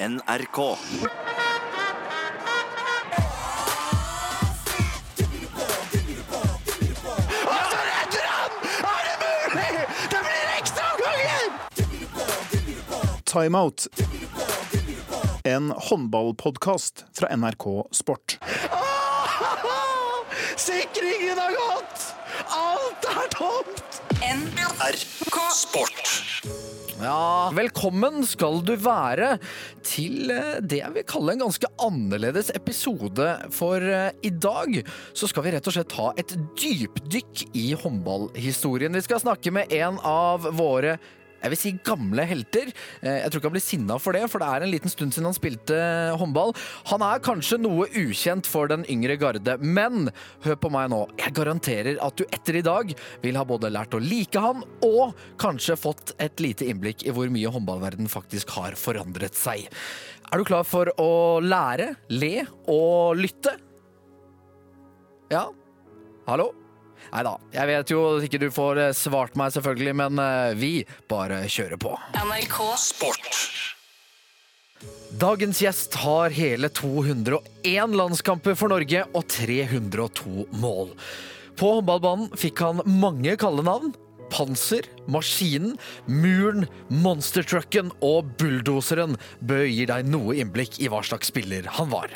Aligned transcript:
NRK. 0.00 0.76
Timeout. 13.24 13.86
En 15.42 15.70
håndballpodkast 15.70 17.04
fra 17.12 17.36
NRK 17.36 17.86
Sport. 17.90 18.38
Sikringen 20.56 21.38
har 21.38 21.50
gått! 21.50 22.14
Alt 22.48 23.04
er 23.04 23.28
tomt! 23.34 24.02
NRK 24.22 25.54
Sport. 25.54 26.18
Ja, 26.98 27.50
velkommen 27.54 28.24
skal 28.26 28.56
du 28.66 28.72
være 28.82 29.36
til 29.86 30.32
eh, 30.34 30.56
det 30.58 30.80
jeg 30.80 30.94
vil 30.96 31.04
kalle 31.06 31.36
en 31.36 31.44
ganske 31.44 31.68
annerledes 31.84 32.50
episode. 32.58 33.28
For 33.54 33.78
eh, 33.78 34.16
i 34.26 34.32
dag 34.34 34.80
så 35.14 35.28
skal 35.30 35.46
vi 35.46 35.52
rett 35.54 35.70
og 35.70 35.76
slett 35.76 35.92
ta 35.92 36.08
et 36.18 36.34
dypdykk 36.58 37.44
i 37.54 37.68
håndballhistorien. 37.78 38.98
Vi 38.98 39.04
skal 39.06 39.22
snakke 39.22 39.54
med 39.54 39.70
en 39.78 40.00
av 40.02 40.50
våre 40.58 40.96
jeg 41.42 41.52
vil 41.52 41.60
si 41.60 41.72
gamle 41.86 42.24
helter. 42.26 42.72
Eh, 43.02 43.18
Jeg 43.22 43.30
tror 43.30 43.40
ikke 43.40 43.48
han 43.50 43.56
blir 43.56 43.64
sinna 43.64 43.98
for 44.02 44.12
det, 44.16 44.24
for 44.30 44.42
det 44.42 44.48
er 44.48 44.64
en 44.66 44.72
liten 44.72 44.90
stund 44.92 45.14
siden 45.14 45.28
han 45.30 45.36
spilte 45.36 45.78
håndball. 46.18 46.54
Han 46.90 47.04
er 47.06 47.22
kanskje 47.24 47.60
noe 47.62 47.86
ukjent 47.92 48.46
for 48.50 48.68
den 48.70 48.84
yngre 48.90 49.16
garde, 49.20 49.56
men 49.62 50.10
hør 50.44 50.58
på 50.58 50.70
meg 50.74 50.90
nå. 50.90 51.04
Jeg 51.20 51.36
garanterer 51.38 52.00
at 52.04 52.18
du 52.18 52.24
etter 52.28 52.58
i 52.58 52.64
dag 52.66 52.92
vil 53.22 53.38
ha 53.38 53.44
både 53.48 53.70
lært 53.70 53.94
å 53.94 54.02
like 54.02 54.40
han, 54.42 54.64
og 54.82 55.14
kanskje 55.38 55.78
fått 55.78 56.14
et 56.18 56.42
lite 56.42 56.66
innblikk 56.68 57.06
i 57.06 57.14
hvor 57.14 57.30
mye 57.32 57.50
håndballverden 57.54 58.10
faktisk 58.10 58.50
har 58.58 58.74
forandret 58.78 59.38
seg. 59.38 59.68
Er 60.28 60.36
du 60.42 60.44
klar 60.44 60.66
for 60.68 60.90
å 61.00 61.38
lære, 61.40 61.94
le 62.12 62.34
og 62.68 63.16
lytte? 63.16 63.54
Ja? 65.32 65.46
Hallo? 66.28 66.50
Nei 67.12 67.24
da, 67.26 67.34
jeg 67.54 67.70
vet 67.70 67.92
jo 67.94 68.02
ikke 68.24 68.40
du 68.42 68.48
får 68.54 68.82
eh, 68.82 68.94
svart 68.96 69.38
meg, 69.38 69.54
selvfølgelig, 69.54 69.94
men 70.02 70.22
eh, 70.22 70.52
vi 70.58 70.72
bare 71.10 71.42
kjører 71.48 71.80
på. 71.80 71.94
NRK 72.18 72.58
Sport. 72.82 73.30
Dagens 75.18 75.62
gjest 75.64 75.96
har 76.04 76.34
hele 76.36 76.68
201 76.70 77.96
landskamper 77.98 78.54
for 78.58 78.70
Norge 78.70 79.02
og 79.16 79.24
302 79.32 80.44
mål. 80.60 80.92
På 81.58 81.72
håndballbanen 81.78 82.28
fikk 82.38 82.62
han 82.62 82.84
mange 82.86 83.34
kallenavn. 83.40 83.96
Panser, 84.28 84.84
Maskinen, 85.08 85.78
Muren, 86.04 86.66
Monstertrucken 86.92 87.90
og 88.04 88.28
Bulldoseren 88.38 89.16
bør 89.40 89.64
gi 89.64 89.86
deg 89.88 90.10
noe 90.12 90.36
innblikk 90.36 90.76
i 90.84 90.90
hva 90.92 91.00
slags 91.06 91.32
spiller 91.32 91.66
han 91.78 91.88
var. 91.90 92.12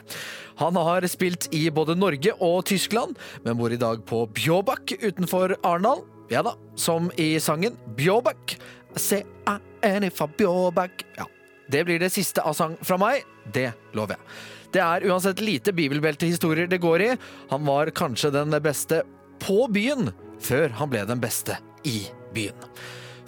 Han 0.63 0.77
har 0.77 1.03
spilt 1.11 1.49
i 1.55 1.65
både 1.75 1.97
Norge 1.99 2.37
og 2.39 2.61
Tyskland, 2.71 3.17
men 3.43 3.57
bor 3.59 3.73
i 3.75 3.81
dag 3.81 4.05
på 4.07 4.21
Bjåbakk 4.31 4.93
utenfor 5.01 5.57
Arendal. 5.59 6.05
Ja 6.31 6.45
da, 6.47 6.53
som 6.79 7.09
i 7.19 7.35
sangen 7.43 7.75
Bjåbakk. 7.99 8.55
C-a-n-i 8.95 10.13
Bjåbakk. 10.39 11.03
Ja, 11.19 11.27
det 11.67 11.83
blir 11.89 11.99
det 11.99 12.13
siste 12.15 12.47
av 12.47 12.55
sang 12.55 12.79
fra 12.79 13.01
meg. 13.03 13.27
Det 13.51 13.73
lover 13.99 14.15
jeg. 14.15 14.39
Det 14.73 14.87
er 14.87 15.11
uansett 15.11 15.43
lite 15.43 15.75
bibelbeltehistorier 15.75 16.71
det 16.71 16.79
går 16.79 17.09
i. 17.09 17.13
Han 17.51 17.67
var 17.67 17.91
kanskje 17.91 18.31
den 18.31 18.55
beste 18.63 19.03
på 19.43 19.67
byen 19.67 20.13
før 20.39 20.79
han 20.79 20.95
ble 20.95 21.03
den 21.11 21.27
beste 21.27 21.59
i 21.83 22.05
byen. 22.37 22.71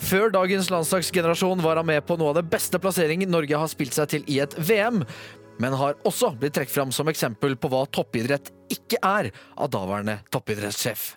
Før 0.05 0.30
dagens 0.30 0.70
landslagsgenerasjon 0.70 1.62
var 1.64 1.82
han 1.82 1.90
med 1.90 2.06
på 2.06 2.14
noe 2.20 2.30
av 2.30 2.38
det 2.38 2.50
beste 2.52 2.78
plasseringen 2.82 3.30
Norge 3.30 3.58
har 3.58 3.70
spilt 3.70 3.94
seg 3.96 4.10
til 4.12 4.30
i 4.30 4.40
et 4.44 4.55
VM, 4.58 5.02
men 5.62 5.77
har 5.78 5.98
også 6.06 6.33
blitt 6.38 6.56
trukket 6.56 6.74
fram 6.74 6.92
som 6.94 7.10
eksempel 7.10 7.56
på 7.56 7.70
hva 7.72 7.84
toppidrett 7.86 8.50
ikke 8.72 9.00
er 9.05 9.30
av 9.55 9.70
daværende 9.74 10.19
toppidrettssjef. 10.34 11.14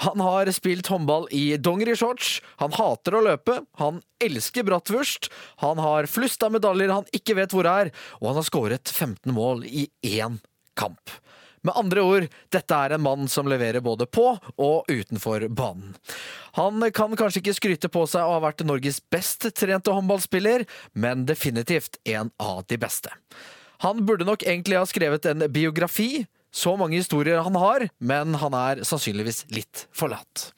Han 0.00 0.20
har 0.24 0.48
spilt 0.56 0.88
håndball 0.88 1.26
i 1.36 1.56
dongerishorts, 1.60 2.38
han 2.56 2.72
hater 2.72 3.18
å 3.18 3.24
løpe, 3.26 3.58
han 3.76 3.98
elsker 4.24 4.64
bratwurst, 4.64 5.28
han 5.60 5.82
har 5.82 6.08
flust 6.08 6.40
av 6.46 6.54
medaljer 6.54 6.94
han 6.94 7.10
ikke 7.12 7.36
vet 7.36 7.52
hvor 7.52 7.68
er, 7.68 7.90
og 8.20 8.30
han 8.30 8.40
har 8.40 8.48
skåret 8.48 8.88
15 8.88 9.34
mål 9.36 9.66
i 9.68 9.90
én 10.16 10.40
kamp. 10.78 11.12
Med 11.60 11.76
andre 11.76 12.02
ord, 12.02 12.26
dette 12.48 12.76
er 12.76 12.94
en 12.96 13.04
mann 13.04 13.28
som 13.28 13.48
leverer 13.50 13.84
både 13.84 14.06
på 14.08 14.24
og 14.32 14.88
utenfor 14.88 15.44
banen. 15.52 15.92
Han 16.56 16.80
kan 16.96 17.12
kanskje 17.20 17.42
ikke 17.42 17.58
skryte 17.58 17.90
på 17.92 18.06
seg 18.08 18.24
å 18.24 18.38
ha 18.38 18.42
vært 18.46 18.64
Norges 18.64 19.02
best 19.12 19.50
trente 19.52 19.92
håndballspiller, 19.92 20.64
men 20.96 21.26
definitivt 21.28 22.00
en 22.08 22.32
av 22.40 22.64
de 22.72 22.80
beste. 22.80 23.12
Han 23.80 24.04
burde 24.06 24.26
nok 24.28 24.42
egentlig 24.44 24.76
ha 24.76 24.84
skrevet 24.88 25.24
en 25.30 25.46
biografi, 25.52 26.26
så 26.52 26.74
mange 26.76 26.98
historier 26.98 27.40
han 27.46 27.56
har, 27.56 27.86
men 27.98 28.34
han 28.42 28.56
er 28.56 28.82
sannsynligvis 28.84 29.46
litt 29.54 29.86
forlatt. 29.96 30.50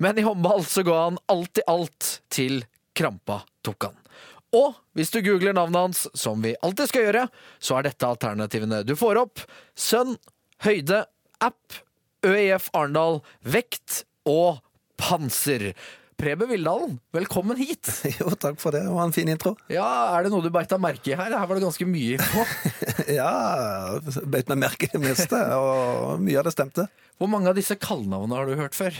Men 0.00 0.18
i 0.18 0.24
håndball 0.24 0.64
så 0.64 0.84
går 0.86 1.02
han 1.02 1.18
alt 1.32 1.60
i 1.60 1.66
alt 1.68 2.10
til 2.32 2.62
krampa 2.96 3.42
tok 3.66 3.88
han. 3.88 3.98
Og 4.56 4.76
hvis 4.96 5.12
du 5.12 5.18
googler 5.24 5.56
navnet 5.56 5.82
hans, 5.88 6.06
som 6.16 6.40
vi 6.44 6.54
alltid 6.64 6.88
skal 6.88 7.06
gjøre, 7.08 7.26
så 7.58 7.76
er 7.76 7.88
dette 7.88 8.08
alternativene 8.08 8.80
du 8.86 8.94
får 8.96 9.20
opp. 9.20 9.42
Sønn, 9.76 10.14
høyde, 10.64 11.02
app, 11.44 11.80
ØIF 12.24 12.70
Arendal, 12.72 13.20
vekt 13.44 14.04
og 14.24 14.62
panser. 15.00 15.74
Preben 16.16 16.48
Vildalen, 16.48 16.94
velkommen 17.12 17.58
hit. 17.60 17.90
Jo, 18.20 18.30
takk 18.40 18.56
for 18.60 18.72
det. 18.72 18.80
Det 18.86 18.92
var 18.94 19.04
en 19.04 19.12
fin 19.12 19.28
intro. 19.28 19.52
Ja, 19.68 19.84
Er 20.16 20.24
det 20.24 20.30
noe 20.32 20.40
du 20.44 20.48
beit 20.52 20.70
deg 20.72 20.80
merke 20.80 21.12
i 21.12 21.16
her? 21.18 21.28
Her 21.36 21.44
var 21.50 21.58
det 21.58 21.66
ganske 21.66 21.88
mye 21.88 22.16
på. 22.22 22.44
Ja, 23.18 23.98
beit 24.24 24.48
meg 24.48 24.62
merke 24.64 24.88
i 24.88 24.92
det 24.94 25.02
meste, 25.02 25.38
og 25.60 26.22
mye 26.24 26.40
av 26.40 26.48
det 26.48 26.54
stemte. 26.56 26.86
Hvor 27.20 27.28
mange 27.32 27.52
av 27.52 27.58
disse 27.58 27.76
kallenavnene 27.80 28.38
har 28.38 28.48
du 28.48 28.56
hørt 28.58 28.74
før? 28.76 28.96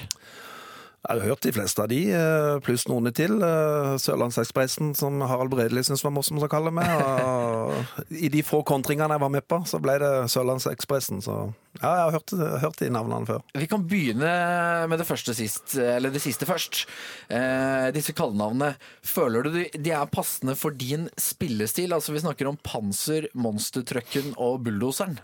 Jeg 1.06 1.21
har 1.21 1.28
hørt 1.31 1.44
de 1.47 1.53
fleste 1.55 1.83
av 1.83 1.89
de, 1.89 2.00
eh, 2.11 2.59
pluss 2.67 2.89
noen 2.91 3.12
til. 3.15 3.37
Eh, 3.39 3.94
Sørlandsekspressen, 4.03 4.94
som 4.97 5.21
Harald 5.21 5.53
Bredeli 5.53 5.84
syntes 5.87 6.03
var 6.03 6.11
morsom 6.11 6.41
å 6.43 6.49
kalle 6.50 6.72
meg. 6.75 6.89
Og 7.06 8.11
I 8.11 8.28
de 8.28 8.43
få 8.43 8.65
kontringene 8.67 9.15
jeg 9.15 9.22
var 9.22 9.31
med 9.31 9.47
på, 9.47 9.61
så 9.71 9.78
ble 9.81 9.99
det 10.03 10.11
Sørlandsekspressen. 10.33 11.22
Så 11.22 11.55
ja, 11.78 11.93
jeg 11.93 12.03
har 12.03 12.11
hørt, 12.17 12.34
hørt 12.61 12.81
de 12.83 12.89
navnene 12.91 13.28
før. 13.28 13.44
Vi 13.55 13.69
kan 13.71 13.87
begynne 13.87 14.89
med 14.91 14.99
det 14.99 15.06
første 15.06 15.34
sist, 15.37 15.77
eller 15.78 16.11
det 16.11 16.22
siste 16.25 16.49
først. 16.49 16.87
Eh, 17.31 17.93
disse 17.94 18.12
kallenavnene, 18.12 18.75
føler 19.06 19.47
du 19.47 19.53
de, 19.55 19.93
er 19.93 20.11
passende 20.11 20.56
for 20.59 20.75
din 20.75 21.06
spillestil? 21.17 21.94
Altså 21.94 22.17
Vi 22.17 22.25
snakker 22.25 22.50
om 22.50 22.59
Panser, 22.67 23.28
Monstertrucken 23.34 24.34
og 24.37 24.65
Bulldoseren. 24.67 25.21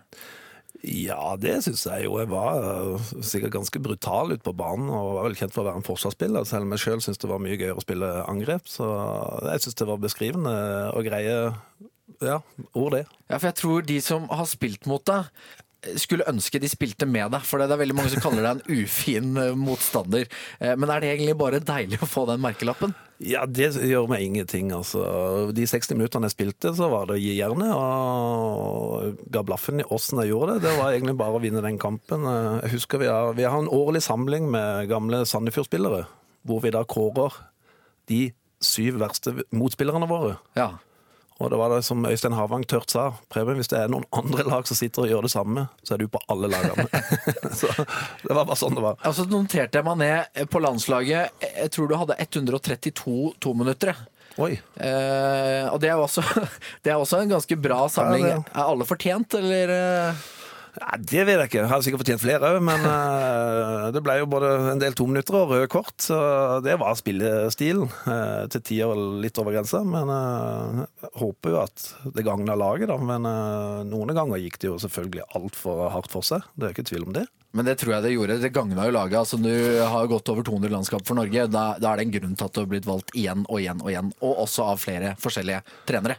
Ja, 0.83 1.37
det 1.39 1.61
syns 1.63 1.85
jeg 1.87 2.09
jo. 2.09 2.17
Jeg 2.19 2.31
var 2.33 2.59
eh, 2.59 3.11
sikkert 3.23 3.55
ganske 3.55 3.83
brutal 3.83 4.35
ute 4.35 4.43
på 4.43 4.55
banen 4.59 4.91
og 4.91 5.17
var 5.19 5.29
vel 5.29 5.37
kjent 5.39 5.55
for 5.55 5.63
å 5.63 5.69
være 5.69 5.79
en 5.79 5.87
forsvarsspiller, 5.87 6.47
selv 6.49 6.67
om 6.67 6.75
jeg 6.75 6.83
sjøl 6.83 7.05
syns 7.05 7.23
det 7.23 7.31
var 7.31 7.43
mye 7.43 7.59
gøyere 7.59 7.79
å 7.79 7.85
spille 7.85 8.09
angrep. 8.27 8.67
Så 8.71 8.89
jeg 9.47 9.63
syns 9.63 9.79
det 9.79 9.89
var 9.93 10.03
beskrivende 10.03 10.55
og 10.91 11.07
greie 11.07 11.37
ja, 12.23 12.41
ord, 12.75 12.97
det. 12.97 13.05
Ja, 13.29 13.39
for 13.39 13.49
jeg 13.49 13.59
tror 13.63 13.87
de 13.87 13.99
som 14.03 14.27
har 14.31 14.49
spilt 14.51 14.91
mot 14.91 15.05
deg, 15.07 15.31
skulle 15.99 16.27
ønske 16.31 16.61
de 16.63 16.69
spilte 16.71 17.07
med 17.11 17.33
deg. 17.35 17.43
For 17.47 17.59
det 17.59 17.71
er 17.71 17.81
veldig 17.81 17.97
mange 17.99 18.13
som 18.13 18.23
kaller 18.23 18.45
deg 18.47 18.61
en 18.61 18.83
ufin 18.83 19.33
eh, 19.41 19.55
motstander. 19.59 20.29
Eh, 20.61 20.75
Men 20.79 20.91
er 20.95 21.03
det 21.03 21.11
egentlig 21.15 21.35
bare 21.41 21.61
deilig 21.63 21.99
å 22.03 22.09
få 22.11 22.27
den 22.31 22.43
merkelappen? 22.45 22.95
Ja, 23.23 23.45
det 23.47 23.69
gjør 23.79 24.09
meg 24.11 24.25
ingenting, 24.27 24.73
altså. 24.75 25.03
De 25.55 25.63
60 25.71 25.95
minuttene 25.99 26.27
jeg 26.27 26.35
spilte, 26.35 26.73
så 26.75 26.89
var 26.91 27.07
det 27.07 27.15
å 27.19 27.23
gi 27.23 27.37
jernet, 27.39 27.71
og 27.75 29.21
ga 29.31 29.43
blaffen 29.47 29.79
i 29.83 29.87
åssen 29.95 30.19
jeg 30.23 30.33
gjorde 30.33 30.57
det. 30.57 30.65
Det 30.67 30.73
var 30.81 30.91
egentlig 30.91 31.15
bare 31.21 31.39
å 31.39 31.43
vinne 31.43 31.63
den 31.63 31.79
kampen. 31.83 32.27
Jeg 32.65 32.73
husker 32.75 33.03
vi 33.03 33.11
har, 33.11 33.31
vi 33.39 33.47
har 33.47 33.59
en 33.63 33.71
årlig 33.71 34.03
samling 34.03 34.49
med 34.51 34.91
gamle 34.91 35.23
Sandefjord-spillere, 35.29 36.05
hvor 36.47 36.63
vi 36.65 36.75
da 36.75 36.83
kårer 36.83 37.37
de 38.11 38.25
syv 38.63 38.99
verste 39.03 39.37
motspillerne 39.55 40.09
våre. 40.11 40.37
Ja. 40.59 40.73
Og 41.43 41.51
det 41.51 41.59
var 41.59 41.73
det 41.75 41.81
som 41.83 42.05
Øystein 42.07 42.37
Havang 42.39 42.63
tørt 42.71 42.93
sa. 42.95 43.09
Preben, 43.33 43.59
hvis 43.59 43.71
det 43.73 43.81
er 43.81 43.91
noen 43.91 44.07
andre 44.15 44.45
lag 44.47 44.69
som 44.69 44.79
sitter 44.79 45.05
og 45.05 45.11
gjør 45.11 45.27
det 45.27 45.33
samme, 45.35 45.67
så 45.83 45.97
er 45.97 46.03
du 46.05 46.07
på 46.13 46.21
alle 46.31 46.51
lagene. 46.53 46.87
så 47.59 47.71
det 47.75 48.31
var 48.31 48.47
bare 48.47 48.59
sånn 48.61 48.79
det 48.79 48.85
var. 48.85 49.01
Altså 49.03 49.27
noterte 49.31 49.81
jeg 49.81 49.89
meg 49.89 49.99
ned 50.05 50.47
på 50.53 50.63
landslaget. 50.63 51.43
Jeg 51.51 51.75
tror 51.75 51.91
du 51.91 51.97
hadde 51.99 52.19
132 52.23 53.17
tominuttere. 53.43 53.97
Oi. 54.41 54.55
Eh, 54.81 55.67
og 55.69 55.81
det 55.83 55.91
er, 55.91 55.99
også, 56.01 56.23
det 56.85 56.95
er 56.95 57.01
også 57.01 57.21
en 57.25 57.35
ganske 57.35 57.59
bra 57.61 57.83
samling. 57.93 58.29
Ja, 58.31 58.39
Er 58.55 58.71
alle 58.71 58.87
fortjent, 58.89 59.35
eller? 59.43 59.75
Ja, 60.73 60.95
det 60.97 61.25
vet 61.29 61.37
jeg 61.37 61.51
ikke. 61.51 61.59
Jeg 61.61 61.69
har 61.69 61.83
sikkert 61.85 62.01
fortjent 62.01 62.23
flere 62.23 62.49
òg, 62.49 62.63
men 62.65 62.87
uh, 62.89 63.91
det 63.93 64.01
ble 64.05 64.15
jo 64.23 64.29
både 64.33 64.53
en 64.71 64.81
del 64.81 64.95
tominutter 64.97 65.37
og 65.37 65.53
røde 65.53 65.69
kort. 65.73 65.93
Så 66.01 66.17
det 66.65 66.79
var 66.81 66.97
spillestilen. 66.97 67.91
Uh, 68.07 68.49
til 68.53 68.65
tider 68.71 69.03
litt 69.21 69.37
over 69.43 69.53
grensa, 69.53 69.83
men 69.85 70.09
uh, 70.09 70.81
jeg 71.05 71.13
håper 71.21 71.53
jo 71.53 71.61
at 71.61 71.85
det 72.17 72.25
gagna 72.25 72.57
laget, 72.57 72.89
da. 72.89 72.97
Men 72.97 73.29
noen 73.91 74.17
ganger 74.17 74.41
gikk 74.41 74.59
det 74.63 74.71
jo 74.71 74.81
selvfølgelig 74.81 75.29
altfor 75.37 75.85
hardt 75.93 76.13
for 76.13 76.25
seg. 76.25 76.49
Det 76.57 76.71
er 76.71 76.77
ikke 76.77 76.89
tvil 76.89 77.09
om 77.11 77.17
det. 77.21 77.27
Men 77.53 77.69
det 77.69 77.77
tror 77.83 77.99
jeg 77.99 78.07
det 78.07 78.15
gjorde. 78.15 78.41
Det 78.41 78.55
gagna 78.57 78.89
jo 78.89 78.97
laget. 78.97 79.19
Altså, 79.21 79.37
du 79.37 79.53
har 79.85 80.09
gått 80.09 80.33
over 80.33 80.47
200 80.49 80.73
landskap 80.73 81.05
for 81.05 81.21
Norge. 81.21 81.51
Da, 81.53 81.67
da 81.77 81.93
er 81.93 82.01
det 82.01 82.09
en 82.09 82.17
grunn 82.17 82.37
til 82.39 82.49
at 82.49 82.57
du 82.57 82.65
har 82.65 82.73
blitt 82.73 82.89
valgt 82.89 83.13
igjen 83.13 83.45
og 83.45 83.61
igjen 83.61 83.85
og 83.85 83.93
igjen. 83.93 84.13
Og 84.25 84.45
også 84.47 84.71
av 84.73 84.81
flere 84.81 85.13
forskjellige 85.21 85.61
trenere. 85.89 86.17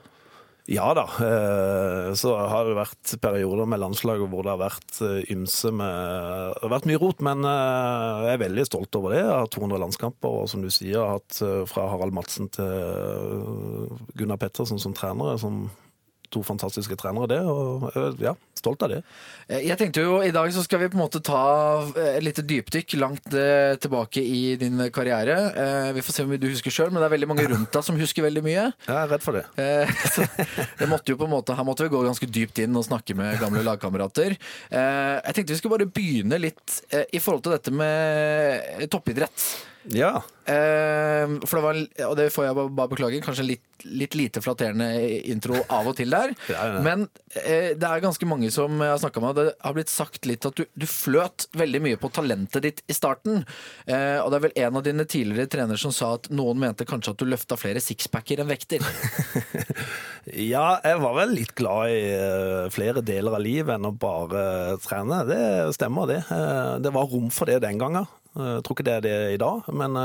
Ja 0.71 0.93
da. 0.95 1.03
eh, 1.19 2.13
Så 2.15 2.31
har 2.37 2.63
det 2.69 2.77
vært 2.77 3.13
perioder 3.19 3.67
med 3.67 3.81
landslaget 3.83 4.29
hvor 4.31 4.45
det 4.45 4.53
har 4.53 4.61
vært 4.61 5.01
eh, 5.03 5.25
ymse 5.33 5.73
med 5.75 6.53
Det 6.55 6.63
har 6.63 6.71
vært 6.71 6.87
mye 6.87 7.01
rot, 7.01 7.19
men 7.25 7.43
eh, 7.43 8.23
jeg 8.29 8.37
er 8.37 8.43
veldig 8.45 8.65
stolt 8.69 8.95
over 8.95 9.11
det. 9.11 9.19
Jeg 9.25 9.33
har 9.33 9.51
200 9.51 9.81
landskamper, 9.83 10.37
og 10.39 10.47
som 10.51 10.63
du 10.63 10.69
sier, 10.71 11.03
hatt 11.03 11.41
fra 11.67 11.89
Harald 11.91 12.15
Madsen 12.15 12.47
til 12.53 13.97
Gunnar 14.15 14.39
Pettersen 14.39 14.79
som 14.79 14.95
trenere. 14.95 15.35
som 15.41 15.65
To 16.33 16.41
fantastiske 16.45 16.95
trenere, 16.97 17.27
det. 17.29 17.39
Og 17.45 17.83
eh, 17.93 18.15
ja, 18.25 18.31
stolt 18.57 18.81
av 18.85 18.89
det. 18.93 19.01
Eh, 19.47 19.61
Jeg 19.67 19.77
tenkte 19.77 20.01
jo 20.01 20.15
I 20.25 20.31
dag 20.33 20.49
så 20.55 20.63
skal 20.65 20.81
vi 20.81 20.87
på 20.89 20.97
en 20.97 21.03
måte 21.03 21.21
ta 21.23 21.41
eh, 21.93 22.15
et 22.17 22.25
lite 22.25 22.41
dypdykk 22.49 22.95
langt 23.01 23.35
eh, 23.37 23.75
tilbake 23.83 24.23
i 24.23 24.55
din 24.61 24.81
karriere. 24.95 25.35
Vi 25.93 26.01
får 26.05 26.15
se 26.17 26.25
om 26.25 26.33
du 26.39 26.47
husker 26.49 26.73
sjøl, 26.73 26.89
men 26.89 27.03
det 27.03 27.07
er 27.09 27.13
veldig 27.15 27.29
mange 27.29 27.45
rundt 27.51 27.73
deg 27.75 27.85
som 27.85 27.99
husker 27.99 28.25
veldig 28.25 28.43
mye. 28.45 28.63
Jeg 28.89 28.95
er 28.97 29.11
redd 29.13 29.25
for 29.25 29.37
det. 29.37 29.43
Det 30.79 30.89
måtte 30.89 31.13
jo 31.13 31.19
på 31.21 31.27
en 31.27 31.33
måte, 31.35 31.55
her 31.57 31.67
måtte 31.67 31.85
vi 31.85 31.93
gå 31.93 32.01
ganske 32.07 32.29
dypt 32.33 32.63
inn 32.63 32.79
og 32.79 32.87
snakke 32.87 33.15
med 33.19 33.37
gamle 33.41 33.61
lagkamerater. 33.65 34.37
Jeg 34.73 35.35
tenkte 35.37 35.53
vi 35.53 35.59
skulle 35.61 35.77
bare 35.77 35.91
begynne 35.93 36.39
litt 36.41 36.79
i 37.13 37.21
forhold 37.21 37.45
til 37.45 37.55
dette 37.55 37.73
med 37.75 38.87
toppidrett. 38.93 39.45
Ja. 39.91 40.21
Eh, 40.43 41.35
for 41.47 41.55
det 41.55 41.63
var, 41.63 41.77
og 42.09 42.17
det 42.19 42.25
får 42.35 42.49
jeg 42.49 42.55
bare, 42.59 42.89
beklage, 42.91 43.21
kanskje 43.23 43.45
litt, 43.47 43.85
litt 43.87 44.15
lite 44.15 44.41
flatterende 44.43 44.89
intro 45.31 45.61
av 45.71 45.87
og 45.91 45.97
til 45.99 46.11
der. 46.13 46.33
Ja, 46.53 46.65
ja. 46.67 46.81
Men 46.83 47.05
eh, 47.39 47.71
det 47.79 47.87
er 47.87 48.03
ganske 48.03 48.27
mange 48.27 48.49
som 48.53 48.75
jeg 48.83 48.91
har 48.91 48.99
snakka 49.01 49.23
med, 49.23 49.39
det 49.39 49.53
har 49.63 49.75
blitt 49.75 49.91
sagt 49.91 50.27
litt 50.29 50.45
at 50.45 50.57
du, 50.59 50.65
du 50.75 50.85
fløt 50.89 51.47
veldig 51.57 51.81
mye 51.85 51.99
på 52.01 52.11
talentet 52.13 52.65
ditt 52.65 52.83
i 52.91 52.95
starten. 52.95 53.45
Eh, 53.87 54.19
og 54.19 54.29
det 54.29 54.37
er 54.37 54.45
vel 54.47 54.57
en 54.65 54.79
av 54.79 54.85
dine 54.85 55.07
tidligere 55.09 55.51
trenere 55.51 55.79
som 55.79 55.95
sa 55.95 56.13
at 56.17 56.29
noen 56.33 56.59
mente 56.59 56.87
kanskje 56.89 57.15
at 57.15 57.23
du 57.23 57.29
løfta 57.29 57.57
flere 57.59 57.83
sixpacker 57.83 58.43
enn 58.43 58.51
vekter. 58.51 58.83
Ja, 60.23 60.77
jeg 60.79 61.01
var 61.03 61.17
vel 61.17 61.33
litt 61.35 61.51
glad 61.57 61.91
i 61.91 62.69
flere 62.71 63.01
deler 63.03 63.35
av 63.35 63.41
livet 63.43 63.73
enn 63.75 63.89
å 63.89 63.91
bare 63.91 64.77
trene. 64.79 65.17
Det 65.27 65.39
stemmer, 65.75 66.07
det. 66.07 66.21
Det 66.79 66.93
var 66.95 67.09
rom 67.11 67.27
for 67.33 67.51
det 67.51 67.57
den 67.65 67.81
gangen. 67.81 68.07
Jeg 68.33 68.63
tror 68.63 68.77
ikke 68.77 68.85
det 68.87 68.93
er 68.95 69.03
det 69.03 69.17
i 69.35 69.41
dag, 69.41 69.67
men, 69.75 69.99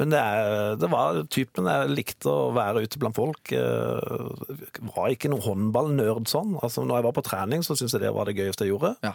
men 0.00 0.12
det, 0.12 0.20
er, 0.20 0.76
det 0.80 0.88
var 0.88 1.18
typen 1.28 1.68
jeg 1.68 1.90
likte 1.92 2.30
å 2.32 2.52
være 2.56 2.84
ute 2.86 3.00
blant 3.00 3.18
folk. 3.18 3.52
Jeg 3.52 4.86
var 4.94 5.12
ikke 5.12 5.28
noen 5.28 5.44
håndballnerd 5.44 6.30
sånn. 6.32 6.54
Altså, 6.64 6.86
når 6.86 6.98
jeg 7.00 7.06
var 7.08 7.16
på 7.18 7.24
trening, 7.26 7.64
så 7.66 7.76
syntes 7.76 7.98
jeg 7.98 8.06
det 8.06 8.14
var 8.16 8.30
det 8.30 8.38
gøyeste 8.38 8.64
jeg 8.64 8.72
gjorde. 8.72 8.94
Ja. 9.04 9.12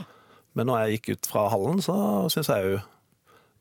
Men 0.58 0.70
når 0.70 0.84
jeg 0.84 1.00
gikk 1.00 1.10
ut 1.16 1.32
fra 1.32 1.48
hallen, 1.54 1.82
så 1.86 1.98
syns 2.34 2.52
jeg 2.54 2.70
jo 2.70 2.78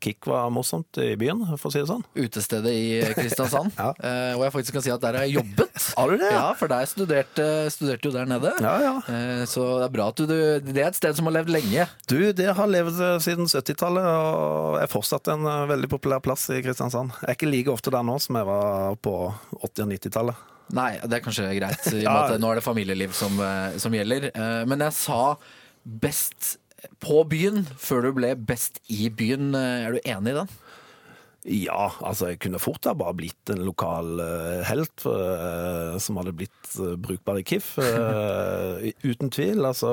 kick 0.03 0.27
var 0.29 0.51
morsomt 0.55 0.99
i 1.03 1.13
byen, 1.19 1.41
for 1.57 1.69
å 1.69 1.73
si 1.75 1.81
det 1.83 1.89
sånn. 1.91 2.03
Utestedet 2.19 2.73
i 2.75 2.87
Kristiansand. 3.17 3.73
Ja. 3.81 3.91
eh, 4.01 4.33
og 4.37 4.43
jeg 4.47 4.53
faktisk 4.55 4.77
kan 4.77 4.85
si 4.87 4.93
at 4.95 5.03
der 5.03 5.19
har 5.19 5.27
jeg 5.27 5.37
jobbet. 5.39 5.73
Har 5.97 6.11
du 6.13 6.17
det? 6.21 6.31
Ja, 6.33 6.47
for 6.59 6.71
deg 6.73 6.89
studerte, 6.91 7.47
studerte 7.73 8.09
jo 8.09 8.13
der 8.15 8.27
nede. 8.29 8.51
Ja, 8.65 8.75
ja. 8.83 8.95
Eh, 9.13 9.43
Så 9.49 9.65
det 9.81 9.87
er 9.89 9.95
bra 9.95 10.09
at 10.13 10.19
du, 10.21 10.25
du 10.27 10.73
Det 10.73 10.83
er 10.83 10.89
et 10.91 10.99
sted 10.99 11.17
som 11.17 11.29
har 11.29 11.37
levd 11.39 11.53
lenge. 11.55 11.87
Du, 12.11 12.19
det 12.37 12.49
har 12.59 12.69
levd 12.71 12.99
eh, 13.01 13.17
siden 13.25 13.49
70-tallet 13.49 14.07
og 14.11 14.77
er 14.83 14.91
fortsatt 14.93 15.31
en 15.33 15.47
eh, 15.49 15.63
veldig 15.73 15.91
populær 15.93 16.21
plass 16.25 16.49
i 16.55 16.61
Kristiansand. 16.65 17.15
Jeg 17.23 17.31
er 17.33 17.39
ikke 17.39 17.51
like 17.53 17.73
ofte 17.73 17.93
der 17.95 18.05
nå 18.07 18.19
som 18.23 18.39
jeg 18.41 18.49
var 18.49 18.99
på 19.05 19.15
80- 19.63 19.87
og 19.87 19.93
90-tallet. 19.95 20.45
Nei, 20.77 20.89
det 21.05 21.21
er 21.21 21.23
kanskje 21.23 21.45
greit, 21.61 21.85
i 21.95 22.01
og 22.03 22.11
med 22.17 22.35
at 22.37 22.41
nå 22.43 22.49
er 22.51 22.59
det 22.61 22.65
familieliv 22.67 23.13
som, 23.15 23.37
som 23.79 23.95
gjelder. 23.95 24.31
Men 24.67 24.83
jeg 24.89 24.97
sa 24.99 25.21
best 25.87 26.57
på 27.03 27.23
byen 27.29 27.65
før 27.81 28.09
du 28.09 28.13
ble 28.19 28.35
best 28.49 28.81
i 28.93 29.09
byen. 29.11 29.55
Eh, 29.55 29.87
Er 29.87 29.97
du 29.97 30.01
enig 30.05 30.35
i 30.35 30.39
den? 30.41 30.55
Ja, 31.47 31.93
altså 32.03 32.33
jeg 32.33 32.41
kunne 32.43 32.59
fort 32.59 32.89
ha 32.89 32.93
bare 32.99 33.15
blitt 33.15 33.51
en 33.55 33.63
lokal 33.63 34.19
uh, 34.19 34.65
helt 34.67 35.05
uh, 35.07 35.95
som 36.03 36.19
hadde 36.19 36.35
blitt 36.35 36.73
uh, 36.83 36.97
brukbar 36.99 37.39
i 37.39 37.45
KIF. 37.47 37.77
uten 37.79 39.31
tvil. 39.31 39.63
Altså 39.63 39.93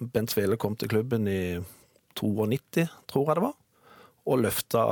Bent 0.00 0.34
Svele 0.34 0.58
kom 0.58 0.74
til 0.74 0.90
klubben 0.90 1.28
i 1.30 1.60
92, 2.18 2.88
tror 3.06 3.28
jeg 3.30 3.38
det 3.38 3.44
var. 3.46 3.54
Og 4.26 4.42
løfta 4.42 4.82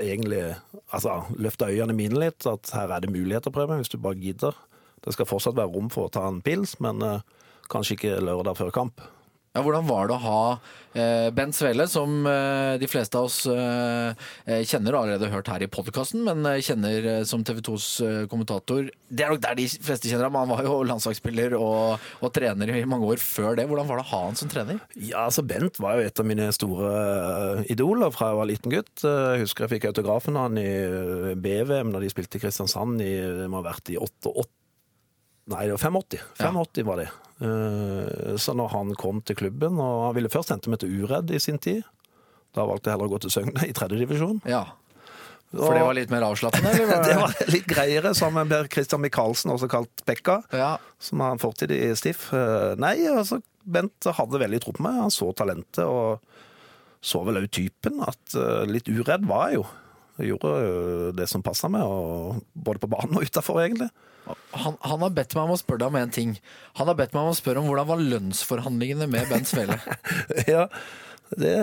egentlig 0.00 0.54
Altså 0.92 1.24
løfta 1.36 1.68
øynene 1.68 1.96
mine 1.96 2.20
litt. 2.24 2.46
At 2.48 2.72
her 2.72 2.88
er 2.88 3.04
det 3.04 3.12
muligheter, 3.12 3.52
Preben, 3.52 3.82
hvis 3.82 3.92
du 3.92 3.98
bare 3.98 4.16
gidder. 4.16 4.56
Det 5.04 5.12
skal 5.12 5.28
fortsatt 5.28 5.56
være 5.58 5.74
rom 5.74 5.90
for 5.92 6.08
å 6.08 6.12
ta 6.12 6.24
en 6.28 6.40
pils, 6.44 6.78
men 6.80 7.02
kanskje 7.68 7.98
ikke 7.98 8.20
lørdag 8.22 8.56
før 8.56 8.72
kamp. 8.72 9.02
Ja, 9.54 9.62
hvordan 9.62 9.84
var 9.86 10.08
det 10.10 10.14
å 10.16 10.22
ha 10.24 10.38
eh, 10.98 11.28
Bent 11.30 11.54
Svele, 11.54 11.84
som 11.86 12.24
eh, 12.26 12.72
de 12.82 12.88
fleste 12.90 13.14
av 13.14 13.28
oss 13.28 13.44
eh, 13.46 14.24
eh, 14.50 14.64
kjenner 14.66 14.96
og 14.96 15.04
allerede 15.04 15.28
hørt 15.30 15.46
her 15.46 15.62
i 15.62 15.68
podkasten, 15.70 16.24
men 16.26 16.42
eh, 16.50 16.58
kjenner 16.66 17.06
eh, 17.12 17.20
som 17.22 17.44
TV 17.46 17.60
2s 17.62 17.86
eh, 18.02 18.16
kommentator 18.32 18.88
Det 18.90 19.22
er 19.22 19.30
nok 19.30 19.44
der 19.44 19.54
de 19.60 19.68
fleste 19.70 20.10
kjenner 20.10 20.26
ham. 20.26 20.40
Han 20.40 20.50
var 20.50 20.66
jo 20.66 20.80
landslagsspiller 20.90 21.54
og, 21.54 22.02
og 22.18 22.34
trener 22.34 22.72
i 22.74 22.82
mange 22.82 23.06
år 23.14 23.22
før 23.22 23.54
det. 23.60 23.68
Hvordan 23.70 23.92
var 23.92 24.02
det 24.02 24.06
å 24.08 24.10
ha 24.10 24.24
han 24.24 24.40
som 24.42 24.50
trener? 24.50 24.82
Ja, 24.98 25.28
altså 25.28 25.46
Bent 25.46 25.78
var 25.78 26.00
jo 26.00 26.08
et 26.08 26.24
av 26.24 26.26
mine 26.32 26.50
store 26.58 27.62
idoler 27.70 28.10
fra 28.10 28.32
jeg 28.32 28.40
var 28.40 28.50
liten 28.50 28.74
gutt. 28.74 29.06
Jeg 29.06 29.44
husker 29.44 29.68
jeg 29.68 29.76
fikk 29.76 29.88
autografen 29.92 30.34
av 30.34 30.48
han 30.48 30.58
i 30.58 30.66
BVM 31.38 31.94
da 31.94 32.02
de 32.02 32.10
spilte 32.10 32.42
i 32.42 32.42
Kristiansand 32.42 33.06
i 33.06 33.14
må 33.46 33.62
ha 33.62 33.68
vært 33.70 33.94
i 33.94 34.02
88 34.02 34.50
Nei, 35.52 35.66
det 35.68 35.74
var 35.76 35.82
85. 35.82 36.20
ja. 36.38 36.84
var 36.88 36.96
det. 37.02 37.08
Eh, 37.44 38.36
Så 38.40 38.54
når 38.56 38.70
han 38.72 38.94
kom 38.94 39.20
til 39.26 39.36
klubben, 39.36 39.76
og 39.82 40.06
han 40.06 40.14
ville 40.16 40.30
først 40.32 40.54
hente 40.54 40.70
meg 40.72 40.80
til 40.80 41.02
Uredd 41.02 41.32
i 41.34 41.40
sin 41.42 41.58
tid 41.58 41.82
Da 42.54 42.64
valgte 42.64 42.88
jeg 42.88 42.94
heller 42.94 43.10
å 43.10 43.14
gå 43.16 43.20
til 43.24 43.32
Søgne 43.34 43.66
i 43.66 43.74
tredje 43.74 43.98
divisjon. 43.98 44.38
Ja, 44.48 44.62
For 45.50 45.74
det 45.74 45.82
var 45.84 45.96
litt 45.98 46.10
mer 46.14 46.24
avslappende, 46.28 46.70
eller? 46.70 47.02
Det 47.08 47.16
var 47.18 47.34
litt 47.50 47.66
greiere, 47.70 48.14
sammen 48.14 48.48
med 48.48 48.70
Christian 48.72 49.02
Michaelsen, 49.02 49.52
også 49.54 49.68
kalt 49.70 50.04
Pekka 50.06 50.40
Ja, 50.54 50.76
som 51.02 51.20
har 51.20 51.34
en 51.34 51.42
fortid 51.42 51.74
i 51.74 51.90
Stiff. 51.98 52.28
Eh, 52.32 52.74
Nei, 52.80 52.96
altså, 53.10 53.42
Bent 53.64 54.06
hadde 54.06 54.40
veldig 54.42 54.60
tro 54.62 54.74
på 54.76 54.84
meg. 54.84 54.98
Han 55.00 55.12
så 55.14 55.30
talentet, 55.36 55.84
og 55.88 56.20
så 57.04 57.22
vel 57.26 57.42
òg 57.42 57.50
typen. 57.52 57.98
At 58.04 58.36
eh, 58.38 58.64
litt 58.70 58.88
uredd 58.92 59.26
var 59.28 59.50
jeg 59.50 59.60
jo. 59.62 59.66
Jeg 60.18 60.30
gjorde 60.30 60.50
det 61.18 61.26
som 61.30 61.42
passa 61.42 61.68
meg, 61.72 61.82
og 61.82 62.42
både 62.54 62.82
på 62.84 62.90
banen 62.92 63.18
og 63.18 63.26
utafor, 63.26 63.58
egentlig. 63.64 63.88
han, 64.54 64.76
han 64.80 65.02
har 65.02 65.10
bedt 65.16 65.34
meg 65.34 65.48
om 65.48 65.54
å 65.56 65.58
spørre 65.58 65.82
deg 65.82 65.90
om 65.90 65.96
en 65.98 66.12
ting. 66.14 66.36
Han 66.78 66.90
har 66.90 66.98
bedt 66.98 67.16
meg 67.16 67.24
om 67.24 67.32
å 67.32 67.38
spørre 67.38 67.60
om 67.60 67.66
hvordan 67.68 67.88
var 67.88 68.04
lønnsforhandlingene 68.12 69.08
med 69.10 69.26
Bent 69.32 69.50
Svele? 69.50 69.80
ja, 70.54 70.68
det, 71.34 71.54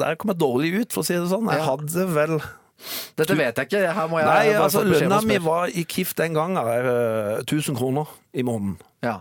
Der 0.00 0.18
kom 0.18 0.32
jeg 0.34 0.40
dårlig 0.42 0.72
ut, 0.80 0.90
for 0.96 1.04
å 1.04 1.06
si 1.06 1.14
det 1.14 1.28
sånn. 1.30 1.46
Jeg 1.52 1.66
hadde 1.68 2.08
vel 2.16 2.34
Dette 3.16 3.36
vet 3.38 3.56
jeg 3.56 3.70
ikke. 3.70 3.84
Her 3.96 4.10
må 4.10 4.18
jeg 4.20 4.28
Nei, 4.28 4.50
bare 4.50 4.66
altså 4.66 4.82
lønna 4.84 5.22
mi 5.24 5.38
var 5.40 5.70
i 5.70 5.86
KIF 5.88 6.12
den 6.18 6.34
gangen 6.36 6.58
eh, 6.60 7.38
1000 7.46 7.78
kroner 7.78 8.10
i 8.36 8.44
måneden. 8.44 8.76
Ja. 9.06 9.20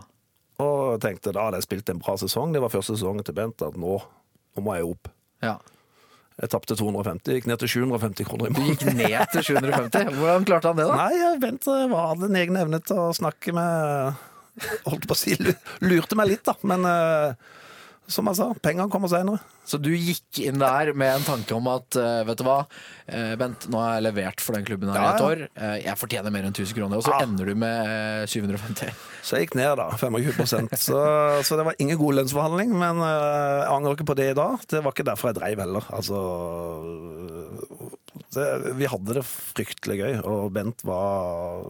Og 0.60 0.98
tenkte 1.04 1.32
da 1.36 1.46
hadde 1.48 1.62
jeg 1.62 1.70
spilt 1.70 1.94
en 1.94 2.02
bra 2.02 2.18
sesong. 2.20 2.52
Det 2.56 2.66
var 2.66 2.74
første 2.74 2.98
sesongen 2.98 3.24
til 3.28 3.38
Bent 3.38 3.64
at 3.64 3.78
nå, 3.80 4.02
nå 4.58 4.66
må 4.66 4.76
jeg 4.76 4.90
opp. 4.90 5.14
ja. 5.46 5.56
Jeg 6.42 6.52
tapte 6.52 6.76
250, 6.76 7.32
gikk 7.38 7.46
ned 7.48 7.62
til 7.62 7.70
750 7.78 8.28
kroner 8.28 8.50
i 8.50 8.54
Du 8.54 8.60
måneden. 8.60 8.76
gikk 8.76 8.98
ned 8.98 9.30
til 9.32 9.46
750. 9.56 10.10
Hvordan 10.20 10.48
klarte 10.50 10.68
han 10.72 10.80
det, 10.82 10.88
da? 10.90 10.96
Nei, 11.06 11.30
Bent 11.40 11.68
hadde 11.70 12.28
en 12.28 12.40
egen 12.42 12.58
evne 12.60 12.82
til 12.84 13.00
å 13.06 13.12
snakke 13.16 13.54
med 13.56 14.24
Holdt 14.86 15.08
på 15.08 15.16
å 15.16 15.20
si 15.20 15.36
Lurte 15.84 16.16
meg 16.20 16.30
litt, 16.34 16.44
da. 16.48 16.54
Men 16.68 16.84
eh, 16.88 17.56
som 18.08 18.28
jeg 18.30 18.38
sa, 18.38 18.46
pengene 18.62 18.90
kommer 18.94 19.10
seinere. 19.10 19.40
Så 19.66 19.80
du 19.82 19.90
gikk 19.98 20.38
inn 20.46 20.60
der 20.62 20.92
med 20.94 21.10
en 21.16 21.24
tanke 21.26 21.56
om 21.58 21.66
at 21.72 21.96
eh, 21.98 22.20
vet 22.28 22.38
du 22.38 22.44
hva, 22.46 22.60
eh, 23.10 23.32
Bent, 23.40 23.66
nå 23.74 23.80
har 23.82 23.96
jeg 23.98 24.06
levert 24.06 24.44
for 24.46 24.54
den 24.54 24.66
klubben 24.68 24.92
her 24.94 25.00
i 25.00 25.04
Ja, 25.08 25.14
et 25.16 25.24
år. 25.26 25.42
Eh, 25.58 25.78
Jeg 25.88 25.98
fortjener 25.98 26.30
mer 26.36 26.46
enn 26.46 26.54
1000 26.54 26.78
kroner. 26.78 26.98
Og 27.02 27.04
så 27.08 27.16
Ja. 27.16 27.24
ender 27.26 27.46
du 27.50 27.56
med 27.56 27.90
eh, 27.90 28.26
750. 28.30 28.94
Så 29.26 29.40
jeg 29.40 29.48
gikk 29.48 29.56
ned, 29.58 29.74
da. 29.82 29.88
25% 29.98 30.78
så, 30.78 31.00
så 31.42 31.58
det 31.58 31.66
var 31.66 31.76
ingen 31.82 31.98
god 31.98 32.20
lønnsforhandling. 32.22 32.76
Men 32.78 33.02
eh, 33.02 33.64
jeg 33.66 33.72
angrer 33.74 33.98
ikke 33.98 34.10
på 34.14 34.18
det 34.22 34.30
i 34.32 34.38
dag. 34.38 34.60
Det 34.70 34.84
var 34.86 34.94
ikke 34.94 35.08
derfor 35.10 35.32
jeg 35.34 35.40
dreiv 35.42 35.64
heller. 35.66 35.90
Altså 35.90 36.22
det, 38.36 38.76
Vi 38.78 38.86
hadde 38.92 39.18
det 39.18 39.26
fryktelig 39.26 39.98
gøy, 40.04 40.14
og 40.30 40.54
Bent 40.56 40.86
var 40.86 41.66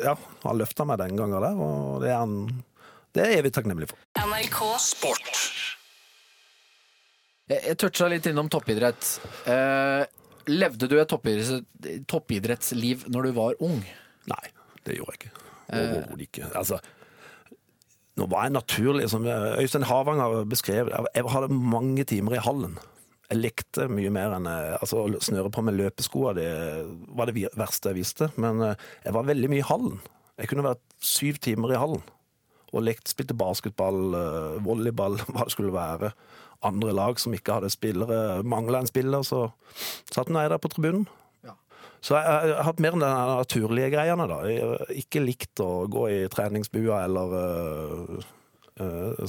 Ja, 0.00 0.14
han 0.44 0.58
løfta 0.60 0.84
meg 0.86 0.98
den 1.02 1.16
gangen 1.18 1.42
der, 1.42 1.56
og 1.58 2.02
det 2.02 2.10
er 2.12 2.20
han 2.22 2.36
det 3.16 3.26
er 3.26 3.42
vi 3.42 3.50
takknemlige 3.50 3.54
takknemlig 3.54 3.90
for. 3.90 3.98
NRK 4.18 4.60
Sport. 4.84 5.30
Jeg, 7.50 7.64
jeg 7.66 7.78
toucha 7.82 8.08
litt 8.10 8.28
innom 8.30 8.50
toppidrett. 8.52 9.08
Eh, 9.50 10.04
levde 10.50 10.88
du 10.90 10.96
et 11.00 11.10
toppidretts, 11.10 11.66
toppidrettsliv 12.10 13.08
når 13.10 13.26
du 13.26 13.36
var 13.40 13.58
ung? 13.66 13.80
Nei, 14.30 14.44
det 14.86 15.00
gjorde 15.00 15.16
jeg 15.16 15.22
ikke. 15.22 15.46
Overhodet 15.70 16.26
ikke. 16.28 16.52
Altså, 16.58 16.78
nå 18.18 18.28
var 18.30 18.46
jeg 18.46 18.54
naturlig, 18.54 19.10
som 19.10 19.26
Øystein 19.26 19.86
Havanger 19.86 20.44
beskrev, 20.50 20.90
jeg 21.14 21.34
hadde 21.34 21.50
mange 21.54 22.06
timer 22.06 22.38
i 22.38 22.44
hallen. 22.46 22.78
Jeg 23.30 23.38
lekte 23.38 23.86
mye 23.90 24.10
mer 24.10 24.32
enn 24.38 24.46
eh, 24.50 24.78
altså, 24.78 25.04
å 25.06 25.22
snøre 25.22 25.50
på 25.54 25.62
med 25.66 25.78
løpeskoa. 25.78 26.34
Det 26.38 26.48
var 27.14 27.30
det 27.30 27.50
verste 27.58 27.92
jeg 27.92 28.00
visste. 28.00 28.30
Men 28.42 28.62
eh, 28.66 28.88
jeg 29.04 29.14
var 29.14 29.28
veldig 29.28 29.50
mye 29.50 29.62
i 29.62 29.68
hallen. 29.68 30.00
Jeg 30.40 30.50
kunne 30.50 30.66
vært 30.66 30.82
syv 31.02 31.38
timer 31.42 31.74
i 31.74 31.78
hallen 31.78 32.02
og 32.70 32.84
lekt, 32.86 33.10
spilte 33.10 33.36
basketball, 33.36 34.14
eh, 34.16 34.58
volleyball, 34.64 35.18
hva 35.32 35.46
det 35.46 35.54
skulle 35.54 35.74
være. 35.74 36.12
Andre 36.66 36.92
lag 36.92 37.20
som 37.20 37.34
ikke 37.34 37.56
hadde 37.56 37.72
spillere, 37.72 38.42
mangla 38.44 38.82
en 38.82 38.90
spiller, 38.90 39.24
så 39.26 39.48
satt 40.12 40.28
nå 40.28 40.42
jeg 40.44 40.52
der 40.52 40.60
på 40.60 40.70
tribunen. 40.72 41.06
Ja. 41.46 41.56
Så 42.04 42.18
jeg, 42.18 42.50
jeg 42.50 42.58
har 42.58 42.68
hatt 42.68 42.82
mer 42.84 42.98
enn 42.98 43.04
de 43.04 43.12
naturlige 43.30 43.94
greiene, 43.94 44.28
da. 44.28 44.42
Jeg 44.50 45.00
ikke 45.04 45.24
likt 45.24 45.64
å 45.64 45.70
gå 45.90 46.04
i 46.12 46.20
treningsbua 46.32 47.04
eller 47.06 47.38
øh, 47.40 48.28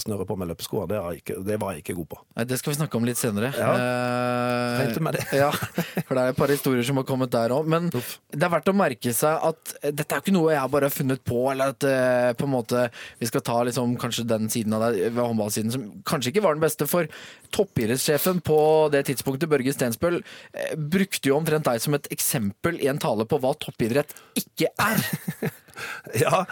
snøre 0.01 0.25
på 0.27 0.37
med 0.39 0.51
løpesko. 0.51 0.85
Det, 0.89 0.99
det 1.45 1.57
var 1.61 1.75
jeg 1.75 1.83
ikke 1.83 1.95
god 1.99 2.09
på. 2.13 2.19
Nei, 2.37 2.45
Det 2.49 2.57
skal 2.59 2.73
vi 2.73 2.77
snakke 2.79 2.99
om 2.99 3.07
litt 3.07 3.19
senere. 3.19 3.51
Ja. 3.57 3.71
Eh, 3.75 4.79
Regnet 4.81 5.01
med 5.03 5.17
det. 5.17 5.25
ja, 5.41 5.49
for 5.51 6.15
det 6.15 6.23
er 6.23 6.33
et 6.33 6.39
par 6.39 6.53
historier 6.53 6.87
som 6.87 6.99
har 7.01 7.07
kommet 7.07 7.31
der 7.33 7.53
òg. 7.55 7.67
Men 7.71 7.89
Uff. 7.97 8.15
det 8.31 8.47
er 8.47 8.53
verdt 8.53 8.71
å 8.71 8.75
merke 8.77 9.13
seg 9.15 9.47
at 9.51 9.73
eh, 9.81 9.91
dette 9.91 10.07
er 10.07 10.21
jo 10.21 10.25
ikke 10.25 10.35
noe 10.35 10.55
jeg 10.55 10.73
bare 10.75 10.89
har 10.89 10.95
funnet 10.95 11.23
på, 11.27 11.41
eller 11.51 11.75
at 11.75 11.87
uh, 11.87 12.31
på 12.37 12.47
en 12.47 12.53
måte 12.55 12.85
vi 13.19 13.29
skal 13.29 13.45
ta 13.45 13.57
liksom 13.67 13.95
kanskje 14.01 14.27
den 14.29 14.49
siden 14.51 14.75
av 14.77 14.87
deg 14.87 15.11
ved 15.11 15.21
håndballsiden 15.21 15.73
som 15.73 15.87
kanskje 16.07 16.33
ikke 16.33 16.45
var 16.45 16.57
den 16.57 16.65
beste. 16.65 16.87
For 16.89 17.09
toppidrettssjefen 17.55 18.41
på 18.45 18.59
det 18.93 19.05
tidspunktet, 19.09 19.51
Børge 19.51 19.73
Stensbøl, 19.75 20.21
eh, 20.53 20.75
brukte 20.75 21.31
jo 21.31 21.37
omtrent 21.39 21.67
deg 21.67 21.81
som 21.83 21.97
et 21.97 22.07
eksempel 22.13 22.79
i 22.81 22.89
en 22.91 23.01
tale 23.01 23.27
på 23.27 23.39
hva 23.41 23.53
toppidrett 23.59 24.15
ikke 24.39 24.71
er. 24.81 25.03
Ja, 26.23 26.45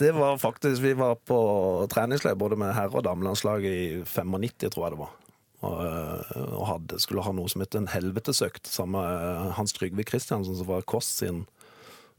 det 0.00 0.12
var 0.16 0.38
faktisk 0.42 0.82
Vi 0.82 0.92
var 0.98 1.16
på 1.28 1.38
treningsleir 1.92 2.34
både 2.38 2.58
med 2.60 2.74
herre- 2.76 2.96
og 3.00 3.04
damelandslaget 3.06 3.70
i 3.72 4.02
95, 4.04 4.70
tror 4.74 4.86
jeg 4.86 4.96
det 4.96 5.02
var. 5.04 5.12
Og, 5.66 5.76
øh, 5.86 6.42
og 6.60 6.64
hadde, 6.68 6.98
skulle 7.00 7.24
ha 7.24 7.32
noe 7.32 7.48
som 7.48 7.62
het 7.64 7.74
en 7.78 7.88
helvetesøkt 7.90 8.68
sammen 8.68 9.00
med 9.00 9.52
Hans 9.56 9.72
Trygve 9.72 10.04
Kristiansen, 10.04 10.56
som 10.58 10.68
var 10.68 10.84
Kåss 10.86 11.08
sin 11.24 11.46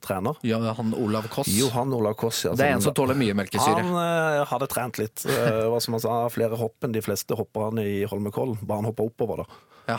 trener. 0.04 0.36
Ja, 0.46 0.60
han 0.78 0.94
Olav 0.94 1.26
Koss. 1.34 1.48
Johan 1.54 1.94
Olav 1.94 2.14
Koss 2.20 2.44
ja. 2.46 2.52
Det 2.58 2.66
er 2.66 2.76
en 2.76 2.84
som 2.86 2.94
tåler 2.98 3.18
mye 3.18 3.34
melkesyre. 3.38 3.82
Han 3.82 3.96
eh, 4.02 4.44
hadde 4.50 4.68
trent 4.70 5.00
litt. 5.02 5.24
eh, 5.26 5.64
hva 5.72 5.80
som 5.82 5.96
han 5.98 6.04
sa, 6.04 6.18
flere 6.34 6.58
hopp 6.60 6.86
enn 6.86 6.94
de 6.94 7.02
fleste 7.06 7.38
hopperne 7.38 7.86
i 7.86 8.04
Holmenkollen. 8.10 8.60
Bare 8.62 8.82
han 8.84 8.90
hoppa 8.92 9.08
oppover, 9.10 9.42
da. 9.46 9.62
Ja. 9.94 9.98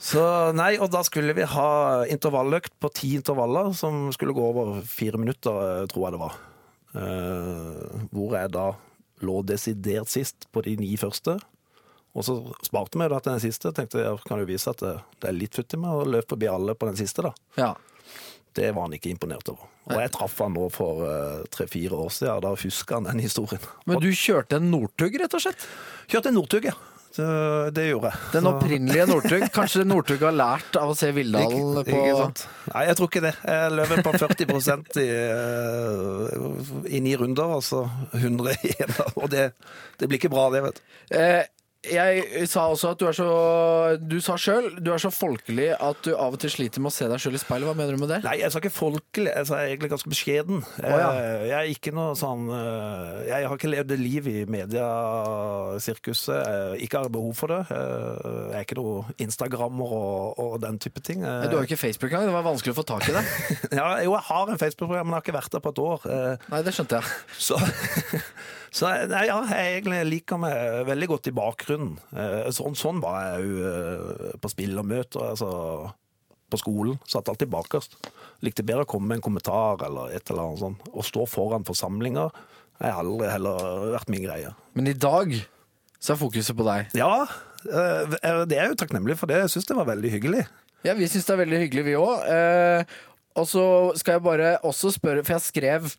Så 0.00 0.20
nei, 0.56 0.72
og 0.80 0.88
da 0.94 1.02
skulle 1.04 1.34
vi 1.36 1.44
ha 1.44 1.70
intervalløkt 2.08 2.72
på 2.80 2.88
ti 2.96 3.12
intervaller, 3.18 3.74
som 3.76 4.08
skulle 4.16 4.32
gå 4.36 4.46
over 4.52 4.78
fire 4.88 5.20
minutter, 5.20 5.58
eh, 5.82 5.86
tror 5.92 6.06
jeg 6.06 6.16
det 6.16 6.22
var. 6.22 6.38
Uh, 6.90 8.00
hvor 8.10 8.32
jeg 8.34 8.50
da 8.50 8.64
lå 9.22 9.36
desidert 9.46 10.10
sist 10.10 10.48
på 10.50 10.64
de 10.66 10.72
ni 10.80 10.96
første. 10.98 11.36
Og 12.16 12.26
så 12.26 12.34
sparte 12.66 12.98
vi 12.98 13.06
da 13.12 13.20
til 13.20 13.36
den 13.36 13.44
siste. 13.44 13.70
Tenkte 13.76 14.02
jeg 14.02 14.24
kan 14.26 14.40
jo 14.42 14.48
vise 14.48 14.72
at 14.72 14.82
det, 14.82 14.96
det 15.22 15.30
er 15.30 15.36
litt 15.36 15.54
futt 15.54 15.76
i 15.76 15.78
meg 15.78 16.00
å 16.00 16.08
løpe 16.16 16.32
forbi 16.34 16.48
alle 16.50 16.74
på 16.74 16.88
den 16.90 16.98
siste, 16.98 17.28
da. 17.28 17.36
ja. 17.60 17.70
Det 18.58 18.72
var 18.74 18.88
han 18.88 18.94
ikke 18.96 19.12
imponert 19.12 19.46
over. 19.52 19.68
Og 19.86 20.00
jeg 20.00 20.10
traff 20.10 20.32
han 20.42 20.56
nå 20.56 20.64
for 20.74 21.04
eh, 21.06 21.42
tre-fire 21.54 21.94
år 21.94 22.08
siden, 22.10 22.40
da 22.42 22.50
husker 22.58 22.96
han 22.98 23.06
den 23.06 23.22
historien. 23.22 23.62
Men 23.86 24.02
du 24.02 24.08
kjørte 24.10 24.58
en 24.58 24.66
Northug, 24.72 25.14
rett 25.22 25.36
og 25.38 25.44
slett? 25.44 25.66
Kjørte 26.10 26.32
en 26.32 26.36
Northug, 26.40 26.66
ja. 26.66 26.74
Det, 27.16 27.70
det 27.74 27.84
gjorde 27.88 28.12
jeg. 28.12 28.26
Den 28.36 28.46
opprinnelige 28.46 29.06
Northug. 29.10 29.44
Kanskje 29.54 29.82
Northug 29.88 30.22
har 30.22 30.34
lært 30.36 30.76
av 30.78 30.92
å 30.92 30.96
se 30.98 31.10
Vildalen 31.16 31.80
på? 31.86 32.02
Nei, 32.70 32.84
jeg 32.86 32.98
tror 33.00 33.10
ikke 33.10 33.24
det. 33.24 33.32
Jeg 33.50 33.72
løp 33.74 33.94
på 34.06 34.12
40 34.22 35.00
i, 35.02 35.08
eh, 35.26 36.36
i 36.94 37.02
ni 37.02 37.16
runder, 37.18 37.56
altså 37.58 37.82
100 38.14 38.54
i 38.62 38.74
en. 38.86 38.94
Og 39.16 39.26
det, 39.32 39.48
det 39.98 40.10
blir 40.10 40.22
ikke 40.22 40.30
bra, 40.32 40.46
det, 40.54 40.62
vet 40.68 40.78
du. 40.78 40.84
Eh, 41.80 41.96
jeg 41.96 42.48
sa 42.52 42.66
også 42.68 42.90
at 42.92 43.00
du 43.00 43.06
er 43.08 43.14
så 43.16 43.26
Du 44.04 44.18
sa 44.20 44.34
sjøl 44.36 44.66
du 44.84 44.90
er 44.92 45.00
så 45.00 45.08
folkelig 45.08 45.70
at 45.80 45.96
du 46.04 46.10
av 46.12 46.34
og 46.36 46.40
til 46.42 46.52
sliter 46.52 46.82
med 46.84 46.90
å 46.90 46.92
se 46.92 47.06
deg 47.08 47.22
sjøl 47.22 47.38
i 47.38 47.40
speilet. 47.40 47.64
Hva 47.70 47.76
mener 47.78 47.96
du 47.96 48.02
med 48.02 48.10
det? 48.12 48.18
Nei, 48.26 48.34
jeg 48.42 48.52
sa 48.52 48.60
ikke 48.60 48.72
folkelig, 48.74 49.30
jeg 49.32 49.48
sa 49.48 49.62
egentlig 49.64 49.90
ganske 49.94 50.12
beskjeden. 50.12 50.60
Oh, 50.60 50.92
ja. 50.92 51.08
Jeg, 51.16 51.48
jeg 51.48 51.56
er 51.56 51.70
ikke 51.72 51.94
noe 51.96 52.12
sånn 52.20 52.44
eh, 52.52 53.24
Jeg 53.30 53.48
har 53.48 53.56
ikke 53.56 53.72
levd 53.72 53.96
liv 54.00 54.28
i 54.28 54.36
mediasirkuset. 54.50 56.36
Jeg 56.36 56.84
ikke 56.86 57.00
har 57.04 57.12
behov 57.12 57.32
for 57.38 57.54
det. 57.54 57.62
Jeg 57.72 58.58
er 58.60 58.66
ikke 58.66 58.78
noe 58.80 59.16
Instagrammer 59.24 59.96
og, 60.00 60.40
og 60.44 60.58
den 60.62 60.76
type 60.82 61.00
ting. 61.06 61.24
Du 61.24 61.56
har 61.56 61.62
jo 61.62 61.68
ikke 61.68 61.80
Facebook 61.80 62.12
engang. 62.12 62.28
Det 62.28 62.36
var 62.36 62.44
vanskelig 62.46 62.74
å 62.76 62.80
få 62.82 62.86
tak 62.92 63.08
i 63.08 63.16
det. 63.16 63.24
Ja, 63.80 63.88
jo, 64.04 64.12
jeg 64.16 64.24
har 64.26 64.50
en 64.50 64.58
Facebook-program, 64.60 65.06
men 65.06 65.14
jeg 65.14 65.20
har 65.20 65.24
ikke 65.24 65.36
vært 65.38 65.52
der 65.54 65.62
på 65.64 65.70
et 65.72 65.80
år. 65.82 65.98
Eh, 66.10 66.48
Nei, 66.52 66.60
det 66.66 66.72
skjønte 66.76 66.98
jeg. 66.98 67.04
Så, 67.40 67.56
så 68.70 68.86
nei, 69.10 69.24
ja, 69.26 69.38
jeg 69.50 69.80
egentlig 69.80 70.00
liker 70.06 70.38
meg 70.38 70.84
veldig 70.86 71.08
godt 71.10 71.28
i 71.30 71.34
bakgrunnen. 71.34 71.96
Eh, 72.14 72.50
Sånn, 72.54 72.76
sånn 72.78 73.00
var 73.02 73.24
jeg 73.24 73.48
jo 73.48 73.64
eh, 73.70 74.36
på 74.40 74.50
spillermøter, 74.52 75.24
altså 75.32 75.50
på 76.50 76.58
skolen. 76.58 76.98
Satt 77.06 77.28
alltid 77.30 77.50
bakerst. 77.50 77.96
Likte 78.46 78.64
bedre 78.66 78.86
å 78.86 78.90
komme 78.90 79.10
med 79.10 79.20
en 79.20 79.26
kommentar 79.26 79.82
eller 79.86 80.14
et 80.14 80.30
eller 80.30 80.44
annet 80.48 80.62
sånt. 80.62 80.86
Å 80.94 81.04
stå 81.06 81.26
foran 81.30 81.66
forsamlinger 81.66 82.30
har 82.80 83.02
aldri 83.02 83.28
heller 83.28 83.90
vært 83.96 84.10
min 84.14 84.22
greie. 84.24 84.54
Men 84.78 84.88
i 84.90 84.96
dag 84.96 85.34
så 86.00 86.14
er 86.14 86.20
fokuset 86.22 86.56
på 86.56 86.64
deg. 86.66 86.94
Ja, 86.98 87.26
eh, 87.66 88.16
det 88.50 88.58
er 88.58 88.70
jo 88.70 88.78
takknemlig 88.80 89.18
for 89.20 89.30
det. 89.30 89.42
Jeg 89.44 89.54
syns 89.56 89.68
det 89.68 89.78
var 89.78 89.90
veldig 89.90 90.14
hyggelig. 90.14 90.46
Ja, 90.86 90.94
vi 90.96 91.10
syns 91.12 91.26
det 91.28 91.34
er 91.34 91.42
veldig 91.42 91.62
hyggelig, 91.66 91.86
vi 91.90 91.98
òg. 92.00 92.22
Og 93.38 93.46
så 93.50 93.64
skal 94.00 94.16
jeg 94.16 94.24
bare 94.24 94.54
også 94.66 94.94
spørre, 94.94 95.22
for 95.26 95.36
jeg 95.36 95.44
skrev 95.44 95.90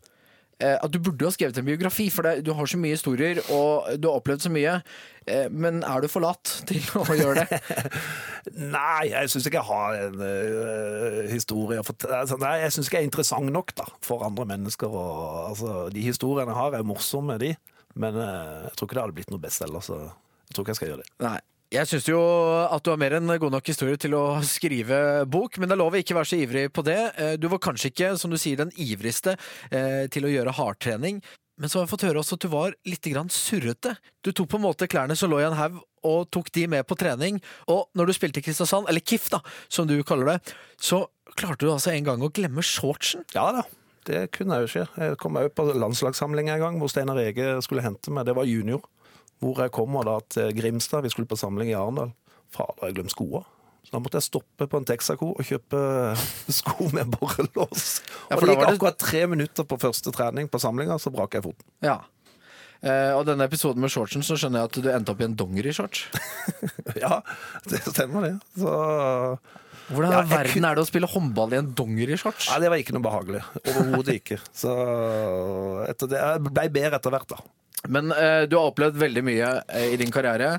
at 0.62 0.92
du 0.92 1.00
burde 1.02 1.24
jo 1.24 1.30
ha 1.30 1.34
skrevet 1.34 1.58
en 1.58 1.66
biografi, 1.66 2.06
for 2.12 2.26
det, 2.26 2.44
du 2.46 2.52
har 2.54 2.68
så 2.70 2.78
mye 2.78 2.94
historier 2.94 3.40
og 3.50 3.88
du 3.98 4.06
har 4.08 4.20
opplevd 4.20 4.46
så 4.46 4.52
mye. 4.52 4.76
Eh, 5.26 5.46
men 5.50 5.82
er 5.86 6.02
du 6.02 6.08
for 6.10 6.24
lat 6.24 6.50
til 6.66 6.82
å 6.98 7.04
gjøre 7.14 7.44
det? 7.44 7.58
Nei, 8.74 9.12
jeg 9.12 9.30
syns 9.30 9.46
ikke 9.46 9.60
jeg 9.60 9.68
har 9.68 9.98
en 10.08 10.16
uh, 10.18 11.20
historie. 11.30 11.78
Altså, 11.78 12.38
nei, 12.42 12.56
jeg 12.64 12.74
syns 12.74 12.88
ikke 12.88 12.98
jeg 12.98 13.06
er 13.06 13.10
interessant 13.10 13.54
nok 13.54 13.70
da, 13.78 13.86
for 14.02 14.26
andre 14.26 14.48
mennesker. 14.50 14.90
Og, 14.90 15.20
altså, 15.52 15.76
de 15.94 16.02
historiene 16.02 16.50
jeg 16.50 16.58
har, 16.58 16.74
er 16.78 16.88
morsomme, 16.88 17.38
de. 17.42 17.54
Men 17.94 18.18
uh, 18.18 18.66
jeg 18.66 18.74
tror 18.74 18.88
ikke 18.88 18.98
det 18.98 19.04
hadde 19.04 19.18
blitt 19.20 19.32
noe 19.32 19.44
bestselger, 19.44 19.86
så 19.86 20.00
jeg 20.02 20.56
tror 20.56 20.66
ikke 20.66 20.74
jeg 20.74 20.80
skal 20.80 20.92
gjøre 20.92 21.04
det. 21.04 21.10
Nei. 21.22 21.38
Jeg 21.72 21.88
syns 21.88 22.04
jo 22.04 22.18
at 22.68 22.84
du 22.84 22.90
har 22.92 22.98
mer 23.00 23.14
enn 23.16 23.30
god 23.40 23.54
nok 23.54 23.68
historie 23.70 23.96
til 23.96 24.12
å 24.12 24.42
skrive 24.44 24.96
bok, 25.24 25.54
men 25.56 25.70
det 25.70 25.72
er 25.72 25.80
lov 25.80 25.94
å 25.96 26.00
ikke 26.02 26.16
være 26.18 26.28
så 26.28 26.36
ivrig 26.36 26.66
på 26.76 26.84
det. 26.84 26.98
Eh, 27.16 27.36
Du 27.40 27.46
var 27.48 27.62
kanskje 27.64 27.88
ikke, 27.88 28.10
som 28.20 28.28
du 28.28 28.36
sier, 28.36 28.58
den 28.60 28.74
ivrigste 28.76 29.38
eh, 29.70 30.04
til 30.12 30.28
å 30.28 30.32
gjøre 30.34 30.52
hardtrening. 30.58 31.22
Men 31.56 31.72
så 31.72 31.78
har 31.78 31.86
jeg 31.86 31.92
fått 31.94 32.04
høre 32.04 32.20
også 32.20 32.36
at 32.36 32.44
du 32.44 32.50
var 32.52 32.76
litt 32.84 33.08
surrete. 33.32 33.96
Du 34.20 34.32
tok 34.32 34.50
på 34.52 34.60
en 34.60 34.66
måte 34.66 34.88
klærne 34.88 35.16
som 35.16 35.30
lå 35.32 35.40
i 35.40 35.48
en 35.48 35.56
haug, 35.56 35.80
og 36.04 36.28
tok 36.30 36.52
de 36.52 36.66
med 36.66 36.84
på 36.84 36.96
trening. 36.98 37.40
Og 37.68 37.88
når 37.96 38.06
du 38.06 38.12
spilte 38.12 38.40
i 38.40 38.44
Kristiansand, 38.44 38.88
eller 38.88 39.00
KIF, 39.00 39.30
da, 39.30 39.40
som 39.70 39.86
du 39.88 39.96
kaller 40.04 40.34
det, 40.34 40.54
så 40.76 41.06
klarte 41.38 41.64
du 41.64 41.72
altså 41.72 41.92
en 41.94 42.04
gang 42.04 42.20
å 42.20 42.32
glemme 42.34 42.60
shortsen. 42.60 43.24
Ja 43.32 43.48
da, 43.52 43.64
det 44.04 44.26
kunne 44.36 44.58
jeg 44.58 44.66
jo 44.66 44.72
ikke. 44.72 45.06
Jeg 45.06 45.20
kom 45.22 45.40
òg 45.40 45.54
på 45.56 45.70
landslagssamling 45.72 46.52
en 46.52 46.60
gang 46.60 46.80
hvor 46.82 46.92
Steinar 46.92 47.20
Ege 47.22 47.62
skulle 47.64 47.84
hente 47.84 48.12
meg. 48.12 48.26
Det 48.28 48.36
var 48.36 48.44
junior. 48.44 48.82
Hvor 49.42 49.58
jeg 49.64 49.72
kommer 49.74 50.06
da 50.06 50.16
til 50.30 50.52
Grimstad. 50.54 51.02
Vi 51.02 51.10
skulle 51.10 51.26
på 51.30 51.38
samling 51.40 51.72
i 51.72 51.74
Arendal. 51.78 52.12
Fader, 52.54 52.86
jeg 52.88 52.94
glemte 53.00 53.14
skoa. 53.16 53.42
Så 53.82 53.96
da 53.96 53.98
måtte 53.98 54.20
jeg 54.20 54.28
stoppe 54.28 54.68
på 54.70 54.78
en 54.78 54.84
Texaco 54.86 55.32
og 55.34 55.42
kjøpe 55.48 55.78
sko 56.60 56.86
med 56.94 57.10
borrelås. 57.16 57.96
Og 58.30 58.44
det 58.44 58.52
gikk 58.54 58.60
det- 58.62 58.74
akkurat 58.76 58.98
tre 59.02 59.24
minutter 59.26 59.66
på 59.66 59.78
første 59.82 60.12
trening 60.14 60.46
på 60.52 60.60
samlinga, 60.62 61.00
så 61.02 61.10
brak 61.10 61.34
jeg 61.34 61.42
foten. 61.48 61.66
Ja. 61.82 61.96
Eh, 62.82 63.10
og 63.14 63.24
denne 63.26 63.46
episoden 63.46 63.82
med 63.82 63.90
shortsen, 63.94 64.22
så 64.26 64.34
skjønner 64.38 64.62
jeg 64.64 64.70
at 64.70 64.78
du 64.82 64.88
endte 64.90 65.12
opp 65.14 65.20
i 65.22 65.26
en 65.28 65.34
dongerishorts. 65.38 66.06
Ja, 67.02 67.20
det 67.70 67.78
stemmer 67.86 68.24
det. 68.26 68.32
Så 68.58 68.70
Hvordan 69.92 70.12
i 70.12 70.14
Ja, 70.14 70.22
verden 70.30 70.52
kunne... 70.52 70.70
er 70.70 70.78
det 70.78 70.82
å 70.84 70.88
spille 70.88 71.08
håndball 71.10 71.54
i 71.54 71.58
en 71.58 71.70
dongerishorts? 71.78 72.48
Nei, 72.52 72.58
det 72.62 72.70
var 72.70 72.82
ikke 72.82 72.94
noe 72.94 73.04
behagelig. 73.06 73.40
Overhodet 73.64 74.16
ikke. 74.20 74.38
Så 74.54 74.70
det 76.06 76.20
Jeg 76.20 76.42
ble 76.46 76.66
bedre 76.74 76.98
etter 77.00 77.14
hvert, 77.14 77.28
da. 77.34 77.40
Men 77.88 78.12
eh, 78.14 78.44
du 78.46 78.52
har 78.54 78.68
opplevd 78.70 78.94
veldig 79.00 79.22
mye 79.26 79.46
eh, 79.74 79.88
i 79.94 79.96
din 79.98 80.12
karriere. 80.14 80.52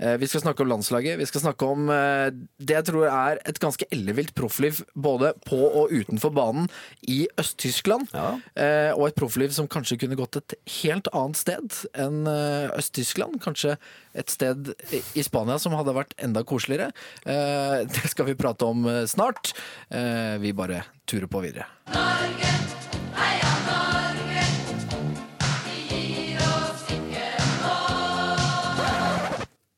Eh, 0.00 0.14
vi 0.16 0.26
skal 0.30 0.40
snakke 0.40 0.64
om 0.64 0.70
landslaget. 0.70 1.18
Vi 1.20 1.26
skal 1.28 1.42
snakke 1.42 1.66
om 1.68 1.90
eh, 1.92 2.30
det 2.56 2.78
jeg 2.78 2.86
tror 2.88 3.04
er 3.10 3.40
et 3.44 3.58
ganske 3.60 3.84
ellevilt 3.92 4.32
proffliv 4.38 4.80
både 4.96 5.34
på 5.44 5.58
og 5.60 5.92
utenfor 5.92 6.32
banen 6.32 6.70
i 7.04 7.26
Øst-Tyskland. 7.40 8.08
Ja. 8.16 8.30
Eh, 8.56 8.90
og 8.96 9.10
et 9.10 9.18
proffliv 9.20 9.52
som 9.52 9.68
kanskje 9.68 9.98
kunne 10.00 10.16
gått 10.16 10.40
et 10.40 10.56
helt 10.80 11.10
annet 11.12 11.36
sted 11.42 11.76
enn 12.00 12.22
eh, 12.32 12.72
Øst-Tyskland. 12.80 13.42
Kanskje 13.44 13.76
et 14.16 14.32
sted 14.32 14.72
i- 14.96 15.26
Spania 15.26 15.58
som 15.60 15.76
hadde 15.76 15.92
vært 15.94 16.16
enda 16.18 16.42
koseligere. 16.48 16.94
Eh, 17.28 17.84
det 17.92 18.08
skal 18.14 18.30
vi 18.32 18.38
prate 18.40 18.64
om 18.72 18.88
snart. 19.06 19.52
Eh, 19.92 20.38
vi 20.42 20.56
bare 20.56 20.80
turer 21.04 21.28
på 21.28 21.44
videre. 21.44 21.68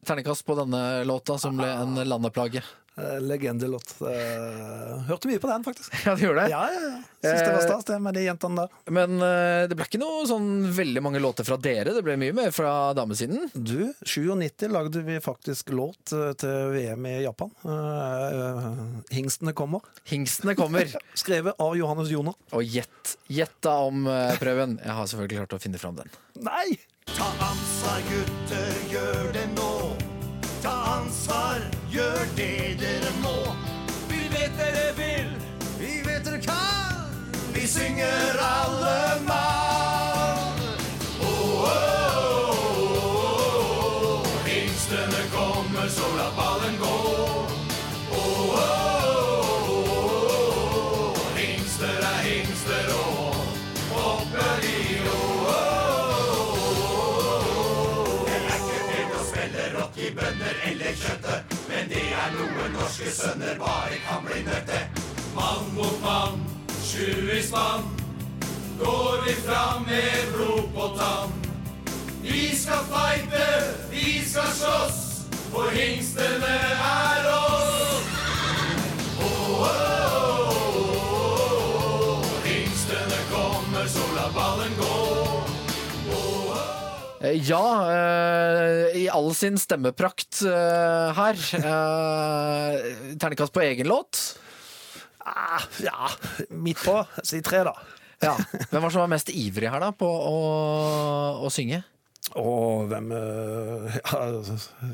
Terningkast 0.06 0.47
på 0.47 0.56
denne 0.59 1.04
låta, 1.06 1.38
som 1.38 1.56
ble 1.61 1.68
en 1.71 1.94
landeplage. 2.09 2.62
Eh, 2.97 3.21
Legendelåt. 3.21 3.94
Eh, 4.00 4.99
Hørte 5.09 5.28
mye 5.30 5.38
på 5.40 5.49
den, 5.49 5.64
faktisk. 5.64 5.94
Ja, 6.06 6.14
det 6.14 6.26
gjorde 6.26 6.42
det. 6.42 6.50
Ja, 6.50 6.66
ja, 6.73 6.80
ja. 6.90 6.99
Syns 7.23 7.40
det 7.47 7.52
var 7.54 7.62
stas, 7.64 7.85
det 7.88 7.99
med 8.02 8.14
de 8.18 8.25
jentene 8.26 8.64
der. 8.64 8.75
Men 8.92 9.14
eh, 9.23 9.62
det 9.71 9.78
ble 9.78 9.87
ikke 9.87 10.00
noe 10.02 10.26
sånn 10.28 10.50
veldig 10.76 11.04
mange 11.06 11.23
låter 11.23 11.47
fra 11.49 11.56
dere. 11.56 11.94
Det 11.97 12.02
ble 12.04 12.18
mye 12.21 12.35
mer 12.37 12.52
fra 12.52 12.75
damesiden. 12.99 13.47
Du, 13.54 13.94
97 14.04 14.66
lagde 14.75 15.04
vi 15.06 15.16
faktisk 15.25 15.73
låt 15.73 16.12
til 16.12 16.75
VM 16.75 17.09
i 17.09 17.16
Japan. 17.25 17.54
Hingstene 19.14 19.56
kommer. 19.56 19.87
Hingstene 20.11 20.56
kommer. 20.59 20.92
Skrevet 21.23 21.56
av 21.62 21.78
Johannes 21.78 22.12
Joner. 22.12 22.37
Og 22.52 22.66
gjett. 22.66 23.16
Gjett 23.32 23.56
da 23.64 23.78
om 23.88 24.04
prøven. 24.42 24.76
Jeg 24.82 24.99
har 24.99 25.09
selvfølgelig 25.09 25.44
klart 25.44 25.56
å 25.56 25.62
finne 25.62 25.80
fram 25.80 26.02
den. 26.02 26.12
Nei! 26.44 26.75
Ta 27.06 27.25
ansvar, 27.40 28.00
gutter, 28.11 28.73
gjør 28.90 29.32
det 29.32 29.47
nå. 29.56 29.97
Ta 30.62 30.75
ansvar, 30.97 31.61
gjør 31.90 32.25
det 32.37 32.78
dere 32.80 33.12
må. 33.23 33.37
Vi 34.09 34.28
vet 34.32 34.59
dere 34.59 34.88
vil, 34.97 35.30
vi 35.78 36.00
vet 36.06 36.25
dere 36.25 36.40
kan. 36.47 37.06
Vi 37.54 37.66
synger 37.66 38.38
av. 38.40 38.62
bønner 60.82 60.88
eller 60.88 60.96
kjøttet, 60.96 61.68
men 61.68 61.88
det 61.88 62.12
er 62.12 62.32
noe 62.34 62.68
norske 62.74 63.10
sønner 63.10 63.58
bare 63.58 63.98
kan 64.06 64.24
bli 64.26 64.42
nødt 64.42 64.66
til. 64.66 65.04
Mann 65.34 65.74
mot 65.74 66.02
mann, 66.02 66.42
sju 66.84 67.30
i 67.30 67.42
spann, 67.42 67.84
går 68.80 69.22
vi 69.26 69.34
fram 69.46 69.82
med 69.86 70.32
blod 70.34 70.68
på 70.74 70.88
tann. 70.98 71.32
Vi 72.22 72.56
skal 72.56 72.84
fighte, 72.90 73.46
vi 73.90 74.22
skal 74.26 74.50
slåss, 74.58 75.26
for 75.52 75.70
hingstene 75.70 76.58
er 76.90 77.30
oss. 77.30 78.06
Åh, 79.22 79.60
åh, 79.60 79.91
Ja, 87.23 87.67
eh, 87.87 88.97
i 89.02 89.09
all 89.12 89.31
sin 89.38 89.59
stemmeprakt 89.61 90.43
eh, 90.43 91.12
her. 91.14 91.38
Ternekast 91.38 93.21
Terningkast 93.21 93.55
på 93.55 93.62
egen 93.62 93.88
låt. 93.88 94.19
Ah, 95.19 95.62
ja, 95.83 96.11
midt 96.50 96.83
på. 96.83 96.97
Si 97.23 97.43
tre, 97.43 97.62
da. 97.64 97.76
Ja. 98.23 98.35
Hvem 98.71 98.83
var 98.83 98.91
som 98.91 99.05
var 99.05 99.11
mest 99.11 99.31
ivrig 99.31 99.71
her 99.71 99.83
da 99.83 99.93
på 99.95 100.07
å, 100.07 100.37
å 101.47 101.50
synge? 101.50 101.83
Og 102.38 102.87
hvem 102.91 103.11
eh, 103.17 103.97
ja, 103.99 104.21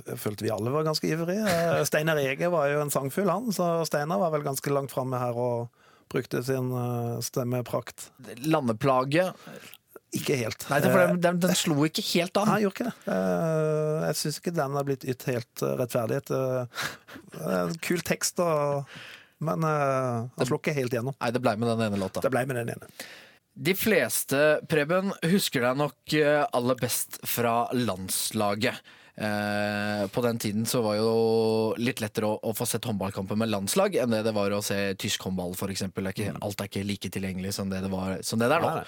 Jeg 0.09 0.21
følte 0.21 0.47
vi 0.47 0.53
alle 0.53 0.73
var 0.73 0.87
ganske 0.87 1.09
ivrige. 1.09 1.45
Eh, 1.45 1.83
Steinar 1.89 2.21
Ege 2.23 2.49
var 2.53 2.71
jo 2.73 2.81
en 2.83 2.93
sangfull, 2.93 3.29
han, 3.31 3.53
så 3.55 3.87
Steinar 3.89 4.23
var 4.23 4.33
vel 4.35 4.47
ganske 4.47 4.73
langt 4.73 4.95
framme 4.95 5.21
her 5.21 5.37
og 5.37 5.69
brukte 6.13 6.41
sin 6.45 6.73
eh, 6.73 7.19
stemmeprakt. 7.25 8.11
Landeplage? 8.49 9.29
Ikke 10.17 10.38
helt. 10.41 10.65
Nei, 10.71 10.79
er 10.81 10.88
for 10.88 11.03
den, 11.05 11.19
den, 11.21 11.38
den 11.43 11.57
slo 11.59 11.75
ikke 11.85 12.00
helt 12.15 12.33
Nei, 12.38 12.43
an. 12.43 12.49
han 12.55 12.62
gjorde 12.65 12.77
ikke 12.79 12.88
det. 12.88 13.12
Eh, 13.12 14.07
Jeg 14.09 14.17
syns 14.23 14.38
ikke 14.41 14.55
den 14.57 14.77
har 14.79 14.87
blitt 14.88 15.05
ytt 15.05 15.27
helt 15.29 15.62
eh, 15.67 15.75
rettferdighet. 15.83 16.33
Eh, 16.33 16.85
er 17.59 17.75
Kul 17.85 18.00
tekst, 18.09 18.41
og, 18.41 18.88
men 19.45 19.67
eh, 19.69 20.29
han 20.38 20.49
slo 20.49 20.57
ikke 20.62 20.73
helt 20.79 20.97
gjennom. 20.97 21.17
Nei, 21.21 21.33
det 21.37 21.43
blei 21.45 21.57
med 21.61 21.69
den 21.75 21.85
ene 21.91 22.00
låta. 22.00 22.25
Det 22.25 22.33
ble 22.33 22.47
med 22.49 22.57
den 22.62 22.73
ene. 22.77 22.88
De 23.59 23.75
fleste, 23.75 24.41
Preben, 24.71 25.12
husker 25.29 25.65
deg 25.67 25.77
nok 25.81 26.15
eh, 26.17 26.45
aller 26.57 26.79
best 26.81 27.19
fra 27.27 27.67
landslaget. 27.75 28.81
Eh, 29.19 30.07
på 30.09 30.23
den 30.23 30.39
tiden 30.39 30.67
så 30.67 30.79
var 30.83 30.95
jo 30.95 31.13
litt 31.81 31.99
lettere 31.99 32.29
å, 32.29 32.37
å 32.39 32.53
få 32.55 32.67
sett 32.71 32.87
håndballkamper 32.87 33.39
med 33.41 33.51
landslag 33.51 33.97
enn 33.99 34.13
det 34.15 34.21
det 34.29 34.35
var 34.37 34.55
å 34.55 34.61
se 34.63 34.77
tysk 34.95 35.27
håndball, 35.27 35.57
f.eks. 35.59 35.89
Ikke, 35.91 36.37
alt 36.39 36.63
er 36.63 36.71
ikke 36.71 36.85
like 36.87 37.11
tilgjengelig 37.11 37.57
som 37.57 37.73
det 37.73 37.83
det, 37.83 37.91
var, 37.91 38.21
som 38.23 38.39
det 38.39 38.51
det 38.53 38.61
er 38.61 38.67
nå. 38.69 38.87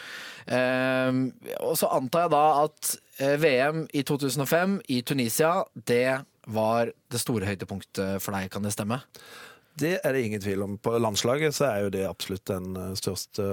Eh, 0.55 1.21
og 1.67 1.75
så 1.81 1.91
antar 1.99 2.29
jeg 2.29 2.35
da 2.37 2.45
at 2.63 2.93
eh, 3.19 3.37
VM 3.43 3.85
i 3.91 4.05
2005 4.07 4.79
i 4.95 5.03
Tunisia, 5.03 5.53
det 5.75 6.21
var 6.47 6.95
det 7.11 7.23
store 7.23 7.51
høydepunktet 7.51 8.23
for 8.23 8.37
deg, 8.37 8.53
kan 8.55 8.63
det 8.63 8.75
stemme? 8.77 9.03
Det 9.81 9.97
er 9.99 10.15
det 10.15 10.23
ingen 10.29 10.43
tvil 10.43 10.63
om. 10.63 10.79
På 10.83 10.95
landslaget 10.99 11.59
så 11.59 11.73
er 11.73 11.87
jo 11.89 11.95
det 11.95 12.07
absolutt 12.07 12.47
den 12.51 12.75
største 12.99 13.51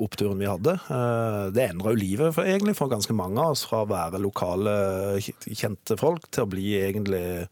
oppturen 0.00 0.38
vi 0.40 0.48
hadde. 0.48 0.76
Eh, 0.88 1.50
Det 1.52 1.68
endra 1.70 1.92
jo 1.92 2.00
livet 2.00 2.34
for, 2.34 2.44
egentlig 2.44 2.76
for 2.78 2.88
ganske 2.88 3.14
mange 3.16 3.40
av 3.42 3.54
oss, 3.56 3.64
fra 3.68 3.84
å 3.84 3.90
være 3.90 4.20
lokale, 4.22 4.76
kjente 5.20 5.98
folk 6.00 6.30
til 6.30 6.44
å 6.46 6.50
bli 6.50 6.70
egentlig 6.80 7.48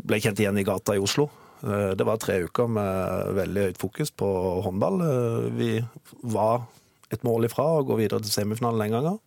ble 0.00 0.20
kjent 0.20 0.40
igjen 0.40 0.58
i 0.60 0.64
gata 0.64 0.96
i 0.96 1.02
Oslo. 1.02 1.30
Eh, 1.62 1.94
Det 1.94 2.06
var 2.06 2.16
tre 2.18 2.42
uker 2.44 2.68
med 2.68 3.34
veldig 3.36 3.66
høyt 3.70 3.80
fokus 3.80 4.10
på 4.10 4.28
håndball. 4.64 5.00
Eh, 5.00 5.50
Vi 5.56 5.84
var 6.22 6.66
et 7.10 7.22
mål 7.24 7.44
ifra 7.48 7.64
å 7.80 7.84
gå 7.84 7.96
videre 7.96 8.20
til 8.22 8.30
semifinalen 8.30 8.82
en 8.86 9.02
gang. 9.02 9.20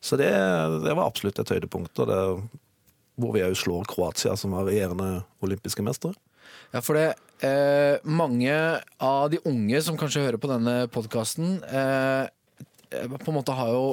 Så 0.00 0.16
det, 0.16 0.30
det 0.84 0.94
var 0.96 1.06
absolutt 1.06 1.38
et 1.38 1.48
høydepunkt. 1.50 1.98
Og 2.00 2.06
det, 2.08 2.48
hvor 3.20 3.32
vi 3.34 3.42
òg 3.44 3.52
slår 3.54 3.84
Kroatia, 3.86 4.36
som 4.36 4.52
var 4.52 4.64
regjerende 4.64 5.24
olympiske 5.44 5.82
mestere. 5.84 6.14
Ja, 6.70 6.82
for 6.84 6.98
det 6.98 7.08
eh, 7.46 7.96
mange 8.06 8.54
av 9.02 9.30
de 9.32 9.40
unge 9.48 9.80
som 9.82 9.98
kanskje 9.98 10.26
hører 10.26 10.40
på 10.40 10.50
denne 10.50 10.84
podkasten, 10.92 11.58
eh, 11.66 12.28
eh, 12.90 13.10
på 13.10 13.32
en 13.32 13.38
måte 13.40 13.56
har 13.58 13.72
jo 13.74 13.84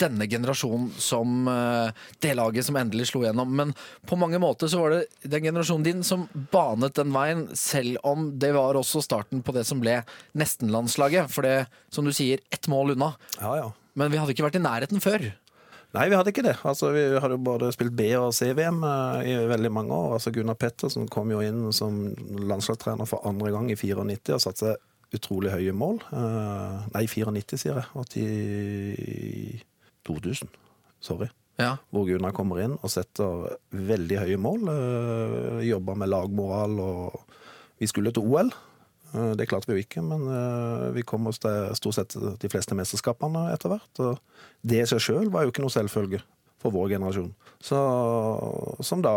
denne 0.00 0.26
generasjonen 0.30 0.88
som 0.98 1.48
eh, 1.48 1.92
det 2.24 2.32
laget 2.38 2.66
som 2.66 2.78
endelig 2.80 3.10
slo 3.10 3.24
gjennom. 3.24 3.50
Men 3.56 3.74
på 4.08 4.16
mange 4.18 4.40
måter 4.42 4.70
så 4.70 4.80
var 4.80 4.94
det 4.94 5.30
den 5.34 5.44
generasjonen 5.50 5.86
din 5.86 6.04
som 6.06 6.26
banet 6.52 6.96
den 6.98 7.12
veien, 7.14 7.44
selv 7.54 8.00
om 8.06 8.30
det 8.40 8.54
var 8.56 8.78
også 8.80 9.02
starten 9.04 9.44
på 9.44 9.54
det 9.56 9.66
som 9.68 9.82
ble 9.82 10.00
nestenlandslaget. 10.32 11.30
For 11.32 11.46
det, 11.46 11.68
som 11.92 12.08
du 12.08 12.14
sier, 12.16 12.42
ett 12.50 12.70
mål 12.72 12.96
unna. 12.96 13.12
Ja, 13.38 13.54
ja. 13.60 13.70
Men 13.98 14.12
vi 14.12 14.20
hadde 14.20 14.34
ikke 14.34 14.46
vært 14.46 14.58
i 14.60 14.64
nærheten 14.64 15.02
før. 15.02 15.30
Nei, 15.96 16.04
vi 16.06 16.14
hadde 16.14 16.30
ikke 16.30 16.44
det. 16.46 16.54
Altså, 16.66 16.92
vi 16.94 17.02
hadde 17.18 17.34
jo 17.34 17.42
både 17.42 17.72
spilt 17.74 17.96
B- 17.98 18.12
og 18.18 18.30
C-VM 18.36 18.84
eh, 18.86 19.24
i 19.32 19.34
veldig 19.50 19.72
mange 19.74 19.96
år. 19.96 20.14
Altså, 20.18 20.30
Gunnar 20.34 20.58
Pettersen 20.60 21.08
kom 21.10 21.32
jo 21.34 21.42
inn 21.42 21.72
som 21.74 21.98
landslagstrener 22.50 23.08
for 23.10 23.26
andre 23.26 23.50
gang 23.54 23.66
i 23.72 23.78
94 23.78 24.36
og 24.36 24.44
satte 24.44 24.68
seg 24.68 25.18
utrolig 25.18 25.50
høye 25.50 25.74
mål. 25.74 25.98
Eh, 26.14 26.86
nei, 26.94 27.04
94, 27.10 27.58
sier 27.58 27.80
jeg. 27.80 27.90
80 28.06 29.66
2000. 30.06 30.54
Sorry. 31.02 31.28
Ja. 31.60 31.74
Hvor 31.92 32.06
Gunnar 32.08 32.32
kommer 32.36 32.62
inn 32.62 32.78
og 32.78 32.92
setter 32.92 33.50
veldig 33.74 34.22
høye 34.22 34.38
mål. 34.40 34.70
Uh, 34.70 35.60
Jobber 35.66 35.98
med 35.98 36.08
lagmoral 36.12 36.78
og 36.80 37.20
Vi 37.80 37.88
skulle 37.88 38.12
til 38.12 38.24
OL. 38.28 38.50
Eh, 39.14 39.32
Det 39.38 39.46
klarte 39.50 39.70
vi 39.70 39.78
jo 39.78 39.84
ikke, 39.86 40.02
men 40.06 40.26
eh, 40.30 40.90
vi 40.96 41.02
kom 41.06 41.26
oss 41.30 41.38
til 41.42 41.70
stort 41.78 41.98
sett 41.98 42.16
de 42.40 42.50
fleste 42.52 42.76
mesterskapene 42.78 43.48
etter 43.54 43.72
hvert. 43.74 44.02
Og 44.04 44.18
det 44.62 44.82
i 44.82 44.88
seg 44.90 45.02
sjøl 45.02 45.30
var 45.32 45.44
jo 45.46 45.52
ikke 45.54 45.64
noe 45.64 45.74
selvfølge 45.74 46.22
for 46.60 46.74
vår 46.74 46.90
generasjon. 46.96 47.30
Så, 47.64 47.78
som 48.84 49.02
da 49.04 49.14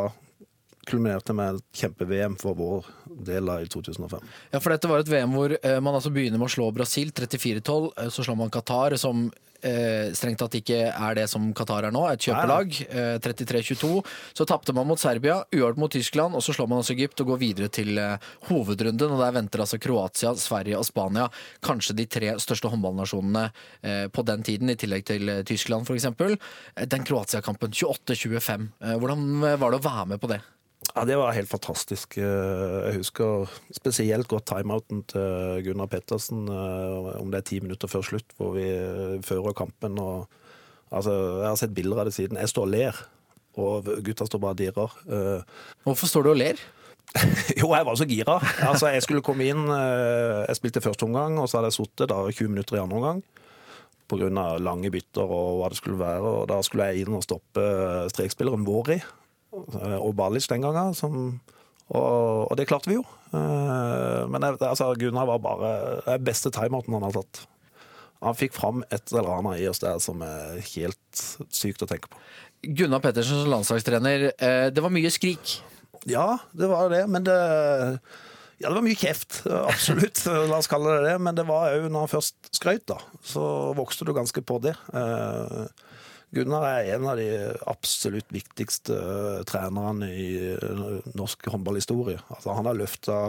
kulminerte 0.88 1.32
med 1.36 1.56
et 1.62 1.80
kjempe-VM 1.80 2.34
for 2.40 2.58
vår 2.60 2.88
del 3.28 3.48
av 3.52 3.64
i 3.64 3.70
2005. 3.72 4.20
Ja, 4.52 4.60
for 4.60 4.74
dette 4.74 4.90
var 4.92 5.00
et 5.04 5.12
VM 5.12 5.32
hvor 5.36 5.54
eh, 5.56 5.80
man 5.80 5.96
altså 5.96 6.12
begynner 6.12 6.42
med 6.42 6.50
å 6.50 6.56
slå 6.58 6.68
Brasil 6.76 7.14
34-12. 7.16 7.92
eh, 8.04 8.10
Så 8.12 8.26
slår 8.26 8.40
man 8.40 8.52
Qatar, 8.52 8.98
som 9.00 9.30
strengt 10.16 10.42
tatt 10.42 10.58
ikke 10.60 10.80
er 10.92 11.18
det 11.18 11.28
som 11.32 11.46
Qatar 11.56 11.88
er 11.88 11.94
nå, 11.96 12.04
et 12.12 12.26
kjøpelag. 12.26 12.78
Eh, 12.90 13.16
33-22. 13.24 13.92
Så 14.38 14.48
tapte 14.50 14.76
man 14.76 14.88
mot 14.90 15.00
Serbia, 15.00 15.42
uavgjort 15.54 15.80
mot 15.80 15.94
Tyskland, 15.94 16.36
og 16.36 16.44
så 16.44 16.56
slår 16.56 16.70
man 16.72 16.82
også 16.82 16.96
Egypt 16.96 17.24
og 17.24 17.34
går 17.34 17.42
videre 17.42 17.70
til 17.74 17.98
eh, 17.98 18.32
hovedrunden. 18.50 19.16
Og 19.16 19.22
der 19.24 19.36
venter 19.36 19.64
altså 19.64 19.80
Kroatia, 19.82 20.34
Sverige 20.40 20.80
og 20.80 20.88
Spania, 20.88 21.30
kanskje 21.64 21.98
de 21.98 22.08
tre 22.10 22.34
største 22.44 22.72
håndballnasjonene 22.74 23.46
eh, 23.82 24.08
på 24.14 24.26
den 24.28 24.46
tiden, 24.46 24.74
i 24.74 24.80
tillegg 24.80 25.08
til 25.10 25.30
eh, 25.30 25.44
Tyskland 25.48 25.88
f.eks. 25.88 26.10
Eh, 26.12 26.88
den 26.90 27.08
Kroatia-kampen 27.08 27.74
28-25. 27.74 28.68
Eh, 28.84 28.98
hvordan 29.00 29.30
eh, 29.44 29.60
var 29.62 29.74
det 29.74 29.82
å 29.82 29.88
være 29.88 30.12
med 30.14 30.24
på 30.24 30.32
det? 30.34 30.44
Ja, 30.94 31.06
Det 31.06 31.16
var 31.18 31.34
helt 31.34 31.50
fantastisk. 31.50 32.18
Eh, 32.18 32.86
Jeg 32.88 33.00
husker 33.02 33.50
spesielt 33.74 34.28
godt 34.28 34.46
timeouten 34.46 35.04
til 35.10 35.64
Gunnar 35.66 35.88
Pettersen, 35.90 36.48
eh, 36.48 37.20
om 37.22 37.32
det 37.32 37.40
er 37.40 37.50
ti 37.50 37.60
minutter 37.60 37.88
før 37.88 38.04
slutt, 38.06 38.30
hvor 38.38 38.54
vi 38.54 38.68
eh, 38.70 39.22
fører 39.26 39.54
kampen. 39.58 39.98
Og, 39.98 40.28
altså, 40.92 41.12
jeg 41.42 41.48
har 41.50 41.56
sett 41.58 41.74
bilder 41.74 42.00
av 42.04 42.06
det 42.06 42.14
siden. 42.14 42.38
Jeg 42.38 42.50
står 42.50 42.68
og 42.68 42.70
ler, 42.76 42.94
og 43.58 43.90
gutta 44.06 44.26
står 44.26 44.40
bare 44.40 44.52
og 44.52 44.58
dirrer. 44.62 45.44
Hvorfor 45.84 46.08
står 46.08 46.24
du 46.24 46.30
og 46.30 46.38
ler? 46.38 46.62
Jo, 47.60 47.74
jeg 47.74 47.86
var 47.86 47.96
så 47.98 48.06
gira. 48.06 48.38
Altså, 48.62 48.88
jeg 48.94 49.02
skulle 49.04 49.22
komme 49.22 49.46
inn 49.46 49.68
Jeg 49.68 50.56
spilte 50.58 50.82
første 50.82 51.04
omgang, 51.06 51.38
og 51.38 51.50
så 51.50 51.58
hadde 51.58 51.70
jeg 51.70 51.78
sittet 51.80 52.10
da 52.10 52.22
20 52.30 52.50
minutter 52.54 52.78
i 52.78 52.82
andre 52.82 52.98
omgang. 52.98 53.24
Pga. 54.10 54.30
lange 54.62 54.92
bytter 54.92 55.26
og 55.26 55.60
hva 55.60 55.70
det 55.70 55.78
skulle 55.78 55.98
være. 56.00 56.22
Og 56.22 56.48
da 56.50 56.62
skulle 56.62 56.86
jeg 56.92 57.02
inn 57.06 57.18
og 57.18 57.26
stoppe 57.26 57.66
strekspilleren 58.14 58.66
Våri 58.66 59.02
og 59.54 60.14
Balic 60.18 60.48
den 60.52 60.64
gangen. 60.66 60.96
Som, 60.98 61.40
og, 61.94 62.50
og 62.50 62.56
det 62.60 62.68
klarte 62.70 62.90
vi 62.92 62.98
jo. 62.98 63.04
Eh, 63.34 64.24
Men 64.32 64.46
altså, 64.54 64.92
Gunnar 65.00 65.30
var 65.30 65.42
bare 65.44 65.74
den 66.08 66.26
beste 66.28 66.52
timeouten 66.54 66.96
han 66.98 67.06
har 67.08 67.16
tatt. 67.22 67.46
Han 68.24 68.38
fikk 68.40 68.54
fram 68.56 68.84
et 68.88 69.12
eller 69.12 69.34
annet 69.38 69.60
i 69.60 69.68
oss 69.68 69.82
der 69.84 69.98
som 70.00 70.22
er 70.24 70.62
helt 70.76 71.24
sykt 71.52 71.84
å 71.84 71.90
tenke 71.90 72.08
på. 72.12 72.20
Gunnar 72.64 73.02
Pettersen 73.04 73.42
som 73.42 73.50
landslagstrener, 73.52 74.30
eh, 74.38 74.68
det 74.72 74.84
var 74.84 74.94
mye 74.96 75.12
skrik. 75.12 75.58
Ja, 76.08 76.38
det 76.56 76.70
var 76.72 76.90
det, 76.92 77.06
men 77.12 77.26
det 77.28 77.36
Ja, 78.62 78.70
det 78.70 78.78
var 78.78 78.86
mye 78.86 78.96
kjeft, 78.96 79.42
absolutt. 79.50 80.22
La 80.50 80.62
oss 80.62 80.70
kalle 80.72 80.94
det 80.96 81.10
det. 81.10 81.18
Men 81.20 81.36
det 81.36 81.44
var 81.50 81.74
òg 81.74 81.90
når 81.92 82.06
han 82.06 82.12
først 82.14 82.54
skrøt, 82.56 82.86
da. 82.88 83.00
Så 83.28 83.44
vokste 83.76 84.08
du 84.08 84.14
ganske 84.16 84.40
på 84.46 84.60
det. 84.64 84.76
Eh, 84.96 85.66
Gunnar 86.34 86.66
er 86.66 86.96
en 86.96 87.06
av 87.12 87.20
de 87.20 87.28
absolutt 87.70 88.32
viktigste 88.34 88.98
eh, 88.98 89.44
trenerne 89.50 90.10
i 90.10 90.30
eh, 90.56 91.14
norsk 91.14 91.46
håndballhistorie. 91.54 92.22
Altså, 92.34 92.56
han 92.58 92.70
har 92.70 92.80
løfta 92.80 93.20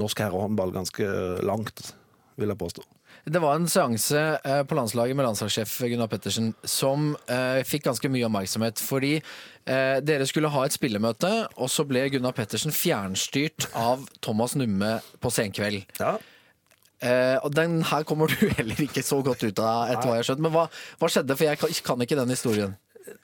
norsk 0.00 0.20
herrehåndball 0.24 0.74
ganske 0.74 1.08
langt 1.46 1.92
vil 2.38 2.52
jeg 2.52 2.60
påstå. 2.60 2.84
Det 3.28 3.40
var 3.42 3.58
en 3.58 3.68
seanse 3.68 4.20
eh, 4.44 4.62
på 4.64 4.76
landslaget 4.78 5.16
med 5.16 5.26
landslagssjef 5.26 5.72
Gunnar 5.90 6.08
Pettersen 6.08 6.52
som 6.64 7.10
eh, 7.28 7.60
fikk 7.66 7.84
ganske 7.88 8.10
mye 8.12 8.24
oppmerksomhet. 8.28 8.80
Fordi 8.80 9.16
eh, 9.18 9.98
dere 10.04 10.26
skulle 10.28 10.52
ha 10.52 10.64
et 10.64 10.76
spillemøte, 10.76 11.32
og 11.58 11.68
så 11.72 11.84
ble 11.88 12.06
Gunnar 12.12 12.36
Pettersen 12.36 12.72
fjernstyrt 12.74 13.68
av 13.76 14.06
Thomas 14.24 14.56
Numme 14.56 14.98
på 15.20 15.32
senkveld. 15.34 15.84
Ja. 16.00 16.16
Eh, 17.00 17.36
og 17.46 17.54
den 17.54 17.80
her 17.86 18.02
kommer 18.08 18.26
du 18.32 18.48
heller 18.58 18.80
ikke 18.88 19.04
så 19.06 19.20
godt 19.22 19.44
ut 19.46 19.62
av, 19.62 19.88
etter 19.92 20.08
hva 20.08 20.18
jeg 20.18 20.24
har 20.24 20.28
skjønt. 20.32 20.44
Men 20.46 20.54
hva, 20.54 20.66
hva 20.98 21.10
skjedde? 21.12 21.36
For 21.38 21.46
jeg 21.50 21.60
kan, 21.62 21.74
kan 21.92 22.06
ikke 22.06 22.18
den 22.18 22.34
historien. 22.34 22.76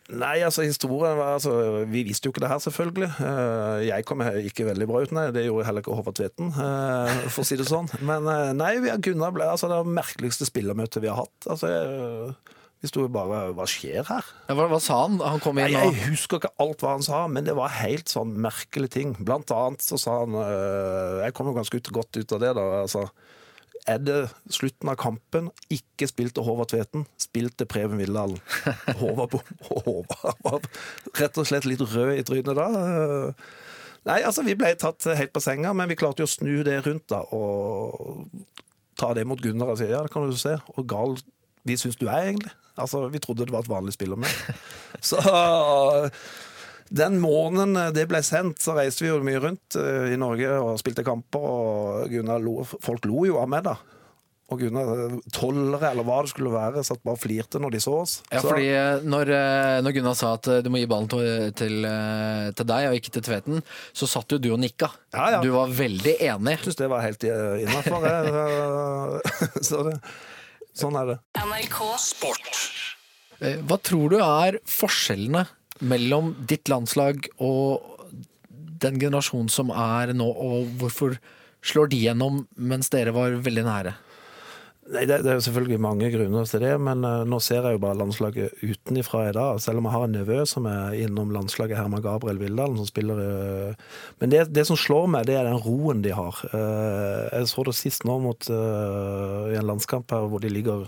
Nei, 0.09 0.39
altså 0.45 0.63
historien 0.65 1.17
var 1.19 1.35
altså, 1.35 1.85
Vi 1.91 2.03
visste 2.07 2.29
jo 2.29 2.33
ikke 2.33 2.41
det 2.45 2.49
her, 2.49 2.61
selvfølgelig. 2.63 3.09
Uh, 3.21 3.83
Jeg 3.85 4.07
kom 4.09 4.23
ikke 4.25 4.65
veldig 4.71 4.87
bra 4.89 5.03
ut, 5.05 5.13
nei. 5.17 5.27
Det 5.35 5.45
gjorde 5.47 5.67
heller 5.69 5.85
ikke 5.85 5.97
Håvard 5.99 6.17
Tveten, 6.17 6.51
uh, 6.57 7.25
for 7.29 7.43
å 7.45 7.49
si 7.49 7.59
det 7.61 7.67
sånn. 7.69 7.89
Men 8.05 8.29
eh, 8.31 8.53
nei, 8.57 8.75
vi 8.85 8.93
har 8.93 9.01
Gunnar 9.05 9.35
ble 9.37 9.49
altså 9.49 9.69
det 9.73 9.81
merkeligste 9.89 10.49
spillermøtet 10.49 11.05
vi 11.05 11.11
har 11.13 11.21
hatt. 11.25 11.49
Altså, 11.49 11.73
jeg- 11.73 12.61
vi 12.85 12.89
sto 12.91 13.01
jo 13.07 13.09
bare 13.09 13.47
Hva 13.57 13.65
skjer 13.65 14.05
her? 14.05 14.27
Ja, 14.51 14.55
Hva, 14.59 14.67
hva 14.69 14.81
sa 14.83 14.99
han? 15.07 15.15
Han 15.25 15.41
kom 15.41 15.57
inn 15.57 15.73
og 15.73 15.95
jeg 15.97 16.03
husker 16.11 16.37
ikke 16.37 16.51
alt 16.61 16.83
hva 16.85 16.91
han 16.99 17.05
sa, 17.07 17.23
men 17.33 17.47
det 17.47 17.55
var 17.57 17.73
helt 17.79 18.13
sånn 18.13 18.35
merkelige 18.45 18.93
ting. 18.99 19.15
Blant 19.25 19.49
annet 19.57 19.81
så 19.81 19.97
sa 20.01 20.19
han 20.21 20.37
øh, 20.37 21.23
Jeg 21.25 21.33
kom 21.39 21.49
jo 21.49 21.55
ganske 21.57 21.81
ut, 21.81 21.89
godt 21.97 22.19
ut 22.21 22.35
av 22.37 22.43
det, 22.45 22.51
da. 22.61 22.67
Altså, 22.83 23.07
er 23.91 24.01
det 24.01 24.19
slutten 24.53 24.89
av 24.89 24.97
kampen, 25.01 25.51
ikke 25.73 26.09
spilte 26.09 26.45
Håvard 26.45 26.71
Tveten, 26.73 27.05
spilte 27.21 27.67
Preben 27.69 28.01
Vildalen. 28.01 28.41
Håvard, 29.01 29.37
Håvard 29.69 30.41
var 30.45 30.67
rett 31.21 31.41
og 31.41 31.49
slett 31.49 31.69
litt 31.69 31.85
rød 31.85 32.17
i 32.17 32.25
trynet 32.27 32.57
da. 32.57 32.69
Nei, 34.05 34.19
altså 34.21 34.45
vi 34.45 34.57
ble 34.57 34.73
tatt 34.81 35.07
helt 35.17 35.33
på 35.33 35.43
senga, 35.45 35.73
men 35.77 35.89
vi 35.89 35.99
klarte 36.01 36.25
jo 36.25 36.29
å 36.29 36.35
snu 36.35 36.59
det 36.67 36.81
rundt 36.85 37.07
da, 37.13 37.23
og 37.37 38.29
ta 39.01 39.13
det 39.17 39.25
mot 39.29 39.41
Gunnar 39.41 39.75
og 39.75 39.81
si 39.81 39.89
ja, 39.91 40.03
det 40.05 40.13
kan 40.13 40.29
du 40.29 40.37
se, 40.39 40.57
og 40.77 40.89
gal 40.89 41.17
vi 41.65 41.77
syns 41.81 41.97
du 41.97 42.07
er 42.09 42.29
egentlig. 42.29 42.53
Altså, 42.77 43.07
vi 43.09 43.21
trodde 43.23 43.47
det 43.47 43.55
var 43.55 43.65
et 43.65 43.71
vanlig 43.71 43.95
spill 43.95 44.17
med. 44.19 44.29
Så 45.09 45.21
den 46.95 47.17
måneden 47.23 47.75
det 47.97 48.05
ble 48.11 48.21
sendt, 48.23 48.61
så 48.63 48.77
reiste 48.79 49.03
vi 49.05 49.11
jo 49.11 49.19
mye 49.27 49.41
rundt 49.43 49.75
eh, 49.81 50.13
i 50.15 50.21
Norge 50.21 50.53
og 50.63 50.77
spilte 50.79 51.03
kamper, 51.07 51.43
og 51.43 52.07
Gunnar 52.13 52.39
lo, 52.45 52.61
folk 52.65 53.05
lo 53.11 53.25
jo 53.27 53.41
av 53.43 53.51
meg, 53.51 53.65
da. 53.67 53.75
Og 54.53 54.61
Gunnar, 54.61 54.91
eh, 55.07 55.15
tollere 55.35 55.89
eller 55.91 56.05
hva 56.07 56.19
det 56.23 56.31
skulle 56.35 56.53
være, 56.53 56.83
satt 56.87 57.01
bare 57.03 57.17
og 57.17 57.23
flirte 57.23 57.59
når 57.63 57.75
de 57.75 57.81
så 57.83 57.95
oss. 58.03 58.13
Ja, 58.31 58.43
Så- 58.45 58.51
fordi 58.53 58.69
eh, 58.77 59.01
når, 59.09 59.33
eh, 59.33 59.79
når 59.83 59.97
Gunnar 59.97 60.15
sa 60.21 60.35
at 60.37 60.47
eh, 60.53 60.61
du 60.63 60.69
må 60.71 60.79
gi 60.83 60.87
ballen 60.91 61.09
til, 61.11 61.51
til, 61.59 61.79
eh, 61.89 62.51
til 62.55 62.69
deg 62.71 62.91
og 62.91 62.99
ikke 63.01 63.15
til 63.17 63.25
Tveten, 63.27 63.63
så 63.97 64.07
satt 64.15 64.37
jo 64.37 64.39
du 64.45 64.51
og 64.53 64.61
nikka. 64.63 64.91
Ja, 65.17 65.31
ja. 65.39 65.41
Du 65.43 65.51
var 65.57 65.73
veldig 65.75 66.15
enig. 66.29 66.59
Jeg 66.59 66.67
syns 66.69 66.79
det 66.85 66.91
var 66.93 67.03
helt 67.07 67.25
innafor. 67.25 68.07
Så 69.71 69.83
det, 69.89 69.97
sånn 70.77 70.97
er 71.01 71.15
det. 71.15 71.19
NRK 71.41 71.81
Sport. 72.05 72.63
Hva 73.67 73.77
tror 73.83 74.13
du 74.15 74.19
er 74.23 74.61
forskjellene 74.71 75.47
mellom 75.83 76.35
ditt 76.49 76.71
landslag 76.71 77.27
og 77.43 77.91
den 78.85 79.01
generasjonen 79.01 79.51
som 79.53 79.73
er 79.75 80.13
nå, 80.17 80.27
og 80.27 80.71
hvorfor 80.81 81.19
slår 81.65 81.91
de 81.93 82.03
gjennom 82.07 82.45
mens 82.55 82.93
dere 82.93 83.15
var 83.17 83.39
veldig 83.45 83.65
nære? 83.67 83.95
Nei, 84.93 85.07
det, 85.09 85.23
det 85.25 85.31
er 85.33 85.39
jo 85.39 85.45
selvfølgelig 85.47 85.79
mange 85.81 86.11
grunner 86.13 86.49
til 86.49 86.61
det, 86.61 86.75
men 86.85 87.07
uh, 87.09 87.23
nå 87.25 87.39
ser 87.41 87.65
jeg 87.65 87.79
jo 87.79 87.81
bare 87.81 87.97
landslaget 87.97 88.59
utenifra 88.61 89.23
i 89.31 89.33
dag. 89.33 89.61
Selv 89.65 89.81
om 89.81 89.87
jeg 89.89 89.95
har 89.95 90.05
en 90.05 90.13
nevø 90.19 90.43
som 90.49 90.67
er 90.69 90.97
innom 91.07 91.33
landslaget, 91.33 91.79
Herman 91.79 92.05
Gabriel 92.05 92.43
Vildalen, 92.43 92.77
som 92.77 92.91
spiller 92.91 93.23
uh, 93.23 93.95
Men 94.21 94.35
det, 94.35 94.43
det 94.53 94.67
som 94.69 94.77
slår 94.77 95.09
meg, 95.15 95.25
det 95.31 95.39
er 95.41 95.49
den 95.49 95.63
roen 95.65 96.05
de 96.05 96.13
har. 96.13 96.43
Uh, 96.53 97.25
jeg 97.31 97.49
så 97.49 97.65
det 97.65 97.77
sist 97.79 98.05
nå 98.05 98.19
mot 98.27 98.51
i 98.51 99.57
en 99.57 99.71
landskamp 99.71 100.13
her 100.13 100.29
hvor 100.29 100.45
de 100.45 100.53
ligger 100.53 100.85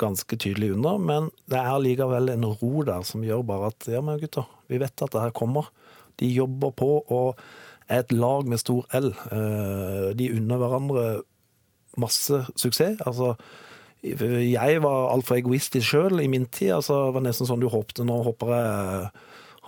ganske 0.00 0.36
tydelig 0.40 0.72
under, 0.74 0.98
men 0.98 1.28
det 1.50 1.60
er 1.60 1.82
likevel 1.82 2.32
en 2.32 2.46
ro 2.50 2.82
der 2.86 3.04
som 3.06 3.24
gjør 3.24 3.44
bare 3.46 3.70
at 3.72 3.86
ja, 3.90 4.00
men 4.04 4.18
gutter, 4.22 4.48
vi 4.70 4.80
vet 4.82 5.04
at 5.04 5.12
det 5.14 5.22
her 5.22 5.34
kommer. 5.36 5.70
De 6.20 6.30
jobber 6.30 6.74
på 6.74 6.90
og 7.12 7.38
er 7.88 8.02
et 8.02 8.12
lag 8.14 8.46
med 8.48 8.60
stor 8.62 8.86
L. 8.96 9.12
Eh, 9.34 10.08
De 10.16 10.30
unner 10.36 10.60
hverandre 10.60 11.04
masse 12.00 12.40
suksess. 12.56 13.00
Altså, 13.06 13.34
jeg 14.04 14.82
var 14.84 15.12
altfor 15.12 15.38
egoistisk 15.38 15.86
sjøl 15.88 16.20
i 16.20 16.28
min 16.28 16.46
tid. 16.46 16.74
Altså, 16.78 17.06
det 17.06 17.14
var 17.16 17.24
nesten 17.26 17.48
sånn 17.48 17.62
du 17.62 17.70
håpte 17.72 18.04
nå 18.06 18.22
håper 18.26 18.52
jeg 18.54 19.12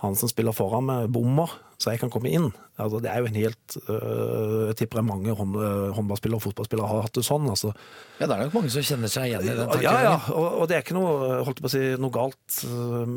han 0.03 0.17
som 0.17 0.29
spiller 0.29 0.53
foran 0.53 0.85
meg, 0.85 1.07
bommer, 1.09 1.49
så 1.77 1.91
jeg 1.93 1.99
kan 2.01 2.09
komme 2.09 2.31
inn. 2.33 2.47
Altså, 2.81 2.97
det 3.03 3.09
er 3.11 3.21
jo 3.21 3.27
en 3.29 3.35
helt 3.37 3.75
øh, 3.89 4.67
Jeg 4.71 4.75
tipper 4.79 5.03
mange 5.05 5.33
hånd, 5.37 5.53
håndballspillere 5.93 6.39
og 6.39 6.45
fotballspillere 6.47 6.89
har 6.89 7.03
hatt 7.05 7.13
det 7.19 7.23
sånn. 7.25 7.45
Altså. 7.53 7.69
Ja, 8.17 8.25
det 8.25 8.33
er 8.33 8.43
nok 8.47 8.57
mange 8.57 8.71
som 8.73 8.85
kjenner 8.85 9.11
seg 9.13 9.29
igjen 9.29 9.45
i 9.45 9.55
den 9.59 9.83
Ja, 9.85 9.93
ja, 10.07 10.15
og, 10.33 10.47
og 10.63 10.67
det 10.69 10.77
er 10.79 10.85
ikke 10.85 10.97
noe, 10.97 11.39
holdt 11.45 11.61
på 11.61 11.69
å 11.69 11.73
si, 11.73 11.83
noe 12.01 12.13
galt. 12.17 12.59
øh, 12.65 13.07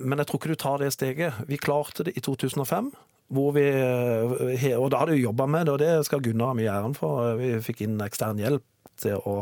Men 0.00 0.22
jeg 0.22 0.28
tror 0.30 0.40
ikke 0.40 0.52
du 0.54 0.60
tar 0.64 0.80
det 0.82 0.92
steget. 0.96 1.42
Vi 1.48 1.60
klarte 1.60 2.08
det 2.08 2.16
i 2.16 2.24
2005. 2.24 2.92
Hvor 3.32 3.52
vi, 3.56 3.64
øh, 3.64 4.64
og 4.76 4.90
da 4.92 4.98
hadde 5.00 5.14
vi 5.16 5.22
jobba 5.24 5.46
med 5.48 5.68
det, 5.68 5.72
og 5.72 5.80
det 5.80 5.92
skal 6.08 6.20
Gunnar 6.24 6.52
ha 6.52 6.56
mye 6.58 6.72
æren 6.72 6.96
for. 6.96 7.36
Vi 7.40 7.54
fikk 7.64 7.84
inn 7.86 8.00
ekstern 8.04 8.40
hjelp 8.40 8.64
til 9.00 9.16
å, 9.24 9.38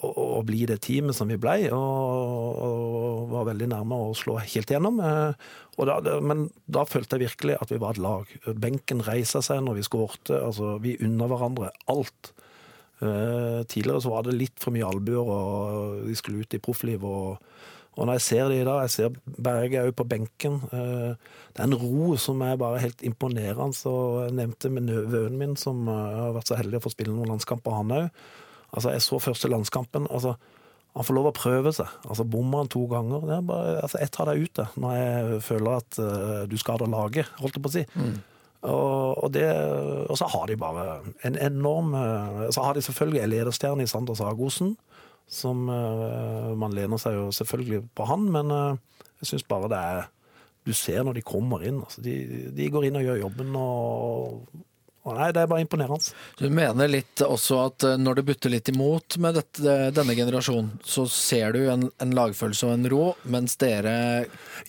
å, 0.00 0.12
å 0.38 0.42
bli 0.46 0.64
det 0.68 0.80
teamet 0.86 1.16
som 1.16 1.30
vi 1.30 1.38
ble, 1.40 1.68
og, 1.74 2.62
og 2.66 3.32
var 3.32 3.48
veldig 3.50 3.68
nærme 3.72 3.98
å 4.08 4.12
slå 4.16 4.38
helt 4.40 4.72
gjennom. 4.72 5.00
Eh, 5.02 5.50
da, 5.88 5.98
men 6.24 6.46
da 6.70 6.84
følte 6.88 7.18
jeg 7.18 7.30
virkelig 7.30 7.58
at 7.60 7.72
vi 7.72 7.80
var 7.82 7.96
et 7.96 8.04
lag. 8.04 8.32
Benken 8.60 9.04
reisa 9.06 9.42
seg 9.44 9.62
når 9.64 9.80
vi 9.80 9.88
skårte. 9.88 10.38
Altså, 10.38 10.76
vi 10.82 10.98
unna 11.04 11.28
hverandre 11.30 11.72
alt. 11.92 12.32
Eh, 13.02 13.62
tidligere 13.66 14.02
så 14.04 14.12
var 14.12 14.26
det 14.26 14.36
litt 14.38 14.58
for 14.62 14.74
mye 14.74 14.86
albuer, 14.86 15.26
og 15.26 16.04
de 16.06 16.18
skulle 16.18 16.44
ut 16.44 16.54
i 16.54 16.60
proffliv. 16.62 17.02
Og, 17.08 17.40
og 17.96 18.06
når 18.06 18.20
jeg 18.20 18.26
ser 18.28 18.52
det 18.52 18.60
i 18.60 18.68
dag, 18.68 18.84
jeg 18.84 18.94
ser 18.94 19.16
Berge 19.42 19.82
òg 19.88 19.96
på 19.98 20.06
benken 20.08 20.60
eh, 20.72 21.32
Det 21.52 21.60
er 21.60 21.66
en 21.66 21.76
ro 21.76 22.14
som 22.20 22.40
er 22.46 22.60
bare 22.60 22.84
helt 22.84 23.02
imponerende. 23.06 23.74
Så 23.76 23.92
jeg 24.26 24.38
nevnte 24.38 24.70
med 24.70 24.86
nevøen 24.90 25.40
min, 25.40 25.58
som 25.58 25.82
har 25.90 26.36
vært 26.36 26.52
så 26.52 26.60
heldig 26.60 26.78
å 26.78 26.86
få 26.86 26.94
spille 26.94 27.16
noen 27.16 27.34
landskamper, 27.34 27.80
han 27.80 27.96
òg. 27.98 28.24
Altså, 28.72 28.90
jeg 28.94 29.04
så 29.04 29.20
første 29.20 29.48
landskampen. 29.52 30.08
altså 30.10 30.36
han 30.92 31.06
får 31.08 31.16
lov 31.16 31.30
å 31.30 31.36
prøve 31.36 31.72
seg. 31.72 31.88
Altså 32.04 32.24
Bommer 32.28 32.64
han 32.64 32.70
to 32.72 32.82
ganger. 32.90 33.24
Det 33.24 33.36
er 33.38 33.46
bare, 33.48 33.76
altså, 33.80 34.00
jeg 34.02 34.12
tar 34.12 34.28
deg 34.28 34.44
ut 34.44 34.58
det, 34.58 34.66
når 34.82 34.96
jeg 34.98 35.38
føler 35.46 35.78
at 35.78 36.00
uh, 36.02 36.42
du 36.48 36.58
skader 36.60 36.90
laget, 36.92 37.30
holdt 37.40 37.56
jeg 37.56 37.64
på 37.64 37.70
å 37.70 37.74
si. 37.78 37.84
Og, 38.62 39.22
og, 39.24 39.28
det, 39.34 39.46
og 40.12 40.18
så 40.20 40.28
har 40.30 40.44
de 40.46 40.54
bare 40.60 40.82
en 41.26 41.34
enorm 41.34 41.96
uh, 41.98 42.44
Så 42.54 42.62
har 42.62 42.76
de 42.76 42.84
selvfølgelig 42.86 43.18
en 43.24 43.32
lederstjerne 43.32 43.82
i 43.82 43.90
Sander 43.90 44.18
Sagosen. 44.18 44.76
Som 45.32 45.64
uh, 45.72 46.52
Man 46.60 46.76
lener 46.76 47.00
seg 47.00 47.16
jo 47.16 47.30
selvfølgelig 47.32 47.86
på 47.96 48.06
han, 48.10 48.28
men 48.34 48.52
jeg 48.52 49.30
syns 49.30 49.48
bare 49.48 49.72
det 49.72 49.80
er 49.80 50.04
Du 50.68 50.74
ser 50.76 51.08
når 51.08 51.16
de 51.18 51.24
kommer 51.24 51.64
inn. 51.64 51.80
Altså, 51.80 52.04
de, 52.04 52.52
de 52.52 52.68
går 52.70 52.90
inn 52.90 53.00
og 53.00 53.08
gjør 53.08 53.24
jobben 53.24 53.56
og, 53.56 54.60
og 55.02 55.16
Nei, 55.18 55.32
det 55.34 55.40
er 55.42 55.48
bare 55.50 55.64
imponerende. 55.64 56.12
Du 56.38 56.44
mener 56.54 56.86
litt 56.90 57.22
også 57.26 57.56
at 57.66 57.86
eh, 57.88 57.96
når 57.98 58.20
det 58.20 58.24
butter 58.28 58.52
litt 58.52 58.68
imot 58.70 59.16
med 59.22 59.34
dette, 59.40 59.74
denne 59.96 60.14
generasjonen, 60.14 60.76
så 60.86 61.04
ser 61.10 61.56
du 61.56 61.64
en, 61.72 61.88
en 62.02 62.14
lagfølelse 62.14 62.68
og 62.68 62.74
en 62.76 62.86
ro, 62.92 63.00
mens 63.26 63.56
dere 63.58 63.94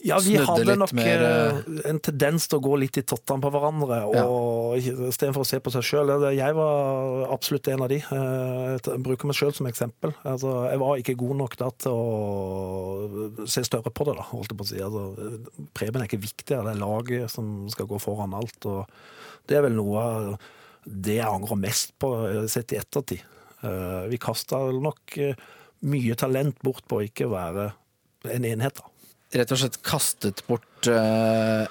Ja, 0.02 0.18
vi 0.24 0.34
snudde 0.34 0.48
hadde 0.50 0.66
litt 0.72 0.96
mer 0.98 1.24
nok 1.28 1.86
en 1.94 2.02
tendens 2.10 2.48
til 2.50 2.58
å 2.58 2.64
gå 2.66 2.80
litt 2.82 2.98
i 2.98 3.06
tottene 3.06 3.44
på 3.46 3.52
hverandre, 3.54 4.00
og 4.26 4.78
istedenfor 4.82 5.46
å 5.46 5.50
se 5.52 5.62
på 5.64 5.74
seg 5.76 5.86
sjøl. 5.86 6.14
Jeg 6.34 6.58
var 6.58 7.28
absolutt 7.34 7.70
en 7.74 7.86
av 7.86 7.94
de. 7.94 8.02
Eh, 8.02 8.76
Jeg 8.90 9.04
bruker 9.06 9.30
meg 9.30 9.38
sjøl 9.38 9.54
som 9.54 9.70
eksempel. 9.70 10.16
Altså, 10.26 10.56
jeg 10.72 10.82
var 10.82 10.98
ikke 11.02 11.18
god 11.22 11.40
nok 11.44 11.58
da 11.62 11.70
til 11.86 11.94
å 11.94 13.46
se 13.50 13.64
større 13.70 13.94
på 13.94 14.10
det, 14.10 14.18
da, 14.18 14.26
holdt 14.34 14.52
jeg 14.54 14.60
på 14.60 14.66
å 14.66 14.72
si. 14.74 14.82
Altså, 14.82 15.34
Preben 15.78 16.02
er 16.02 16.10
ikke 16.10 16.24
viktigere, 16.26 16.66
det 16.68 16.74
er 16.76 16.82
laget 16.84 17.32
som 17.34 17.68
skal 17.74 17.90
gå 17.90 18.02
foran 18.02 18.34
alt. 18.38 18.66
og 18.66 18.88
Det 19.48 19.58
er 19.58 19.66
vel 19.66 19.76
noe 19.78 20.04
av 20.04 20.30
det 20.84 21.18
jeg 21.20 21.28
angrer 21.30 21.60
mest 21.60 21.94
på, 22.00 22.12
eh, 22.30 22.48
sett 22.52 22.74
i 22.76 22.80
ettertid. 22.80 23.24
Eh, 23.64 24.08
Vi 24.12 24.20
kasta 24.20 24.60
nok 24.72 25.18
eh, 25.18 25.36
mye 25.84 26.16
talent 26.16 26.60
bort 26.64 26.86
på 26.88 27.00
å 27.00 27.06
ikke 27.06 27.30
være 27.32 27.72
en 28.32 28.46
enhet, 28.48 28.80
da. 28.80 28.88
rett 29.40 29.52
og 29.52 29.60
slett 29.60 29.82
kastet 29.84 30.44
bort 30.48 30.88
uh, 30.88 31.66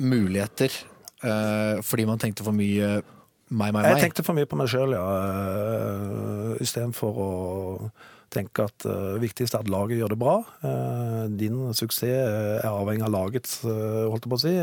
muligheter 0.00 0.72
uh, 1.20 1.82
fordi 1.84 2.06
man 2.08 2.20
tenkte 2.22 2.46
for 2.46 2.56
mye 2.56 3.02
meg, 3.50 3.72
meg, 3.74 3.82
meg? 3.82 3.90
Jeg 3.92 4.06
tenkte 4.06 4.24
for 4.24 4.38
mye 4.38 4.48
på 4.48 4.56
meg 4.56 4.70
sjøl, 4.72 4.94
ja. 4.96 5.04
Uh, 5.04 6.54
Istedenfor 6.64 7.20
å 7.20 7.28
tenke 8.32 8.64
at 8.68 8.88
uh, 8.88 9.16
det 9.18 9.26
viktigste 9.26 9.58
er 9.58 9.66
at 9.66 9.72
laget 9.72 10.00
gjør 10.00 10.14
det 10.14 10.20
bra. 10.20 10.38
Uh, 10.64 11.28
din 11.28 11.60
suksess 11.76 12.08
er 12.08 12.68
avhengig 12.68 13.04
av 13.04 13.12
lagets, 13.12 13.58
uh, 13.68 14.08
holdt 14.08 14.24
jeg 14.24 14.32
på 14.32 14.40
å 14.40 14.44
si. 14.46 14.54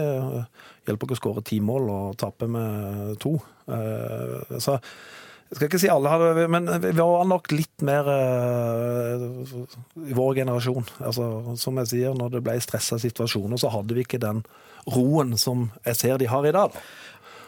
Eh, 0.85 0.91
hjelper 0.91 1.07
ikke 1.07 1.17
å 1.17 1.21
skåre 1.21 1.43
ti 1.45 1.59
mål 1.59 1.89
og 1.89 2.17
tape 2.17 2.47
med 2.47 3.17
to. 3.19 3.35
Eh, 3.67 4.59
så 4.59 4.77
jeg 5.45 5.57
skal 5.57 5.67
ikke 5.69 5.79
si 5.79 5.89
alle 5.93 6.09
hadde 6.09 6.47
Men 6.49 6.65
vi 6.81 6.91
var 6.97 7.25
nok 7.29 7.51
litt 7.53 7.81
mer 7.85 8.07
eh, 8.09 9.25
i 10.09 10.13
vår 10.13 10.41
generasjon. 10.41 10.85
Altså, 11.05 11.57
som 11.57 11.77
jeg 11.81 11.91
sier, 11.93 12.15
når 12.17 12.37
det 12.37 12.43
ble 12.45 12.57
stressa 12.61 12.99
situasjoner, 13.01 13.57
så 13.57 13.71
hadde 13.73 13.93
vi 13.95 14.05
ikke 14.05 14.21
den 14.21 14.43
roen 14.93 15.37
som 15.37 15.71
jeg 15.85 15.95
ser 15.95 16.17
de 16.21 16.29
har 16.29 16.45
i 16.45 16.53
dag. 16.53 16.73
Da. 16.73 16.79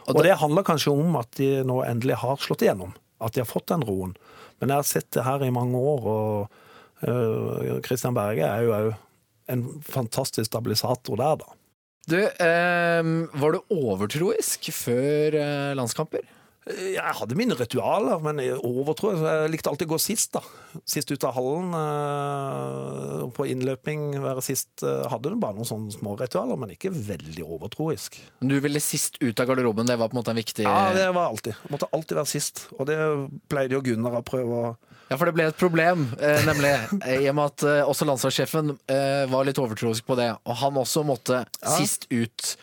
Og 0.07 0.23
det- 0.23 0.37
handler 0.39 0.63
kanskje 0.63 0.93
om 0.93 1.15
at 1.17 1.31
de 1.35 1.63
nå 1.63 1.83
endelig 1.83 2.15
har 2.15 2.37
slått 2.37 2.61
igjennom. 2.61 2.93
At 3.19 3.33
de 3.33 3.41
har 3.41 3.45
fått 3.45 3.67
den 3.67 3.83
roen. 3.83 4.15
Men 4.59 4.69
jeg 4.69 4.77
har 4.77 4.83
sett 4.83 5.11
det 5.11 5.23
her 5.23 5.43
i 5.43 5.51
mange 5.51 5.75
år, 5.75 6.01
og 6.05 6.49
Kristian 6.97 7.83
Christian 7.83 8.13
Berge 8.15 8.41
er 8.41 8.63
jo 8.63 8.71
òg 8.73 8.95
en 9.47 9.81
fantastisk 9.85 10.49
stabilisator 10.49 11.17
der, 11.19 11.35
da. 11.35 11.56
Du, 12.07 12.15
eh, 12.23 13.03
var 13.35 13.51
du 13.51 13.59
overtroisk 13.73 14.69
før 14.71 15.35
eh, 15.35 15.73
landskamper? 15.75 16.23
Jeg 16.67 17.13
hadde 17.19 17.35
mine 17.39 17.55
ritualer, 17.55 18.19
men 18.23 18.41
jeg 18.43 18.57
overtrå. 18.59 19.13
Jeg 19.21 19.51
likte 19.53 19.69
alltid 19.71 19.87
å 19.87 19.93
gå 19.93 19.99
sist, 20.03 20.33
da. 20.35 20.41
Sist 20.87 21.11
ut 21.13 21.23
av 21.23 21.35
hallen. 21.37 21.69
øh, 21.77 23.27
På 23.35 23.45
innløping 23.47 24.17
være 24.23 24.43
sist. 24.45 24.69
øh, 24.83 25.05
Hadde 25.11 25.31
bare 25.39 25.55
noen 25.57 25.67
sånne 25.69 25.93
små 25.95 26.15
ritualer, 26.19 26.57
men 26.59 26.73
ikke 26.75 26.91
veldig 26.91 27.45
overtroisk. 27.45 28.17
Du 28.41 28.57
ville 28.63 28.81
sist 28.83 29.19
ut 29.23 29.39
av 29.39 29.47
garderoben, 29.49 29.87
det 29.87 29.97
var 29.99 30.09
på 30.11 30.17
en 30.17 30.21
måte 30.21 30.33
en 30.35 30.41
viktig 30.41 30.65
Ja, 30.67 30.91
det 30.95 31.07
var 31.15 31.29
alltid. 31.31 31.55
Jeg 31.63 31.71
måtte 31.75 31.89
alltid 31.93 32.17
være 32.19 32.31
sist. 32.33 32.65
Og 32.79 32.85
det 32.89 32.97
pleide 33.51 33.77
jo 33.77 33.81
Gunnar 33.85 34.19
å 34.19 34.25
prøve 34.27 34.61
å 34.63 34.75
Ja, 35.09 35.15
for 35.15 35.25
det 35.29 35.35
ble 35.37 35.45
et 35.47 35.55
problem, 35.59 36.09
eh, 36.19 36.41
nemlig. 36.43 36.73
eh, 37.05 37.21
I 37.23 37.29
og 37.31 37.35
med 37.37 37.45
at 37.53 37.63
eh, 37.63 37.83
også 37.87 38.03
landslagssjefen 38.09 38.73
eh, 38.91 39.23
var 39.31 39.45
litt 39.47 39.57
overtroisk 39.61 40.03
på 40.05 40.17
det, 40.19 40.33
og 40.43 40.55
han 40.59 40.75
også 40.81 41.05
måtte 41.07 41.45
sist 41.77 42.09
ut 42.11 42.57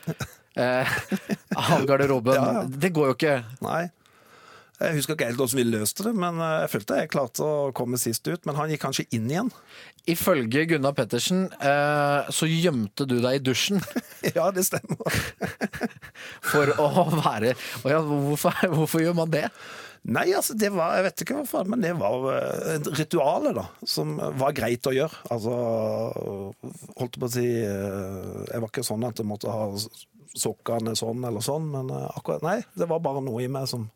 eh, 0.60 0.84
av 1.56 1.84
garderoben. 1.88 2.34
Ja. 2.38 2.64
Det 2.68 2.92
går 2.94 3.12
jo 3.12 3.18
ikke. 3.18 3.36
Nei. 3.64 3.84
Jeg 4.82 4.96
husker 4.96 5.14
ikke 5.14 5.28
helt 5.28 5.38
hvordan 5.38 5.60
vi 5.60 5.64
løste 5.68 6.04
det, 6.08 6.12
men 6.18 6.40
øh, 6.42 6.54
jeg 6.64 6.70
følte 6.72 6.96
jeg 6.98 7.10
klarte 7.12 7.46
å 7.46 7.68
komme 7.76 7.98
sist 8.00 8.26
ut. 8.26 8.42
Men 8.48 8.58
han 8.58 8.72
gikk 8.72 8.82
kanskje 8.82 9.06
inn 9.14 9.28
igjen. 9.30 9.52
Ifølge 10.10 10.66
Gunnar 10.68 10.96
Pettersen 10.98 11.46
eh, 11.62 12.32
så 12.34 12.48
gjemte 12.50 13.06
du 13.08 13.16
deg 13.22 13.38
i 13.38 13.40
dusjen 13.40 13.80
Ja, 14.36 14.50
det 14.52 14.66
stemmer. 14.66 15.00
for 16.50 16.74
å 16.76 17.06
være 17.14 17.54
ja, 17.54 18.02
hvorfor, 18.02 18.58
hvorfor 18.74 19.00
gjør 19.00 19.16
man 19.22 19.32
det? 19.32 19.46
Nei, 20.04 20.26
altså, 20.36 20.52
det 20.60 20.68
var 20.74 20.98
Jeg 20.98 21.06
vet 21.06 21.22
ikke 21.24 21.38
hvorfor, 21.38 21.70
men 21.72 21.80
det 21.80 21.94
var 21.96 22.26
øh, 22.34 22.74
et 22.74 22.90
ritual, 22.98 23.48
da. 23.56 23.64
Som 23.88 24.18
var 24.42 24.52
greit 24.58 24.84
å 24.90 24.92
gjøre. 24.92 25.22
Altså 25.32 25.54
Holdt 26.98 27.16
på 27.16 27.30
å 27.30 27.32
si 27.32 27.46
Jeg 27.46 28.58
var 28.58 28.68
ikke 28.68 28.84
sånn 28.84 29.06
at 29.08 29.22
jeg 29.22 29.30
måtte 29.30 29.54
ha 29.54 29.70
sokkene 30.34 30.96
sånn 30.98 31.24
eller 31.26 31.44
sånn, 31.44 31.68
men 31.72 31.92
øh, 31.94 32.08
akkurat 32.18 32.44
Nei, 32.44 32.58
det 32.78 32.88
var 32.90 33.02
bare 33.04 33.22
noe 33.24 33.44
i 33.44 33.50
meg 33.50 33.68
som 33.70 33.88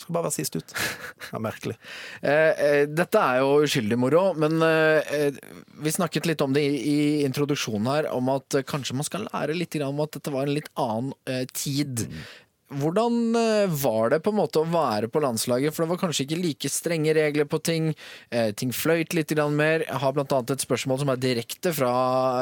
skal 0.00 0.16
bare 0.16 0.28
være 0.30 0.36
sist 0.38 0.56
ut. 0.56 0.72
Det 0.72 1.36
er 1.36 1.44
merkelig. 1.44 1.78
Eh, 2.20 2.58
eh, 2.60 2.82
dette 2.88 3.20
er 3.20 3.38
jo 3.40 3.62
uskyldig 3.64 3.96
moro, 4.00 4.22
men 4.36 4.60
eh, 4.64 5.12
eh, 5.16 5.38
vi 5.80 5.92
snakket 5.92 6.26
litt 6.28 6.42
om 6.44 6.52
det 6.52 6.62
i, 6.64 7.22
introduksjonen 7.24 7.88
her, 7.88 8.10
om 8.12 8.28
at 8.34 8.58
eh, 8.58 8.66
kanskje 8.66 8.96
man 8.98 9.08
skal 9.08 9.24
lære 9.30 9.56
litt 9.56 9.72
grann 9.72 9.94
om 9.94 10.02
at 10.04 10.18
dette 10.18 10.32
var 10.34 10.44
en 10.44 10.56
litt 10.56 10.68
annen 10.80 11.14
eh, 11.30 11.46
tid. 11.56 12.04
Hvordan 12.70 13.34
eh, 13.34 13.72
var 13.82 14.12
det 14.12 14.20
på 14.22 14.30
en 14.30 14.38
måte 14.38 14.60
å 14.60 14.68
være 14.70 15.08
på 15.10 15.22
landslaget? 15.24 15.74
For 15.74 15.82
det 15.82 15.90
var 15.90 16.00
kanskje 16.04 16.26
ikke 16.26 16.38
like 16.38 16.70
strenge 16.70 17.14
regler 17.16 17.48
på 17.50 17.58
ting. 17.66 17.88
Eh, 18.30 18.52
ting 18.54 18.70
fløyt 18.76 19.16
litt 19.16 19.32
grann 19.34 19.56
mer. 19.58 19.82
Jeg 19.88 19.98
har 20.04 20.20
annet 20.20 20.54
et 20.54 20.62
spørsmål 20.62 21.00
som 21.02 21.10
er 21.10 21.22
direkte 21.24 21.72
fra 21.74 21.90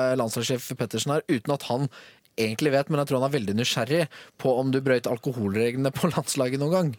eh, 0.03 0.17
landslagssjef 0.21 0.69
Pettersen 0.77 1.15
her, 1.17 1.25
uten 1.33 1.55
at 1.55 1.65
han 1.71 1.89
egentlig 2.39 2.73
vet, 2.75 2.89
men 2.91 3.03
jeg 3.03 3.11
tror 3.11 3.21
han 3.23 3.29
er 3.29 3.37
veldig 3.39 3.55
nysgjerrig 3.59 4.03
på 4.41 4.55
om 4.61 4.71
du 4.75 4.81
brøyt 4.85 5.09
alkoholreglene 5.11 5.93
på 5.95 6.11
landslaget 6.15 6.63
noen 6.63 6.75
gang. 6.77 6.91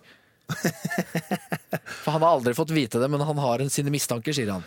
For 2.04 2.12
han 2.16 2.24
har 2.24 2.32
aldri 2.36 2.56
fått 2.58 2.74
vite 2.76 3.02
det, 3.02 3.10
men 3.12 3.22
han 3.26 3.38
har 3.42 3.62
en- 3.64 3.70
sine 3.74 3.92
mistanker, 3.94 4.34
sier 4.36 4.52
han. 4.56 4.66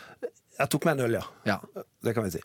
Jeg 0.58 0.70
tok 0.70 0.84
meg 0.86 0.98
en 0.98 1.06
øl, 1.08 1.16
ja. 1.20 1.24
Ja. 1.48 1.58
Det 2.04 2.14
kan 2.14 2.26
vi 2.28 2.34
si. 2.36 2.42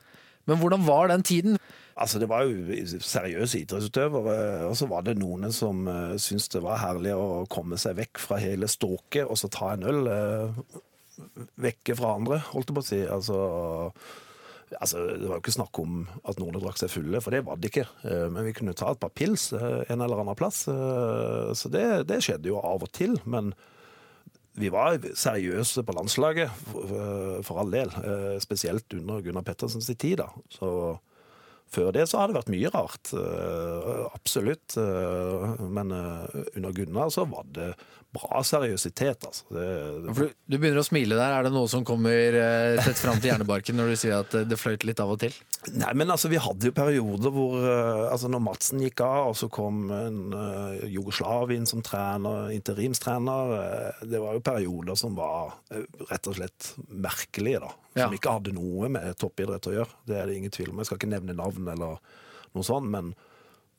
Men 0.48 0.58
hvordan 0.62 0.86
var 0.88 1.10
den 1.12 1.24
tiden? 1.28 1.58
Altså, 1.98 2.20
Det 2.22 2.30
var 2.30 2.46
jo 2.46 3.00
seriøse 3.04 3.60
idrettsutøvere, 3.64 4.68
og 4.70 4.76
så 4.78 4.88
var 4.88 5.02
det 5.04 5.18
noen 5.20 5.52
som 5.52 5.88
uh, 5.90 6.14
syntes 6.22 6.48
det 6.54 6.62
var 6.64 6.78
herlig 6.80 7.14
å 7.18 7.46
komme 7.50 7.78
seg 7.82 7.98
vekk 7.98 8.22
fra 8.22 8.38
hele 8.42 8.70
ståket 8.70 9.26
og 9.28 9.38
så 9.42 9.50
ta 9.52 9.74
en 9.74 9.84
øl 9.84 10.08
uh, 10.08 10.78
vekke 11.58 11.96
fra 11.98 12.14
andre, 12.16 12.38
holdt 12.54 12.70
jeg 12.70 12.78
på 12.78 12.84
å 12.84 12.88
si. 12.88 13.02
Altså, 13.18 13.40
altså, 14.76 15.04
Det 15.18 15.28
var 15.30 15.38
jo 15.38 15.44
ikke 15.44 15.56
snakk 15.56 15.80
om 15.80 16.02
at 16.28 16.40
noen 16.42 16.58
drakk 16.60 16.80
seg 16.82 16.92
fulle, 16.92 17.22
for 17.24 17.32
det 17.36 17.44
var 17.48 17.56
det 17.62 17.72
ikke. 17.72 17.88
Eh, 18.04 18.28
Men 18.34 18.46
vi 18.48 18.54
kunne 18.58 18.76
ta 18.78 18.92
et 18.92 19.00
par 19.00 19.14
pils 19.16 19.54
eh, 19.54 19.84
en 19.90 20.02
eller 20.02 20.20
annen 20.24 20.36
plass. 20.36 20.68
eh, 20.68 21.54
Så 21.56 21.72
det, 21.72 22.08
det 22.10 22.22
skjedde 22.26 22.52
jo 22.52 22.60
av 22.60 22.84
og 22.84 22.92
til. 22.92 23.18
Men 23.26 23.54
vi 24.58 24.72
var 24.74 24.98
seriøse 24.98 25.84
på 25.86 25.94
landslaget, 25.94 26.50
for, 27.46 27.60
all 27.62 27.70
del. 27.70 27.92
Spesielt 28.42 28.90
under 28.98 29.22
Gunnar 29.22 29.44
Pettersens 29.46 29.86
tid. 29.94 30.18
da. 30.18 30.32
Så 30.50 30.98
før 31.70 31.92
det 31.94 32.08
så 32.10 32.18
har 32.18 32.32
det 32.32 32.40
vært 32.40 32.50
mye 32.50 32.72
rart. 32.74 33.12
Absolutt. 34.18 34.74
Men 35.62 35.94
under 35.94 36.74
Gunnar 36.74 37.14
så 37.14 37.28
var 37.30 37.46
det 37.54 37.76
bra 38.18 38.42
seriøsitet, 38.44 39.24
altså. 39.30 39.46
Det, 39.54 39.66
det... 40.04 40.14
du, 40.18 40.36
du 40.50 40.58
begynner 40.58 40.82
å 40.82 40.86
smile 40.88 41.18
der. 41.18 41.36
Er 41.38 41.48
det 41.48 41.54
noe 41.54 41.70
som 41.72 41.86
kommer 41.88 42.36
eh, 42.42 42.78
tett 42.82 43.00
fram 43.00 43.20
til 43.22 43.32
hjernebarken 43.32 43.78
når 43.78 43.94
du 43.94 44.00
sier 44.02 44.18
at 44.20 44.34
eh, 44.38 44.46
det 44.50 44.58
fløyt 44.60 44.86
litt 44.88 45.02
av 45.04 45.14
og 45.14 45.22
til? 45.22 45.36
Nei, 45.78 45.94
men 46.00 46.12
altså, 46.14 46.30
vi 46.32 46.40
hadde 46.42 46.70
jo 46.70 46.76
perioder 46.76 47.34
hvor 47.34 47.58
eh, 47.62 48.04
altså 48.12 48.30
Når 48.32 48.44
Madsen 48.46 48.84
gikk 48.84 49.02
av, 49.06 49.32
og 49.32 49.38
så 49.40 49.50
kom 49.52 49.88
en 49.94 50.20
uh, 50.34 50.86
Jugoslav 50.88 51.52
inn 51.56 51.66
som 51.70 51.82
trener, 51.86 52.52
interimstrener 52.56 53.54
eh, 53.58 54.04
Det 54.08 54.22
var 54.24 54.38
jo 54.38 54.44
perioder 54.46 55.00
som 55.00 55.18
var 55.18 55.58
eh, 55.74 55.84
rett 56.12 56.30
og 56.32 56.38
slett 56.38 56.72
merkelige, 56.88 57.64
da. 57.66 57.74
Som 57.98 58.14
Ja. 58.14 58.20
ikke 58.20 58.36
hadde 58.38 58.54
noe 58.54 58.92
med 58.94 59.18
toppidrett 59.18 59.68
å 59.72 59.74
gjøre. 59.74 60.02
Det 60.08 60.20
er 60.20 60.30
det 60.30 60.38
ingen 60.38 60.54
tvil 60.54 60.70
om. 60.72 60.82
Jeg 60.84 60.90
skal 60.92 61.00
ikke 61.02 61.10
nevne 61.16 61.34
navn 61.38 61.68
eller 61.74 61.98
noe 62.54 62.66
sånt, 62.66 62.90
men 62.94 63.16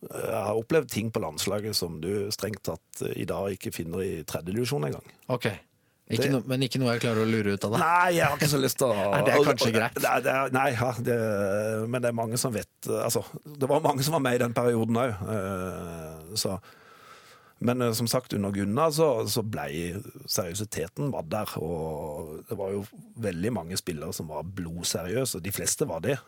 jeg 0.03 0.43
har 0.47 0.59
opplevd 0.59 0.91
ting 0.93 1.09
på 1.11 1.23
landslaget 1.23 1.75
som 1.77 1.97
du 2.03 2.29
strengt 2.35 2.63
tatt 2.69 3.03
eh, 3.03 3.17
i 3.25 3.27
dag 3.29 3.51
ikke 3.57 3.75
finner 3.75 4.05
i 4.05 4.13
tredjedivisjon 4.29 4.87
engang. 4.89 5.15
Okay. 5.27 5.59
Ikke 6.09 6.31
no, 6.33 6.41
men 6.49 6.63
ikke 6.65 6.81
noe 6.81 6.95
jeg 6.95 7.03
klarer 7.03 7.27
å 7.27 7.29
lure 7.29 7.53
ut 7.53 7.65
av 7.67 7.75
deg? 7.75 7.83
Nei, 7.83 8.13
jeg 8.17 8.25
har 8.25 8.39
ikke 8.39 8.49
så 8.49 8.61
lyst 8.63 8.79
til 8.81 8.95
å 8.95 9.09
Er 9.19 9.27
det 9.27 9.41
kanskje 9.45 9.73
greit? 9.75 9.99
Nei, 10.01 10.15
det 10.25 10.33
er, 10.33 10.53
nei 10.57 10.69
ja, 10.73 10.93
det, 11.05 11.17
men 11.85 12.01
det 12.05 12.09
er 12.09 12.17
mange 12.17 12.41
som 12.41 12.55
vet 12.55 12.89
Altså, 12.89 13.27
det 13.45 13.69
var 13.69 13.85
mange 13.85 14.07
som 14.07 14.17
var 14.17 14.25
med 14.25 14.39
i 14.39 14.43
den 14.47 14.57
perioden 14.57 15.03
òg. 15.03 15.19
så 16.41 16.57
men 17.59 17.83
eh, 17.83 17.93
som 17.93 18.07
sagt, 18.07 18.33
under 18.33 18.51
Gunnar 18.55 18.93
så, 18.95 19.09
så 19.27 19.43
ble 19.43 19.99
seriøsiteten 20.31 21.11
var 21.15 21.27
der. 21.31 21.55
Og 21.59 22.45
det 22.49 22.59
var 22.59 22.75
jo 22.75 22.85
veldig 23.19 23.53
mange 23.55 23.79
spillere 23.81 24.15
som 24.15 24.31
var 24.31 24.47
blodseriøse. 24.47 25.43
De 25.43 25.55
fleste 25.55 25.89
var 25.89 26.05
det. 26.05 26.19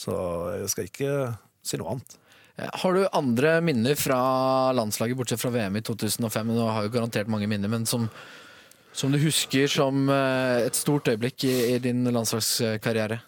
Så 0.00 0.16
jeg 0.58 0.72
skal 0.72 0.90
ikke 0.90 1.14
si 1.66 1.78
noe 1.78 1.94
annet. 1.94 2.18
Har 2.60 2.94
du 2.94 3.06
andre 3.12 3.60
minner 3.64 3.94
fra 3.98 4.20
landslaget, 4.76 5.16
bortsett 5.16 5.40
fra 5.40 5.52
VM 5.54 5.76
i 5.76 5.82
2005? 5.82 6.52
Du 6.54 6.60
har 6.60 6.84
jo 6.84 6.92
garantert 6.92 7.30
mange 7.30 7.48
minner, 7.50 7.68
men 7.72 7.86
som, 7.86 8.08
som 8.92 9.12
du 9.12 9.18
husker 9.22 9.70
som 9.70 10.08
eh, 10.12 10.66
et 10.66 10.76
stort 10.76 11.08
øyeblikk 11.08 11.44
i, 11.48 11.54
i 11.74 11.78
din 11.82 12.04
landslagskarriere? 12.12 13.20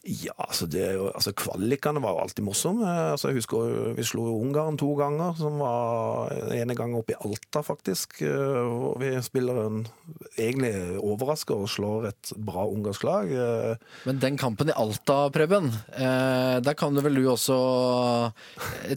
Ja, 0.00 0.32
altså, 0.40 0.64
det 0.64 0.80
altså 0.96 1.34
Kvalikene 1.36 2.00
var 2.00 2.14
jo 2.14 2.20
alltid 2.22 2.44
morsomme. 2.46 2.88
Altså, 3.12 3.28
jeg 3.28 3.42
husker 3.42 3.90
vi 3.98 4.04
slo 4.08 4.30
Ungarn 4.38 4.78
to 4.80 4.94
ganger, 4.96 5.34
som 5.36 5.58
var 5.60 6.32
ene 6.56 6.72
gang 6.78 6.94
oppe 6.96 7.12
i 7.12 7.18
Alta, 7.20 7.60
faktisk. 7.60 8.22
eh, 8.24 8.62
hvor 8.64 8.96
Vi 9.02 9.10
spiller 9.20 9.60
en 9.66 9.82
egentlig 10.40 10.96
overrasker 11.04 11.52
og 11.52 11.68
slår 11.68 12.08
et 12.08 12.32
bra 12.40 12.64
ungarsk 12.64 13.04
lag. 13.04 13.28
eh. 13.28 13.76
Men 14.06 14.22
den 14.24 14.38
kampen 14.40 14.72
i 14.72 14.76
Alta, 14.80 15.28
Preben, 15.28 15.68
eh, 15.92 16.60
der 16.64 16.74
kan 16.80 16.94
du 16.96 17.02
vel 17.04 17.20
du 17.20 17.28
også 17.28 18.32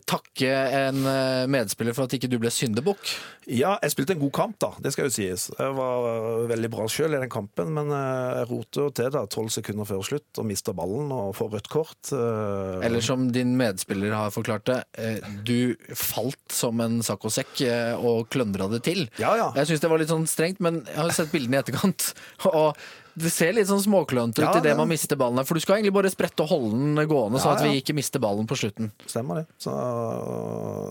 takke 0.07 0.53
en 0.87 1.03
medspiller 1.51 1.93
for 1.93 2.07
at 2.07 2.15
ikke 2.15 2.31
du 2.31 2.39
ble 2.39 2.51
syndebukk? 2.53 3.17
Ja, 3.51 3.75
jeg 3.83 3.91
spilte 3.91 4.15
en 4.15 4.23
god 4.23 4.31
kamp, 4.31 4.55
da. 4.63 4.71
Det 4.79 4.93
skal 4.93 5.09
jo 5.09 5.15
sies. 5.17 5.49
Jeg 5.59 5.75
var 5.75 6.47
veldig 6.47 6.71
bra 6.71 6.87
sjøl 6.87 7.11
i 7.17 7.19
den 7.19 7.33
kampen, 7.33 7.75
men 7.75 7.91
jeg 7.91 8.47
roter 8.53 8.95
til 8.95 9.11
da 9.11 9.25
tolv 9.27 9.51
sekunder 9.51 9.83
før 9.89 9.99
slutt 10.07 10.39
og 10.39 10.47
mister 10.47 10.71
ballen 10.71 10.92
og 11.11 11.33
får 11.37 11.49
rødt 11.55 11.69
kort. 11.73 12.11
eh. 12.13 12.85
Eller 12.85 13.01
som 13.01 13.25
din 13.33 13.55
medspiller 13.57 14.13
har 14.13 14.29
forklart 14.35 14.65
det, 14.69 14.79
eh, 14.97 15.17
du 15.43 15.75
falt 15.97 16.51
som 16.53 16.79
en 16.83 16.99
saccosekk 17.01 17.61
eh, 17.65 17.93
og 17.97 18.29
kløndra 18.29 18.69
det 18.71 18.83
til. 18.85 19.07
Ja, 19.17 19.35
ja. 19.39 19.51
Jeg 19.55 19.71
syns 19.71 19.81
det 19.81 19.89
var 19.89 19.97
litt 20.03 20.11
sånn 20.13 20.27
strengt, 20.29 20.59
men 20.63 20.83
jeg 20.85 20.99
har 21.01 21.09
sett 21.15 21.31
bildene 21.33 21.57
i 21.57 21.63
etterkant. 21.63 22.13
Og 22.53 22.77
det 23.13 23.29
ser 23.29 23.51
litt 23.53 23.67
sånn 23.69 23.81
småklønete 23.83 24.41
ut 24.41 24.47
Ja, 24.47 24.57
idet 24.57 24.77
man 24.77 24.89
mister 24.89 25.15
ballen 25.19 25.37
her. 25.37 25.45
For 25.45 25.53
du 25.53 25.61
skal 25.61 25.77
egentlig 25.77 25.93
bare 25.93 26.09
sprette 26.09 26.41
og 26.41 26.49
holde 26.49 26.71
den 26.73 26.95
gående, 27.09 27.37
sånn 27.43 27.53
Ja, 27.53 27.59
at 27.61 27.67
vi 27.69 27.77
ikke 27.83 27.93
mister 27.93 28.21
ballen 28.23 28.47
på 28.49 28.57
slutten. 28.57 28.89
Stemmer 29.05 29.43
det. 29.43 29.45
Så, 29.61 29.69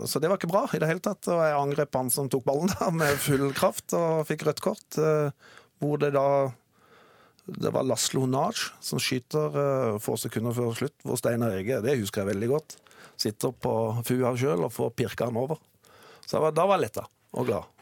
så 0.06 0.20
det 0.22 0.30
var 0.30 0.38
ikke 0.38 0.52
bra 0.52 0.64
i 0.70 0.78
det 0.78 0.86
hele 0.90 1.02
tatt. 1.02 1.26
Og 1.32 1.40
jeg 1.42 1.56
angrep 1.58 1.98
han 1.98 2.10
som 2.14 2.30
tok 2.30 2.44
ballen 2.46 2.70
da 2.78 2.90
med 2.94 3.18
full 3.22 3.50
kraft 3.58 3.94
og 3.98 4.22
fikk 4.30 4.46
rødt 4.46 4.62
kort. 4.62 4.98
Hvor 5.82 5.98
det 5.98 6.12
da 6.14 6.26
Det 7.46 7.72
var 7.74 7.86
Laslo 7.86 8.22
Naj 8.30 8.68
som 8.84 9.00
skyter 9.02 9.56
uh, 9.56 9.98
få 10.02 10.14
sekunder 10.20 10.54
før 10.54 10.76
slutt, 10.78 10.94
hvor 11.02 11.18
Steinar 11.18 11.56
Ege, 11.56 11.80
det 11.82 11.98
husker 11.98 12.22
jeg 12.22 12.34
veldig 12.36 12.50
godt, 12.52 12.76
sitter 13.18 13.50
på 13.50 13.74
fua 14.06 14.34
sjøl 14.38 14.66
og 14.68 14.74
får 14.74 14.94
pirka 14.98 15.26
han 15.26 15.40
over. 15.40 15.58
Så 16.22 16.38
var, 16.42 16.54
da 16.54 16.68
var 16.68 16.78
jeg 16.78 16.86
letta 16.86 17.08
og 17.34 17.48
glad. 17.48 17.72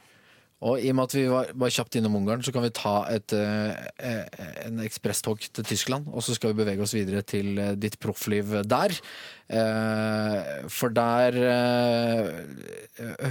Og 0.61 0.77
i 0.77 0.91
og 0.93 0.97
med 0.99 1.09
at 1.09 1.15
vi 1.17 1.23
var, 1.33 1.53
var 1.57 1.73
kjapt 1.73 1.97
innom 1.97 2.19
Ungarn, 2.19 2.43
så 2.45 2.53
kan 2.53 2.67
vi 2.67 2.73
ta 2.77 2.93
et, 3.09 3.33
eh, 3.33 4.27
en 4.67 4.83
ekspresstog 4.85 5.41
til 5.57 5.65
Tyskland. 5.65 6.11
Og 6.13 6.21
så 6.25 6.37
skal 6.37 6.53
vi 6.53 6.61
bevege 6.61 6.85
oss 6.85 6.93
videre 6.93 7.23
til 7.25 7.57
eh, 7.57 7.73
ditt 7.81 7.97
proffliv 8.03 8.53
der. 8.69 8.93
Eh, 9.49 10.69
for 10.69 10.93
der 10.93 11.39
eh, 11.55 12.29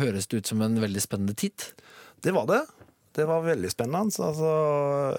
høres 0.02 0.26
det 0.26 0.42
ut 0.42 0.50
som 0.50 0.66
en 0.66 0.82
veldig 0.82 1.06
spennende 1.06 1.38
tid. 1.38 1.70
Det 2.18 2.34
var 2.34 2.50
det. 2.50 2.64
Det 3.20 3.26
var 3.28 3.44
veldig 3.44 3.70
spennende. 3.72 4.08
Altså, 4.24 4.52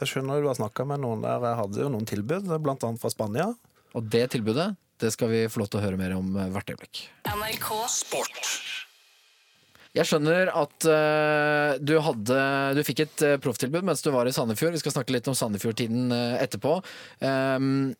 jeg 0.00 0.08
skjønner 0.08 0.40
du 0.40 0.48
har 0.48 0.56
snakka 0.56 0.86
med 0.88 1.02
noen 1.02 1.20
der. 1.24 1.42
Jeg 1.50 1.58
hadde 1.58 1.82
jo 1.82 1.90
noen 1.92 2.08
tilbud, 2.08 2.48
annet 2.48 3.02
fra 3.02 3.12
Spania. 3.12 3.50
Og 3.92 4.06
det 4.08 4.30
tilbudet 4.32 4.70
det 5.00 5.12
skal 5.14 5.30
vi 5.32 5.46
få 5.48 5.62
lov 5.62 5.70
til 5.72 5.80
å 5.80 5.84
høre 5.84 6.00
mer 6.00 6.12
om 6.16 6.34
eh, 6.36 6.50
hvert 6.52 6.72
øyeblikk. 6.74 7.06
NRK 7.28 7.68
Jeg 9.96 10.06
skjønner 10.06 10.52
at 10.52 10.86
uh, 10.86 11.80
du, 11.80 11.96
hadde, 12.04 12.42
du 12.76 12.82
fikk 12.86 13.04
et 13.06 13.24
uh, 13.24 13.38
profftilbud 13.42 13.86
mens 13.86 14.04
du 14.04 14.10
var 14.14 14.28
i 14.28 14.34
Sandefjord. 14.36 14.76
Vi 14.76 14.82
skal 14.82 14.94
snakke 14.98 15.16
litt 15.16 15.30
om 15.30 15.36
Sandefjord-tiden 15.38 16.12
uh, 16.12 16.36
etterpå. 16.40 16.76
Um, 17.24 17.90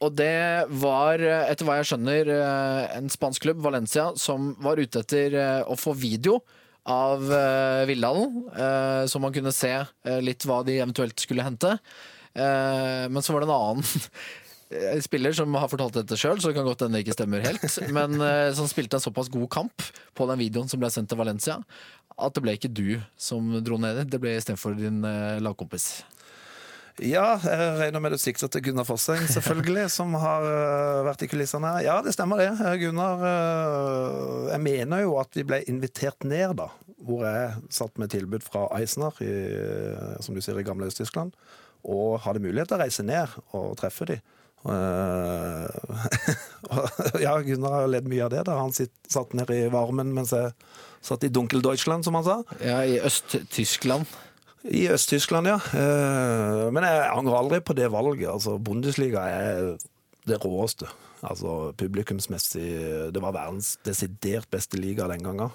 og 0.00 0.14
det 0.16 0.68
var, 0.80 1.20
etter 1.20 1.66
hva 1.68 1.74
jeg 1.76 1.90
skjønner, 1.90 2.30
en 2.96 3.10
spansk 3.12 3.44
klubb, 3.44 3.58
Valencia, 3.60 4.06
som 4.16 4.54
var 4.64 4.80
ute 4.80 5.02
etter 5.04 5.36
å 5.68 5.76
få 5.76 5.92
video 5.92 6.38
av 6.88 7.24
uh, 7.28 7.86
Villalen, 7.88 8.44
uh, 8.54 9.06
så 9.06 9.20
man 9.20 9.34
kunne 9.34 9.52
se 9.52 9.72
uh, 9.82 10.20
litt 10.24 10.46
hva 10.48 10.62
de 10.66 10.78
eventuelt 10.78 11.20
skulle 11.20 11.44
hente. 11.44 11.76
Uh, 12.36 13.06
men 13.10 13.20
så 13.22 13.34
var 13.34 13.42
det 13.42 13.50
en 13.50 13.56
annen 13.56 15.02
spiller 15.06 15.34
som 15.34 15.54
har 15.58 15.70
fortalt 15.72 15.98
dette 15.98 16.18
sjøl, 16.18 16.38
så 16.40 16.50
det 16.50 16.58
kan 16.60 16.68
godt 16.68 16.84
hende 16.86 16.98
det 16.98 17.04
ikke 17.04 17.16
stemmer 17.18 17.42
helt. 17.42 17.64
Men 17.96 18.22
som 18.54 18.68
spilte 18.70 19.00
en 19.00 19.02
såpass 19.02 19.26
god 19.34 19.48
kamp 19.50 19.82
på 20.14 20.28
den 20.30 20.38
videoen 20.38 20.70
som 20.70 20.78
ble 20.78 20.86
sendt 20.94 21.10
til 21.10 21.18
Valencia, 21.18 21.56
at 22.14 22.36
det 22.36 22.44
ble 22.44 22.54
ikke 22.54 22.70
du 22.70 23.00
som 23.18 23.48
dro 23.66 23.80
ned. 23.82 24.04
Det 24.06 24.20
ble 24.22 24.36
istedenfor 24.38 24.78
din 24.78 25.02
lagkompis. 25.42 25.88
Ja, 27.00 27.38
jeg 27.40 27.76
regner 27.80 28.02
med 28.02 28.12
du 28.12 28.18
sikter 28.20 28.50
til 28.52 28.62
Gunnar 28.66 28.84
Fosseng, 28.84 29.22
selvfølgelig, 29.32 29.86
som 29.98 30.12
har 30.20 30.44
øh, 30.44 31.04
vært 31.06 31.24
i 31.24 31.30
kulissene 31.32 31.70
her. 31.72 31.84
Ja, 31.86 31.94
det 32.04 32.12
stemmer 32.12 32.42
det. 32.42 32.50
Eh, 32.60 32.76
Gunnar 32.82 33.24
øh, 33.24 34.50
Jeg 34.52 34.60
mener 34.60 35.04
jo 35.06 35.16
at 35.20 35.32
vi 35.38 35.46
ble 35.48 35.62
invitert 35.70 36.26
ned, 36.28 36.58
da. 36.60 36.68
Hvor 37.00 37.24
jeg 37.24 37.56
satt 37.72 37.96
med 37.98 38.12
tilbud 38.12 38.44
fra 38.44 38.66
Eisner, 38.76 39.16
i, 39.24 39.32
som 40.20 40.36
du 40.36 40.42
sier, 40.44 40.60
i 40.60 40.66
gamle 40.66 40.90
Øst-Tyskland. 40.90 41.32
Og 41.88 42.20
hadde 42.26 42.44
mulighet 42.44 42.68
til 42.68 42.76
å 42.76 42.82
reise 42.82 43.06
ned 43.08 43.32
og 43.56 43.72
treffe 43.80 44.10
de. 44.10 44.20
Eh, 44.68 45.68
ja, 47.24 47.38
Gunnar 47.40 47.78
har 47.78 47.92
ledd 47.94 48.10
mye 48.12 48.26
av 48.26 48.34
det. 48.34 48.44
da 48.50 48.60
Han 48.60 48.76
sitt, 48.76 48.92
satt 49.08 49.32
nede 49.32 49.56
i 49.56 49.70
varmen 49.72 50.12
mens 50.12 50.36
jeg 50.36 50.52
satt 51.00 51.24
i 51.24 51.32
Dunkel 51.32 51.64
Deutschland, 51.64 52.04
som 52.04 52.18
han 52.20 52.28
sa. 52.28 52.42
Ja, 52.60 52.82
I 52.84 53.00
Øst-Tyskland. 53.00 54.04
I 54.68 54.88
Øst-Tyskland, 54.92 55.46
ja. 55.48 55.56
Eh, 55.72 56.66
Men 56.72 56.84
jeg 56.84 57.10
angrer 57.14 57.38
aldri 57.38 57.60
på 57.64 57.74
det 57.76 57.88
valget. 57.92 58.28
Altså, 58.28 58.58
Bundesliga 58.58 59.22
er 59.28 59.76
det 60.28 60.40
råeste. 60.44 60.86
Altså 61.22 61.72
publikumsmessig 61.76 63.12
Det 63.12 63.20
var 63.22 63.32
verdens 63.36 63.74
desidert 63.84 64.48
beste 64.50 64.76
liga 64.80 65.06
den 65.08 65.22
gangen. 65.24 65.50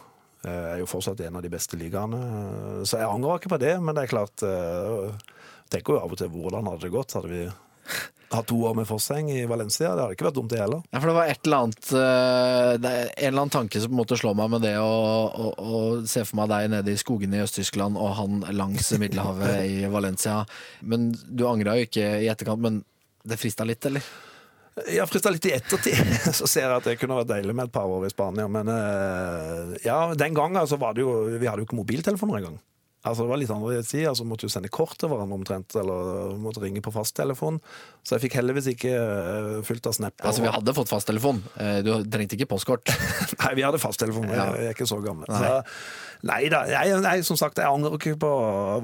Jeg 0.45 0.53
er 0.75 0.77
jo 0.79 0.85
fortsatt 0.89 1.21
en 1.25 1.35
av 1.37 1.41
de 1.41 1.49
beste 1.49 1.77
ligaene. 1.77 2.17
Eh, 2.17 2.83
Så 2.85 2.97
jeg 2.97 3.09
angrer 3.09 3.39
ikke 3.39 3.53
på 3.55 3.59
det, 3.61 3.81
men 3.81 3.95
det 3.95 4.03
er 4.03 4.13
klart 4.13 4.43
eh, 4.43 5.13
Jeg 5.65 5.69
tenker 5.81 5.93
jo 5.93 5.99
av 6.01 6.11
og 6.11 6.17
til 6.17 6.29
hvordan 6.29 6.67
hadde 6.69 6.81
det 6.85 6.91
gått? 6.93 7.13
Hadde 7.17 7.29
vi 7.29 7.45
hatt 8.35 8.47
to 8.49 8.57
år 8.67 8.73
med 8.75 8.87
Fosseng 8.87 9.29
i 9.31 9.45
Valencia? 9.45 9.93
Det 9.93 10.03
hadde 10.03 10.17
ikke 10.17 10.27
vært 10.27 10.37
dumt, 10.37 10.51
det 10.51 10.59
heller. 10.61 10.83
Ja, 10.91 10.99
for 10.99 11.09
det 11.11 11.15
var 11.17 11.31
et 11.31 11.47
eller 11.47 11.65
annet 11.65 11.91
eh, 11.93 12.71
En 12.75 13.29
eller 13.29 13.45
annen 13.45 13.53
tanke 13.53 13.81
som 13.81 13.91
på 13.91 13.95
en 13.95 14.01
måte 14.01 14.19
slår 14.19 14.37
meg 14.41 14.51
med 14.55 14.65
det 14.65 14.75
å, 14.81 14.91
å, 15.29 15.47
å 15.55 15.81
se 16.09 16.25
for 16.27 16.41
meg 16.41 16.51
deg 16.51 16.69
nede 16.73 16.93
i 16.93 16.99
skogene 16.99 17.39
i 17.39 17.45
Øst-Tyskland 17.45 17.99
og 18.01 18.15
han 18.19 18.43
langs 18.55 18.91
Middelhavet 18.99 19.57
i 19.69 19.89
Valencia. 19.91 20.41
Men 20.81 21.11
du 21.13 21.47
angra 21.49 21.77
jo 21.79 21.89
ikke 21.89 22.07
i 22.25 22.29
etterkant, 22.31 22.63
men 22.65 22.83
det 23.25 23.39
frista 23.41 23.65
litt, 23.67 23.85
eller? 23.89 24.05
Jeg 24.91 25.07
frista 25.07 25.31
litt 25.31 25.45
i 25.47 25.53
ettertid. 25.55 25.99
Så 26.37 26.49
ser 26.51 26.67
jeg 26.67 26.75
at 26.75 26.87
det 26.89 26.97
kunne 26.99 27.17
vært 27.21 27.31
deilig 27.31 27.55
med 27.55 27.69
et 27.69 27.75
par 27.75 27.87
år 27.87 28.07
i 28.07 28.11
Spania. 28.11 28.47
Men 28.51 28.69
eh, 28.73 29.75
ja, 29.87 29.99
den 30.17 30.35
gangen 30.35 30.67
så 30.67 30.79
var 30.81 30.95
det 30.95 31.05
jo 31.05 31.13
Vi 31.31 31.47
hadde 31.47 31.63
jo 31.63 31.69
ikke 31.69 31.79
mobiltelefoner 31.79 32.41
engang. 32.41 32.57
Altså 33.05 33.23
Det 33.23 33.29
var 33.29 33.39
litt 33.41 33.51
annerledes 33.53 33.91
tid, 33.91 34.07
altså 34.09 34.25
måtte 34.25 34.47
jo 34.47 34.51
sende 34.53 34.71
kort 34.73 34.95
til 34.99 35.11
hverandre 35.11 35.37
omtrent, 35.37 35.75
eller 35.77 36.33
måtte 36.41 36.63
ringe 36.63 36.81
på 36.81 36.93
fasttelefon. 36.95 37.59
Så 38.01 38.15
jeg 38.17 38.25
fikk 38.25 38.37
heldigvis 38.39 38.71
ikke 38.73 38.93
uh, 38.97 39.59
fullt 39.67 39.89
av 39.91 39.95
snapper. 39.99 40.25
Altså, 40.31 40.41
vi 40.45 40.53
hadde 40.55 40.75
fått 40.77 40.89
fasttelefon. 40.91 41.43
Eh, 41.61 41.79
Du 41.85 41.91
trengte 42.09 42.37
ikke 42.39 42.49
postkort. 42.55 42.89
Nei, 43.43 43.53
vi 43.59 43.65
hadde 43.67 43.81
fasttelefon. 43.81 44.25
Ja. 44.33 44.49
Jeg 44.57 44.71
er 44.71 44.77
ikke 44.77 44.89
så 44.89 44.97
gammel. 45.05 45.29
Nei. 45.29 45.41
Så, 45.43 46.25
nei 46.25 46.41
da. 46.49 46.63
Jeg, 46.71 46.95
jeg, 47.05 47.27
som 47.27 47.37
sagt, 47.39 47.61
jeg 47.61 47.69
angrer 47.69 47.99
ikke 47.99 48.17
på 48.25 48.31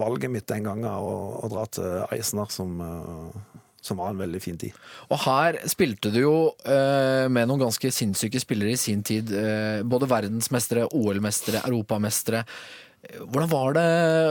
valget 0.01 0.31
mitt 0.33 0.47
den 0.51 0.69
gangen 0.69 0.85
å 0.85 1.49
dra 1.51 1.65
til 1.73 2.03
Eisner, 2.13 2.49
som, 2.53 2.77
uh, 2.77 3.61
som 3.81 3.97
var 3.97 4.13
en 4.13 4.21
veldig 4.21 4.41
fin 4.43 4.57
tid. 4.61 4.77
Og 5.09 5.17
her 5.25 5.57
spilte 5.71 6.11
du 6.13 6.19
jo 6.21 6.35
eh, 6.69 7.25
med 7.33 7.49
noen 7.49 7.63
ganske 7.63 7.89
sinnssyke 7.89 8.37
spillere 8.41 8.75
i 8.75 8.77
sin 8.77 9.01
tid. 9.01 9.33
eh, 9.33 9.81
både 9.81 10.09
verdensmestere, 10.11 10.85
OL-mestere, 10.93 11.63
europamestere. 11.65 12.43
Hvordan 13.01 13.49
var 13.49 13.73
det 13.73 13.83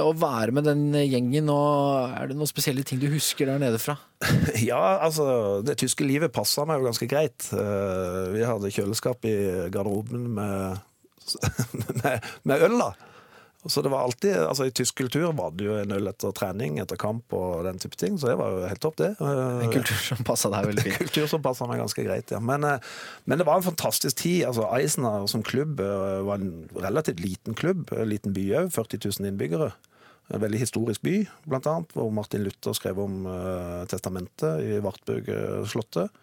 å 0.06 0.12
være 0.14 0.52
med 0.54 0.66
den 0.68 0.82
gjengen, 0.94 1.48
og 1.50 2.12
er 2.14 2.30
det 2.30 2.36
noen 2.38 2.48
spesielle 2.48 2.84
ting 2.86 3.00
du 3.02 3.08
husker 3.10 3.48
der 3.50 3.58
nede 3.62 3.80
fra? 3.82 3.96
Ja, 4.62 4.78
altså, 5.02 5.58
det 5.66 5.74
tyske 5.80 6.06
livet 6.06 6.30
passa 6.36 6.62
meg 6.68 6.78
jo 6.78 6.86
ganske 6.86 7.08
greit. 7.10 7.48
Eh, 7.50 8.30
Vi 8.36 8.44
hadde 8.46 8.70
kjøleskap 8.70 9.26
i 9.26 9.34
garderoben 9.74 10.28
med, 10.38 10.78
med, 12.02 12.28
med 12.46 12.66
øl, 12.68 12.78
da. 12.78 12.92
Så 13.68 13.82
det 13.84 13.90
var 13.92 14.06
alltid, 14.06 14.36
altså 14.36 14.64
I 14.64 14.72
tysk 14.72 14.94
kultur 15.02 15.26
var 15.36 15.50
det 15.52 15.66
jo 15.66 15.74
en 15.76 15.92
øl 15.92 16.08
etter 16.08 16.32
trening, 16.32 16.78
etter 16.80 16.96
kamp 17.00 17.34
og 17.36 17.66
den 17.66 17.76
type 17.82 17.98
ting, 18.00 18.16
så 18.16 18.30
det 18.30 18.38
var 18.40 18.54
jo 18.54 18.62
helt 18.70 18.80
topp, 18.80 18.96
det. 19.02 19.10
En 19.20 19.74
kultur 19.74 19.98
som 20.00 20.24
passa 20.24 20.48
deg 20.54 20.70
veldig 20.70 20.84
fint. 20.86 20.96
En 20.96 21.10
kultur 21.10 21.28
som 21.28 21.42
passa 21.44 21.68
meg 21.68 21.82
ganske 21.82 22.04
greit, 22.06 22.32
ja. 22.32 22.40
Men, 22.40 22.64
eh, 22.64 22.88
men 23.28 23.40
det 23.40 23.44
var 23.48 23.60
en 23.60 23.66
fantastisk 23.66 24.22
tid. 24.22 24.46
altså 24.48 24.64
Eisner 24.78 25.28
som 25.28 25.44
klubb 25.44 25.82
eh, 25.84 26.22
var 26.24 26.40
en 26.40 26.70
relativt 26.72 27.20
liten 27.20 27.58
klubb, 27.58 27.92
en 27.92 28.08
liten 28.08 28.32
by 28.36 28.46
òg, 28.62 28.72
40 28.78 29.04
000 29.20 29.28
innbyggere. 29.28 29.68
En 30.32 30.40
veldig 30.40 30.62
historisk 30.62 31.04
by, 31.04 31.18
blant 31.44 31.68
annet, 31.68 31.92
hvor 31.92 32.08
Martin 32.14 32.46
Luther 32.46 32.72
skrev 32.78 33.00
om 33.02 33.24
uh, 33.26 33.82
testamentet 33.90 34.62
i 34.62 34.76
Vartburg-slottet. 34.78 36.20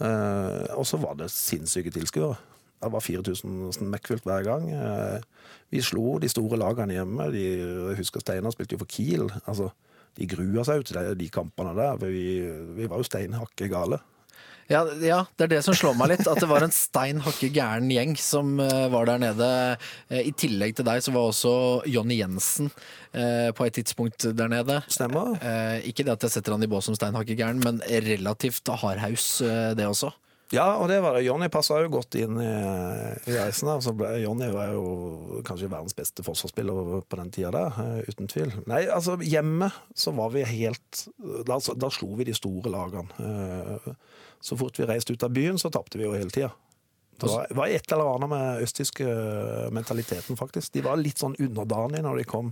Uh, 0.00 0.64
og 0.72 0.86
så 0.88 0.96
var 1.02 1.18
det 1.20 1.28
sinnssyke 1.34 1.92
tilskuere. 1.92 2.38
Det 2.82 2.92
var 2.92 3.00
4000 3.00 3.72
smekkfullt 3.78 4.26
hver 4.28 4.44
gang. 4.44 4.68
Eh, 4.70 5.20
vi 5.72 5.82
slo 5.82 6.18
de 6.22 6.28
store 6.30 6.58
lagene 6.60 6.98
hjemme. 6.98 7.30
De, 7.32 7.44
jeg 7.56 8.00
husker 8.02 8.22
Steinar 8.22 8.52
spilte 8.54 8.76
jo 8.76 8.82
for 8.82 8.90
Kiel. 8.90 9.30
Altså, 9.46 9.70
de 10.16 10.28
grua 10.28 10.64
seg 10.66 10.82
ut 10.82 10.90
til 10.90 11.00
de, 11.00 11.14
de 11.22 11.30
kampene 11.32 11.72
der. 11.76 11.96
For 12.00 12.12
vi, 12.12 12.26
vi 12.76 12.90
var 12.90 13.00
jo 13.00 13.08
steinhakke 13.08 13.70
gale. 13.72 14.02
Ja, 14.66 14.80
ja, 14.98 15.20
det 15.38 15.44
er 15.44 15.50
det 15.54 15.60
som 15.62 15.76
slår 15.78 15.94
meg 15.96 16.10
litt. 16.10 16.26
At 16.28 16.40
det 16.42 16.48
var 16.50 16.64
en 16.66 16.74
stein 16.74 17.22
hakke 17.22 17.48
gæren 17.54 17.88
gjeng 17.94 18.12
som 18.20 18.58
eh, 18.60 18.86
var 18.92 19.08
der 19.08 19.22
nede. 19.22 19.50
Eh, 20.10 20.28
I 20.28 20.34
tillegg 20.36 20.76
til 20.76 20.86
deg 20.88 21.00
så 21.06 21.14
var 21.16 21.30
også 21.30 21.54
Jonny 21.88 22.20
Jensen 22.20 22.72
på 23.16 23.64
et 23.64 23.72
tidspunkt 23.72 24.26
der 24.36 24.50
nede. 24.52 24.74
Stemmer. 24.92 25.38
Ikke 25.88 26.04
det 26.04 26.18
at 26.18 26.26
jeg 26.26 26.34
setter 26.34 26.52
han 26.52 26.66
i 26.66 26.68
bås 26.68 26.84
som 26.84 26.96
stein 26.98 27.16
hakke 27.16 27.32
gæren, 27.38 27.62
men 27.64 27.78
relativt 28.04 28.68
hardhaus, 28.68 29.38
det 29.72 29.86
også. 29.88 30.10
Ja, 30.54 30.76
og 30.78 30.86
det 30.86 31.00
var 31.02 31.16
det. 31.16 31.24
Jonny 31.26 31.48
passa 31.50 31.80
jo 31.82 31.88
godt 31.90 32.14
inn 32.20 32.36
i, 32.38 32.50
i 33.26 33.34
reisen. 33.34 33.70
ble, 33.98 34.12
Jonny 34.22 34.46
var 34.54 34.68
jo 34.76 35.40
kanskje 35.46 35.70
verdens 35.72 35.96
beste 35.98 36.22
forsvarsspiller 36.26 37.00
på 37.02 37.18
den 37.18 37.32
tida 37.34 37.50
der, 37.54 37.80
eh, 37.82 38.10
uten 38.12 38.30
tvil. 38.30 38.52
Nei, 38.70 38.84
altså 38.86 39.16
hjemme 39.26 39.72
så 39.94 40.14
var 40.14 40.30
vi 40.36 40.44
helt 40.46 41.02
Da, 41.48 41.58
da 41.58 41.90
slo 41.90 42.12
vi 42.18 42.28
de 42.28 42.36
store 42.36 42.70
lagene. 42.70 43.10
Eh, 43.18 43.90
Så 44.46 44.54
fort 44.60 44.78
vi 44.78 44.86
reiste 44.86 45.12
ut 45.16 45.24
av 45.26 45.32
byen, 45.34 45.58
så 45.58 45.70
tapte 45.72 45.98
vi 45.98 46.04
jo 46.04 46.12
hele 46.14 46.30
tida. 46.30 46.52
Det 47.18 47.26
var, 47.32 47.46
var 47.56 47.72
et 47.72 47.92
eller 47.92 48.10
annet 48.14 48.28
med 48.28 48.62
østtyske 48.62 49.06
mentaliteten, 49.72 50.36
faktisk. 50.36 50.74
De 50.76 50.82
var 50.84 51.00
litt 51.00 51.18
sånn 51.18 51.34
underdanige 51.40 52.04
når 52.04 52.20
de 52.20 52.24
kom 52.28 52.50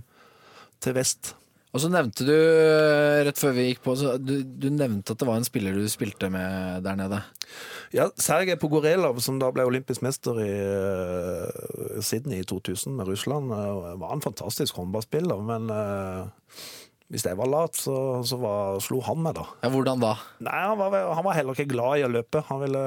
til 0.81 0.95
vest. 0.97 1.35
Og 1.75 1.81
så 1.83 1.89
nevnte 1.91 2.23
du, 2.23 2.31
eh, 2.31 3.21
rett 3.27 3.39
før 3.39 3.51
vi 3.57 3.65
gikk 3.67 3.81
på, 3.83 3.97
så 3.99 4.13
du, 4.15 4.37
du 4.47 4.69
nevnte 4.71 5.11
at 5.11 5.19
det 5.19 5.27
var 5.27 5.41
en 5.41 5.47
spiller 5.47 5.75
du 5.75 5.83
spilte 5.91 6.29
med 6.31 6.85
der 6.85 6.95
nede. 6.95 7.19
Ja, 7.91 8.07
Sergej 8.15 8.55
Pogorelov, 8.61 9.19
som 9.23 9.41
da 9.41 9.49
ble 9.51 9.65
olympisk 9.67 10.05
mester 10.05 10.39
i 10.39 10.53
uh, 10.55 11.99
Sydney 11.99 12.45
i 12.45 12.47
2000 12.47 12.95
med 12.95 13.11
Russland, 13.11 13.51
uh, 13.51 13.91
var 13.99 14.15
en 14.15 14.23
fantastisk 14.23 14.79
håndballspiller. 14.79 15.43
Men 15.43 15.67
uh, 15.67 16.63
hvis 17.11 17.27
jeg 17.27 17.35
var 17.41 17.51
lat, 17.51 17.75
så, 17.75 18.23
så 18.23 18.39
var, 18.39 18.79
slo 18.83 19.01
han 19.03 19.19
meg, 19.27 19.35
da. 19.35 19.43
Ja, 19.67 19.73
hvordan 19.75 20.03
da? 20.03 20.15
Nei, 20.47 20.55
han 20.55 20.79
var, 20.79 20.95
han 21.11 21.27
var 21.27 21.35
heller 21.35 21.59
ikke 21.59 21.75
glad 21.75 21.99
i 21.99 22.07
å 22.07 22.13
løpe. 22.15 22.45
Han 22.47 22.63
ville 22.63 22.85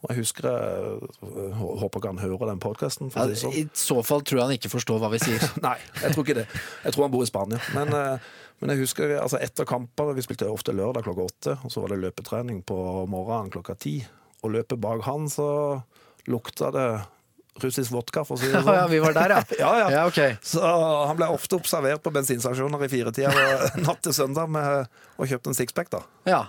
og 0.00 0.10
Jeg 0.14 0.22
husker 0.22 0.46
jeg 0.48 1.32
Håper 1.80 2.00
ikke 2.00 2.08
han 2.14 2.22
hører 2.22 2.48
den 2.48 2.60
podkasten. 2.62 3.10
Ja, 3.12 3.26
I 3.28 3.66
så 3.76 3.98
fall 4.06 4.22
tror 4.24 4.38
jeg 4.40 4.46
han 4.48 4.56
ikke 4.56 4.70
forstår 4.72 5.00
hva 5.02 5.10
vi 5.12 5.20
sier. 5.20 5.42
Nei, 5.66 5.76
jeg 6.00 6.14
tror 6.14 6.24
ikke 6.24 6.38
det. 6.40 6.46
Jeg 6.86 6.94
tror 6.94 7.04
han 7.06 7.12
bor 7.12 7.24
i 7.26 7.28
Spania. 7.28 7.60
Men, 7.76 7.92
eh, 7.92 8.30
men 8.62 8.72
jeg 8.74 8.82
husker 8.86 9.12
altså 9.20 9.40
etter 9.44 9.68
kamper 9.68 10.14
Vi 10.16 10.24
spilte 10.24 10.48
ofte 10.48 10.72
lørdag 10.76 11.04
klokka 11.04 11.26
åtte, 11.28 11.56
og 11.64 11.72
så 11.72 11.84
var 11.84 11.92
det 11.92 12.00
løpetrening 12.06 12.62
på 12.68 12.78
morgenen 13.12 13.52
klokka 13.52 13.76
ti. 13.80 13.98
Og 14.40 14.54
løpet 14.56 14.80
bak 14.80 15.04
han, 15.04 15.28
så 15.28 15.48
lukta 16.30 16.70
det 16.72 16.86
russisk 17.60 17.92
vodka, 17.92 18.22
for 18.24 18.38
å 18.38 18.40
si 18.40 18.48
det 18.48 18.62
sånn. 18.64 18.76
ja, 18.78 18.86
vi 18.88 19.02
var 19.04 19.12
der, 19.16 19.34
ja. 19.36 19.42
Ja, 19.60 19.70
ja. 19.82 19.88
Ja, 19.98 20.06
okay. 20.08 20.38
Så 20.40 20.64
han 20.64 21.18
ble 21.18 21.28
ofte 21.34 21.58
observert 21.60 22.00
på 22.04 22.12
bensinstasjoner 22.14 22.86
i 22.86 22.88
firetida 22.92 23.32
natt 23.84 24.00
til 24.06 24.16
søndag 24.16 24.48
med 24.48 24.88
og 25.20 25.28
kjøpte 25.28 25.52
en 25.52 25.58
sixpack. 25.60 25.92
da. 25.92 26.00
Ja. 26.30 26.42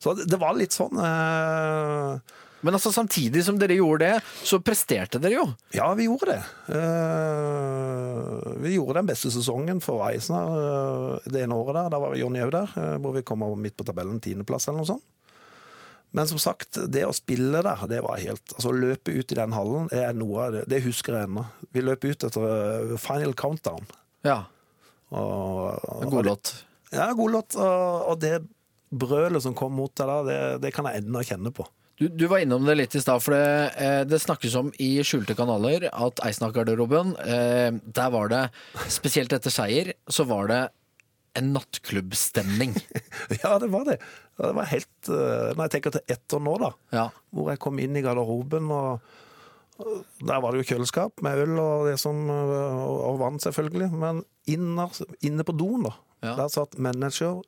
Så 0.00 0.14
det 0.16 0.28
det 0.30 0.38
var 0.40 0.56
litt 0.56 0.72
sånn 0.76 0.94
eh, 1.02 2.36
Men 2.66 2.74
altså, 2.74 2.90
samtidig 2.94 3.44
som 3.46 3.58
dere 3.60 3.76
gjorde 3.78 4.06
det, 4.06 4.22
så 4.46 4.58
presterte 4.64 5.20
dere 5.22 5.38
jo. 5.38 5.44
Ja, 5.76 5.92
vi 5.98 6.08
gjorde 6.08 6.32
det. 6.32 6.40
Uh, 6.74 8.56
vi 8.64 8.74
gjorde 8.74 8.98
den 8.98 9.10
beste 9.12 9.30
sesongen 9.34 9.82
for 9.84 10.02
Eisner 10.08 10.50
uh, 10.56 11.28
det 11.28 11.44
ene 11.44 11.58
året 11.58 11.78
der. 11.78 11.92
Da 11.94 12.02
var 12.02 12.18
Jonny 12.18 12.42
òg 12.42 12.52
der, 12.56 12.74
uh, 12.74 12.96
hvor 13.02 13.14
vi 13.14 13.22
kom 13.26 13.46
midt 13.62 13.78
på 13.78 13.86
tabellen, 13.86 14.18
tiendeplass 14.24 14.68
eller 14.68 14.82
noe 14.82 14.90
sånt. 14.90 15.06
Men 16.16 16.24
som 16.24 16.40
sagt, 16.40 16.80
det 16.88 17.04
å 17.04 17.12
spille 17.12 17.60
der, 17.62 17.82
det 17.90 17.98
var 18.00 18.16
helt 18.16 18.54
Altså, 18.54 18.70
å 18.70 18.78
løpe 18.80 19.12
ut 19.12 19.32
i 19.34 19.36
den 19.36 19.52
hallen 19.52 19.90
er 19.92 20.14
noe 20.16 20.46
av 20.46 20.54
det 20.54 20.62
Det 20.72 20.78
husker 20.86 21.18
jeg 21.18 21.28
ennå. 21.28 21.42
Vi 21.76 21.82
løp 21.84 22.06
ut 22.08 22.24
etter 22.24 22.94
Final 23.02 23.34
Countdown. 23.36 23.84
Ja, 24.24 24.46
Og, 25.12 25.76
en 26.00 26.10
god 26.10 26.30
låt. 26.30 26.54
Ja, 26.96 27.10
god 27.12 27.34
låt. 27.36 27.58
Og, 27.60 28.08
og 28.08 28.22
det 28.24 28.38
brølet 28.88 29.44
som 29.44 29.56
kom 29.56 29.76
mot 29.76 29.92
deg 30.00 30.08
da, 30.08 30.16
det, 30.24 30.38
det 30.64 30.72
kan 30.72 30.88
jeg 30.88 31.04
ennå 31.04 31.22
kjenne 31.28 31.52
på. 31.52 31.68
Du, 31.98 32.06
du 32.08 32.26
var 32.30 32.38
innom 32.44 32.62
det 32.66 32.76
litt 32.78 32.94
i 32.94 33.00
stad, 33.02 33.18
for 33.24 33.34
det, 33.34 33.74
eh, 33.82 34.00
det 34.06 34.20
snakkes 34.22 34.54
om 34.60 34.68
i 34.78 34.90
skjulte 35.02 35.34
kanaler 35.38 35.88
at 35.90 36.20
Eisenach-garderoben 36.22 37.16
eh, 37.24 37.70
der 37.82 38.12
var 38.14 38.30
det, 38.30 38.42
spesielt 38.92 39.32
etter 39.34 39.50
seier, 39.50 39.90
så 40.06 40.26
var 40.30 40.46
det 40.52 40.60
en 41.38 41.52
nattklubbstemning. 41.54 42.76
Ja, 43.42 43.58
det 43.62 43.68
var 43.74 43.84
det. 43.86 43.98
Det 44.38 44.52
var 44.56 44.66
helt 44.70 45.10
uh, 45.10 45.50
Når 45.54 45.60
jeg 45.66 45.72
tenker 45.74 45.92
til 45.94 46.14
etter 46.14 46.40
nå, 46.42 46.54
da. 46.62 46.70
Ja. 46.94 47.04
hvor 47.34 47.50
jeg 47.52 47.60
kom 47.62 47.78
inn 47.82 47.98
i 47.98 48.02
garderoben, 48.06 48.70
og 48.74 49.04
og 49.78 50.00
der 50.26 50.40
var 50.42 50.50
det 50.50 50.64
jo 50.64 50.72
kjøleskap 50.72 51.20
med 51.22 51.38
øl 51.38 51.52
og 51.62 51.84
det 51.86 51.92
som 52.02 52.24
og, 52.34 52.96
og 53.12 53.20
vann, 53.20 53.36
selvfølgelig. 53.38 53.86
Men 53.94 54.24
inner, 54.50 54.90
inne 55.22 55.44
på 55.46 55.54
doen, 55.54 55.84
da, 55.86 55.92
Ja. 56.26 56.32
der 56.40 56.48
satt 56.50 56.74
manager, 56.82 57.44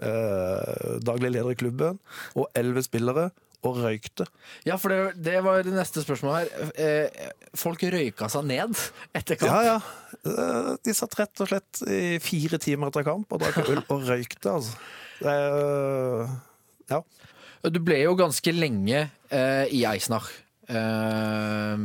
eh, 0.00 0.94
daglig 1.04 1.34
leder 1.34 1.52
i 1.52 1.58
klubben 1.60 1.98
og 2.34 2.48
elleve 2.56 2.80
spillere 2.86 3.26
og 3.68 3.80
røykte. 3.82 4.26
Ja, 4.68 4.76
for 4.80 4.92
det, 4.94 4.98
det 5.26 5.40
var 5.44 5.62
det 5.66 5.74
neste 5.74 6.02
spørsmålet 6.04 6.48
her. 6.52 6.70
Eh, 6.78 7.28
folk 7.58 7.82
røyka 7.92 8.28
seg 8.32 8.46
ned 8.48 8.74
etter 9.16 9.38
kamp. 9.40 9.50
Ja, 9.52 9.76
ja. 9.76 10.16
Eh, 10.26 10.70
De 10.86 10.94
satt 10.96 11.14
rett 11.18 11.44
og 11.44 11.50
slett 11.50 11.82
i 11.90 12.16
fire 12.22 12.58
timer 12.62 12.92
etter 12.92 13.04
kamp 13.06 13.32
og 13.36 13.42
drakk 13.44 13.62
øl 13.66 13.82
og 13.84 14.06
røykte, 14.08 14.56
altså. 14.56 14.78
Er- 15.26 16.28
ja. 16.90 17.02
Du 17.66 17.80
ble 17.82 17.96
jo 18.04 18.12
ganske 18.18 18.52
lenge 18.54 19.06
eh, 19.32 19.64
i 19.74 19.84
Eisenach. 19.88 20.28
Eh, 20.66 21.76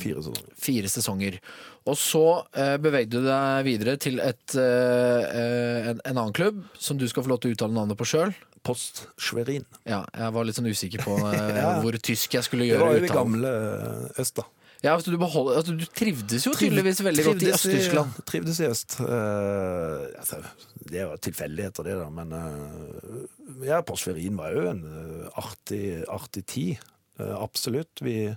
Fire 0.00 0.20
sesonger. 0.22 0.50
fire 0.60 0.90
sesonger. 0.92 1.38
Og 1.86 1.96
så 1.98 2.22
eh, 2.58 2.76
bevegde 2.82 3.20
du 3.22 3.26
deg 3.28 3.64
videre 3.66 3.94
til 4.02 4.18
et, 4.22 4.56
eh, 4.58 5.22
eh, 5.24 5.88
en, 5.92 6.00
en 6.04 6.18
annen 6.18 6.34
klubb, 6.36 6.60
som 6.82 6.98
du 7.00 7.06
skal 7.08 7.24
få 7.24 7.32
lov 7.32 7.40
til 7.42 7.52
å 7.52 7.56
uttale 7.56 7.76
navnet 7.76 7.98
på 8.00 8.08
sjøl. 8.08 8.34
Post 8.66 9.06
Schwerin. 9.22 9.64
Ja, 9.86 10.02
jeg 10.10 10.34
var 10.34 10.46
litt 10.48 10.58
sånn 10.58 10.68
usikker 10.68 11.04
på 11.06 11.16
eh, 11.30 11.56
Ja. 11.60 11.72
hvor 11.84 11.96
tysk 12.02 12.34
jeg 12.36 12.46
skulle 12.46 12.66
gjøre 12.68 12.82
Det 12.82 12.86
var 12.86 12.98
jo 12.98 13.06
uttalen. 13.06 13.18
gamle 13.22 13.52
eh, 13.56 14.22
øst, 14.24 14.36
da. 14.40 14.46
Ja, 14.84 14.92
altså, 14.92 15.10
du, 15.10 15.16
behold, 15.18 15.54
altså, 15.56 15.72
du 15.74 15.86
trivdes 15.96 16.44
jo 16.46 16.52
tydeligvis 16.54 17.00
veldig 17.02 17.24
godt 17.24 17.42
i 17.42 17.48
Øst-Tyskland. 17.54 18.18
Trivdes 18.28 18.58
i 18.60 18.66
øst. 18.68 18.98
Uh, 19.00 20.04
altså, 20.20 20.42
det 20.84 21.00
er 21.00 21.06
jo 21.08 21.16
tilfeldigheter, 21.26 21.88
det, 21.88 21.96
da. 21.96 22.10
Men 22.12 22.34
uh, 22.36 23.64
ja, 23.66 23.80
Porsverin 23.86 24.36
var 24.38 24.52
jo 24.54 24.66
en 24.70 24.84
uh, 24.84 25.40
artig, 25.42 26.04
artig 26.12 26.44
tid. 26.46 26.84
Absolutt. 27.16 28.02
Vi 28.04 28.28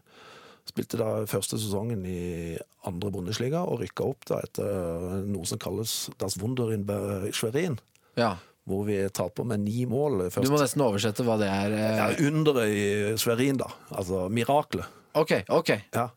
spilte 0.69 0.97
da 1.01 1.09
første 1.27 1.57
sesongen 1.59 2.05
i 2.07 2.55
andre 2.87 3.11
Bundesliga 3.11 3.65
og 3.67 3.81
rykka 3.83 4.05
opp 4.07 4.23
da 4.29 4.39
etter 4.45 5.25
noe 5.27 5.43
som 5.49 5.59
kalles 5.59 6.05
Das 6.21 6.39
Wunder 6.39 6.71
in 6.71 6.87
Schwerin. 7.35 7.75
Ja. 8.15 8.37
Hvor 8.69 8.85
vi 8.85 8.99
taper 9.09 9.47
med 9.49 9.63
ni 9.65 9.83
mål 9.89 10.27
først. 10.29 10.45
Du 10.45 10.53
må 10.53 10.61
nesten 10.61 10.83
oversette 10.85 11.25
hva 11.25 11.39
det 11.41 11.49
er. 11.49 11.73
eh. 11.73 11.97
ja, 11.97 12.07
underet 12.29 12.69
i 12.69 13.17
Sverin, 13.17 13.57
da. 13.57 13.69
Altså 13.89 14.27
miraklet. 14.29 14.85
Ok, 15.17 15.39
ok. 15.49 15.71
Ja. 15.95 16.07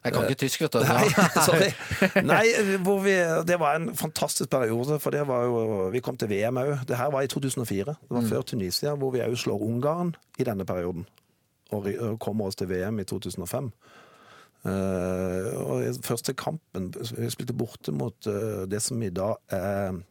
Jeg 0.00 0.14
kan 0.14 0.24
ikke 0.24 0.40
tysk, 0.40 0.62
vet 0.64 0.72
du. 0.72 0.80
Nei, 0.88 1.10
sorry. 1.48 1.66
Nei, 2.24 2.44
hvor 2.80 3.02
vi, 3.04 3.12
det 3.44 3.58
var 3.60 3.76
en 3.76 3.90
fantastisk 3.96 4.48
periode, 4.48 4.96
for 4.98 5.12
det 5.12 5.26
var 5.28 5.44
jo 5.44 5.90
Vi 5.92 6.00
kom 6.00 6.16
til 6.16 6.30
VM 6.32 6.56
òg. 6.56 6.72
Det 6.88 6.96
her 6.96 7.12
var 7.12 7.26
i 7.26 7.28
2004. 7.28 7.84
Det 8.00 8.16
var 8.16 8.24
før 8.30 8.46
Tunisia, 8.48 8.94
hvor 8.96 9.12
vi 9.12 9.20
òg 9.20 9.36
slår 9.36 9.60
Ungarn 9.68 10.14
i 10.40 10.46
denne 10.48 10.64
perioden. 10.64 11.04
Og 11.76 11.84
kommer 12.18 12.48
oss 12.48 12.56
til 12.56 12.72
VM 12.72 12.98
i 13.04 13.04
2005. 13.04 13.68
Uh, 14.60 15.46
og 15.56 15.78
i 15.86 15.92
første 16.04 16.34
kampen 16.36 16.90
Vi 17.16 17.30
spilte 17.32 17.54
borte 17.56 17.94
mot 17.96 18.26
uh, 18.28 18.66
det 18.68 18.82
som 18.84 19.00
i 19.00 19.08
dag 19.08 19.38
er 19.48 20.02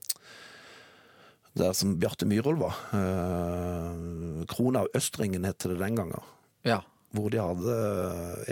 Der 1.60 1.74
som 1.76 1.98
Bjarte 2.00 2.24
Myhrvold 2.30 2.62
var. 2.62 2.78
Uh, 2.94 4.46
Krona 4.50 4.86
av 4.86 4.94
Østringen 4.96 5.44
het 5.48 5.60
det 5.68 5.76
den 5.80 5.98
gangen 5.98 6.22
Ja. 6.66 6.82
hvor 7.14 7.30
de 7.34 7.42
hadde 7.42 7.76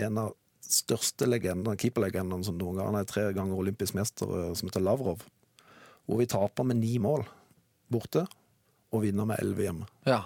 en 0.04 0.18
av 0.18 0.34
største 0.68 1.24
legendene, 1.26 1.76
keeperlegendene 1.80 2.44
som 2.44 2.58
noen 2.60 2.76
gang 2.76 2.96
er 2.98 3.06
tre 3.08 3.30
ganger 3.32 3.56
olympisk 3.56 3.94
mester, 3.96 4.26
eh, 4.28 4.54
som 4.54 4.68
heter 4.68 4.82
Lavrov. 4.84 5.22
Hvor 6.06 6.18
vi 6.20 6.26
taper 6.28 6.64
med 6.68 6.76
ni 6.76 6.98
mål 6.98 7.24
borte, 7.90 8.26
og 8.92 9.02
vinner 9.02 9.24
med 9.24 9.38
elleve 9.40 9.64
hjemme. 9.68 9.86
ja. 10.04 10.24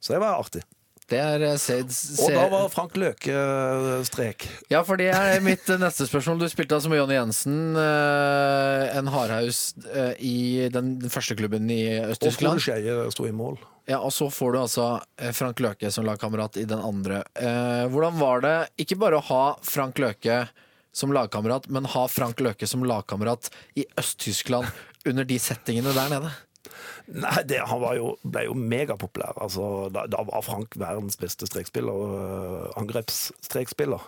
Så 0.00 0.12
det 0.12 0.20
var 0.20 0.38
artig. 0.38 0.62
Det 1.06 1.18
er 1.22 1.42
Sed... 1.62 1.90
se, 1.94 2.16
se, 2.16 2.24
Og 2.26 2.34
da 2.34 2.46
var 2.50 2.70
Frank 2.72 2.96
Løke 2.98 3.30
eh, 3.30 4.00
strek. 4.08 4.48
Ja, 4.72 4.80
for 4.86 4.98
det 4.98 5.12
er 5.14 5.38
mitt 5.44 5.68
eh, 5.70 5.78
neste 5.78 6.08
spørsmål. 6.08 6.40
Du 6.42 6.48
spilte 6.50 6.74
altså 6.74 6.90
med 6.90 6.98
Jonny 6.98 7.14
Jensen, 7.14 7.60
eh, 7.78 8.96
en 8.98 9.10
hardhaus 9.14 9.60
eh, 9.86 10.16
i 10.18 10.36
den, 10.74 10.96
den 11.04 11.12
første 11.12 11.36
klubben 11.38 11.70
i 11.70 11.84
Og 12.00 12.00
Frode 12.00 12.16
Øst-Tyskland. 12.16 12.62
Skeie 12.64 12.98
sto 13.14 13.28
i 13.28 13.34
mål. 13.34 13.60
Ja, 13.86 14.00
og 14.02 14.10
så 14.10 14.26
får 14.34 14.56
du 14.56 14.60
altså 14.64 14.86
eh, 15.22 15.30
Frank 15.30 15.62
Løke 15.62 15.92
som 15.94 16.08
lagkamerat 16.08 16.58
i 16.58 16.66
den 16.66 16.82
andre. 16.82 17.22
Eh, 17.38 17.84
hvordan 17.92 18.18
var 18.18 18.42
det 18.42 18.56
ikke 18.82 18.98
bare 18.98 19.20
å 19.20 19.26
ha 19.28 19.44
Frank 19.62 20.02
Løke 20.02 20.48
som 20.96 21.14
lagkamerat, 21.14 21.68
men 21.70 21.86
ha 21.92 22.06
Frank 22.10 22.42
Løke 22.42 22.66
som 22.66 22.82
lagkamerat 22.88 23.52
i 23.78 23.86
Øst-Tyskland 24.00 24.66
under 25.06 25.28
de 25.28 25.38
settingene 25.38 25.94
der 25.94 26.10
nede? 26.16 26.34
Nei, 27.12 27.42
det, 27.48 27.60
Han 27.70 27.80
var 27.82 27.94
jo, 27.98 28.12
ble 28.24 28.44
jo 28.48 28.54
megapopulær. 28.58 29.36
Altså, 29.42 29.88
da, 29.94 30.06
da 30.10 30.24
var 30.28 30.42
Frank 30.46 30.74
verdens 30.80 31.16
beste 31.20 31.46
strekspiller. 31.46 31.92
øh, 31.92 32.66
Angrepsstrekspiller. 32.80 34.02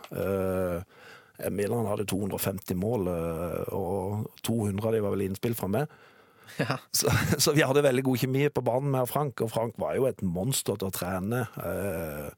Mener 1.51 1.77
han 1.77 1.87
hadde 1.87 2.05
250 2.11 2.75
mål, 2.75 3.09
øh, 3.09 3.65
og 3.73 4.31
200 4.43 4.87
av 4.89 4.93
de 4.97 5.03
var 5.05 5.13
vel 5.15 5.27
innspill 5.29 5.55
fra 5.55 5.69
meg. 5.71 5.87
Ja. 6.59 6.75
Så, 6.91 7.13
så 7.39 7.53
vi 7.55 7.63
hadde 7.63 7.85
veldig 7.85 8.03
god 8.09 8.19
kjemi 8.19 8.49
på 8.51 8.65
banen 8.67 8.91
med 8.91 9.07
Frank, 9.07 9.39
og 9.45 9.51
Frank 9.53 9.77
var 9.79 9.95
jo 9.95 10.09
et 10.09 10.23
monster 10.27 10.75
til 10.81 10.89
å 10.91 10.95
trene. 10.97 11.45
Eh, 11.63 12.31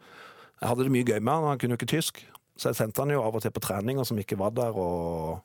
Jeg 0.61 0.69
hadde 0.69 0.85
det 0.85 0.93
mye 0.93 1.07
gøy 1.09 1.21
med 1.25 1.33
han, 1.33 1.47
han 1.55 1.59
kunne 1.63 1.73
jo 1.79 1.81
ikke 1.81 1.95
tysk. 1.95 2.19
Så 2.61 2.69
jeg 2.69 2.77
sendte 2.77 3.01
han 3.01 3.09
jo 3.15 3.23
av 3.25 3.39
og 3.39 3.41
til 3.41 3.55
på 3.57 3.63
treninger 3.65 4.05
som 4.05 4.19
ikke 4.21 4.37
var 4.37 4.51
der, 4.53 4.77
og, 4.77 5.41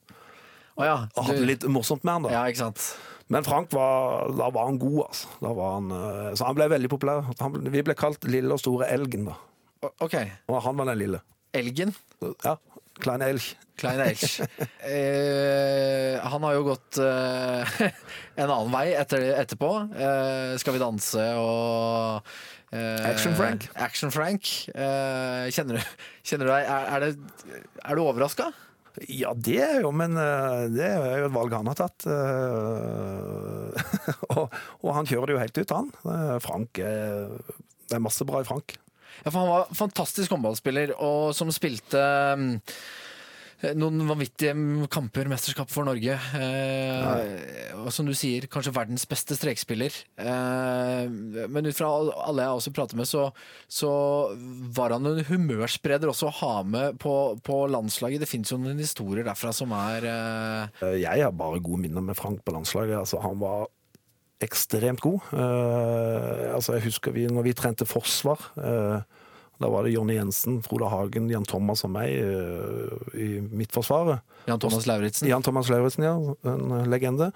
Å 0.75 0.83
ja. 0.83 0.97
og 1.15 1.29
hadde 1.29 1.45
litt 1.47 1.63
morsomt 1.71 2.03
med 2.03 2.17
han. 2.17 2.25
da. 2.27 2.33
ja, 2.35 2.41
ikke 2.51 2.65
sant. 2.65 2.89
Men 3.33 3.43
Frank 3.47 3.71
var, 3.73 4.27
da 4.37 4.51
var 4.53 4.67
han 4.69 4.77
god, 4.81 4.99
altså. 5.07 5.31
Da 5.41 5.51
var 5.57 5.71
han, 5.79 5.91
eh, 5.91 6.31
så 6.37 6.45
han 6.45 6.57
ble 6.59 6.67
veldig 6.75 6.91
populær. 6.93 7.25
Han, 7.41 7.55
vi 7.73 7.81
ble 7.87 7.95
kalt 7.97 8.23
Lille 8.29 8.53
og 8.53 8.61
store 8.61 8.89
elgen, 8.93 9.25
da. 9.31 9.37
O- 9.85 9.93
OK. 10.05 10.15
Og 10.51 10.59
han 10.65 10.77
var 10.77 10.91
den 10.91 10.99
lille. 11.01 11.21
Elgen. 11.55 11.93
Ja, 12.45 12.57
Kleine 13.01 13.27
elg. 13.33 13.43
Klein 13.75 13.99
Elch. 14.05 14.37
Eh, 14.87 16.15
han 16.23 16.43
har 16.45 16.53
jo 16.55 16.61
gått 16.69 16.97
eh, 17.01 17.73
en 18.39 18.45
annen 18.47 18.71
vei 18.71 18.85
etter, 18.95 19.25
etterpå. 19.41 19.69
Eh, 19.91 20.53
skal 20.61 20.75
vi 20.77 20.81
danse 20.81 21.25
og 21.41 22.29
eh, 22.71 23.09
Action 23.09 23.35
Frank. 23.35 23.65
Action 23.75 24.13
Frank. 24.15 24.47
Eh, 24.71 25.49
kjenner, 25.55 25.81
du, 25.81 25.97
kjenner 26.23 26.47
du 26.47 26.53
deg 26.53 26.69
Er, 26.71 26.87
er, 26.95 27.05
det, 27.09 27.59
er 27.83 27.99
du 27.99 28.03
overraska? 28.05 28.47
Ja, 29.11 29.33
det 29.35 29.57
er 29.59 29.81
jo, 29.83 29.91
men 29.95 30.15
eh, 30.19 30.65
det 30.71 30.85
er 30.87 31.19
jo 31.19 31.27
et 31.27 31.35
valg 31.35 31.55
han 31.57 31.67
har 31.67 31.77
tatt. 31.79 32.05
eh, 32.07 33.93
og, 34.35 34.55
og 34.81 34.89
han 34.95 35.09
kjører 35.09 35.31
det 35.31 35.35
jo 35.35 35.41
helt 35.43 35.59
ut, 35.59 35.75
han. 35.75 35.91
Eh, 36.13 36.35
Frank 36.43 36.79
Det 36.79 37.97
er 37.97 38.03
masse 38.03 38.27
bra 38.27 38.41
i 38.41 38.47
Frank. 38.47 38.77
Ja, 39.23 39.31
for 39.31 39.39
han 39.41 39.51
var 39.51 39.73
fantastisk 39.75 40.31
håndballspiller, 40.35 40.95
og 41.03 41.33
som 41.35 41.51
spilte 41.55 42.01
mm, 42.39 42.53
noen 43.75 44.01
vanvittige 44.09 44.51
kamper, 44.91 45.29
mesterskap 45.31 45.69
for 45.71 45.87
Norge. 45.87 46.15
Eh, 46.37 47.71
og 47.79 47.87
som 47.95 48.05
du 48.07 48.13
sier, 48.17 48.45
kanskje 48.51 48.73
verdens 48.75 49.05
beste 49.09 49.37
strekspiller. 49.37 49.95
Eh, 50.21 51.07
men 51.49 51.65
ut 51.69 51.77
fra 51.77 51.89
alle 52.27 52.45
jeg 52.45 52.59
også 52.59 52.73
prater 52.75 52.99
med, 52.99 53.07
så, 53.09 53.29
så 53.71 53.91
var 54.75 54.95
han 54.97 55.07
en 55.09 55.23
humørspreder 55.29 56.11
også 56.11 56.29
å 56.29 56.35
ha 56.41 56.53
med 56.67 56.99
på, 57.01 57.15
på 57.45 57.61
landslaget. 57.71 58.21
Det 58.25 58.29
finnes 58.29 58.51
jo 58.53 58.59
noen 58.61 58.81
historier 58.81 59.25
derfra 59.27 59.53
som 59.55 59.73
er 59.77 60.09
eh, 60.11 60.83
Eh, 60.85 60.99
Jeg 61.03 61.23
har 61.23 61.33
bare 61.35 61.61
gode 61.63 61.81
minner 61.85 62.03
med 62.03 62.17
Frank 62.17 62.43
på 62.45 62.53
landslaget. 62.55 62.97
Altså, 62.99 63.19
han 63.23 63.39
var 63.41 63.67
ekstremt 64.43 64.99
god. 65.03 65.21
Eh, 65.33 66.53
altså, 66.55 66.75
jeg 66.75 66.89
husker 66.89 67.13
vi, 67.15 67.25
når 67.31 67.47
vi 67.49 67.53
trente 67.57 67.87
forsvar. 67.87 68.49
eh, 68.59 68.99
da 69.61 69.69
var 69.71 69.85
det 69.85 69.93
Jonny 69.95 70.17
Jensen, 70.17 70.59
Frode 70.65 70.89
Hagen, 70.91 71.29
Jan 71.31 71.45
Thomas 71.47 71.85
og 71.87 71.93
meg 71.95 72.11
eh, 72.11 73.11
i 73.15 73.27
Midtforsvaret. 73.39 74.23
Jan 74.49 74.61
Thomas 74.61 74.87
Lauritzen. 74.89 75.29
Jan 75.29 75.45
Thomas 75.45 75.69
Lauritzen, 75.71 76.05
ja. 76.07 76.15
En 76.51 76.73
eh, 76.81 76.89
legende. 76.91 77.31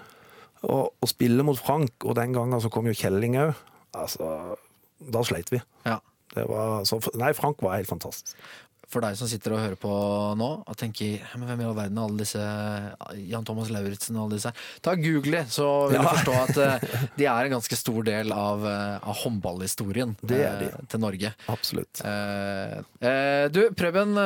Og 0.67 0.91
å 0.91 1.09
spille 1.09 1.45
mot 1.47 1.59
Frank, 1.59 1.95
og 2.03 2.17
den 2.19 2.35
gangen 2.35 2.59
så 2.59 2.71
kom 2.73 2.89
jo 2.89 2.97
Kjelling 2.97 3.37
òg. 3.39 3.53
Altså, 3.95 4.57
da 4.99 5.23
sleit 5.25 5.51
vi. 5.53 5.61
Ja. 5.87 6.01
Det 6.35 6.43
var, 6.49 6.83
så, 6.85 6.99
nei, 7.17 7.31
Frank 7.37 7.63
var 7.65 7.79
helt 7.79 7.89
fantastisk. 7.89 8.35
For 8.89 9.05
deg 9.05 9.17
som 9.19 9.29
sitter 9.29 9.53
og 9.53 9.61
hører 9.61 9.77
på 9.77 9.89
nå 10.39 10.47
og 10.65 10.77
tenker 10.79 11.21
men 11.37 11.45
hvem 11.45 11.61
i 11.61 11.67
all 11.67 11.75
verden 11.77 11.99
er 11.99 12.07
alle 12.07 12.23
disse 12.23 12.45
Jan 13.29 13.45
Thomas 13.45 13.69
Lauritzen 13.73 14.17
og 14.17 14.25
alle 14.25 14.39
disse. 14.39 14.51
Ta 14.85 14.95
Google 14.97 15.39
det, 15.39 15.43
så 15.53 15.67
vil 15.91 16.01
du 16.01 16.07
forstå 16.07 16.35
at 16.39 16.57
uh, 16.57 16.97
de 17.19 17.27
er 17.29 17.47
en 17.47 17.55
ganske 17.57 17.77
stor 17.77 18.01
del 18.07 18.33
av, 18.33 18.65
uh, 18.65 18.97
av 18.97 19.21
håndballhistorien 19.21 20.15
Det 20.23 20.41
er 20.41 20.57
de. 20.63 20.71
uh, 20.73 20.81
til 20.89 21.03
Norge. 21.03 21.33
Absolutt. 21.53 22.01
Du, 23.53 23.61
Preben, 23.77 24.17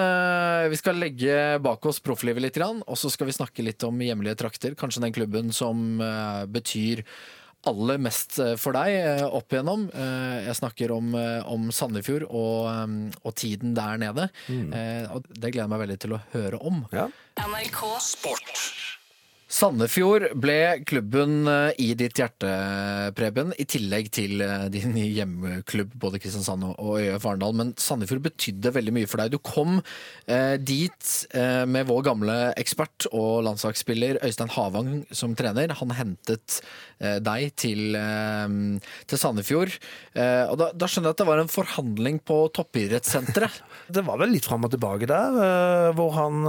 vi 0.71 0.79
skal 0.79 0.99
legge 0.99 1.37
bak 1.63 1.85
oss 1.89 1.99
profflivet 2.03 2.43
litt, 2.43 2.59
og 2.63 2.97
så 2.99 3.11
skal 3.11 3.29
vi 3.29 3.35
snakke 3.35 3.65
litt 3.65 3.83
om 3.87 3.99
hjemlige 4.03 4.39
trakter. 4.39 4.77
Kanskje 4.79 5.03
den 5.05 5.15
klubben 5.15 5.51
som 5.55 5.99
betyr 6.53 7.03
aller 7.69 7.99
mest 8.01 8.37
eh, 8.43 8.55
for 8.59 8.75
deg 8.75 8.93
eh, 8.97 9.25
opp 9.25 9.53
igjennom. 9.53 9.87
Eh, 9.93 10.39
jeg 10.47 10.57
snakker 10.59 10.93
om, 10.95 11.13
om 11.49 11.69
Sandefjord 11.73 12.27
og, 12.29 13.13
og 13.23 13.35
tiden 13.39 13.75
der 13.77 13.99
nede. 14.01 14.29
Mm. 14.47 14.71
det 15.29 15.51
gleder 15.51 15.63
jeg 15.63 15.71
meg 15.73 15.83
veldig 15.85 15.99
til 16.03 16.17
å 16.17 16.23
høre 16.33 16.59
om. 16.63 16.83
Ja. 16.95 17.07
NRK 17.43 17.85
Sandefjord 19.53 20.31
ble 20.41 20.55
klubben 20.89 21.43
eh, 21.45 21.75
i 21.83 21.91
ditt 21.97 22.17
hjerte, 22.17 22.49
Preben, 23.13 23.51
i 23.61 23.65
tillegg 23.69 24.07
til 24.15 24.41
eh, 24.41 24.63
din 24.73 24.95
hjemmeklubb, 25.17 25.91
både 26.01 26.17
Kristiansand 26.23 26.65
og- 26.71 26.95
ØF 27.03 27.27
Arendal. 27.29 27.53
Men 27.59 27.73
Sandefjord 27.77 28.23
betydde 28.25 28.71
veldig 28.73 28.93
mye 28.97 29.09
for 29.09 29.21
deg. 29.21 29.35
Du 29.35 29.37
kom 29.45 29.75
eh, 30.25 30.55
dit 30.57 31.11
eh, 31.37 31.67
med 31.69 31.85
vår 31.89 32.01
gamle 32.09 32.37
ekspert 32.57 33.05
og 33.11 33.43
landslagsspiller 33.45 34.23
Øystein 34.25 34.49
Havang 34.55 34.91
som 35.13 35.35
trener. 35.37 35.75
Han 35.83 35.93
hentet 35.99 36.57
eh, 36.97 37.19
deg 37.21 37.53
til, 37.61 37.93
eh, 37.99 38.57
til 39.05 39.21
Sandefjord. 39.21 39.77
Og 40.17 40.57
da, 40.59 40.71
da 40.77 40.87
skjønner 40.89 41.11
jeg 41.11 41.15
at 41.17 41.21
det 41.21 41.29
var 41.29 41.39
en 41.43 41.51
forhandling 41.51 42.19
på 42.25 42.39
toppidrettssenteret. 42.57 43.61
Det 43.93 44.01
var 44.07 44.17
vel 44.17 44.31
litt 44.31 44.45
fram 44.47 44.63
og 44.65 44.71
tilbake 44.71 45.05
der, 45.09 45.91
hvor 45.97 46.13
han 46.15 46.45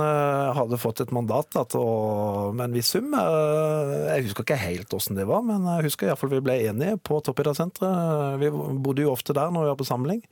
hadde 0.56 0.78
fått 0.80 1.02
et 1.02 1.10
mandat 1.12 1.48
da, 1.52 1.64
til 1.68 1.82
å, 1.82 2.52
med 2.54 2.68
en 2.68 2.76
viss 2.76 2.93
sum. 2.94 3.10
Eh, 3.18 3.92
Jeg 4.14 4.28
husker 4.30 4.46
ikke 4.46 4.60
helt 4.62 4.94
åssen 4.96 5.18
det 5.18 5.26
var, 5.28 5.42
men 5.46 5.66
jeg 5.76 5.90
husker 5.90 6.08
iallfall 6.10 6.32
vi 6.36 6.42
ble 6.46 6.56
enige 6.70 6.96
på 7.04 7.20
toppidrettssenteret. 7.26 8.38
Vi 8.42 8.50
bodde 8.54 9.04
jo 9.06 9.12
ofte 9.14 9.36
der 9.36 9.50
når 9.52 9.66
vi 9.68 9.72
var 9.74 9.80
på 9.82 9.90
samling. 9.90 10.22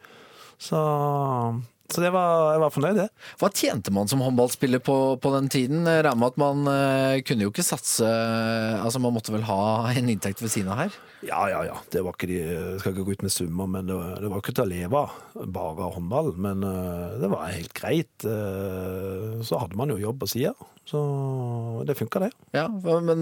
Så, 0.63 0.79
så 1.93 2.01
det 2.05 2.11
var, 2.15 2.53
jeg 2.55 2.61
var 2.63 2.71
fornøyd, 2.73 2.99
det. 3.03 3.07
Hva 3.41 3.49
tjente 3.51 3.91
man 3.95 4.07
som 4.09 4.21
håndballspiller 4.23 4.81
på, 4.85 4.97
på 5.21 5.33
den 5.35 5.49
tiden? 5.53 5.83
Regner 5.89 6.19
med 6.21 6.29
at 6.31 6.39
man 6.41 6.61
eh, 6.71 7.17
kunne 7.27 7.49
jo 7.49 7.51
ikke 7.53 7.65
satse 7.67 8.07
Altså 8.07 9.01
Man 9.03 9.15
måtte 9.17 9.35
vel 9.35 9.43
ha 9.49 9.91
en 9.91 10.09
inntekt 10.13 10.41
ved 10.45 10.53
siden 10.55 10.71
av 10.73 10.85
her? 10.85 10.95
Ja, 11.27 11.41
ja, 11.51 11.61
ja. 11.69 11.75
Det 11.93 12.01
var 12.07 12.15
ikke 12.17 12.31
de, 12.31 12.39
jeg 12.47 12.79
skal 12.83 12.95
ikke 12.95 13.05
gå 13.11 13.17
ut 13.19 13.27
med 13.27 13.35
summer, 13.35 13.69
men 13.75 13.91
det, 13.91 13.95
var- 13.99 14.23
det 14.23 14.31
var 14.33 14.41
ikke 14.43 14.55
til 14.59 14.65
å 14.65 14.71
leve 14.73 15.03
av, 15.03 15.19
bare 15.59 15.91
håndball. 15.97 16.33
Men 16.47 16.65
eh, 16.67 17.19
det 17.23 17.31
var 17.35 17.51
helt 17.53 17.75
greit. 17.79 18.27
Eh, 18.27 19.43
så 19.47 19.61
hadde 19.63 19.79
man 19.79 19.93
jo 19.95 20.01
jobb 20.03 20.23
på 20.23 20.31
sida, 20.33 20.55
så 20.85 21.85
det 21.87 21.95
funka, 21.95 22.19
det. 22.19 22.31
Ja, 22.51 22.67
men 23.01 23.21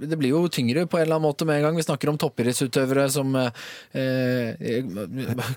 det 0.00 0.18
blir 0.20 0.34
jo 0.34 0.48
tyngre 0.52 0.84
på 0.86 0.98
en 0.98 1.06
eller 1.06 1.16
annen 1.16 1.28
måte 1.30 1.46
med 1.48 1.56
en 1.56 1.62
gang. 1.62 1.78
Vi 1.78 1.84
snakker 1.86 2.10
om 2.12 2.18
toppidrettsutøvere 2.20 3.06
som 3.10 3.32
eh, 3.40 4.50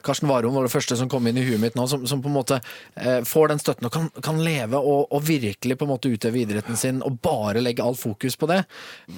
Karsten 0.05 0.31
Warholm 0.31 0.55
var 0.55 0.67
det 0.67 0.71
første 0.71 0.97
som 0.99 1.11
kom 1.11 1.27
inn 1.27 1.41
i 1.41 1.43
huet 1.43 1.59
mitt 1.61 1.75
nå, 1.75 1.87
som, 1.91 2.07
som 2.07 2.23
på 2.23 2.31
en 2.31 2.37
måte 2.37 2.61
eh, 2.95 3.19
får 3.27 3.51
den 3.51 3.61
støtten 3.61 3.89
og 3.89 3.95
kan, 3.95 4.07
kan 4.23 4.39
leve 4.43 4.79
og, 4.79 5.11
og 5.11 5.27
virkelig 5.27 5.77
på 5.77 5.87
en 5.87 5.93
måte 5.93 6.13
utøve 6.13 6.45
idretten 6.45 6.79
sin 6.79 7.03
og 7.03 7.19
bare 7.23 7.63
legge 7.63 7.83
all 7.83 7.99
fokus 7.99 8.39
på 8.39 8.49
det. 8.53 8.63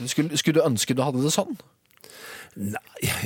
Skulle, 0.10 0.42
skulle 0.42 0.60
du 0.60 0.66
ønske 0.66 0.98
du 0.98 1.06
hadde 1.06 1.22
det 1.22 1.34
sånn? 1.36 1.54
Nei, 2.56 2.80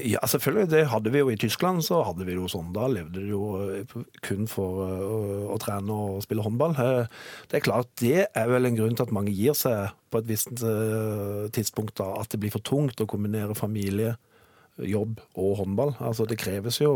ja, 0.09 0.23
selvfølgelig. 0.25 0.69
Det 0.71 0.79
hadde 0.89 1.11
vi 1.13 1.19
jo 1.21 1.29
i 1.29 1.37
Tyskland. 1.37 1.83
Så 1.85 1.99
hadde 2.05 2.25
vi 2.25 2.33
jo 2.33 2.47
sånn. 2.49 2.71
Da 2.73 2.87
levde 2.89 3.21
det 3.21 3.29
jo 3.29 3.43
eh, 3.61 3.91
kun 4.25 4.47
for 4.49 4.81
eh, 4.87 5.03
å, 5.05 5.19
å 5.53 5.57
trene 5.61 5.93
og 5.93 6.23
spille 6.25 6.45
håndball. 6.45 6.73
Eh, 6.81 7.19
Det 7.51 7.59
er 7.59 7.65
klart, 7.67 7.91
det 8.01 8.25
er 8.25 8.49
vel 8.49 8.65
en 8.65 8.79
grunn 8.79 8.97
til 8.97 9.05
at 9.05 9.13
mange 9.13 9.33
gir 9.35 9.53
seg 9.57 9.93
på 10.09 10.23
et 10.23 10.29
visst 10.31 10.63
tidspunkt. 11.53 11.99
da, 12.01 12.15
At 12.17 12.33
det 12.33 12.41
blir 12.41 12.53
for 12.55 12.65
tungt 12.65 13.01
å 13.03 13.09
kombinere 13.09 13.57
familie, 13.57 14.15
jobb 14.81 15.19
og 15.37 15.59
håndball. 15.61 15.93
Altså 16.01 16.25
Det 16.25 16.39
kreves 16.41 16.81
jo 16.81 16.95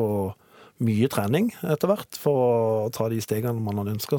mye 0.83 1.07
trening 1.11 1.51
etter 1.61 1.85
hvert 1.87 2.17
for 2.17 2.39
å 2.41 2.89
ta 2.91 3.05
de 3.11 3.19
stegene 3.21 3.61
man 3.61 3.77
hadde 3.77 3.93
ønska. 3.93 4.17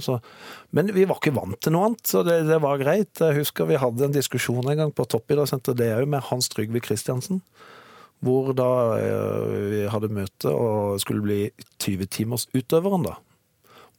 Men 0.70 0.92
vi 0.94 1.06
var 1.10 1.18
ikke 1.18 1.34
vant 1.34 1.58
til 1.58 1.74
noe 1.74 1.90
annet, 1.90 2.04
så 2.06 2.22
det, 2.22 2.44
det 2.46 2.60
var 2.62 2.78
greit. 2.78 3.10
Jeg 3.18 3.40
husker 3.40 3.66
vi 3.66 3.80
hadde 3.82 4.06
en 4.06 4.14
diskusjon 4.14 4.62
en 4.70 4.84
gang 4.84 4.94
på 4.94 5.08
toppidrettssenteret, 5.10 5.80
det 5.82 5.90
òg, 5.96 6.06
med 6.14 6.22
Hans 6.30 6.48
Trygve 6.54 6.84
Kristiansen. 6.84 7.42
Hvor 8.24 8.52
da 8.56 8.70
eh, 8.98 9.54
vi 9.70 9.80
hadde 9.90 10.12
møte 10.14 10.52
og 10.52 11.00
skulle 11.02 11.24
bli 11.24 11.38
20-timers 11.82 12.46
utøveren, 12.54 13.04
da. 13.06 13.18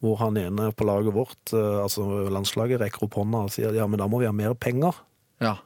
Hvor 0.04 0.20
han 0.22 0.38
ene 0.38 0.72
på 0.76 0.88
laget 0.88 1.16
vårt, 1.16 1.42
eh, 1.54 1.82
altså 1.84 2.26
landslaget, 2.34 2.82
rekker 2.82 3.06
opp 3.08 3.20
hånda 3.20 3.46
og 3.48 3.54
sier 3.54 3.76
ja, 3.76 3.88
men 3.90 4.02
da 4.02 4.10
må 4.12 4.22
vi 4.24 4.30
ha 4.30 4.34
mer 4.36 4.56
penger. 4.58 4.98
Ja. 5.44 5.58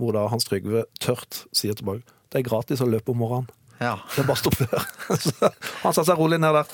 Hvor 0.00 0.16
da 0.16 0.26
Hans 0.28 0.48
Trygve 0.48 0.84
tørt 1.00 1.44
sier 1.54 1.76
tilbake 1.78 2.04
det 2.34 2.40
er 2.40 2.48
gratis 2.48 2.80
å 2.82 2.88
løpe 2.90 3.12
om 3.14 3.20
morgenen. 3.22 3.50
ja. 3.78 3.94
Det 4.10 4.24
er 4.24 4.26
bare 4.26 4.34
å 4.34 4.42
stå 4.42 4.50
før. 4.58 4.86
Så 5.22 5.50
han 5.84 5.94
satte 5.94 6.08
seg 6.08 6.18
rolig 6.18 6.40
ned 6.42 6.56
der. 6.56 6.72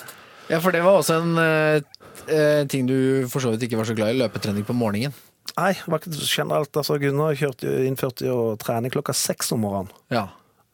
Ja, 0.49 0.57
for 0.57 0.73
det 0.73 0.81
var 0.81 0.97
også 0.97 1.19
en 1.21 1.37
eh, 1.37 1.83
eh, 2.33 2.63
ting 2.71 2.87
du 2.89 3.27
for 3.31 3.43
så 3.43 3.53
vidt 3.53 3.67
ikke 3.67 3.77
var 3.79 3.87
så 3.87 3.95
glad 3.95 4.15
i, 4.15 4.17
løpetrening 4.19 4.65
på 4.67 4.75
morgenen. 4.75 5.13
Nei, 5.53 5.73
det 5.77 5.91
var 5.91 6.01
ikke 6.01 6.25
generelt. 6.25 6.75
altså 6.77 6.97
Gunnar 6.99 7.37
kjørte, 7.37 7.71
innførte 7.85 8.25
jo 8.25 8.37
trening 8.59 8.93
klokka 8.93 9.13
seks 9.15 9.53
om 9.53 9.61
morgenen. 9.67 9.93
Ja. 10.11 10.25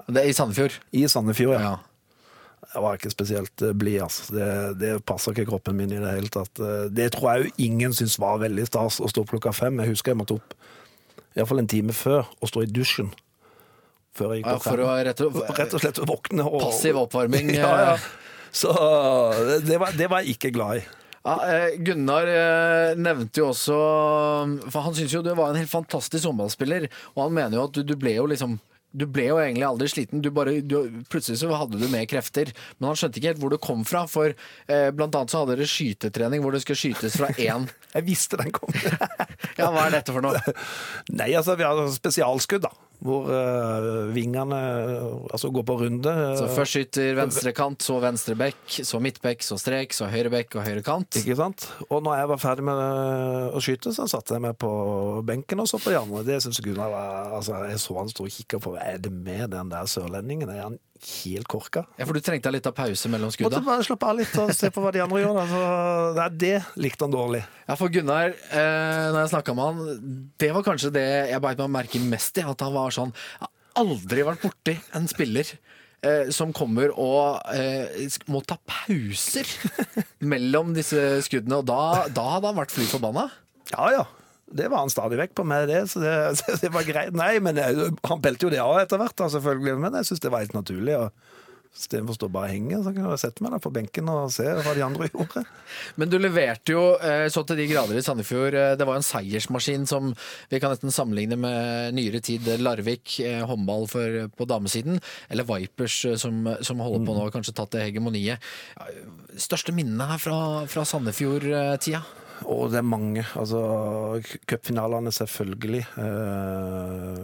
Det 0.07 0.21
er 0.23 0.29
I 0.31 0.33
Sandefjord. 0.37 0.75
I 0.95 1.03
Sandefjord, 1.11 1.57
ja. 1.59 1.71
Ja. 1.73 1.77
Jeg 2.73 2.83
var 2.83 2.97
ikke 2.97 3.11
spesielt 3.13 3.61
eh, 3.63 3.73
blid, 3.77 4.01
altså. 4.03 4.25
Det, 4.33 4.47
det 4.81 4.89
passer 5.07 5.31
ikke 5.35 5.45
kroppen 5.51 5.77
min 5.79 5.91
i 5.95 5.99
det 6.01 6.13
hele 6.17 6.31
tatt. 6.33 6.59
Eh, 6.59 6.87
Det 6.95 7.09
tror 7.15 7.29
jeg 7.33 7.45
jo 7.47 7.53
ingen 7.67 7.93
syntes 7.95 8.17
var 8.21 8.39
veldig 8.41 8.65
stas 8.67 8.99
å 9.03 9.07
stå 9.11 9.23
opp 9.23 9.31
klokka 9.35 9.53
fem. 9.55 9.79
Jeg 9.83 9.93
husker 9.93 10.13
jeg 10.13 10.19
måtte 10.19 10.37
opp 10.39 10.55
iallfall 11.37 11.61
en 11.61 11.69
time 11.69 11.93
før 11.95 12.23
og 12.41 12.49
stå 12.49 12.63
i 12.65 12.69
dusjen. 12.73 13.11
Før 14.17 14.33
jeg 14.33 14.41
gikk 14.41 14.49
Ja, 14.51 14.59
for 14.63 14.81
å 14.83 14.93
rett 15.05 15.19
og, 15.27 15.35
Rett 15.59 15.75
og 15.77 15.83
slett 15.83 15.99
våkne 16.09 16.45
og 16.49 16.63
Passiv 16.65 16.97
oppvarming. 17.03 17.51
Ja, 17.55 17.73
ja. 17.85 17.97
eh. 17.97 18.07
Så 18.57 18.71
det 19.67 19.77
var, 19.77 19.91
det 19.93 20.07
var 20.09 20.23
jeg 20.25 20.37
ikke 20.37 20.51
glad 20.55 20.79
i. 20.81 20.85
Ja, 21.27 21.35
Gunnar 21.83 22.29
nevnte 22.95 23.41
jo 23.41 23.49
også 23.51 23.75
For 24.71 24.85
han 24.85 24.95
syns 24.95 25.11
jo 25.11 25.19
du 25.25 25.33
var 25.35 25.51
en 25.51 25.59
helt 25.59 25.69
fantastisk 25.71 26.23
håndballspiller, 26.29 26.87
og 27.17 27.25
han 27.25 27.35
mener 27.35 27.59
jo 27.59 27.65
at 27.67 27.75
du, 27.75 27.81
du 27.83 27.93
ble 27.99 28.13
jo 28.15 28.25
liksom 28.31 28.55
du 28.97 29.05
ble 29.09 29.27
jo 29.29 29.37
egentlig 29.41 29.65
aldri 29.67 29.89
sliten. 29.91 30.23
Du 30.25 30.31
bare, 30.33 30.55
du, 30.65 30.77
plutselig 31.11 31.41
så 31.43 31.51
hadde 31.53 31.77
du 31.77 31.85
mer 31.91 32.07
krefter. 32.09 32.49
Men 32.77 32.89
han 32.91 32.99
skjønte 32.99 33.21
ikke 33.21 33.31
helt 33.33 33.41
hvor 33.43 33.53
det 33.53 33.61
kom 33.63 33.83
fra. 33.87 34.05
For 34.09 34.33
eh, 34.33 34.89
blant 34.95 35.15
annet 35.17 35.33
så 35.33 35.43
hadde 35.43 35.57
dere 35.57 35.69
skytetrening 35.69 36.43
hvor 36.43 36.55
det 36.55 36.63
skulle 36.65 36.81
skytes 36.81 37.19
fra 37.19 37.29
én 37.47 37.69
Jeg 37.93 38.07
visste 38.07 38.41
den 38.41 38.53
kom. 38.55 38.73
Ja, 39.57 39.69
hva 39.73 39.87
er 39.87 39.95
dette 39.97 40.13
for 40.13 40.21
noe? 40.21 40.37
Nei, 41.13 41.31
altså 41.37 41.55
vi 41.57 41.65
har 41.65 41.79
spesialskudd, 41.93 42.65
da. 42.65 42.73
Hvor 42.97 43.27
uh, 43.29 44.09
vingene 44.09 44.57
altså 45.29 45.51
går 45.53 45.65
på 45.67 45.75
runde. 45.83 46.13
Så 46.39 46.47
først 46.49 46.77
skyter 46.77 47.17
venstrekant, 47.19 47.83
så 47.85 47.99
venstre 48.01 48.33
bekk, 48.39 48.79
så 48.87 49.01
midtbekk, 49.03 49.45
så 49.45 49.59
strek, 49.61 49.93
så 49.93 50.09
høyre 50.09 50.31
bekk 50.33 50.57
og 50.57 50.65
høyre 50.65 50.83
kant. 50.85 51.19
Ikke 51.21 51.37
sant? 51.37 51.67
Og 51.91 52.01
når 52.05 52.23
jeg 52.23 52.31
var 52.33 52.41
ferdig 52.41 52.65
med 52.67 52.81
å 53.53 53.61
skyte, 53.63 53.93
så 53.93 54.07
satte 54.09 54.37
jeg 54.37 54.45
meg 54.47 54.57
på 54.57 54.71
benken 55.27 55.61
og 55.61 55.69
så 55.69 55.79
på 55.81 55.93
Janne. 55.93 56.25
Det 56.25 56.39
syns 56.43 56.61
Gunnar 56.65 56.89
var 56.93 57.37
altså, 57.37 57.61
Jeg 57.69 57.83
så 57.83 57.99
han 57.99 58.09
stå 58.11 58.25
og 58.25 58.33
kikka 58.33 58.61
på. 58.65 58.73
Er 58.81 58.97
det 59.03 59.13
med 59.13 59.51
den 59.53 59.69
der 59.73 59.89
sørlendingen? 59.89 60.49
Er 60.49 60.65
han 60.65 60.81
helt 61.05 61.47
korka? 61.51 61.83
Ja, 61.99 62.05
For 62.07 62.17
du 62.17 62.21
trengte 62.23 62.51
litt 62.53 62.67
av 62.69 62.75
pause 62.77 63.09
mellom 63.11 63.31
skudda? 63.33 63.59
Måtte 63.59 63.67
bare 63.67 63.85
slappe 63.85 64.09
av 64.09 64.17
litt 64.19 64.33
og 64.41 64.51
se 64.55 64.69
på 64.73 64.83
hva 64.83 64.91
de 64.95 65.03
andre 65.03 65.21
gjorde. 65.23 65.45
Altså, 65.45 66.27
det 66.41 66.53
likte 66.79 67.07
han 67.07 67.15
dårlig. 67.15 67.43
Ja, 67.67 67.77
for 67.79 67.93
Gunnar, 67.93 68.33
eh, 68.33 69.07
når 69.13 69.19
jeg 69.23 69.31
snakka 69.33 69.55
med 69.57 69.69
han, 69.69 70.27
det 70.41 70.51
var 70.55 70.67
kanskje 70.67 70.93
det 70.95 71.07
jeg 71.31 71.43
beit 71.43 71.63
meg 71.63 71.73
merke 71.77 72.03
mest 72.03 72.41
i. 72.41 72.45
At 72.47 72.63
han 72.65 72.75
var 72.75 72.95
sånn 72.95 73.13
Jeg 73.15 73.45
har 73.47 73.83
aldri 73.83 74.27
vært 74.27 74.45
borti 74.47 74.77
en 74.97 75.09
spiller 75.11 75.49
eh, 76.01 76.29
som 76.33 76.53
kommer 76.55 76.93
og 76.95 77.41
eh, 77.53 78.07
må 78.31 78.41
ta 78.47 78.57
pauser 78.65 79.49
mellom 80.25 80.73
disse 80.77 81.21
skuddene. 81.27 81.61
Og 81.61 81.67
da, 81.69 82.07
da 82.13 82.29
hadde 82.37 82.51
han 82.51 82.61
vært 82.63 82.73
fly 82.75 82.87
forbanna. 82.89 83.27
Ja 83.73 83.91
ja. 83.99 84.05
Det 84.47 84.69
var 84.71 84.85
han 84.85 84.93
stadig 84.93 85.19
vekk 85.19 85.33
på 85.35 85.43
med 85.47 85.67
det, 85.67 85.81
så 85.91 85.99
det, 86.03 86.13
så 86.39 86.59
det 86.61 86.71
var 86.73 86.87
greit. 86.87 87.15
Nei, 87.17 87.33
men 87.43 87.59
jeg, 87.59 87.89
han 88.07 88.23
pelte 88.23 88.47
jo 88.47 88.53
det 88.53 88.63
av 88.63 88.77
etter 88.83 89.01
hvert, 89.01 89.27
selvfølgelig. 89.37 89.75
Men 89.83 89.99
jeg 89.99 90.11
syns 90.11 90.23
det 90.23 90.31
var 90.33 90.45
helt 90.45 90.55
naturlig. 90.57 90.95
Og 91.01 91.11
Istedenfor 91.77 92.15
å 92.15 92.17
stå 92.17 92.27
bare 92.33 92.47
og 92.47 92.53
henge, 92.55 92.77
så 92.81 92.91
kunne 92.93 93.11
jeg 93.11 93.21
sette 93.21 93.43
meg 93.43 93.51
der 93.53 93.61
på 93.61 93.69
benken 93.75 94.07
og 94.09 94.31
se 94.33 94.45
hva 94.49 94.71
de 94.73 94.81
andre 94.81 95.09
gjorde. 95.11 95.43
Men 95.99 96.09
du 96.09 96.15
leverte 96.17 96.73
jo 96.73 96.83
eh, 96.95 97.27
så 97.29 97.43
til 97.45 97.59
de 97.59 97.67
grader 97.69 97.99
i 97.99 98.01
Sandefjord. 98.01 98.55
Eh, 98.57 98.71
Det 98.79 98.87
var 98.87 98.97
en 98.97 99.05
seiersmaskin 99.05 99.85
som 99.89 100.09
vi 100.49 100.61
kan 100.63 100.73
nesten 100.73 100.95
sammenligne 100.95 101.37
med 101.37 101.93
nyere 101.97 102.23
tid 102.23 102.47
Larvik 102.63 103.19
eh, 103.21 103.43
håndball 103.45 103.85
for, 103.91 104.17
på 104.39 104.47
damesiden. 104.49 104.97
Eller 105.29 105.45
Vipers 105.49 105.99
som, 106.23 106.47
som 106.65 106.81
holder 106.81 107.05
på 107.05 107.17
nå, 107.19 107.27
kanskje 107.35 107.53
tatt 107.59 107.75
det 107.75 107.85
hegemoniet. 107.91 108.41
Største 109.37 109.75
minnene 109.75 110.09
her 110.15 110.23
fra, 110.23 110.39
fra 110.71 110.87
Sandefjord-tida? 110.87 112.01
Og 112.45 112.69
det 112.71 112.79
er 112.81 112.85
mange. 112.85 113.23
Altså, 113.39 113.61
cupfinalene 114.49 115.11
selvfølgelig. 115.11 115.83
Eh, 115.97 117.17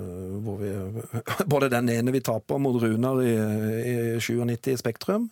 vi, 0.61 0.71
både 1.53 1.69
den 1.69 1.91
ene 1.93 2.13
vi 2.15 2.23
taper 2.25 2.61
mot 2.61 2.79
Runar 2.81 3.21
i, 3.21 3.33
i 3.35 3.95
97 4.19 4.71
i 4.73 4.77
Spektrum, 4.81 5.29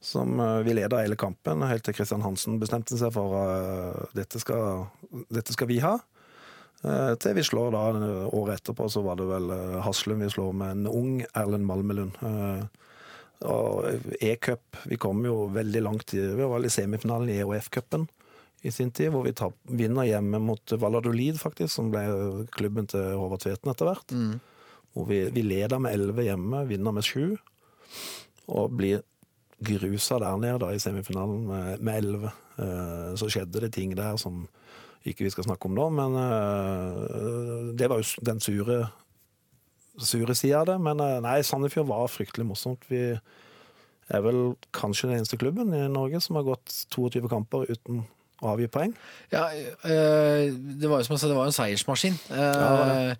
Som 0.00 0.40
eh, 0.40 0.62
vi 0.64 0.72
leda 0.78 1.02
hele 1.02 1.18
kampen, 1.20 1.62
helt 1.68 1.84
til 1.84 1.94
Kristian 1.94 2.24
Hansen 2.24 2.60
bestemte 2.60 2.96
seg 2.96 3.12
for 3.12 3.36
at 3.42 4.16
dette, 4.16 4.40
skal, 4.40 4.86
dette 5.28 5.52
skal 5.52 5.68
vi 5.68 5.80
ha. 5.84 5.98
Eh, 6.80 7.14
Til 7.20 7.36
vi 7.36 7.44
slår 7.44 7.74
da 7.76 7.86
eh, 7.92 8.28
året 8.32 8.62
etterpå, 8.62 8.88
så 8.88 9.04
var 9.04 9.20
det 9.20 9.28
vel 9.28 9.50
eh, 9.52 9.80
Haslum 9.84 10.24
vi 10.24 10.30
slår 10.32 10.54
med 10.56 10.78
en 10.78 10.86
ung 10.88 11.18
Erlend 11.36 11.68
Malmelund. 11.68 12.16
Eh, 12.24 12.62
Og 13.40 13.86
E-cup 14.20 14.76
Vi 14.84 14.98
kom 15.00 15.22
jo 15.24 15.46
veldig 15.48 15.80
langt 15.80 16.12
Vi 16.12 16.44
var 16.44 16.60
i 16.60 16.68
semifinalen 16.68 17.30
i 17.32 17.38
EOF-cupen 17.40 18.04
i 18.62 18.72
sin 18.74 18.90
tid, 18.92 19.08
hvor 19.14 19.24
vi 19.24 19.32
tar, 19.36 19.54
vinner 19.64 20.08
hjemme 20.08 20.40
mot 20.42 20.74
Valladolid, 20.76 21.38
faktisk, 21.40 21.72
som 21.72 21.92
ble 21.92 22.02
klubben 22.52 22.88
til 22.90 23.14
Håvard 23.16 23.44
Tveten 23.44 23.72
etter 23.72 23.88
hvert. 23.88 24.12
Hvor 24.92 25.06
vi, 25.08 25.22
vi 25.32 25.44
leder 25.46 25.80
med 25.80 25.94
11 25.96 26.26
hjemme, 26.26 26.64
vinner 26.68 26.92
med 26.92 27.06
7, 27.06 27.38
og 28.50 28.76
blir 28.76 29.04
grusa 29.60 30.18
der 30.20 30.36
nede 30.40 30.60
da, 30.62 30.70
i 30.72 30.82
semifinalen 30.82 31.44
med, 31.48 31.94
elleve. 31.96 32.32
11. 32.32 32.32
Eh, 32.60 33.12
så 33.16 33.28
skjedde 33.30 33.62
det 33.64 33.72
ting 33.76 33.92
der 33.96 34.16
som 34.20 34.46
ikke 35.08 35.24
vi 35.24 35.32
skal 35.32 35.46
snakke 35.46 35.68
om 35.68 35.76
nå, 35.76 35.86
men 35.96 36.16
eh, 36.20 37.68
det 37.78 37.88
var 37.88 38.00
jo 38.00 38.24
den 38.26 38.40
sure, 38.40 38.82
sure 39.96 40.36
sida 40.36 40.60
av 40.60 40.70
det. 40.72 40.78
Men 40.84 41.00
eh, 41.04 41.18
nei, 41.24 41.40
Sandefjord 41.46 41.88
var 41.88 42.10
fryktelig 42.12 42.48
morsomt. 42.48 42.84
Vi 42.92 43.04
er 44.10 44.24
vel 44.24 44.56
kanskje 44.76 45.08
den 45.08 45.20
eneste 45.20 45.38
klubben 45.40 45.72
i 45.76 45.86
Norge 45.88 46.20
som 46.24 46.40
har 46.40 46.48
gått 46.48 46.72
22 46.92 47.30
kamper 47.30 47.68
uten 47.70 48.04
å 48.40 48.54
avgi 48.54 48.70
poeng. 48.72 48.94
Ja, 49.32 49.46
eh, 49.52 50.48
det 50.52 50.88
var 50.90 51.00
jo 51.00 51.08
som 51.08 51.16
jeg 51.16 51.22
sa, 51.24 51.28
det 51.30 51.38
var 51.38 51.50
en 51.50 51.56
seiersmaskin. 51.56 52.18
Ja, 52.30 53.14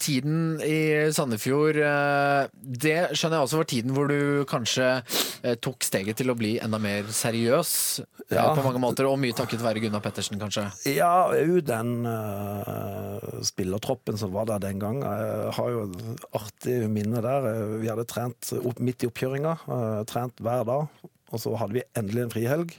Tiden 0.00 0.60
i 0.64 1.10
Sandefjord 1.12 1.76
eh, 1.76 2.46
Det 2.64 2.94
skjønner 3.12 3.36
jeg 3.36 3.44
også 3.48 3.58
var 3.60 3.66
tiden 3.68 3.92
hvor 3.96 4.08
du 4.08 4.46
kanskje 4.48 4.86
eh, 4.96 5.58
tok 5.60 5.84
steget 5.84 6.16
til 6.20 6.32
å 6.32 6.36
bli 6.38 6.54
enda 6.64 6.80
mer 6.80 7.10
seriøs 7.12 7.72
eh, 8.00 8.32
Ja. 8.32 8.46
på 8.56 8.64
mange 8.64 8.80
måter, 8.80 9.08
og 9.08 9.18
mye 9.20 9.36
takket 9.36 9.60
være 9.64 9.82
Gunnar 9.84 10.02
Pettersen, 10.04 10.40
kanskje. 10.40 10.66
Ja, 10.92 11.28
jo, 11.36 11.60
den 11.64 12.04
uh, 12.04 13.20
spillertroppen 13.44 14.18
som 14.20 14.32
var 14.34 14.48
der 14.50 14.60
den 14.66 14.80
gang. 14.82 14.98
Jeg 15.04 15.54
har 15.56 15.70
jo 15.72 15.84
et 15.86 16.26
artig 16.36 16.74
minne 16.92 17.22
der. 17.24 17.48
Eh, 17.52 17.78
Vi 17.84 17.88
hadde 17.92 18.04
trent 18.08 18.52
opp, 18.60 18.80
midt 18.84 19.04
i 19.04 19.08
oppkjøringa, 19.08 19.54
uh, 19.68 20.02
trent 20.08 20.40
hver 20.44 20.64
dag. 20.68 21.08
Og 21.28 21.40
så 21.40 21.52
hadde 21.60 21.76
vi 21.76 21.86
endelig 21.96 22.24
en 22.26 22.32
frihelg. 22.36 22.76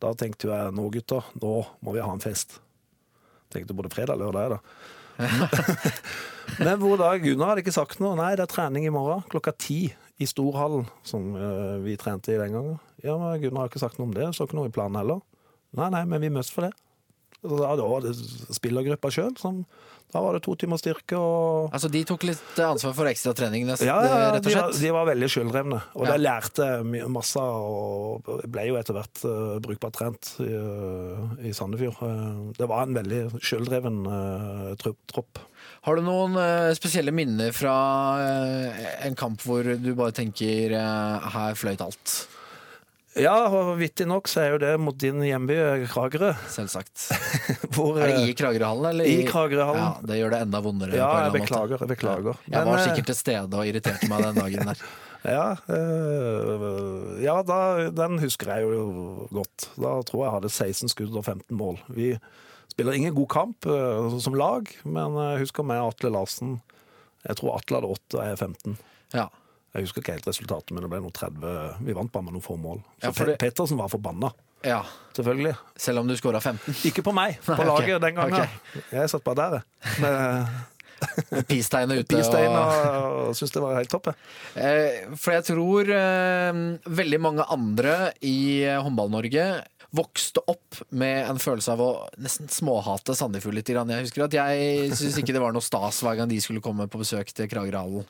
Da 0.00 0.14
tenkte 0.16 0.48
jeg 0.48 0.74
nå, 0.76 0.88
gutter, 0.94 1.26
nå 1.42 1.54
må 1.84 1.94
vi 1.94 2.02
ha 2.02 2.10
en 2.12 2.22
fest. 2.22 2.58
Tenkte 3.52 3.76
både 3.76 3.92
fredag 3.92 4.16
og 4.16 4.32
lørdag, 4.34 4.56
da. 4.56 4.60
Men 6.64 6.80
hvor 6.80 6.98
da 7.00 7.12
Gunnar 7.20 7.52
hadde 7.52 7.64
ikke 7.64 7.74
sagt 7.76 8.00
noe. 8.02 8.16
Nei, 8.18 8.32
det 8.38 8.46
er 8.46 8.52
trening 8.52 8.86
i 8.88 8.92
morgen 8.94 9.24
klokka 9.30 9.52
ti 9.56 9.82
i 10.20 10.28
Storhallen, 10.28 10.86
som 11.06 11.32
eh, 11.36 11.76
vi 11.84 11.96
trente 12.00 12.34
i 12.34 12.38
den 12.40 12.56
gangen. 12.56 12.78
Ja, 13.00 13.16
men 13.16 13.40
Gunnar 13.40 13.64
har 13.64 13.70
ikke 13.70 13.80
sagt 13.82 14.00
noe 14.00 14.10
om 14.10 14.16
det. 14.16 14.26
Så 14.36 14.44
ikke 14.44 14.58
noe 14.58 14.68
i 14.68 14.74
planen 14.74 14.98
heller. 15.00 15.22
Nei, 15.76 15.88
nei, 15.94 16.02
men 16.10 16.20
vi 16.24 16.32
møtes 16.32 16.52
for 16.52 16.66
det. 16.66 16.74
Og 17.46 17.56
Da 17.62 17.70
da 17.78 17.86
var 17.88 18.04
det 18.04 18.12
spillergruppa 18.52 19.12
sjøl 19.14 19.32
som 19.40 19.62
Da 20.10 20.22
var 20.24 20.34
det 20.34 20.42
to 20.46 20.56
timers 20.58 20.82
styrke 20.82 21.18
og 21.18 21.70
Altså, 21.74 21.90
De 21.92 22.02
tok 22.08 22.24
litt 22.26 22.60
ansvar 22.64 22.94
for 22.96 23.06
ja, 23.10 23.96
ja, 24.02 24.16
ja, 24.24 24.30
rett 24.34 24.44
og 24.44 24.48
de, 24.50 24.54
var, 24.56 24.70
slett? 24.70 24.82
de 24.82 24.94
var 24.96 25.06
veldig 25.10 25.28
sjøldrevne. 25.34 25.82
Og 25.94 26.06
Ja. 26.06 26.12
det 26.12 26.20
lærte 26.24 26.68
masse 27.08 27.44
og 27.44 28.32
ble 28.50 28.66
jo 28.70 28.78
etter 28.80 28.96
hvert 28.96 29.22
uh, 29.24 29.58
brukbart 29.62 29.96
trent 29.98 30.32
i, 30.42 30.50
uh, 30.50 31.46
i 31.46 31.54
Sandefjord. 31.56 32.00
Uh, 32.02 32.50
det 32.58 32.68
var 32.70 32.86
en 32.88 32.98
veldig 32.98 33.22
sjøldreven 33.38 34.02
tropp. 34.80 35.44
Har 35.86 35.96
du 35.96 36.04
noen 36.04 36.36
eh, 36.36 36.72
spesielle 36.76 37.12
minner 37.14 37.54
fra 37.56 37.72
eh, 38.20 38.82
en 39.06 39.16
kamp 39.16 39.40
hvor 39.46 39.64
du 39.64 39.90
bare 39.96 40.12
tenker 40.16 40.74
eh, 40.76 41.30
her 41.36 41.56
fløyt 41.56 41.80
alt? 41.84 42.16
Ja, 43.18 43.34
og 43.50 43.72
vittig 43.80 44.06
nok 44.06 44.28
så 44.30 44.44
er 44.44 44.52
jo 44.52 44.58
det 44.62 44.70
mot 44.78 44.94
din 44.94 45.18
hjemby, 45.26 45.56
Kragerø. 45.90 46.30
Selvsagt. 46.52 47.08
Hvor, 47.74 47.98
Er 47.98 48.12
det 48.12 48.20
uh, 48.20 48.28
i 48.30 48.34
Kragerøhallen, 48.38 48.86
eller? 48.92 49.08
I 49.10 49.24
Kragerøhallen. 49.26 49.82
Ja, 49.82 50.06
det 50.06 50.18
gjør 50.20 50.34
det 50.36 50.42
enda 50.46 50.60
vondere. 50.62 50.94
Ja, 50.94 51.08
jeg 51.24 51.34
beklager, 51.40 51.74
måte. 51.74 51.82
jeg 51.82 51.90
beklager. 51.96 52.36
Ja. 52.44 52.52
Jeg 52.52 52.58
Men, 52.60 52.70
var 52.70 52.78
eh, 52.78 52.84
sikkert 52.86 53.10
til 53.10 53.18
stede 53.18 53.58
og 53.58 53.70
irriterte 53.72 54.10
meg 54.12 54.26
den 54.28 54.44
dagen 54.44 54.72
der. 54.72 54.84
Ja, 55.20 55.50
øh, 55.68 57.18
ja 57.20 57.34
da, 57.44 57.56
den 57.92 58.14
husker 58.22 58.54
jeg 58.54 58.64
jo 58.64 59.26
godt. 59.28 59.66
Da 59.76 59.98
tror 60.08 60.22
jeg 60.22 60.24
jeg 60.24 60.36
hadde 60.38 60.52
16 60.54 60.92
skudd 60.94 61.18
og 61.20 61.26
15 61.26 61.58
mål. 61.58 61.76
Vi 61.92 62.14
spiller 62.72 62.96
ingen 62.96 63.12
god 63.18 63.28
kamp 63.28 63.68
øh, 63.68 64.16
som 64.24 64.38
lag, 64.40 64.70
men 64.88 65.18
jeg 65.20 65.42
husker 65.42 65.66
meg 65.68 65.82
Atle 65.84 66.14
Larsen. 66.14 66.54
Jeg 67.26 67.36
tror 67.36 67.58
Atle 67.58 67.82
hadde 67.82 67.92
8 67.92 68.16
og 68.16 68.30
jeg 68.30 68.40
15. 68.40 68.78
Ja. 69.12 69.26
Jeg 69.74 69.84
husker 69.86 70.02
ikke 70.02 70.16
helt 70.16 70.26
resultatet, 70.26 70.72
men 70.74 70.82
det 70.82 70.90
ble 70.90 70.98
noe 71.04 71.14
30. 71.14 71.84
Vi 71.86 71.94
vant 71.94 72.10
bare 72.12 72.24
med 72.26 72.34
noen 72.34 72.42
få 72.42 72.56
mål. 72.58 72.80
Så 73.02 73.10
Ja, 73.12 73.24
det- 73.26 73.38
Pettersen 73.38 73.78
var 73.78 73.88
forbanna, 73.88 74.32
ja. 74.66 74.82
selvfølgelig. 75.14 75.54
Selv 75.76 75.98
om 76.00 76.08
du 76.08 76.14
skåra 76.16 76.40
15. 76.42 76.74
Ikke 76.90 77.02
på 77.06 77.14
meg, 77.14 77.38
på 77.46 77.54
Nei, 77.56 77.66
laget 77.66 78.00
den 78.02 78.14
gangen. 78.18 78.34
Okay. 78.34 78.82
Jeg 78.98 79.10
satt 79.10 79.22
bare 79.24 79.36
der, 79.36 79.62
jeg. 80.00 80.66
Peace-tegnet 81.48 82.02
ute. 82.02 82.16
bistein 82.16 82.50
og- 82.52 83.28
og, 83.30 83.34
syntes 83.34 83.52
det 83.54 83.62
var 83.62 83.74
helt 83.78 83.88
topp. 83.88 84.08
Eh, 84.56 85.06
For 85.16 85.32
jeg 85.32 85.44
tror 85.44 85.88
eh, 85.88 86.52
veldig 86.84 87.20
mange 87.20 87.46
andre 87.48 88.12
i 88.22 88.62
eh, 88.64 88.76
Håndball-Norge 88.82 89.64
vokste 89.96 90.38
opp 90.46 90.82
med 90.92 91.26
en 91.30 91.38
følelse 91.38 91.72
av 91.72 91.80
å 91.80 91.88
nesten 92.20 92.46
småhate 92.52 93.14
Sandefjord 93.16 93.54
litt. 93.54 93.66
Jeg 93.72 94.04
husker 94.04 94.24
at 94.24 94.32
jeg 94.36 94.90
syntes 94.92 95.18
ikke 95.18 95.32
det 95.34 95.40
var 95.42 95.52
noe 95.52 95.64
stas 95.64 96.02
hver 96.04 96.16
gang 96.20 96.28
de 96.28 96.38
skulle 96.40 96.60
komme 96.62 96.86
på 96.86 97.00
besøk 97.00 97.32
til 97.32 97.48
Kragerhallen. 97.50 98.04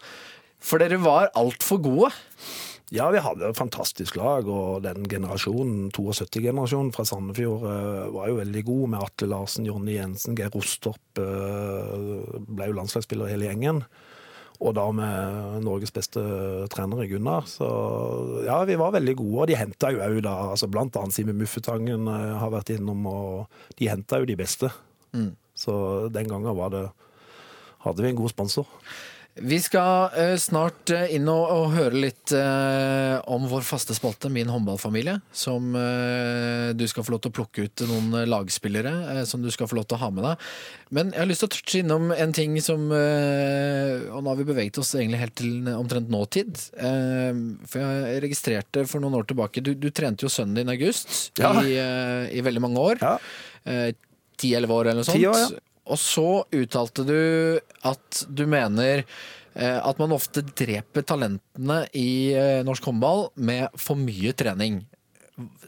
For 0.61 0.82
dere 0.82 1.00
var 1.02 1.32
altfor 1.38 1.80
gode. 1.82 2.11
Ja, 2.90 3.06
vi 3.14 3.20
hadde 3.22 3.46
et 3.46 3.58
fantastisk 3.58 4.16
lag, 4.18 4.48
og 4.50 4.82
den 4.82 5.04
generasjonen, 5.06 5.92
72-generasjonen 5.94 6.90
fra 6.94 7.04
Sandefjord, 7.06 7.66
eh, 7.70 8.06
var 8.16 8.30
jo 8.32 8.38
veldig 8.40 8.62
god 8.66 8.88
med 8.90 9.04
Atle 9.04 9.28
Larsen, 9.30 9.68
Jonny 9.68 9.94
Jensen, 9.94 10.34
Geir 10.38 10.50
Rostorp 10.50 11.20
eh, 11.22 12.40
ble 12.50 12.66
jo 12.66 12.74
landslagsspiller 12.80 13.30
hele 13.30 13.46
gjengen. 13.46 13.84
Og 14.61 14.74
da 14.76 14.88
med 14.92 15.62
Norges 15.64 15.94
beste 15.94 16.20
trener, 16.74 17.06
Gunnar. 17.08 17.46
Så 17.48 17.68
ja, 18.44 18.58
vi 18.68 18.76
var 18.76 18.92
veldig 18.92 19.14
gode. 19.16 19.38
Og 19.38 19.48
de 19.48 19.56
henta 19.56 19.88
jo 19.94 20.02
òg 20.04 20.18
da, 20.26 20.34
altså 20.52 20.68
blant 20.68 20.98
annet 21.00 21.16
Simen 21.16 21.38
Muffetangen 21.38 22.11
eh, 22.11 22.34
har 22.42 22.50
vært 22.52 22.74
innom, 22.74 23.06
og 23.08 23.78
de 23.78 23.88
henta 23.88 24.18
jo 24.20 24.28
de 24.28 24.36
beste. 24.36 24.68
Så 25.56 25.74
den 26.12 26.28
gangen 26.28 26.58
var 26.58 26.74
det 26.74 26.88
hadde 27.86 28.04
vi 28.04 28.11
en 28.11 28.18
god 28.18 28.34
sponsor. 28.34 28.68
Vi 29.41 29.57
skal 29.64 30.11
eh, 30.20 30.34
snart 30.36 30.91
eh, 30.93 31.14
inn 31.16 31.24
og, 31.32 31.47
og 31.49 31.70
høre 31.72 31.97
litt 31.97 32.32
eh, 32.36 33.14
om 33.32 33.47
vår 33.49 33.62
faste 33.64 33.95
spalte, 33.97 34.28
Min 34.28 34.51
håndballfamilie. 34.53 35.14
Som 35.32 35.70
eh, 35.78 36.74
du 36.76 36.84
skal 36.91 37.07
få 37.07 37.14
lov 37.14 37.22
til 37.24 37.32
å 37.32 37.36
plukke 37.38 37.64
ut 37.64 37.84
noen 37.88 38.18
eh, 38.20 38.26
lagspillere 38.28 38.93
eh, 39.14 39.20
som 39.28 39.41
du 39.41 39.49
skal 39.55 39.70
få 39.70 39.78
lov 39.78 39.86
til 39.88 39.97
å 39.97 40.01
ha 40.03 40.11
med 40.12 40.26
deg. 40.28 40.45
Men 40.93 41.14
jeg 41.14 41.22
har 41.22 41.30
lyst 41.30 41.45
til 41.47 41.49
å 41.49 41.55
touche 41.55 41.80
innom 41.80 42.12
en 42.12 42.34
ting 42.36 42.59
som 42.61 42.82
Og 42.91 44.18
nå 44.20 44.26
har 44.32 44.38
vi 44.41 44.47
beveget 44.49 44.80
oss 44.82 44.91
egentlig 44.99 45.20
helt 45.22 45.36
til 45.38 45.68
omtrent 45.72 46.11
nåtid. 46.11 46.59
For 46.74 47.78
jeg 47.84 48.22
registrerte 48.26 48.82
for 48.91 48.99
noen 49.05 49.14
år 49.20 49.28
tilbake 49.30 49.62
Du, 49.62 49.70
du 49.78 49.86
trente 49.95 50.26
jo 50.26 50.32
sønnen 50.32 50.59
din 50.59 50.72
i 50.72 50.74
august 50.74 51.30
Ja. 51.38 51.53
i, 51.62 51.76
i 52.34 52.43
veldig 52.43 52.64
mange 52.66 52.82
år. 52.82 52.99
Ja. 53.07 53.14
Ti-elleve 54.41 54.74
år 54.82 54.91
eller 54.91 55.05
noe 55.05 55.07
sånt. 55.12 55.20
10 55.22 55.30
år, 55.30 55.41
ja. 55.47 55.69
Og 55.88 55.98
så 56.00 56.28
uttalte 56.54 57.04
du 57.08 57.18
at 57.88 58.22
du 58.28 58.44
mener 58.50 59.02
eh, 59.02 59.78
at 59.80 60.00
man 60.00 60.14
ofte 60.14 60.44
dreper 60.44 61.06
talentene 61.06 61.82
i 61.96 62.32
eh, 62.36 62.62
norsk 62.66 62.90
håndball 62.90 63.30
med 63.40 63.68
for 63.80 63.98
mye 63.98 64.34
trening. 64.36 64.82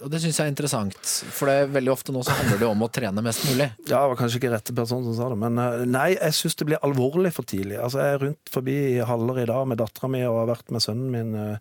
Og 0.03 0.11
det 0.13 0.19
syns 0.21 0.37
jeg 0.37 0.51
er 0.51 0.53
interessant, 0.53 0.99
for 1.33 1.49
det 1.49 1.55
er 1.57 1.71
veldig 1.73 1.93
ofte 1.95 2.13
nå 2.13 2.21
så 2.27 2.35
handler 2.37 2.59
det 2.61 2.67
om 2.69 2.83
å 2.85 2.91
trene 2.93 3.23
mest 3.25 3.47
mulig. 3.49 3.71
Ja, 3.87 4.03
det 4.03 4.11
var 4.11 4.19
kanskje 4.21 4.43
ikke 4.43 4.51
rette 4.53 4.75
person 4.77 5.07
som 5.07 5.15
sa 5.17 5.31
det, 5.33 5.39
men 5.41 5.57
eh, 5.63 5.87
nei, 5.89 6.11
jeg 6.19 6.37
syns 6.37 6.59
det 6.61 6.69
blir 6.69 6.85
alvorlig 6.85 7.33
for 7.33 7.49
tidlig. 7.49 7.79
Altså, 7.81 8.03
Jeg 8.03 8.19
er 8.19 8.27
rundt 8.27 8.53
forbi 8.53 8.77
haller 9.09 9.41
i 9.41 9.49
dag 9.49 9.65
med 9.71 9.81
dattera 9.81 10.13
mi 10.13 10.21
og 10.29 10.43
har 10.43 10.53
vært 10.53 10.77
med 10.77 10.85
sønnen 10.85 11.17
min. 11.17 11.57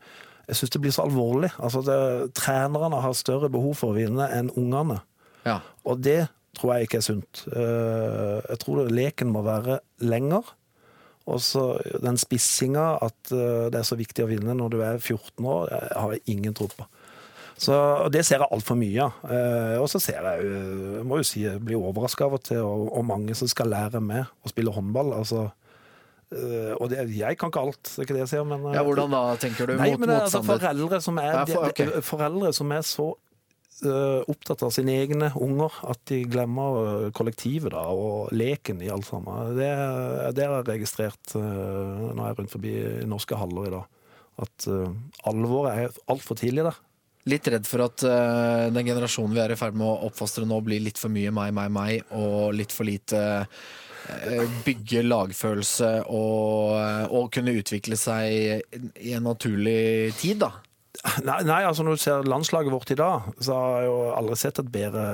Jeg 0.50 0.60
syns 0.60 0.74
det 0.76 0.84
blir 0.84 0.92
så 0.92 1.06
alvorlig. 1.08 1.54
Altså, 1.64 1.86
det, 1.88 1.98
Trenerne 2.36 3.00
har 3.06 3.16
større 3.16 3.50
behov 3.54 3.78
for 3.80 3.94
å 3.94 3.98
vinne 4.02 4.28
enn 4.36 4.52
ungene. 4.60 5.00
Ja. 5.48 5.62
Og 5.88 6.04
det 6.04 6.26
tror 6.58 6.74
jeg 6.76 6.88
ikke 6.90 6.98
er 7.00 7.06
sunt. 7.06 7.44
Eh, 7.52 8.42
Jeg 8.50 8.60
tror 8.64 8.90
leken 8.92 9.32
må 9.32 9.42
være 9.46 9.80
lenger. 10.00 10.42
Og 11.32 11.38
så 11.40 11.78
den 12.02 12.18
spissinga, 12.18 12.98
at 13.06 13.32
eh, 13.32 13.70
det 13.72 13.78
er 13.80 13.86
så 13.88 13.96
viktig 13.96 14.26
å 14.26 14.30
vinne 14.32 14.56
når 14.58 14.70
du 14.74 14.80
er 14.82 14.98
14 14.98 15.46
år, 15.46 15.70
jeg 15.70 16.02
har 16.02 16.12
jeg 16.18 16.22
ingen 16.34 16.54
tro 16.58 16.68
på. 16.68 16.88
Så 17.62 17.76
og 17.78 18.12
Det 18.12 18.24
ser 18.26 18.40
jeg 18.42 18.48
altfor 18.52 18.76
mye 18.80 19.04
av. 19.06 19.20
Eh, 19.30 19.76
og 19.80 19.88
så 19.92 20.00
ser 20.02 20.18
jeg 20.26 20.48
jeg 20.50 21.06
må 21.06 21.20
jo 21.22 21.28
si, 21.30 21.44
jeg 21.46 21.62
blir 21.62 21.78
overraska 21.78 22.26
av 22.26 22.34
og 22.40 22.44
til, 22.44 22.58
og, 22.66 22.88
og 22.98 23.06
mange 23.06 23.36
som 23.38 23.48
skal 23.52 23.70
lære 23.70 24.02
med 24.02 24.26
å 24.44 24.50
spille 24.50 24.74
håndball. 24.74 25.14
altså 25.20 25.44
eh, 26.34 26.74
og 26.80 26.90
det, 26.90 27.06
jeg 27.16 27.38
kan 27.38 27.52
ikke 27.54 27.64
alt, 27.68 27.84
det 27.86 28.00
er 28.02 28.08
ikke 28.08 28.18
det 28.18 28.24
jeg 28.26 28.32
sier, 28.34 28.46
men 28.50 28.66
ja, 28.74 28.82
hvordan 28.88 29.14
da, 29.14 29.22
tenker 29.42 29.70
du? 29.70 29.76
Nei, 29.78 29.92
mot 29.94 30.00
men 30.02 30.10
det 30.10 30.20
altså 30.26 30.42
foreldre 30.48 31.02
som 31.06 31.18
er, 31.22 31.32
Ja, 31.38 31.46
for- 31.46 31.76
de- 31.78 32.02
foreldre 32.02 32.54
som 32.58 32.72
er 32.76 32.82
så 32.88 33.12
opptatt 34.30 34.62
av 34.66 34.74
sine 34.76 34.94
egne 35.02 35.32
unger 35.42 35.74
at 35.90 36.04
de 36.12 36.22
glemmer 36.30 36.78
eh, 36.82 37.08
kollektivet 37.16 37.74
da, 37.74 37.88
og 37.90 38.30
leken 38.36 38.82
i 38.84 38.92
alt 38.94 39.08
sammen. 39.08 39.56
Det, 39.58 39.72
det 40.38 40.46
har 40.46 40.60
jeg 40.60 40.70
registrert 40.70 41.36
uh, 41.38 42.12
når 42.12 42.22
jeg 42.22 42.30
er 42.30 42.40
rundt 42.40 42.56
forbi 42.56 42.76
norske 43.10 43.40
haller 43.40 43.68
i 43.68 43.74
dag. 43.74 44.00
At 44.46 44.70
uh, 44.70 44.88
alvoret 45.30 45.86
er 45.86 46.02
altfor 46.12 46.40
tidlig 46.40 46.66
der. 46.70 46.80
Litt 47.30 47.48
redd 47.54 47.68
for 47.70 47.86
at 47.86 48.02
uh, 48.08 48.72
den 48.74 48.88
generasjonen 48.88 49.36
vi 49.36 49.44
er 49.44 49.54
i 49.54 49.60
ferd 49.60 49.78
med 49.78 49.86
å 49.86 50.08
oppfostre 50.08 50.48
nå, 50.50 50.58
blir 50.66 50.82
litt 50.82 50.98
for 51.02 51.14
mye 51.14 51.34
meg, 51.34 51.54
meg, 51.54 51.70
meg, 51.74 52.14
og 52.18 52.56
litt 52.58 52.74
for 52.74 52.90
lite 52.90 53.22
eh, 54.10 54.56
bygge 54.66 55.04
lagfølelse 55.06 55.92
og, 56.10 56.74
eh, 56.80 57.06
og 57.14 57.30
kunne 57.36 57.54
utvikle 57.60 58.00
seg 58.00 58.66
i 58.98 59.14
en 59.14 59.28
naturlig 59.30 60.16
tid, 60.18 60.42
da. 60.42 60.50
Nei, 61.24 61.38
nei, 61.48 61.62
altså 61.64 61.86
når 61.88 61.96
du 61.96 62.02
ser 62.04 62.26
landslaget 62.28 62.74
vårt 62.74 62.92
i 62.92 62.98
dag, 63.00 63.30
så 63.42 63.56
har 63.56 63.78
jeg 63.80 63.88
jo 63.88 64.00
aldri 64.20 64.36
sett 64.38 64.60
et 64.60 64.72
bedre 64.74 65.06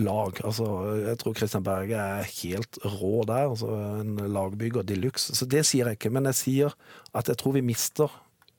lag. 0.00 0.40
Altså, 0.40 0.68
jeg 1.02 1.20
tror 1.20 1.36
Christian 1.36 1.66
Berge 1.66 2.00
er 2.00 2.30
helt 2.40 2.78
rå 2.96 3.12
der. 3.28 3.50
Altså, 3.52 3.68
en 4.00 4.16
lagbygger 4.34 4.86
de 4.88 4.96
luxe. 4.98 5.36
Så 5.36 5.46
det 5.46 5.66
sier 5.68 5.90
jeg 5.90 6.00
ikke. 6.00 6.12
Men 6.16 6.30
jeg 6.30 6.40
sier 6.40 6.74
at 7.12 7.28
jeg 7.28 7.38
tror 7.38 7.58
vi 7.58 7.66
mister 7.68 8.12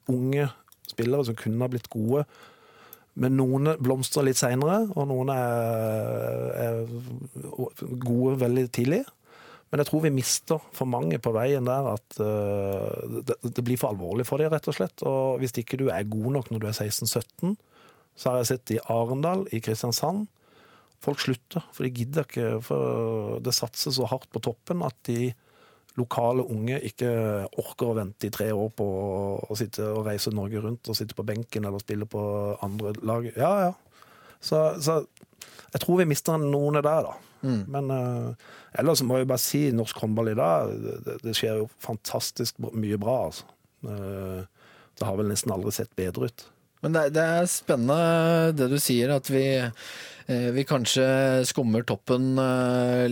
unge 0.10 0.46
spillere 0.90 1.26
som 1.28 1.38
kunne 1.38 1.66
ha 1.66 1.74
blitt 1.74 1.90
gode. 1.92 2.24
Men 3.20 3.36
noen 3.36 3.74
blomstrer 3.82 4.30
litt 4.30 4.40
seinere, 4.40 4.84
og 4.94 5.10
noen 5.10 5.34
er, 5.34 6.46
er 6.54 7.98
gode 8.06 8.38
veldig 8.46 8.68
tidlig. 8.78 9.02
Men 9.70 9.84
jeg 9.84 9.90
tror 9.90 10.02
vi 10.02 10.14
mister 10.14 10.64
for 10.74 10.90
mange 10.90 11.20
på 11.22 11.34
veien 11.36 11.68
der 11.68 11.92
at 11.92 12.18
uh, 12.18 13.22
det, 13.22 13.38
det, 13.46 13.64
blir 13.66 13.78
for 13.78 13.94
alvorlig 13.94 14.26
for 14.26 14.42
dem, 14.42 14.50
rett 14.54 14.70
og 14.72 14.78
slett. 14.78 15.06
Og 15.06 15.42
hvis 15.42 15.54
ikke 15.62 15.78
du 15.78 15.88
er 15.94 16.10
god 16.10 16.32
nok 16.40 16.50
når 16.50 16.64
du 16.64 16.68
er 16.72 16.78
16-17, 16.78 17.54
så 18.20 18.32
har 18.32 18.42
jeg 18.42 18.50
sett 18.50 18.76
i 18.76 18.82
Arendal, 18.92 19.46
i 19.54 19.62
Kristiansand 19.64 20.28
Folk 21.00 21.22
slutter, 21.24 21.64
for 21.72 21.88
de 21.88 21.94
gidder 21.96 22.26
ikke. 22.28 22.48
For 22.66 23.38
det 23.44 23.56
satser 23.56 23.94
så 23.96 24.08
hardt 24.12 24.28
på 24.34 24.42
toppen 24.44 24.84
at 24.84 24.98
de 25.08 25.30
lokale 26.00 26.44
unge 26.44 26.80
ikke 26.90 27.10
orker 27.60 27.92
å 27.92 27.96
vente 27.98 28.28
i 28.28 28.34
tre 28.34 28.50
år 28.56 28.70
på 28.76 28.88
å 29.48 29.58
sitte 29.58 29.88
og 29.94 30.06
reise 30.08 30.34
Norge 30.36 30.62
rundt 30.64 30.92
og 30.92 30.98
sitte 30.98 31.16
på 31.16 31.26
benken 31.28 31.68
eller 31.68 31.82
spille 31.84 32.08
på 32.10 32.22
andre 32.66 32.94
lag. 33.00 33.30
Ja, 33.32 33.54
ja. 33.70 33.72
Så, 34.40 34.60
så 34.84 35.02
jeg 35.74 35.84
tror 35.84 36.00
vi 36.02 36.10
mister 36.10 36.40
noen 36.42 36.80
der, 36.80 37.10
da. 37.10 37.16
Mm. 37.46 37.64
Men 37.72 37.92
uh, 37.94 38.52
ellers 38.80 39.04
må 39.06 39.20
jeg 39.20 39.30
bare 39.30 39.42
si 39.42 39.64
norsk 39.76 40.04
håndball 40.04 40.34
i 40.34 40.38
dag, 40.40 40.74
det, 41.06 41.20
det 41.24 41.36
skjer 41.38 41.62
jo 41.62 41.70
fantastisk 41.84 42.60
mye 42.70 43.00
bra, 43.02 43.20
altså. 43.30 43.50
Uh, 43.86 44.44
det 45.00 45.08
har 45.08 45.16
vel 45.16 45.30
nesten 45.32 45.54
aldri 45.56 45.72
sett 45.76 45.94
bedre 45.96 46.28
ut. 46.28 46.48
Men 46.84 46.96
det, 46.96 47.10
det 47.16 47.24
er 47.24 47.50
spennende 47.52 48.52
det 48.56 48.70
du 48.72 48.78
sier, 48.82 49.14
at 49.16 49.30
vi, 49.32 49.46
uh, 49.64 50.50
vi 50.56 50.68
kanskje 50.68 51.08
skummer 51.48 51.86
toppen 51.88 52.34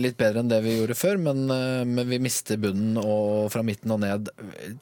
litt 0.00 0.18
bedre 0.20 0.44
enn 0.44 0.52
det 0.52 0.60
vi 0.66 0.76
gjorde 0.78 0.98
før, 0.98 1.20
men, 1.28 1.46
men 1.88 2.08
vi 2.08 2.20
mister 2.22 2.60
bunnen 2.60 3.00
og 3.00 3.48
fra 3.54 3.64
midten 3.66 3.94
og 3.96 4.02
ned 4.04 4.32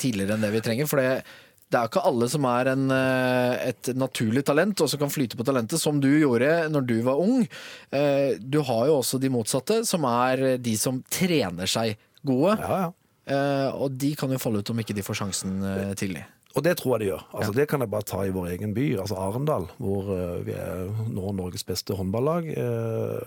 tidligere 0.03 0.37
enn 0.37 0.47
det 0.47 0.55
vi 0.55 0.65
trenger. 0.67 0.91
For 0.91 1.03
det 1.03 1.23
det 1.67 1.79
er 1.79 1.89
ikke 1.89 2.05
alle 2.07 2.29
som 2.31 2.45
er 2.47 2.69
en, 2.71 2.85
eh, 2.95 3.73
et 3.73 3.91
naturlig 3.99 4.45
talent 4.47 4.85
og 4.85 4.91
som 4.91 5.01
kan 5.01 5.11
flyte 5.11 5.39
på 5.39 5.47
talentet, 5.47 5.81
som 5.83 5.99
du 6.03 6.09
gjorde 6.13 6.69
når 6.71 6.87
du 6.87 6.95
var 7.03 7.19
ung. 7.19 7.43
Eh, 7.91 8.39
du 8.39 8.61
har 8.63 8.87
jo 8.87 9.01
også 9.01 9.19
de 9.19 9.33
motsatte, 9.35 9.81
som 9.85 10.07
er 10.07 10.59
de 10.63 10.77
som 10.79 11.03
trener 11.11 11.67
seg 11.67 11.99
gode. 12.23 12.55
Ja, 12.63 12.87
ja. 12.87 12.93
Eh, 13.27 13.71
og 13.75 13.99
de 13.99 14.15
kan 14.15 14.31
jo 14.31 14.39
falle 14.39 14.63
ut 14.63 14.71
om 14.71 14.79
ikke 14.79 14.95
de 14.95 15.03
får 15.03 15.19
sjansen 15.25 15.59
tidlig. 15.99 16.23
Og 16.55 16.63
det 16.65 16.79
tror 16.79 16.95
jeg 16.95 17.03
de 17.03 17.11
gjør. 17.11 17.25
Altså, 17.35 17.51
ja. 17.51 17.57
Det 17.59 17.69
kan 17.69 17.83
jeg 17.83 17.91
bare 17.91 18.07
ta 18.09 18.23
i 18.25 18.33
vår 18.33 18.47
egen 18.55 18.73
by, 18.73 18.87
altså 19.03 19.19
Arendal, 19.21 19.67
hvor 19.83 20.07
vi 20.47 20.55
er 20.55 20.87
nå 21.11 21.35
Norges 21.37 21.67
beste 21.67 21.93
håndballag. 21.99 22.47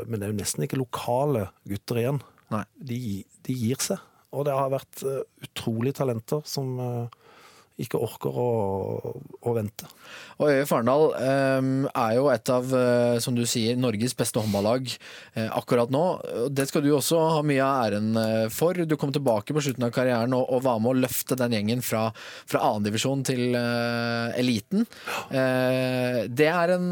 Men 0.07 0.15
det 0.15 0.23
er 0.25 0.31
jo 0.31 0.39
nesten 0.39 0.65
ikke 0.65 0.79
lokale 0.79 1.49
gutter 1.67 1.99
igjen. 2.01 2.23
De, 2.49 2.97
de, 3.45 3.53
gir 3.53 3.77
seg. 3.83 4.01
Og 4.33 4.47
det 4.47 4.55
har 4.55 4.71
vært 4.73 5.03
utrolige 5.45 5.99
talenter 5.99 6.41
som 6.47 6.79
ikke 7.79 7.99
orker 8.01 8.35
å, 8.35 8.49
å 9.39 9.53
vente. 9.55 9.87
Og 10.39 10.51
Øye 10.51 10.67
Farendal 10.67 11.09
um, 11.59 11.71
er 11.89 12.13
jo 12.17 12.29
et 12.31 12.51
av, 12.53 12.71
uh, 12.71 13.17
som 13.23 13.35
du 13.35 13.43
sier, 13.49 13.79
Norges 13.79 14.15
beste 14.17 14.39
håndballag 14.39 14.87
uh, 14.91 15.49
akkurat 15.57 15.91
nå. 15.91 16.03
Det 16.55 16.67
skal 16.69 16.85
du 16.85 16.91
også 16.95 17.19
ha 17.35 17.41
mye 17.45 17.63
av 17.65 17.89
æren 17.89 18.09
uh, 18.15 18.45
for. 18.53 18.79
Du 18.87 18.95
kom 18.99 19.11
tilbake 19.15 19.55
på 19.55 19.63
slutten 19.65 19.87
av 19.87 19.93
karrieren 19.95 20.35
og, 20.37 20.45
og 20.47 20.63
var 20.67 20.79
med 20.83 20.93
å 20.93 21.01
løfte 21.05 21.37
den 21.39 21.57
gjengen 21.57 21.83
fra, 21.85 22.07
fra 22.49 22.63
annendivisjon 22.69 23.25
til 23.27 23.55
eliten. 23.59 24.85
det 25.29 26.47
er 26.49 26.73
en 26.75 26.89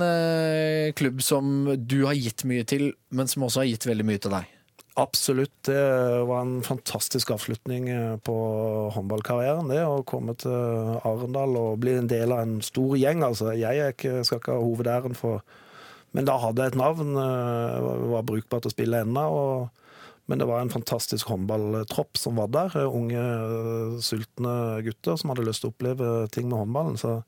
klubb 0.97 1.21
som 1.23 1.71
du 1.77 1.99
har 2.05 2.17
gitt 2.17 2.45
mye 2.49 2.67
til, 2.67 2.91
men 3.15 3.29
som 3.31 3.47
også 3.47 3.63
har 3.63 3.71
gitt 3.71 3.89
veldig 3.89 4.07
mye 4.07 4.21
til 4.23 4.35
deg. 4.37 4.56
Absolutt. 4.97 5.63
Det 5.63 6.23
var 6.25 6.41
en 6.41 6.63
fantastisk 6.63 7.29
avslutning 7.31 7.89
eh, 7.89 8.15
på 8.17 8.35
håndballkarrieren. 8.95 9.69
Det 9.69 9.83
å 9.85 10.01
komme 10.09 10.33
til 10.41 10.97
Arendal 11.05 11.53
og 11.59 11.83
bli 11.83 11.93
en 11.99 12.09
del 12.09 12.33
av 12.33 12.41
en 12.41 12.55
stor 12.65 12.95
gjeng. 12.97 13.21
Altså, 13.27 13.51
jeg 13.53 13.93
ikke, 13.93 14.23
skal 14.25 14.41
ikke 14.41 14.55
ha 14.57 14.63
hovedæren 14.63 15.17
for 15.17 15.45
Men 16.15 16.25
da 16.25 16.37
hadde 16.41 16.63
jeg 16.63 16.73
et 16.73 16.79
navn. 16.79 17.13
Eh, 17.13 18.09
var 18.15 18.25
brukbart 18.25 18.65
å 18.65 18.73
spille 18.73 19.03
ennå. 19.05 19.27
Men 20.25 20.41
det 20.41 20.49
var 20.49 20.65
en 20.65 20.73
fantastisk 20.73 21.29
håndballtropp 21.29 22.17
som 22.17 22.41
var 22.41 22.49
der. 22.49 22.79
Unge, 22.89 23.21
sultne 24.01 24.81
gutter 24.81 25.21
som 25.21 25.29
hadde 25.29 25.45
lyst 25.45 25.61
til 25.61 25.69
å 25.69 25.75
oppleve 25.75 26.09
ting 26.33 26.49
med 26.49 26.57
håndballen. 26.63 26.97
Så, 26.97 27.19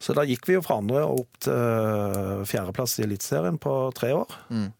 så 0.00 0.16
da 0.16 0.24
gikk 0.24 0.48
vi 0.48 0.56
jo 0.56 0.64
fra 0.64 0.80
andre 0.80 1.04
opp 1.04 1.36
til 1.44 2.48
fjerdeplass 2.48 2.96
i 2.96 3.04
Eliteserien 3.04 3.60
på 3.60 3.76
tre 3.98 4.16
år. 4.16 4.40
Mm. 4.48 4.70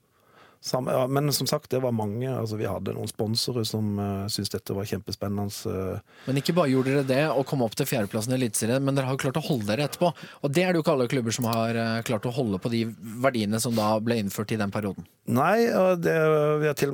Samme, 0.61 0.90
ja, 0.92 1.06
men 1.06 1.32
som 1.32 1.46
sagt, 1.46 1.70
det 1.70 1.78
var 1.78 1.92
mange. 1.94 2.26
Altså, 2.26 2.56
vi 2.59 2.66
hadde 2.66 2.92
noen 2.96 3.09
sponsorer 3.11 3.62
som 3.68 3.92
uh, 4.00 4.26
syntes 4.26 4.50
dette 4.50 4.74
var 4.74 4.88
kjempespennende. 4.90 5.54
Uh. 5.70 6.16
Men 6.26 6.40
ikke 6.40 6.54
bare 6.56 6.72
gjorde 6.72 6.96
dere 6.96 7.06
det 7.06 7.20
og 7.30 7.46
kom 7.46 7.62
opp 7.62 7.76
til 7.78 7.86
fjerdeplassen 7.86 8.34
i 8.34 8.38
Eliteserien, 8.40 8.82
men 8.82 8.98
dere 8.98 9.06
har 9.06 9.20
klart 9.22 9.38
å 9.38 9.44
holde 9.44 9.68
dere 9.68 9.86
etterpå. 9.86 10.11
Og 10.42 10.54
det 10.54 10.64
er 10.64 10.72
det 10.72 10.80
jo 10.80 10.84
ikke 10.84 10.96
alle 10.96 11.06
klubber 11.12 11.36
som 11.36 11.46
har 11.46 11.78
uh, 11.78 12.00
klart 12.09 12.26
å 12.26 12.34
holde 12.34 12.59
på 12.62 12.72
de 12.74 12.82
verdiene 13.22 13.62
som 13.62 13.76
da 13.78 13.92
ble 14.02 14.18
innført 14.18 14.56
i 14.56 14.59
den 14.59 14.74
perioden. 14.74 15.06
Nei, 15.30 15.68
det, 16.00 16.16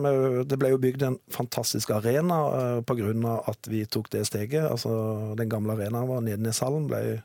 med, 0.02 0.42
det 0.50 0.58
ble 0.60 0.72
jo 0.74 0.82
bygd 0.82 1.06
en 1.06 1.18
fantastisk 1.32 1.94
arena 1.96 2.40
uh, 2.50 2.80
pga. 2.84 3.38
at 3.48 3.70
vi 3.72 3.86
tok 3.88 4.12
det 4.12 4.26
steget. 4.28 4.68
Altså, 4.68 4.92
den 5.40 5.48
gamle 5.48 5.78
arenaen 5.78 6.10
var 6.10 6.20
Nedeneshallen, 6.26 6.90
ble, 6.90 7.22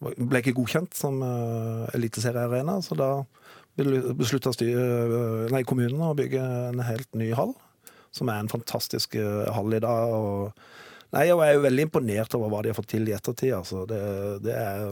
ble 0.00 0.40
ikke 0.40 0.56
godkjent 0.56 0.96
som 0.96 1.20
uh, 1.20 1.84
eliteseriearena. 1.92 2.80
så 2.80 2.96
da 2.96 3.12
beslutta 3.76 4.52
kommunen 5.68 6.04
å 6.04 6.14
bygge 6.16 6.42
en 6.70 6.82
helt 6.84 7.08
ny 7.18 7.32
hall, 7.36 7.54
som 8.12 8.28
er 8.28 8.42
en 8.42 8.52
fantastisk 8.52 9.16
eh, 9.16 9.52
hall 9.54 9.72
i 9.74 9.82
dag. 9.82 10.12
og 10.12 10.52
Nei, 11.12 11.26
Jeg 11.28 11.38
er 11.44 11.54
jo 11.56 11.64
veldig 11.66 11.84
imponert 11.88 12.34
over 12.38 12.48
hva 12.48 12.62
de 12.64 12.70
har 12.72 12.76
fått 12.76 12.92
til 12.94 13.08
i 13.08 13.12
ettertid. 13.12 13.52
Altså. 13.52 13.84
Det, 13.88 14.00
det, 14.44 14.56
er 14.56 14.86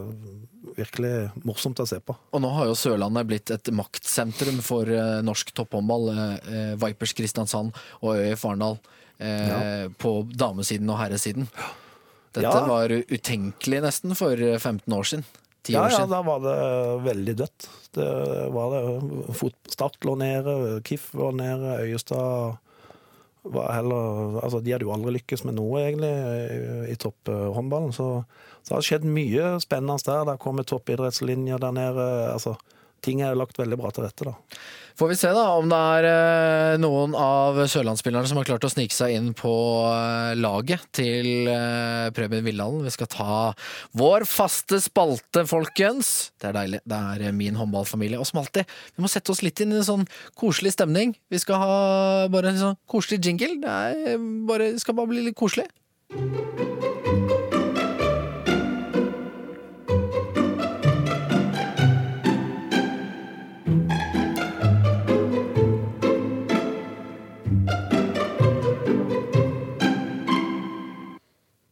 virkelig 0.77 1.13
morsomt 1.45 1.81
å 1.81 1.87
se 1.89 1.97
på. 1.97 2.13
Og 2.13 2.43
nå 2.43 2.51
har 2.53 2.69
jo 2.69 2.77
Sørlandet 2.77 3.29
blitt 3.29 3.53
et 3.53 3.71
maktsentrum 3.73 4.61
for 4.61 4.85
uh, 4.85 5.21
norsk 5.25 5.49
topphåndball. 5.57 6.11
Vipers 6.81 7.15
Kristiansand 7.17 7.73
og 8.03 8.21
ØIF 8.21 8.45
Arendal 8.45 8.77
eh, 9.17 9.49
ja. 9.49 9.61
på 9.97 10.13
damesiden 10.29 10.93
og 10.93 11.01
herresiden. 11.01 11.49
Dette 12.37 12.53
ja. 12.53 12.65
var 12.69 12.93
utenkelig 12.93 13.81
nesten 13.83 14.13
for 14.15 14.37
15 14.37 14.93
år 14.93 15.09
siden. 15.09 15.25
Ti 15.61 15.75
ja, 15.75 15.85
år 15.85 15.93
siden. 15.93 16.09
Ja, 16.09 16.17
da 16.17 16.21
var 16.25 16.41
det 16.45 16.57
veldig 17.05 17.37
dødt. 17.43 17.69
Det 17.93 18.09
var 18.55 18.73
det. 18.73 19.51
Start 19.69 19.99
lå 20.07 20.15
nede, 20.17 20.81
KIF 20.87 21.11
var 21.17 21.35
nede, 21.37 21.77
Øyestad 21.85 22.57
var 23.43 23.71
heller 23.73 24.39
Altså, 24.43 24.59
de 24.61 24.71
hadde 24.71 24.85
jo 24.85 24.93
aldri 24.93 25.15
lykkes 25.17 25.43
med 25.47 25.57
noe, 25.57 25.81
egentlig, 25.81 26.11
i, 26.11 26.91
i 26.93 26.97
topphåndballen. 26.99 27.93
Så, 27.95 28.09
så 28.61 28.69
det 28.69 28.77
har 28.77 28.87
skjedd 28.87 29.07
mye 29.07 29.55
spennende 29.63 29.97
der. 30.05 30.25
Det 30.25 30.35
har 30.35 30.41
kommet 30.41 30.69
toppidrettslinjer 30.69 31.61
der 31.61 31.73
nede. 31.77 32.07
Altså, 32.33 32.55
ting 33.03 33.23
er 33.25 33.37
lagt 33.37 33.59
veldig 33.59 33.79
bra 33.79 33.91
til 33.93 34.05
rette, 34.07 34.27
da. 34.27 34.35
Får 34.99 35.07
vi 35.07 35.15
se 35.17 35.29
da 35.33 35.43
om 35.57 35.69
det 35.71 35.77
er 35.95 36.05
eh, 36.09 36.79
noen 36.81 37.15
av 37.17 37.57
sørlandsspillerne 37.71 38.27
som 38.29 38.37
har 38.37 38.47
klart 38.49 38.67
å 38.67 38.71
snike 38.71 38.93
seg 38.93 39.15
inn 39.15 39.31
på 39.37 39.53
eh, 39.87 40.33
laget 40.37 40.83
til 40.93 41.49
eh, 41.49 42.11
Preben 42.13 42.45
Villalen. 42.45 42.83
Vi 42.85 42.93
skal 42.93 43.09
ta 43.11 43.39
vår 43.97 44.27
faste 44.29 44.81
spalte, 44.83 45.45
folkens. 45.49 46.31
Det 46.37 46.51
er 46.51 46.57
deilig. 46.59 46.83
Det 46.85 47.01
er 47.15 47.35
min 47.37 47.57
håndballfamilie. 47.57 48.19
Og 48.21 48.29
som 48.29 48.43
alltid, 48.43 48.69
vi 48.95 49.05
må 49.05 49.11
sette 49.11 49.33
oss 49.33 49.43
litt 49.45 49.63
inn 49.63 49.73
i 49.73 49.79
en 49.79 49.89
sånn 49.89 50.07
koselig 50.37 50.75
stemning. 50.75 51.15
Vi 51.31 51.41
skal 51.41 51.63
ha 51.63 51.81
bare 52.31 52.53
en 52.53 52.61
sånn 52.61 52.79
koselig 52.91 53.23
jingle. 53.23 53.55
Det 53.63 54.17
bare, 54.49 54.73
skal 54.81 54.99
bare 54.99 55.15
bli 55.15 55.29
litt 55.31 55.39
koselig. 55.39 55.69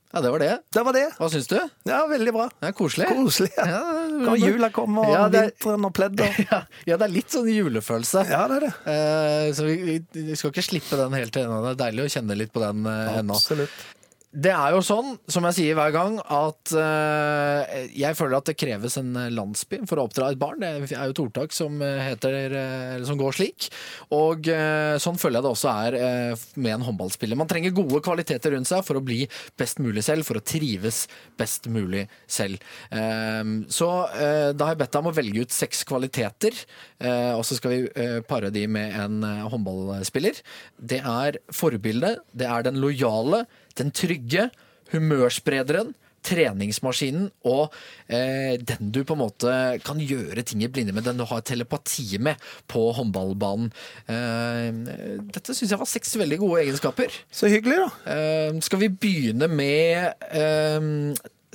Ja, 0.09 0.21
det 0.25 0.29
var 0.33 0.41
det. 0.41 0.53
Det 0.73 0.83
var 0.83 0.95
det. 0.95 1.03
Hva 1.19 1.27
syns 1.29 1.47
du? 1.51 1.59
Ja, 1.85 1.99
Veldig 2.09 2.31
bra. 2.33 2.47
Er 2.65 2.73
Koselig. 2.73 3.05
Koselig, 3.13 3.51
ja. 3.57 3.65
ja 3.69 4.23
Kan 4.25 4.39
jula 4.41 4.71
komme, 4.73 5.03
og 5.05 5.13
ja, 5.13 5.27
er, 5.27 5.51
vinteren 5.51 5.85
og 5.85 5.93
pledder. 5.93 6.39
Ja, 6.49 6.63
ja, 6.89 6.97
det 6.97 7.05
er 7.05 7.13
litt 7.13 7.35
sånn 7.35 7.49
julefølelse. 7.51 8.25
Ja, 8.31 8.41
det 8.49 8.57
er 8.57 8.65
det. 8.65 8.71
Eh, 8.89 9.45
så 9.53 9.67
vi, 9.67 9.99
vi, 10.15 10.33
skal 10.39 10.55
ikke 10.55 10.65
slippe 10.65 10.97
den 10.97 11.13
helt 11.13 11.37
ennå. 11.37 11.61
Det 11.67 11.75
er 11.75 11.81
deilig 11.83 12.07
å 12.07 12.11
kjenne 12.15 12.37
litt 12.41 12.53
på 12.55 12.63
den 12.63 12.89
eh, 12.89 13.19
ennå. 13.21 13.37
Absolutt. 13.37 13.85
Det 14.29 14.51
er 14.53 14.75
jo 14.75 14.81
sånn, 14.85 15.15
som 15.31 15.45
jeg 15.47 15.57
sier 15.57 15.77
hver 15.77 15.93
gang, 15.95 16.19
at 16.21 16.73
uh, 16.77 17.63
jeg 17.97 18.17
føler 18.17 18.37
at 18.37 18.51
det 18.51 18.57
kreves 18.61 18.99
en 19.01 19.15
landsby 19.33 19.81
for 19.89 19.97
å 19.97 20.05
oppdra 20.05 20.29
et 20.29 20.41
barn. 20.41 20.61
Det 20.61 20.69
er 20.93 21.07
jo 21.09 21.15
et 21.15 21.21
ordtak 21.23 21.55
som, 21.55 21.81
heter, 21.81 22.53
uh, 22.53 23.05
som 23.07 23.17
går 23.17 23.39
slik. 23.39 23.69
Og 24.13 24.45
uh, 24.53 24.99
sånn 25.01 25.17
føler 25.17 25.39
jeg 25.39 25.47
det 25.47 25.53
også 25.53 25.71
er 25.71 25.97
eh, 25.99 26.43
med 26.59 26.73
en 26.75 26.85
håndballspiller. 26.87 27.37
Man 27.39 27.49
trenger 27.49 27.75
gode 27.75 28.01
kvaliteter 28.05 28.53
rundt 28.53 28.69
seg 28.69 28.83
for 28.85 28.99
å 28.99 29.03
bli 29.03 29.23
best 29.59 29.81
mulig 29.83 30.03
selv, 30.05 30.27
for 30.27 30.39
å 30.39 30.43
trives 30.45 31.03
best 31.39 31.69
mulig 31.71 32.05
selv. 32.29 32.61
Eh, 32.93 33.53
så 33.73 33.89
eh, 34.13 34.49
da 34.53 34.67
har 34.67 34.75
jeg 34.75 34.81
bedt 34.83 34.95
deg 34.95 35.03
om 35.03 35.11
å 35.11 35.15
velge 35.15 35.45
ut 35.45 35.55
seks 35.55 35.83
kvaliteter, 35.89 36.57
eh, 36.99 37.33
og 37.35 37.45
så 37.47 37.57
skal 37.59 37.75
vi 37.75 37.81
eh, 37.95 38.19
pare 38.27 38.51
de 38.53 38.65
med 38.71 38.95
en 38.99 39.23
eh, 39.25 39.47
håndballspiller. 39.53 40.43
Det 40.77 41.01
er 41.01 41.41
forbildet, 41.55 42.23
det 42.37 42.49
er 42.49 42.67
den 42.67 42.79
lojale, 42.83 43.45
den 43.79 43.91
trygge, 43.95 44.49
humørsprederen, 44.93 45.95
treningsmaskinen 46.25 47.29
og 47.47 47.73
eh, 48.11 48.59
den 48.59 48.91
du 48.93 49.01
på 49.07 49.15
en 49.15 49.21
måte 49.21 49.53
kan 49.85 50.01
gjøre 50.03 50.43
ting 50.43 50.63
i 50.65 50.69
blinde 50.71 50.93
med, 50.95 51.05
den 51.07 51.19
du 51.19 51.25
har 51.29 51.43
telepati 51.47 52.19
med 52.21 52.39
på 52.69 52.89
håndballbanen. 52.97 53.71
Eh, 54.11 55.19
dette 55.31 55.55
syns 55.55 55.71
jeg 55.71 55.81
var 55.81 55.89
seks 55.89 56.15
veldig 56.19 56.41
gode 56.41 56.63
egenskaper. 56.65 57.19
Så 57.31 57.51
hyggelig, 57.51 57.79
da. 57.85 58.15
Eh, 58.15 58.59
skal 58.65 58.83
vi 58.83 58.91
begynne 58.91 59.49
med 59.51 60.25
eh, 60.29 60.89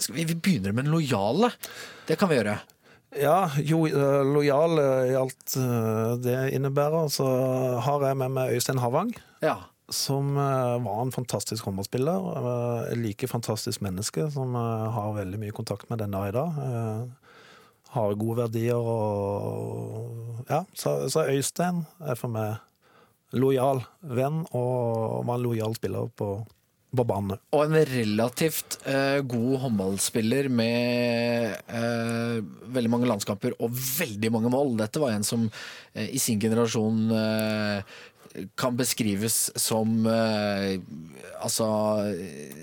skal 0.00 0.16
vi, 0.16 0.28
vi 0.32 0.38
begynner 0.38 0.72
med 0.72 0.88
den 0.88 0.94
lojale. 0.96 1.52
Det 2.08 2.18
kan 2.20 2.32
vi 2.32 2.40
gjøre. 2.40 2.56
Ja, 3.20 3.50
jo, 3.62 3.84
eh, 3.86 4.24
lojal 4.26 4.80
i 5.12 5.14
alt 5.18 5.54
eh, 5.60 6.16
det 6.24 6.40
innebærer. 6.56 7.06
Så 7.12 7.28
har 7.84 8.08
jeg 8.08 8.18
med 8.24 8.34
meg 8.34 8.56
Øystein 8.56 8.82
Havang. 8.82 9.14
Ja. 9.44 9.60
Som 9.92 10.36
eh, 10.36 10.78
var 10.84 11.02
en 11.02 11.12
fantastisk 11.12 11.64
håndballspiller. 11.68 12.28
eh, 12.40 12.92
Et 12.92 12.98
like 12.98 13.28
fantastisk 13.28 13.80
menneske 13.84 14.30
som 14.32 14.54
eh, 14.56 14.88
har 14.96 15.12
veldig 15.18 15.40
mye 15.42 15.56
kontakt 15.56 15.90
med 15.90 15.98
den 16.00 16.14
dag 16.16 16.28
i 16.28 16.36
dag. 16.36 17.10
Har 17.94 18.14
gode 18.18 18.40
verdier 18.48 18.80
og 18.80 20.44
Ja, 20.48 20.64
så, 20.74 21.08
så 21.08 21.28
Øystein 21.30 21.84
er 22.02 22.16
for 22.18 22.28
meg 22.32 22.56
lojal 23.34 23.84
venn 24.02 24.42
og 24.54 25.24
var 25.26 25.38
en 25.38 25.44
lojal 25.46 25.74
spiller 25.78 26.10
på, 26.18 26.28
på 26.94 27.04
banen. 27.06 27.38
Og 27.54 27.64
en 27.64 27.78
relativt 27.88 28.76
eh, 28.86 29.20
god 29.26 29.56
håndballspiller 29.64 30.50
med 30.50 31.54
eh, 31.66 32.42
veldig 32.76 32.92
mange 32.92 33.08
landskamper 33.10 33.56
og 33.58 33.74
veldig 33.74 34.30
mange 34.34 34.52
mål. 34.54 34.76
Dette 34.82 35.02
var 35.02 35.14
en 35.14 35.26
som 35.26 35.46
eh, 35.94 36.10
i 36.14 36.20
sin 36.22 36.42
generasjon 36.42 37.06
kan 38.58 38.74
beskrives 38.76 39.52
som 39.60 40.06
eh, 40.10 40.80
altså 41.44 41.66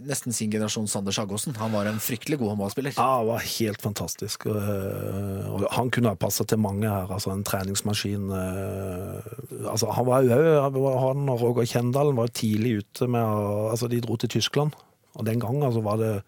nesten 0.03 0.35
sin 0.35 0.51
generasjon 0.51 0.89
Sander 0.91 1.15
Sagåsen. 1.15 1.55
Han 1.61 1.71
var 1.71 1.87
en 1.87 2.01
fryktelig 2.03 2.39
god 2.41 2.53
håndballspiller. 2.53 2.95
Ja, 2.97 3.21
han 3.21 3.29
var 3.29 3.45
helt 3.45 3.81
fantastisk. 3.81 4.47
Og, 4.51 4.57
eh, 4.59 5.65
han 5.77 5.91
kunne 5.93 6.11
ha 6.11 6.19
passa 6.19 6.43
til 6.47 6.59
mange 6.59 6.89
her. 6.89 7.07
altså 7.07 7.31
En 7.31 7.45
treningsmaskin. 7.47 8.29
eh, 8.35 9.65
altså 9.71 9.91
Han 9.95 10.05
var 10.05 10.27
jo 10.27 10.97
Han 10.99 11.29
og 11.29 11.41
Roger 11.41 11.65
Kjendalen 11.65 12.19
var 12.19 12.27
tidlig 12.27 12.77
ute 12.83 13.07
med 13.07 13.23
altså 13.71 13.87
De 13.87 14.01
dro 14.01 14.17
til 14.17 14.29
Tyskland, 14.29 14.71
og 15.15 15.25
den 15.25 15.39
gangen 15.39 15.63
altså, 15.63 15.81
var 15.81 15.97
det 15.97 16.23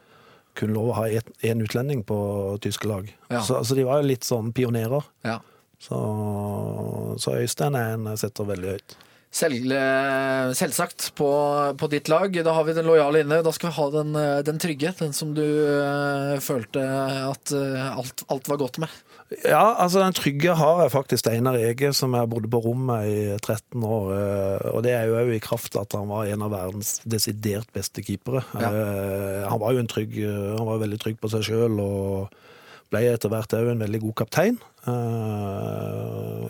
kun 0.55 0.69
lov 0.73 0.91
å 0.91 0.97
ha 1.01 1.07
én 1.09 1.63
utlending 1.63 2.03
på 2.05 2.59
tyske 2.61 2.87
lag. 2.87 3.07
Ja. 3.29 3.41
Så, 3.41 3.63
så 3.65 3.75
de 3.75 3.83
var 3.87 4.01
jo 4.01 4.07
litt 4.11 4.23
sånn 4.23 4.53
pionerer. 4.53 5.01
Ja. 5.25 5.39
Så, 5.81 5.97
så 7.19 7.33
Øystein 7.41 7.75
er 7.75 7.95
en 7.95 8.05
jeg 8.13 8.21
setter 8.21 8.47
veldig 8.47 8.75
høyt. 8.77 8.95
Selv, 9.33 9.71
selvsagt 10.53 11.07
på, 11.17 11.27
på 11.79 11.87
ditt 11.89 12.09
lag. 12.11 12.35
Da 12.45 12.53
har 12.53 12.67
vi 12.67 12.75
den 12.77 12.85
lojale 12.85 13.23
inne. 13.23 13.39
Da 13.41 13.49
skal 13.55 13.71
vi 13.71 13.77
ha 13.79 13.87
den, 13.95 14.13
eh, 14.19 14.43
den 14.45 14.61
trygge. 14.61 14.91
Den 14.99 15.15
som 15.17 15.31
du 15.33 15.41
eh, 15.41 16.37
følte 16.37 16.83
at 17.31 17.53
eh, 17.57 17.87
alt, 17.97 18.21
alt 18.29 18.51
var 18.51 18.61
godt 18.61 18.77
med. 18.83 18.93
Ja, 19.41 19.73
altså 19.81 20.03
den 20.03 20.13
trygge 20.13 20.53
har 20.59 20.83
jeg 20.83 20.93
faktisk 20.93 21.23
Steinar 21.23 21.57
Ege, 21.57 21.89
som 21.97 22.13
jeg 22.13 22.29
bodde 22.29 22.51
på 22.53 22.61
rommet 22.61 23.09
i 23.09 23.17
13 23.39 23.81
år. 23.81 24.13
Og 24.69 24.83
det 24.85 24.93
er 24.93 25.09
jo 25.09 25.17
òg 25.23 25.33
i 25.33 25.41
kraft 25.41 25.73
at 25.81 25.97
han 25.97 26.11
var 26.11 26.29
en 26.29 26.45
av 26.45 26.53
verdens 26.53 26.99
desidert 27.01 27.73
beste 27.73 28.05
keepere. 28.05 28.43
Ja. 28.53 28.69
Han 29.49 29.63
var 29.63 29.73
jo 29.73 29.81
en 29.81 29.89
trygg, 29.89 30.19
han 30.21 30.67
var 30.69 30.83
veldig 30.83 31.01
trygg 31.01 31.17
på 31.17 31.33
seg 31.33 31.47
sjøl 31.49 31.81
og 31.81 32.35
ble 32.93 33.07
etter 33.09 33.33
hvert 33.33 33.57
òg 33.57 33.71
en 33.71 33.81
veldig 33.81 34.03
god 34.03 34.19
kaptein. 34.21 34.61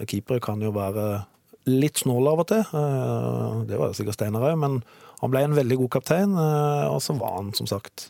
Keepere 0.04 0.44
kan 0.44 0.60
jo 0.60 0.76
være 0.76 1.24
litt 1.70 2.02
snål 2.04 2.28
av 2.34 2.40
og 2.44 2.48
til. 2.52 2.60
eh, 2.64 3.64
Det 3.70 3.78
var 3.80 3.92
jo 3.92 3.98
sikkert 3.98 4.18
Steinar 4.18 4.42
òg, 4.52 4.58
men 4.60 4.84
han 5.22 5.32
ble 5.32 5.44
en 5.46 5.56
veldig 5.56 5.78
god 5.84 5.90
kaptein. 5.98 6.34
eh, 6.36 6.88
Og 6.92 7.02
så 7.02 7.16
var 7.20 7.38
han 7.38 7.54
som 7.54 7.68
sagt 7.68 8.10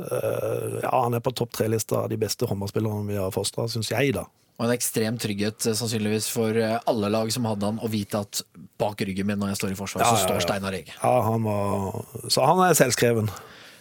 eh, 0.00 0.80
ja, 0.82 0.90
han 1.02 1.14
er 1.14 1.20
på 1.24 1.32
topp 1.34 1.52
tre-lista 1.58 2.04
av 2.04 2.08
de 2.12 2.16
beste 2.20 2.46
håndballspillerne 2.48 3.06
vi 3.08 3.16
har 3.18 3.30
fostra, 3.34 3.68
syns 3.70 3.90
jeg, 3.90 4.12
da. 4.14 4.26
Og 4.58 4.66
en 4.66 4.74
ekstrem 4.74 5.14
trygghet 5.22 5.62
sannsynligvis 5.70 6.26
for 6.34 6.56
alle 6.58 7.08
lag 7.14 7.30
som 7.30 7.44
hadde 7.46 7.62
han, 7.68 7.76
å 7.78 7.86
vite 7.92 8.18
at 8.24 8.40
bak 8.80 8.98
ryggen 9.06 9.26
min 9.28 9.38
når 9.38 9.52
jeg 9.52 9.60
står 9.60 9.74
i 9.74 9.78
forsvar, 9.78 10.02
Ja, 10.02 10.08
så 10.10 10.16
ja, 10.16 10.18
ja. 10.18 10.26
står 10.32 10.40
Steinar 10.48 10.74
Ege. 10.74 10.94
Ja, 10.98 11.12
han 11.28 11.44
var 11.46 12.00
Så 12.26 12.42
han 12.46 12.58
er 12.66 12.74
selvskreven. 12.74 13.30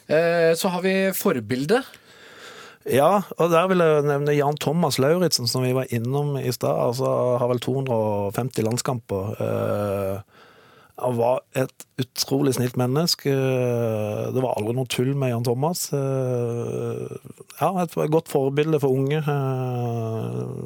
Eh, 0.08 0.54
så 0.56 0.70
har 0.70 0.82
vi 0.86 0.94
forbildet. 1.18 1.84
Ja, 2.88 3.20
og 3.36 3.50
der 3.52 3.68
vil 3.68 3.84
jeg 3.84 4.04
nevne 4.08 4.36
Jan 4.38 4.58
Thomas 4.64 4.96
Lauritzen, 5.02 5.48
som 5.50 5.66
vi 5.66 5.74
var 5.76 5.90
innom 5.92 6.38
i 6.40 6.52
stad. 6.56 6.72
Altså, 6.88 7.10
har 7.42 7.50
vel 7.52 7.60
250 7.60 8.64
landskamper. 8.64 9.34
Eh, 9.44 10.38
han 10.98 11.18
var 11.20 11.42
et 11.60 11.86
utrolig 12.02 12.56
snilt 12.56 12.78
menneske. 12.80 13.30
Eh, 13.30 14.32
Det 14.34 14.44
var 14.44 14.56
aldri 14.56 14.74
noe 14.78 14.88
tull 14.88 15.12
med 15.20 15.34
Jan 15.34 15.44
Thomas. 15.44 15.90
Eh, 15.94 17.18
ja, 17.60 17.74
et 17.84 17.98
godt 18.12 18.32
forbilde 18.32 18.80
for 18.80 18.96
unge. 18.96 19.20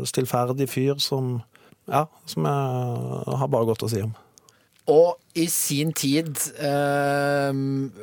Stillferdig 0.06 0.70
fyr 0.70 1.00
som 1.00 1.42
Ja, 1.90 2.06
som 2.30 2.46
jeg 2.46 3.38
har 3.42 3.48
bare 3.50 3.66
godt 3.66 3.82
å 3.84 3.90
si 3.90 4.00
om. 4.06 4.14
Og 4.90 5.18
i 5.38 5.46
sin 5.48 5.92
tid 5.94 6.32
eh, 6.60 7.52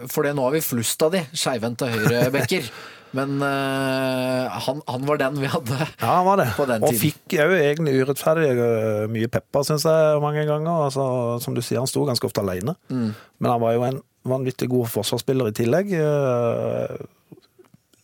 For 0.09 0.25
det 0.25 0.31
nå 0.39 0.45
har 0.47 0.55
vi 0.55 0.61
flust 0.65 1.03
av 1.05 1.11
de, 1.17 1.25
skeivhendte 1.37 1.89
høyrebekker. 1.91 2.69
Men 3.17 3.39
eh, 3.41 4.57
han, 4.67 4.83
han 4.85 5.05
var 5.09 5.17
den 5.21 5.39
vi 5.41 5.49
hadde. 5.49 5.79
Ja, 5.97 6.11
han 6.19 6.27
var 6.29 6.37
det. 6.43 6.51
På 6.59 6.67
den 6.69 6.83
tiden. 6.85 6.93
og 6.95 7.01
fikk 7.01 7.37
jo 7.39 7.47
egentlig 7.57 7.95
urettferdig 8.03 8.51
øh, 8.53 9.07
mye 9.11 9.31
pepper, 9.33 9.65
syns 9.65 9.87
jeg, 9.89 10.19
mange 10.21 10.45
ganger. 10.49 10.85
Altså, 10.91 11.07
som 11.41 11.57
du 11.57 11.63
sier, 11.65 11.81
han 11.81 11.89
sto 11.89 12.05
ganske 12.05 12.29
ofte 12.29 12.45
alene. 12.45 12.77
Mm. 12.93 13.15
Men 13.41 13.51
han 13.55 13.63
var 13.65 13.73
jo 13.79 13.87
en 13.89 14.03
vanvittig 14.29 14.69
god 14.69 14.91
forsvarsspiller 14.93 15.49
i 15.49 15.57
tillegg. 15.57 15.95
øh, 15.97 16.99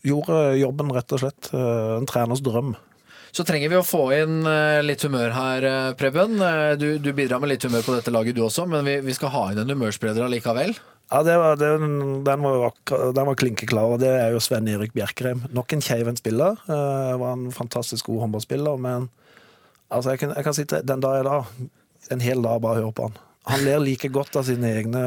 Gjorde 0.05 0.41
jobben, 0.61 0.91
rett 0.97 1.13
og 1.17 1.21
slett. 1.23 1.53
øh, 1.53 1.99
En 2.01 2.09
treners 2.09 2.41
drøm. 2.45 2.73
Så 3.35 3.43
trenger 3.43 3.73
vi 3.73 3.79
å 3.81 3.83
få 3.87 4.05
inn 4.15 4.45
eh, 4.47 4.79
litt 4.85 5.03
humør 5.03 5.33
her, 5.35 5.65
eh, 5.67 5.93
Preben. 5.99 6.37
Eh, 6.39 6.77
Du, 6.79 6.87
du 7.03 7.11
bidrar 7.13 7.41
med 7.43 7.51
litt 7.51 7.65
humør 7.67 7.83
på 7.83 7.95
dette 7.97 8.13
laget 8.15 8.37
du 8.37 8.45
også, 8.47 8.63
men 8.71 8.87
vi, 8.87 9.01
vi 9.03 9.15
skal 9.17 9.33
ha 9.35 9.49
inn 9.51 9.59
en 9.59 9.73
humørspreder 9.75 10.23
allikevel. 10.23 10.71
Ja, 11.11 11.21
var, 11.27 11.59
det, 11.59 11.73
den, 11.75 12.45
var, 12.45 12.71
den 12.87 13.27
var 13.27 13.39
klinkeklar, 13.39 13.97
og 13.97 13.99
det 14.05 14.13
er 14.21 14.31
jo 14.33 14.43
Sven 14.43 14.71
Erik 14.71 14.95
Bjerkreim. 14.95 15.43
Nok 15.55 15.75
en 15.75 15.83
keiven 15.85 16.17
spiller. 16.17 16.57
Uh, 16.71 17.19
var 17.21 17.35
en 17.35 17.51
fantastisk 17.55 18.09
god 18.09 18.23
håndballspiller, 18.25 18.79
men 18.81 19.11
altså, 19.91 20.15
jeg, 20.15 20.23
kan, 20.23 20.33
jeg 20.39 20.47
kan 20.47 20.57
sitte 20.57 20.81
den 20.87 21.03
dag 21.05 21.19
i 21.21 21.27
dag, 21.27 21.51
en 22.15 22.25
hel 22.25 22.41
dag, 22.47 22.63
bare 22.65 22.81
høre 22.81 22.95
på 22.97 23.11
han. 23.11 23.21
Han 23.51 23.67
ler 23.67 23.83
like 23.83 24.09
godt 24.15 24.39
av 24.41 24.47
sine 24.49 24.71
egne 24.79 25.05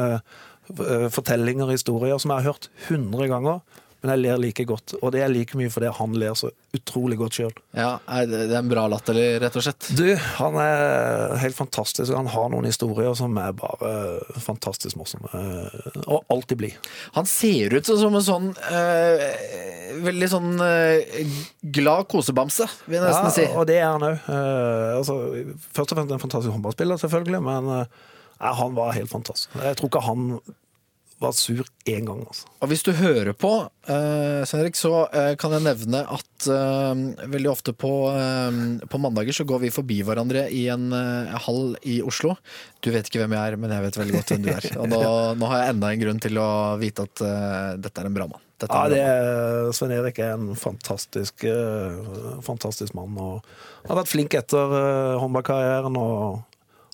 fortellinger 1.10 1.66
og 1.66 1.74
historier, 1.74 2.20
som 2.20 2.30
jeg 2.36 2.44
har 2.44 2.52
hørt 2.52 2.70
100 2.86 3.32
ganger. 3.32 3.64
Men 3.98 4.12
jeg 4.14 4.20
ler 4.22 4.36
like 4.38 4.62
godt, 4.68 4.92
og 5.02 5.10
det 5.10 5.24
er 5.24 5.30
like 5.32 5.58
mye 5.58 5.70
fordi 5.74 5.88
han 5.96 6.12
ler 6.14 6.36
så 6.38 6.52
utrolig 6.76 7.16
godt 7.18 7.34
sjøl. 7.40 7.54
Ja, 7.74 7.96
det 8.30 8.44
er 8.46 8.52
en 8.60 8.68
bra 8.70 8.84
latter, 8.86 9.16
rett 9.42 9.56
og 9.58 9.64
slett. 9.64 9.88
Du, 9.98 10.04
han 10.36 10.58
er 10.62 11.32
helt 11.42 11.56
fantastisk. 11.58 12.12
Han 12.14 12.28
har 12.30 12.46
noen 12.52 12.68
historier 12.68 13.16
som 13.18 13.34
er 13.42 13.56
bare 13.58 13.90
fantastisk 14.44 14.94
morsomme. 15.00 15.26
eh, 15.34 15.98
Og 16.06 16.22
alltid 16.30 16.60
blid. 16.60 16.76
Han 17.16 17.26
ser 17.26 17.74
ut 17.74 17.90
som 17.90 18.14
en 18.14 18.22
sånn 18.28 18.52
øh, 18.54 19.24
Veldig 20.04 20.28
sånn 20.30 20.52
øh, 20.62 21.34
glad 21.74 22.06
kosebamse, 22.12 22.68
vil 22.86 23.00
jeg 23.00 23.06
nesten 23.08 23.34
si. 23.34 23.48
og 23.56 23.66
det 23.66 23.80
er 23.80 23.88
han 23.88 24.04
òg. 24.04 24.30
altså, 25.00 25.16
først 25.74 25.90
og 25.94 25.98
fremst 25.98 26.14
en 26.14 26.22
fantastisk 26.22 26.54
håndballspiller, 26.54 27.00
selvfølgelig, 27.02 27.40
men 27.42 27.70
uh, 27.72 28.08
han 28.60 28.76
var 28.76 28.92
helt 28.94 29.10
fantastisk. 29.10 29.56
Jeg 29.58 29.78
tror 29.80 29.90
ikke 29.90 30.04
han 30.06 30.28
var 31.18 31.32
sur 31.34 31.64
én 31.88 32.04
gang, 32.06 32.20
altså. 32.22 32.46
Og 32.62 32.70
hvis 32.70 32.84
du 32.86 32.92
hører 32.94 33.32
på, 33.34 33.50
eh, 33.90 34.44
Henrik, 34.46 34.76
så 34.78 35.08
eh, 35.10 35.32
kan 35.40 35.54
jeg 35.56 35.64
nevne 35.64 36.02
at 36.14 36.46
eh, 36.46 37.00
veldig 37.32 37.50
ofte 37.50 37.74
på, 37.74 37.90
eh, 38.12 38.58
på 38.86 39.00
mandager 39.02 39.34
så 39.34 39.46
går 39.48 39.64
vi 39.64 39.72
forbi 39.74 39.98
hverandre 40.06 40.44
i 40.54 40.66
en 40.70 40.92
eh, 40.94 41.34
hall 41.46 41.74
i 41.82 41.98
Oslo. 42.06 42.36
Du 42.84 42.92
vet 42.94 43.10
ikke 43.10 43.24
hvem 43.24 43.34
jeg 43.34 43.54
er, 43.54 43.58
men 43.58 43.74
jeg 43.74 43.86
vet 43.88 43.98
veldig 43.98 44.16
godt 44.18 44.32
hvem 44.34 44.44
du 44.46 44.52
er. 44.54 44.68
Og 44.78 44.92
nå, 44.92 45.00
nå 45.40 45.50
har 45.50 45.64
jeg 45.64 45.74
enda 45.74 45.90
en 45.94 46.04
grunn 46.04 46.22
til 46.28 46.38
å 46.42 46.50
vite 46.82 47.08
at 47.08 47.24
eh, 47.26 47.72
dette 47.82 48.04
er 48.04 48.10
en 48.12 48.18
bra 48.20 48.28
mann. 48.30 48.44
Dette 48.58 48.74
Ja, 48.78 48.86
det 48.90 49.02
er, 49.02 49.72
Svein 49.74 49.94
Erik 49.94 50.22
er 50.22 50.32
en 50.34 50.54
fantastisk, 50.58 51.44
fantastisk 52.42 52.94
mann. 52.98 53.14
Og 53.22 53.86
har 53.86 54.00
vært 54.00 54.10
flink 54.10 54.34
etter 54.34 54.74
håndballkarrieren. 55.22 55.94
Og 55.94 56.40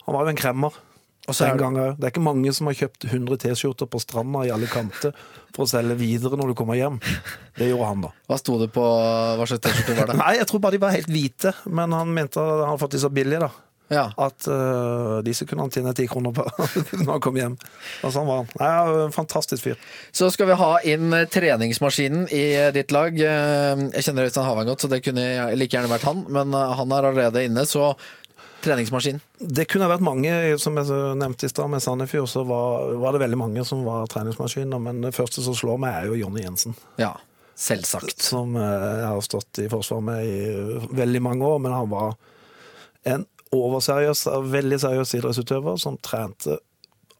han 0.04 0.16
var 0.18 0.26
jo 0.28 0.34
en 0.34 0.40
kremmer. 0.42 0.76
Og 1.24 1.32
så 1.36 1.46
en 1.48 1.56
gang 1.60 1.76
òg. 1.80 1.94
Det 1.96 2.04
er 2.04 2.12
ikke 2.12 2.24
mange 2.24 2.52
som 2.52 2.68
har 2.68 2.76
kjøpt 2.76 3.06
100 3.08 3.38
T-skjorter 3.46 3.88
på 3.88 4.00
stranda 4.02 4.42
i 4.44 4.52
alle 4.52 4.68
kanter 4.68 5.14
for 5.54 5.64
å 5.64 5.70
selge 5.70 5.96
videre 5.96 6.36
når 6.36 6.52
du 6.52 6.56
kommer 6.58 6.76
hjem. 6.76 6.98
Det 7.56 7.70
gjorde 7.70 7.88
han, 7.88 8.02
da. 8.04 8.10
Hva 8.28 8.40
sto 8.40 8.58
det 8.60 8.68
på 8.74 8.84
Hva 8.84 9.46
slags 9.48 9.62
T-skjorte 9.64 9.96
var 10.02 10.10
det? 10.12 10.18
Nei, 10.24 10.34
jeg 10.40 10.50
tror 10.50 10.60
bare 10.64 10.76
de 10.76 10.82
var 10.84 10.96
helt 10.96 11.08
hvite, 11.12 11.54
men 11.70 11.96
han 11.96 12.12
mente 12.12 12.42
at 12.42 12.58
han 12.64 12.74
hadde 12.74 12.82
fått 12.84 12.98
de 12.98 13.04
så 13.06 13.12
billige, 13.14 13.46
da. 13.46 13.52
Ja. 13.92 14.06
At 14.16 14.46
uh, 14.48 15.18
disse 15.24 15.44
kunne 15.44 15.66
han 15.66 15.72
tjene 15.72 15.92
ti 15.96 16.06
kroner 16.08 16.32
på 16.34 16.44
når 17.04 17.10
han 17.10 17.22
kom 17.24 17.36
hjem. 17.36 17.56
Og 18.04 18.14
sånn 18.14 18.28
var 18.28 18.40
han. 18.40 18.48
Nei, 18.60 19.08
fantastisk 19.12 19.66
fyr. 19.66 19.80
Så 20.12 20.30
skal 20.32 20.48
vi 20.48 20.56
ha 20.60 20.70
inn 20.88 21.12
eh, 21.12 21.26
treningsmaskinen 21.30 22.24
i 22.32 22.42
eh, 22.56 22.70
ditt 22.74 22.94
lag. 22.96 23.12
Eh, 23.12 23.84
Jeg 23.92 24.06
kjenner 24.08 24.28
Øystein 24.28 24.48
Havang 24.48 24.70
godt, 24.72 24.84
så 24.86 24.90
det 24.92 25.02
kunne 25.04 25.26
like 25.60 25.76
gjerne 25.76 25.92
vært 25.92 26.08
han. 26.08 26.24
Men 26.32 26.56
eh, 26.56 26.74
han 26.80 26.96
er 26.96 27.10
allerede 27.10 27.44
inne, 27.44 27.66
så 27.68 27.92
treningsmaskin. 28.64 29.20
Det 29.38 29.66
kunne 29.70 29.88
vært 29.90 30.04
mange, 30.04 30.32
som 30.60 30.76
jeg 30.80 31.18
nevnte 31.20 31.46
i 31.46 31.52
stad, 31.52 31.70
med 31.72 31.82
Sandefjord, 31.84 32.28
så 32.30 32.44
var, 32.48 32.90
var 33.00 33.14
det 33.14 33.22
veldig 33.24 33.38
mange 33.40 33.64
som 33.68 33.84
var 33.86 34.08
treningsmaskiner. 34.12 34.80
Men 34.82 35.02
det 35.04 35.14
første 35.16 35.44
som 35.44 35.56
slår 35.56 35.80
meg, 35.82 35.96
er 35.96 36.10
jo 36.10 36.18
Jonny 36.24 36.44
Jensen. 36.44 36.76
Ja, 37.00 37.12
selvsagt. 37.54 38.18
Som 38.24 38.56
eh, 38.56 38.86
jeg 39.02 39.08
har 39.10 39.24
stått 39.26 39.62
i 39.62 39.68
forsvar 39.72 40.04
med 40.04 40.26
i 40.26 40.38
veldig 40.96 41.22
mange 41.24 41.48
år, 41.48 41.60
men 41.64 41.76
han 41.76 41.90
var 41.92 42.16
en 43.04 43.26
overseriøs, 43.54 44.26
veldig 44.50 44.80
seriøs 44.82 45.16
idrettsutøver 45.20 45.76
som 45.80 46.00
trente 46.02 46.60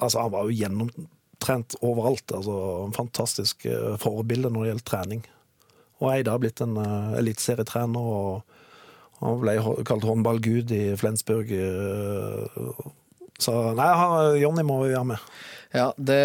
Altså, 0.02 0.24
han 0.24 0.32
var 0.32 0.48
jo 0.48 0.56
gjennomtrent 0.58 1.76
overalt. 1.86 2.32
Altså, 2.34 2.54
en 2.82 2.96
fantastisk 2.96 3.62
eh, 3.70 3.92
forbilde 4.02 4.50
når 4.50 4.64
det 4.64 4.70
gjelder 4.72 4.86
trening. 4.88 5.20
Og 6.02 6.08
i 6.10 6.24
dag 6.26 6.40
blitt 6.42 6.58
en 6.64 6.74
uh, 6.74 7.14
eliteserietrener, 7.14 8.02
og 8.02 8.53
han 9.20 9.40
ble 9.42 9.56
kalt 9.86 10.04
håndballgud 10.08 10.70
i 10.74 10.84
Flensburg. 11.00 11.50
eh, 11.52 12.84
så 13.38 13.58
nei, 13.74 13.90
Jonny 14.40 14.62
må 14.62 14.82
vi 14.86 14.94
ha 14.94 15.02
med. 15.04 15.18
Ja, 15.74 15.88
det, 15.98 16.20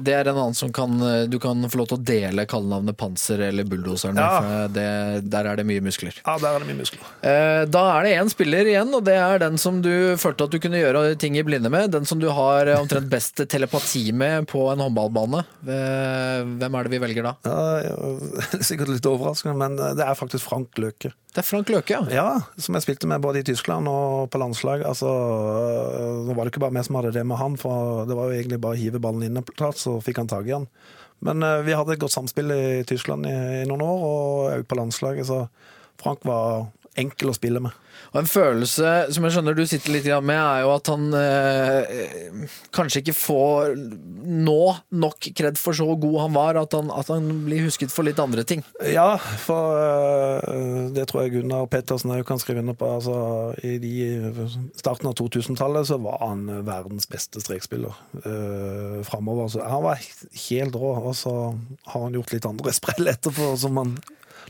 det 0.00 0.12
er 0.16 0.30
en 0.30 0.38
annen 0.40 0.54
som 0.56 0.70
kan 0.72 0.94
Du 1.28 1.34
kan 1.36 1.60
få 1.68 1.82
lov 1.82 1.90
til 1.90 1.98
å 1.98 2.04
dele 2.08 2.46
kallenavnet 2.48 2.96
Panser 2.96 3.42
eller 3.50 3.66
Bulldoseren. 3.68 4.16
Ja. 4.16 4.62
det, 4.72 4.86
Der 5.28 5.50
er 5.50 5.60
det 5.60 5.66
mye 5.68 5.82
muskler. 5.84 6.16
Ja, 6.24 6.38
der 6.40 6.56
er 6.56 6.64
det 6.64 6.70
mye 6.70 6.78
muskler. 6.78 7.04
Eh, 7.20 7.66
Da 7.68 7.82
er 7.98 8.06
det 8.08 8.14
én 8.16 8.32
spiller 8.32 8.70
igjen, 8.72 8.88
og 8.96 9.04
det 9.04 9.18
er 9.20 9.42
den 9.44 9.60
som 9.60 9.82
du 9.84 10.16
følte 10.16 10.48
at 10.48 10.56
du 10.56 10.58
kunne 10.64 10.80
gjøre 10.80 11.12
ting 11.20 11.36
i 11.36 11.44
blinde 11.44 11.68
med. 11.68 11.92
Den 11.92 12.08
som 12.08 12.22
du 12.24 12.30
har 12.32 12.72
eh, 12.72 12.80
omtrent 12.80 13.12
best 13.12 13.44
telepati 13.52 14.06
med 14.16 14.48
på 14.48 14.64
en 14.72 14.80
håndballbane. 14.86 15.44
Hvem 15.68 16.80
er 16.80 16.88
det 16.88 16.96
vi 16.96 17.04
velger 17.04 17.28
da? 17.28 17.36
Ja, 17.44 18.58
sikkert 18.70 18.94
litt 18.96 19.12
overraskende, 19.12 19.58
men 19.60 19.76
det 19.76 20.08
er 20.08 20.16
faktisk 20.16 20.48
Frank 20.48 20.80
Løke. 20.80 21.12
Det 21.38 21.44
er 21.44 21.46
Frank 21.46 21.68
Løke, 21.70 21.94
ja. 21.94 22.00
Ja, 22.10 22.30
som 22.58 22.74
jeg 22.74 22.82
spilte 22.82 23.06
med 23.06 23.22
både 23.22 23.38
i 23.38 23.44
Tyskland 23.46 23.86
og 23.86 24.24
på 24.34 24.40
landslag. 24.42 24.80
Altså, 24.82 25.06
det 26.26 26.34
var 26.34 26.48
ikke 26.50 26.58
bare 26.64 26.74
meg 26.74 26.82
som 26.88 26.98
hadde 26.98 27.12
det 27.14 27.22
med 27.30 27.38
han, 27.38 27.54
for 27.54 28.08
det 28.10 28.16
var 28.18 28.26
jo 28.26 28.40
egentlig 28.40 28.58
bare 28.64 28.74
å 28.74 28.80
hive 28.80 28.98
ballen 28.98 29.22
inn 29.22 29.38
så 29.78 29.92
fikk 30.02 30.18
han 30.18 30.30
tak 30.32 30.48
i 30.50 30.56
han. 30.56 30.66
Men 31.22 31.46
eh, 31.46 31.60
vi 31.62 31.76
hadde 31.78 31.94
et 31.94 32.02
godt 32.02 32.16
samspill 32.16 32.50
i 32.50 32.82
Tyskland 32.90 33.30
i, 33.30 33.36
i 33.60 33.68
noen 33.70 33.86
år, 33.86 34.02
og 34.08 34.50
òg 34.56 34.66
på 34.66 34.80
landslaget, 34.80 35.30
så 35.30 35.44
Frank 36.02 36.26
var 36.26 36.72
enkel 36.98 37.30
å 37.30 37.36
spille 37.38 37.62
med. 37.62 37.87
Og 38.12 38.20
en 38.22 38.30
følelse 38.30 38.92
som 39.14 39.26
jeg 39.26 39.36
skjønner 39.36 39.56
du 39.56 39.64
sitter 39.68 39.94
litt 39.94 40.08
med, 40.24 40.38
er 40.38 40.64
jo 40.64 40.72
at 40.74 40.90
han 40.92 41.08
eh, 41.18 42.46
kanskje 42.74 43.02
ikke 43.02 43.16
får 43.16 43.74
nå 43.78 44.60
nok 45.04 45.30
kred 45.36 45.60
for 45.60 45.76
så 45.76 45.86
god 46.00 46.18
han 46.24 46.36
var, 46.36 46.60
at 46.60 46.76
han, 46.76 46.92
at 46.94 47.12
han 47.12 47.28
blir 47.46 47.66
husket 47.66 47.92
for 47.92 48.08
litt 48.08 48.20
andre 48.22 48.44
ting. 48.48 48.64
Ja, 48.88 49.18
for 49.44 49.78
eh, 49.78 50.88
det 50.96 51.08
tror 51.10 51.26
jeg 51.26 51.36
Gunnar 51.38 51.68
Pettersen 51.70 52.14
òg 52.16 52.24
kan 52.28 52.40
skrive 52.40 52.64
under 52.64 52.78
på. 52.78 52.88
Altså, 52.98 53.18
I 53.62 53.76
de, 53.82 53.94
starten 54.78 55.10
av 55.10 55.18
2000-tallet 55.20 55.90
så 55.90 56.00
var 56.02 56.22
han 56.24 56.46
verdens 56.66 57.08
beste 57.10 57.42
strekspiller 57.44 57.94
Eh, 58.24 59.04
framover. 59.04 59.48
Så 59.48 59.62
han 59.62 59.82
var 59.82 59.98
helt 60.50 60.74
rå, 60.74 60.92
og 60.96 61.16
så 61.16 61.58
har 61.84 62.02
han 62.02 62.14
gjort 62.14 62.32
litt 62.32 62.46
andre 62.48 62.72
sprell 62.78 63.10
etterpå 63.12 63.52
som 63.60 63.76
han 63.80 63.98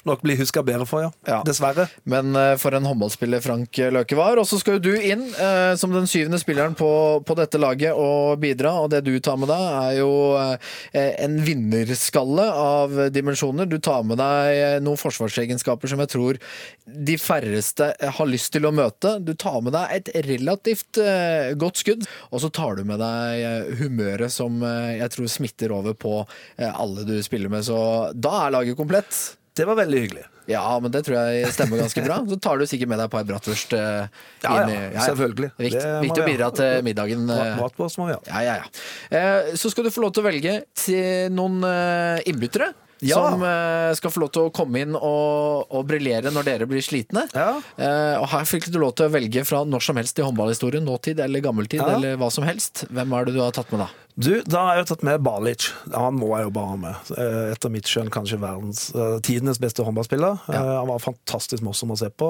nok 0.09 0.25
bli 0.25 0.37
huska 0.41 0.63
bedre 0.67 0.87
for, 0.89 1.07
ja. 1.07 1.13
Ja. 1.29 1.41
Dessverre. 1.47 1.89
Men 2.09 2.35
eh, 2.39 2.55
for 2.61 2.75
en 2.77 2.89
håndballspiller 2.89 3.43
Frank 3.45 3.79
Løke 3.95 4.19
var. 4.19 4.41
Og 4.41 4.49
så 4.49 4.59
skal 4.61 4.79
jo 4.79 4.85
du 4.89 4.93
inn 4.97 5.27
eh, 5.35 5.75
som 5.81 5.95
den 5.95 6.09
syvende 6.11 6.41
spilleren 6.43 6.77
på, 6.79 6.91
på 7.27 7.39
dette 7.39 7.61
laget 7.61 7.97
og 7.97 8.39
bidra. 8.43 8.75
Og 8.85 8.91
det 8.93 9.03
du 9.07 9.15
tar 9.25 9.39
med 9.41 9.51
deg, 9.53 9.67
er 9.83 9.99
jo 10.01 10.11
eh, 10.41 11.15
en 11.25 11.39
vinnerskalle 11.45 12.49
av 12.53 12.99
dimensjoner. 13.15 13.69
Du 13.71 13.79
tar 13.83 14.05
med 14.09 14.21
deg 14.21 14.53
eh, 14.57 14.77
noen 14.85 15.01
forsvarsegenskaper 15.01 15.91
som 15.91 16.03
jeg 16.05 16.13
tror 16.15 16.41
de 16.89 17.19
færreste 17.21 17.91
eh, 17.99 18.13
har 18.19 18.31
lyst 18.31 18.53
til 18.55 18.69
å 18.69 18.75
møte. 18.75 19.17
Du 19.25 19.35
tar 19.39 19.61
med 19.65 19.75
deg 19.77 19.97
et 19.99 20.13
relativt 20.29 21.01
eh, 21.03 21.53
godt 21.59 21.83
skudd, 21.83 22.07
og 22.33 22.43
så 22.45 22.51
tar 22.55 22.79
du 22.79 22.85
med 22.89 23.03
deg 23.03 23.43
eh, 23.45 23.73
humøret 23.83 24.33
som 24.33 24.63
eh, 24.65 24.99
jeg 25.03 25.15
tror 25.15 25.33
smitter 25.33 25.75
over 25.75 25.97
på 25.99 26.15
eh, 26.23 26.71
alle 26.71 27.05
du 27.09 27.17
spiller 27.25 27.53
med. 27.53 27.67
Så 27.67 27.79
da 28.15 28.45
er 28.47 28.57
laget 28.57 28.79
komplett. 28.79 29.19
Det 29.59 29.67
var 29.69 29.79
veldig 29.81 30.03
hyggelig. 30.05 30.25
Ja, 30.49 30.65
men 30.81 30.93
det 30.95 31.03
tror 31.05 31.19
jeg 31.19 31.53
stemmer 31.53 31.83
ganske 31.83 32.03
bra. 32.07 32.19
Så 32.31 32.39
tar 32.41 32.61
du 32.61 32.65
sikkert 32.71 32.89
med 32.89 33.01
deg 33.03 33.11
et 33.11 33.15
par 33.15 33.27
bratwurst 33.29 33.75
Uh, 33.77 34.07
Ja, 34.45 34.55
i 34.65 34.77
ja, 34.95 35.05
selvfølgelig. 35.05 35.51
Det 35.59 35.67
Viktig, 35.67 35.83
Det 35.83 36.03
viktig 36.07 36.23
å 36.23 36.29
bidra 36.29 36.51
til 36.57 36.85
middagen. 36.87 37.27
Mat 37.29 37.77
på 37.77 37.85
oss 37.85 37.99
må 38.01 38.09
vi 38.09 38.17
ha. 38.17 38.21
Ja, 38.31 38.43
ja, 38.47 38.55
ja. 38.63 38.69
Uh, 39.13 39.57
Så 39.59 39.73
skal 39.75 39.85
du 39.85 39.93
få 39.93 40.07
lov 40.07 40.15
til 40.17 40.25
å 40.25 40.29
velge 40.29 40.55
til 40.79 41.35
noen 41.35 41.61
uh, 41.67 42.23
innbyttere. 42.29 42.73
Ja. 43.05 43.19
Som 43.31 43.43
eh, 43.47 43.93
skal 43.99 44.11
få 44.11 44.23
lov 44.25 44.33
til 44.35 44.49
å 44.49 44.53
komme 44.55 44.81
inn 44.83 44.97
og, 44.97 45.69
og 45.71 45.87
briljere 45.87 46.33
når 46.35 46.49
dere 46.49 46.67
blir 46.71 46.83
slitne. 46.83 47.27
Ja. 47.37 47.61
Eh, 47.79 48.17
og 48.19 48.27
her 48.33 48.49
fikk 48.49 48.71
du 48.75 48.81
lov 48.83 48.97
til 48.99 49.07
å 49.07 49.13
velge 49.15 49.45
fra 49.47 49.63
når 49.69 49.85
som 49.87 50.01
helst 50.01 50.19
i 50.19 50.27
håndballhistorien, 50.27 50.85
nåtid 50.87 51.21
eller 51.23 51.45
gammeltid, 51.45 51.79
Ja. 51.85 51.95
eller 51.97 52.19
hva 52.19 52.31
som 52.35 52.47
helst. 52.49 52.87
Hvem 52.91 53.13
er 53.15 53.29
det 53.29 53.35
du 53.39 53.43
har 53.45 53.55
tatt 53.55 53.71
med 53.75 53.85
da? 53.87 53.91
Du, 54.19 54.33
da 54.51 54.65
har 54.67 54.75
jeg 54.75 54.83
jo 54.83 54.89
tatt 54.91 55.05
med 55.07 55.23
Balic. 55.23 55.69
Han 55.95 56.17
må 56.19 56.33
jeg 56.35 56.49
jo 56.49 56.55
bare 56.57 56.71
ha 56.73 56.79
med. 56.83 57.11
Eh, 57.15 57.53
Etter 57.55 57.71
mitt 57.71 57.87
skjønn 57.87 58.11
kanskje 58.11 58.41
verdens 58.43 58.89
uh, 58.97 59.21
tidenes 59.23 59.61
beste 59.63 59.85
håndballspiller. 59.87 60.41
Eh, 60.51 60.59
han 60.81 60.91
var 60.91 60.99
fantastisk 61.05 61.63
morsom 61.63 61.95
å 61.95 61.99
se 62.01 62.11
på. 62.11 62.27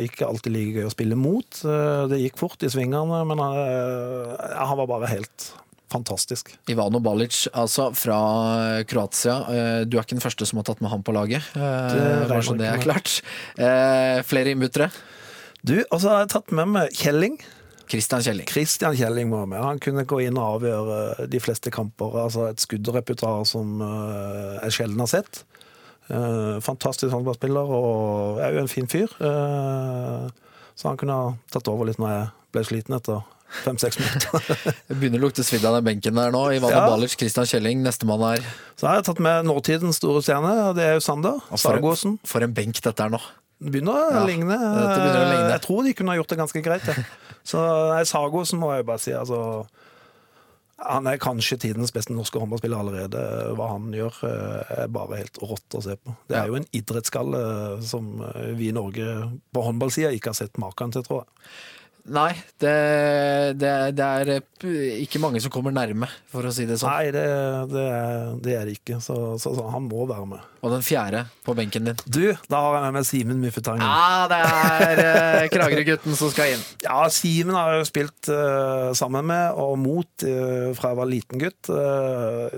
Eh, 0.00 0.08
ikke 0.08 0.26
alltid 0.26 0.50
like 0.56 0.80
gøy 0.80 0.88
å 0.88 0.94
spille 0.96 1.14
mot. 1.20 1.60
Eh, 1.62 2.02
det 2.10 2.18
gikk 2.24 2.42
fort 2.42 2.66
i 2.66 2.72
svingene, 2.74 3.22
men 3.30 3.38
han, 3.38 3.54
eh, 3.54 4.50
han 4.66 4.80
var 4.82 4.90
bare 4.90 5.12
helt 5.14 5.52
fantastisk. 5.92 6.50
Ivano 6.68 7.00
Balic, 7.00 7.46
altså 7.52 7.90
fra 7.96 8.18
Kroatia. 8.88 9.36
Eh, 9.48 9.84
Du 9.88 9.96
er 9.98 10.02
ikke 10.04 10.16
den 10.18 10.24
første 10.24 10.46
som 10.48 10.60
har 10.60 10.66
tatt 10.68 10.80
med 10.84 10.90
ham 10.92 11.02
på 11.02 11.14
laget. 11.16 11.42
Bare 11.54 12.42
så 12.44 12.56
det 12.58 12.66
er 12.68 12.82
klart. 12.82 13.20
Eh, 13.58 14.22
Flere 14.28 14.52
innbyttere. 14.54 14.90
Du, 15.64 15.76
og 15.90 16.00
så 16.00 16.08
har 16.12 16.20
jeg 16.24 16.32
tatt 16.36 16.52
med 16.54 16.68
meg 16.76 16.92
Kjelling. 16.94 17.38
Christian 17.88 18.20
Kjelling. 18.22 18.46
Christian 18.46 18.94
Kjelling 18.96 19.30
var 19.32 19.46
med. 19.48 19.62
Han 19.64 19.78
kunne 19.80 20.04
gå 20.04 20.20
inn 20.26 20.36
og 20.38 20.58
avgjøre 20.60 21.28
de 21.32 21.40
fleste 21.40 21.70
kamper. 21.72 22.18
Altså 22.26 22.50
et 22.50 22.60
skuddrepertoar 22.60 23.46
som 23.48 23.80
eh, 23.80 24.58
jeg 24.66 24.76
sjelden 24.76 25.00
har 25.00 25.08
sett. 25.10 25.40
Eh, 26.12 26.58
fantastisk 26.64 27.12
håndballspiller 27.12 27.72
og 27.78 28.38
er 28.44 28.54
jo 28.56 28.62
en 28.62 28.70
fin 28.72 28.88
fyr. 28.88 29.08
Eh, 29.24 30.28
så 30.78 30.90
han 30.92 31.00
kunne 31.00 31.16
ha 31.16 31.32
tatt 31.52 31.68
over 31.72 31.88
litt 31.88 31.98
når 31.98 32.12
jeg 32.14 32.28
ble 32.54 32.64
sliten 32.68 32.96
etter 33.00 33.24
fem-seks 33.64 33.98
minutter. 34.00 34.44
Det 34.88 34.96
begynner 34.98 35.20
å 35.22 35.26
lukte 35.28 35.44
svidd 35.46 35.64
av 35.68 35.78
den 35.78 35.86
benken 35.88 36.18
der 36.20 36.32
nå. 36.34 36.42
Ivano 36.56 36.74
Ja. 36.74 36.84
Balic, 36.90 37.16
Christian 37.18 37.48
Kjelling. 37.48 37.82
Nestemann 37.86 38.24
er 38.34 38.44
så 38.78 38.86
har 38.86 39.00
jeg 39.00 39.08
tatt 39.08 39.20
med 39.24 39.48
nåtidens 39.48 39.98
store 39.98 40.20
stjerne, 40.22 40.52
og 40.68 40.76
det 40.78 40.84
er 40.86 40.92
jo 40.98 41.02
Sander 41.02 41.40
Sargosen. 41.58 42.18
for 42.28 42.44
en 42.46 42.52
benk 42.54 42.78
dette 42.84 43.02
er 43.02 43.10
nå. 43.10 43.18
Det 43.58 43.72
begynner 43.74 43.96
Ja, 44.14 44.22
begynner 44.22 45.18
å 45.18 45.30
ligne. 45.32 45.50
Jeg 45.56 45.62
tror 45.64 45.82
de 45.88 45.94
kunne 45.98 46.12
ha 46.14 46.20
gjort 46.20 46.30
det 46.30 46.38
ganske 46.38 46.62
greit. 46.62 46.86
Ja. 46.86 46.94
Så 47.50 47.58
nei, 47.90 48.04
Sargosen 48.06 48.60
må 48.62 48.70
jeg 48.76 48.86
bare 48.86 49.02
si. 49.02 49.10
altså 49.16 49.66
han 50.78 51.08
er 51.10 51.18
kanskje 51.18 51.56
tidens 51.58 51.90
beste 51.90 52.14
norske 52.14 52.38
håndballspiller 52.38 52.78
allerede. 52.78 53.22
Hva 53.58 53.72
han 53.72 53.88
gjør, 53.90 54.14
eh, 54.28 54.84
er 54.84 54.92
bare 54.94 55.18
helt 55.24 55.40
rått 55.42 55.74
å 55.74 55.80
se 55.82 55.96
på. 55.98 56.14
Det 56.30 56.36
er 56.38 56.52
jo 56.52 56.54
en 56.60 56.68
idrettsskalle 56.70 57.40
som 57.82 58.22
eh, 58.22 58.52
vi 58.54 58.68
i 58.70 58.76
Norge 58.76 59.08
på 59.50 59.64
håndballsida 59.66 60.12
ikke 60.14 60.30
har 60.30 60.38
sett 60.38 60.60
maken 60.62 60.94
til, 60.94 61.02
tror 61.02 61.24
jeg. 61.24 61.50
Nei, 62.08 62.30
det, 62.62 62.72
det, 63.60 63.72
det 63.98 64.04
er 64.06 64.30
eh, 64.38 65.00
ikke 65.04 65.20
mange 65.22 65.40
som 65.44 65.52
kommer 65.52 65.74
nærme, 65.74 66.08
for 66.32 66.46
å 66.48 66.52
si 66.54 66.64
det 66.68 66.78
sånn. 66.80 66.90
Nei, 66.90 67.10
det, 67.14 67.24
det, 67.72 67.84
er, 67.84 68.30
det 68.44 68.54
er 68.56 68.70
ikke. 68.72 68.98
Så, 69.04 69.16
så, 69.42 69.52
så 69.56 69.66
han 69.72 69.88
må 69.88 70.06
være 70.08 70.26
med. 70.30 70.46
Og 70.64 70.72
den 70.72 70.84
fjerde 70.86 71.24
på 71.46 71.54
benken 71.58 71.88
din. 71.90 71.98
Du, 72.06 72.22
da 72.50 72.62
har 72.64 72.78
jeg 72.78 72.86
med 72.86 72.96
meg 72.98 73.08
Simen 73.08 73.42
Muffetangen. 73.42 73.84
Ja, 73.84 74.28
det 74.30 74.38
er 74.44 75.02
eh, 75.04 75.48
Kragerø-gutten 75.52 76.16
som 76.18 76.32
skal 76.34 76.54
inn. 76.56 76.64
Ja, 76.86 77.00
Simen 77.12 77.56
har 77.58 77.74
jeg 77.74 77.84
jo 77.84 77.90
spilt 77.90 78.30
eh, 78.34 78.88
sammen 78.98 79.28
med 79.30 79.58
og 79.60 79.76
mot 79.82 80.26
eh, 80.26 80.70
fra 80.78 80.94
jeg 80.94 81.00
var 81.02 81.12
liten 81.12 81.44
gutt. 81.44 81.70
Eh, 81.72 82.56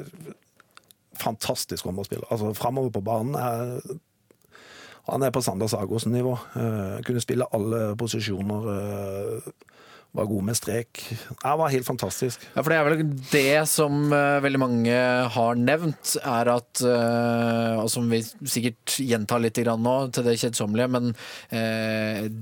fantastisk 1.21 1.85
håndballspiller. 1.89 2.31
Altså 2.31 2.55
framover 2.57 2.95
på 2.95 3.05
banen. 3.05 3.35
Er, 3.37 3.99
han 5.11 5.27
er 5.27 5.35
på 5.35 5.43
Sander 5.45 5.71
Sagosen-nivå. 5.71 6.37
Eh, 6.57 7.01
kunne 7.07 7.23
spille 7.23 7.49
alle 7.57 7.91
posisjoner. 7.99 8.71
eh, 8.77 9.51
var 10.13 10.27
god 10.27 10.43
med 10.43 10.57
strek. 10.59 11.01
Det 11.39 11.51
var 11.55 11.71
helt 11.71 11.87
fantastisk. 11.87 12.43
Ja, 12.57 12.65
for 12.65 12.73
det 12.73 12.79
er 12.81 12.87
vel 12.89 13.13
det 13.31 13.69
som 13.71 14.09
eh, 14.11 14.41
veldig 14.43 14.59
mange 14.59 14.97
har 15.37 15.55
nevnt, 15.55 16.17
er 16.19 16.51
at 16.51 16.83
Og 16.83 17.87
som 17.93 18.09
vi 18.11 18.19
sikkert 18.25 18.97
gjentar 18.99 19.39
litt 19.39 19.61
nå, 19.61 19.95
til 20.11 20.27
det 20.27 20.35
kjedsommelige, 20.41 20.89
men 20.91 21.15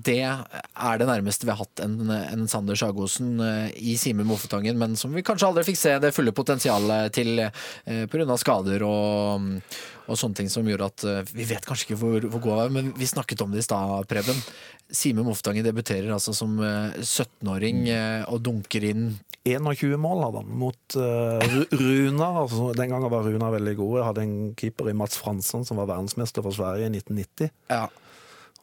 det 0.09 0.23
er 0.25 0.99
det 0.99 1.09
nærmeste 1.09 1.45
vi 1.45 1.53
har 1.53 1.61
hatt 1.61 1.83
en, 1.85 2.09
en 2.09 2.49
Sander 2.49 2.79
Sagosen 2.79 3.37
i 3.77 3.99
Simen 4.01 4.27
Mofetangen, 4.27 4.79
men 4.81 4.97
som 4.97 5.13
vi 5.13 5.23
kanskje 5.27 5.51
aldri 5.51 5.67
fikk 5.69 5.81
se 5.81 5.99
det 6.01 6.15
fulle 6.17 6.33
potensialet 6.33 7.13
til 7.13 7.45
pga. 7.85 8.41
skader 8.41 8.87
og, 8.89 9.61
og 10.09 10.19
sånne 10.19 10.41
ting 10.41 10.51
som 10.53 10.67
gjorde 10.69 10.89
at 10.89 11.05
eh, 11.07 11.31
Vi 11.37 11.47
vet 11.49 11.67
kanskje 11.69 11.89
ikke 11.89 12.01
hvor, 12.01 12.27
hvor 12.33 12.43
god 12.45 12.55
han 12.55 12.65
er, 12.65 12.75
men 12.79 12.91
vi 12.97 13.09
snakket 13.09 13.45
om 13.45 13.55
det 13.55 13.63
i 13.63 13.67
stad, 13.67 14.09
Preben. 14.11 14.43
Simen 14.89 15.27
Moftangen 15.29 15.67
debuterer 15.67 16.11
altså 16.15 16.33
som 16.37 16.57
eh, 16.65 16.99
17-åring 17.05 17.85
eh, 17.93 18.23
og 18.33 18.43
dunker 18.47 18.89
inn 18.89 19.11
21 19.49 19.97
mål 20.03 20.27
hadde 20.27 20.41
han 20.43 20.57
mot 20.61 20.97
uh, 21.01 21.55
Runa. 21.73 22.27
Altså, 22.43 22.67
den 22.77 22.91
gangen 22.93 23.09
var 23.09 23.25
Runa 23.25 23.49
veldig 23.55 23.73
god. 23.79 23.95
Jeg 23.97 24.07
hadde 24.09 24.25
en 24.27 24.35
keeper 24.59 24.91
i 24.91 24.97
Mats 24.99 25.17
Fransson 25.17 25.65
som 25.65 25.81
var 25.81 25.89
verdensmester 25.89 26.45
for 26.45 26.53
Sverige 26.53 26.91
i 26.91 26.93
1990. 26.99 27.55
ja, 27.73 27.87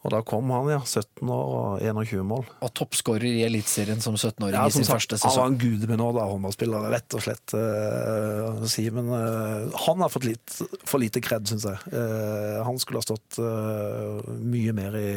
Og 0.06 0.12
da 0.14 0.20
kom 0.22 0.52
han, 0.54 0.68
ja. 0.70 0.80
17 0.86 1.32
år 1.34 1.54
og 1.58 1.82
21 2.06 2.22
mål. 2.30 2.44
og 2.62 2.74
toppskårer 2.78 3.26
i 3.26 3.44
Eliteserien 3.48 4.04
som 4.06 4.14
17-åring 4.20 4.54
Ja, 4.54 4.68
i 4.70 4.76
sin 4.76 4.86
som 4.86 4.92
sagt, 4.94 5.10
første 5.10 5.18
Han 5.18 5.26
var 5.26 5.36
sesong. 5.36 5.56
en 5.56 5.60
gudebenåda 5.64 6.28
håndballspiller, 6.30 6.88
rett 6.94 7.18
og 7.18 7.26
slett. 7.26 7.56
Uh, 7.58 8.66
Simen 8.70 9.10
uh, 9.10 9.74
Han 9.88 10.06
har 10.06 10.14
fått 10.14 10.30
litt, 10.30 10.60
for 10.86 11.02
lite 11.02 11.24
kred, 11.26 11.50
syns 11.50 11.66
jeg. 11.66 11.82
Uh, 11.90 12.62
han 12.68 12.78
skulle 12.82 13.02
ha 13.02 13.06
stått 13.08 13.38
eh, 13.42 14.34
mye 14.46 14.74
mer 14.78 14.96
i, 14.98 15.12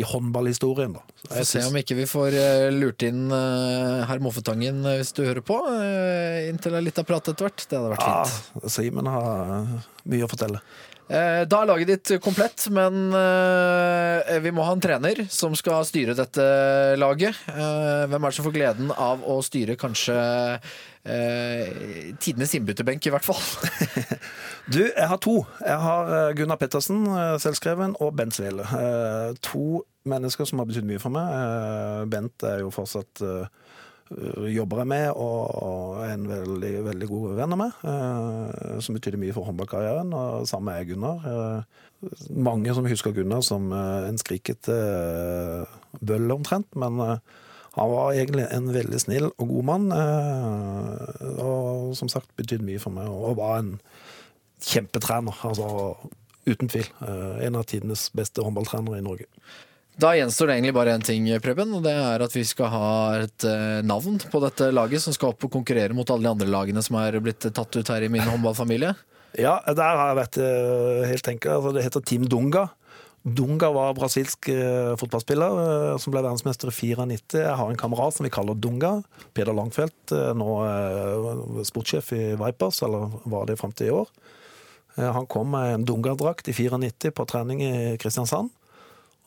i 0.00 0.04
håndballhistorien, 0.06 0.92
da. 0.96 1.02
Vi 1.22 1.34
får 1.34 1.48
se 1.48 1.64
om 1.68 1.76
ikke 1.78 1.96
vi 1.98 2.06
får 2.08 2.36
eh, 2.38 2.68
lurt 2.74 3.04
inn 3.06 3.26
uh, 3.32 4.04
herr 4.08 4.22
Moffetangen 4.24 4.80
eh, 4.88 4.98
hvis 5.00 5.12
du 5.16 5.22
hører 5.24 5.44
på, 5.46 5.58
uh, 5.68 6.48
inntil 6.48 6.76
litt 6.84 7.00
av 7.00 7.06
prat 7.08 7.28
etter 7.32 7.48
hvert. 7.48 7.64
Det 7.68 7.78
hadde 7.78 7.92
vært 7.92 8.06
ja, 8.08 8.22
fint. 8.28 8.72
Simen 8.76 9.10
har 9.12 9.52
eh, 9.58 9.76
mye 10.14 10.26
å 10.26 10.30
fortelle. 10.32 10.62
Eh, 11.10 11.42
Da 11.50 11.58
er 11.62 11.68
laget 11.68 11.90
ditt 11.90 12.12
komplett, 12.22 12.68
men 12.72 13.10
eh, 13.16 14.38
vi 14.44 14.52
må 14.54 14.64
ha 14.64 14.72
en 14.76 14.80
trener 14.82 15.24
som 15.32 15.54
skal 15.58 15.84
styre 15.88 16.14
dette 16.16 16.44
laget. 17.00 17.36
Eh, 17.50 18.04
Hvem 18.08 18.22
er 18.22 18.30
det 18.30 18.36
som 18.38 18.46
får 18.46 18.54
gleden 18.56 18.92
av 18.94 19.24
å 19.26 19.40
styre 19.44 19.76
kanskje 19.80 20.16
tidenes 22.22 22.52
innbytterbenk, 22.54 23.06
i 23.06 23.10
hvert 23.10 23.26
fall? 23.26 23.40
Du, 24.72 24.78
jeg 24.78 25.08
har 25.10 25.18
to. 25.18 25.40
Jeg 25.58 25.78
har 25.82 26.34
Gunnar 26.38 26.58
Pettersen, 26.60 27.00
selvskreven, 27.42 27.96
og 27.98 28.12
Bent 28.14 28.36
Svele. 28.36 28.62
To 29.50 29.80
mennesker 30.06 30.46
som 30.46 30.62
har 30.62 30.68
betydd 30.70 30.86
mye 30.86 31.02
for 31.02 31.10
meg. 31.10 32.06
Bent 32.12 32.46
er 32.46 32.62
jo 32.62 32.70
fortsatt 32.70 33.24
jobber 34.52 34.82
jeg 34.82 34.88
med, 34.90 35.06
og 35.16 36.00
er 36.02 36.12
en 36.14 36.26
veldig, 36.28 36.72
veldig 36.88 37.08
god 37.10 37.36
venn 37.38 37.54
av 37.54 37.60
meg. 37.60 37.72
eh, 37.84 38.80
Som 38.80 38.96
betydde 38.96 39.20
mye 39.20 39.32
for 39.36 39.46
håndballkarrieren, 39.48 40.12
og 40.14 40.46
samme 40.50 40.74
er 40.76 40.84
Gunnar. 40.88 41.24
Eh, 41.26 41.62
Mange 42.34 42.74
som 42.74 42.84
husker 42.84 43.14
Gunnar 43.14 43.44
som 43.46 43.70
eh, 43.72 44.08
en 44.08 44.18
skrikete 44.18 44.74
bølle, 44.74 45.66
bøll 46.02 46.34
omtrent, 46.34 46.66
men 46.74 46.98
han 47.72 47.90
var 47.92 48.12
egentlig 48.12 48.46
en 48.52 48.72
veldig 48.74 49.00
snill 49.00 49.30
og 49.30 49.48
god 49.48 49.64
mann, 49.64 49.92
og 51.40 51.94
som 51.96 52.08
sagt 52.08 52.28
betydde 52.36 52.66
mye 52.66 52.80
for 52.82 52.92
meg, 52.92 53.08
og 53.08 53.38
var 53.38 53.60
en 53.60 53.80
kjempetrener, 54.60 55.38
altså 55.46 55.94
uten 56.44 56.68
tvil. 56.68 56.88
En 57.00 57.56
av 57.56 57.64
tidenes 57.70 58.10
beste 58.12 58.44
håndballtrenere 58.44 58.98
i 58.98 59.06
Norge. 59.06 59.28
Da 60.00 60.14
gjenstår 60.16 60.48
det 60.48 60.54
egentlig 60.56 60.74
bare 60.74 60.94
én 60.96 61.04
ting, 61.04 61.26
Preben, 61.44 61.72
og 61.76 61.82
det 61.84 61.92
er 61.92 62.22
at 62.24 62.32
vi 62.32 62.42
skal 62.48 62.70
ha 62.72 62.90
et 63.26 63.44
eh, 63.44 63.80
navn 63.84 64.16
på 64.32 64.40
dette 64.40 64.70
laget 64.72 65.04
som 65.04 65.12
skal 65.12 65.34
opp 65.34 65.44
og 65.44 65.52
konkurrere 65.52 65.92
mot 65.94 66.08
alle 66.10 66.24
de 66.24 66.30
andre 66.32 66.48
lagene 66.48 66.82
som 66.84 66.96
er 67.00 67.18
blitt 67.20 67.44
tatt 67.44 67.76
ut 67.76 67.92
her 67.92 68.06
i 68.06 68.10
min 68.12 68.24
håndballfamilie. 68.24 68.94
Ja, 69.38 69.58
der 69.64 69.98
har 69.98 70.10
jeg 70.10 70.20
vært 70.22 70.38
eh, 70.44 71.02
helt 71.08 71.28
enkelt. 71.34 71.52
Altså, 71.58 71.74
det 71.76 71.84
heter 71.84 72.04
Team 72.08 72.24
Dunga. 72.28 72.70
Dunga 73.22 73.68
var 73.72 73.92
brasilsk 73.94 74.48
eh, 74.50 74.94
fotballspiller 74.98 76.00
som 76.02 76.14
ble 76.14 76.24
verdensmester 76.24 76.72
i 76.72 76.74
94. 76.74 77.42
Jeg 77.44 77.58
har 77.60 77.70
en 77.70 77.80
kamerat 77.80 78.16
som 78.16 78.26
vi 78.26 78.32
kaller 78.34 78.56
Dunga. 78.58 78.96
Peder 79.36 79.56
Langfeldt, 79.56 80.16
eh, 80.16 80.32
nå 80.36 80.56
sportssjef 81.68 82.14
i 82.16 82.22
Vipers, 82.40 82.80
eller 82.88 83.12
var 83.28 83.46
det 83.48 83.60
fram 83.60 83.76
til 83.76 83.92
i 83.92 83.94
år. 84.00 84.08
Han 84.96 85.24
kom 85.24 85.54
med 85.54 85.70
en 85.72 85.84
Dunga-drakt 85.88 86.50
i 86.52 86.52
94 86.52 87.14
på 87.16 87.24
trening 87.24 87.62
i 87.64 87.74
Kristiansand. 88.00 88.50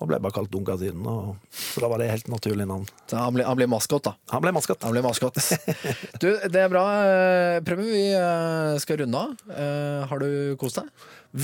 Og 0.03 0.09
ble 0.09 0.17
bare 0.19 0.35
kalt 0.35 0.49
Dunga 0.51 0.73
siden. 0.75 1.05
Og, 1.07 1.37
så 1.55 1.79
da 1.79 1.87
var 1.87 2.01
det 2.01 2.09
helt 2.11 2.27
naturlig 2.27 2.65
navn. 2.67 2.83
Så 3.07 3.15
han 3.15 3.31
blir, 3.37 3.45
han 3.47 3.55
ble 3.55 3.67
maskot, 3.71 4.03
da. 4.03 4.11
Han 4.33 4.41
ble 4.43 4.51
maskot. 4.51 4.81
Han 4.83 4.91
blir 4.91 5.05
maskot. 5.05 5.37
Du, 6.21 6.27
det 6.51 6.59
er 6.65 6.71
bra. 6.73 6.81
eh, 7.07 7.59
Preben, 7.63 7.87
vi 7.87 8.01
eh, 8.11 8.75
skal 8.83 8.99
runde 9.05 9.21
av. 9.21 9.45
Eh, 9.55 10.03
Har 10.11 10.19
du 10.19 10.27
kost 10.59 10.81
deg? 10.81 10.89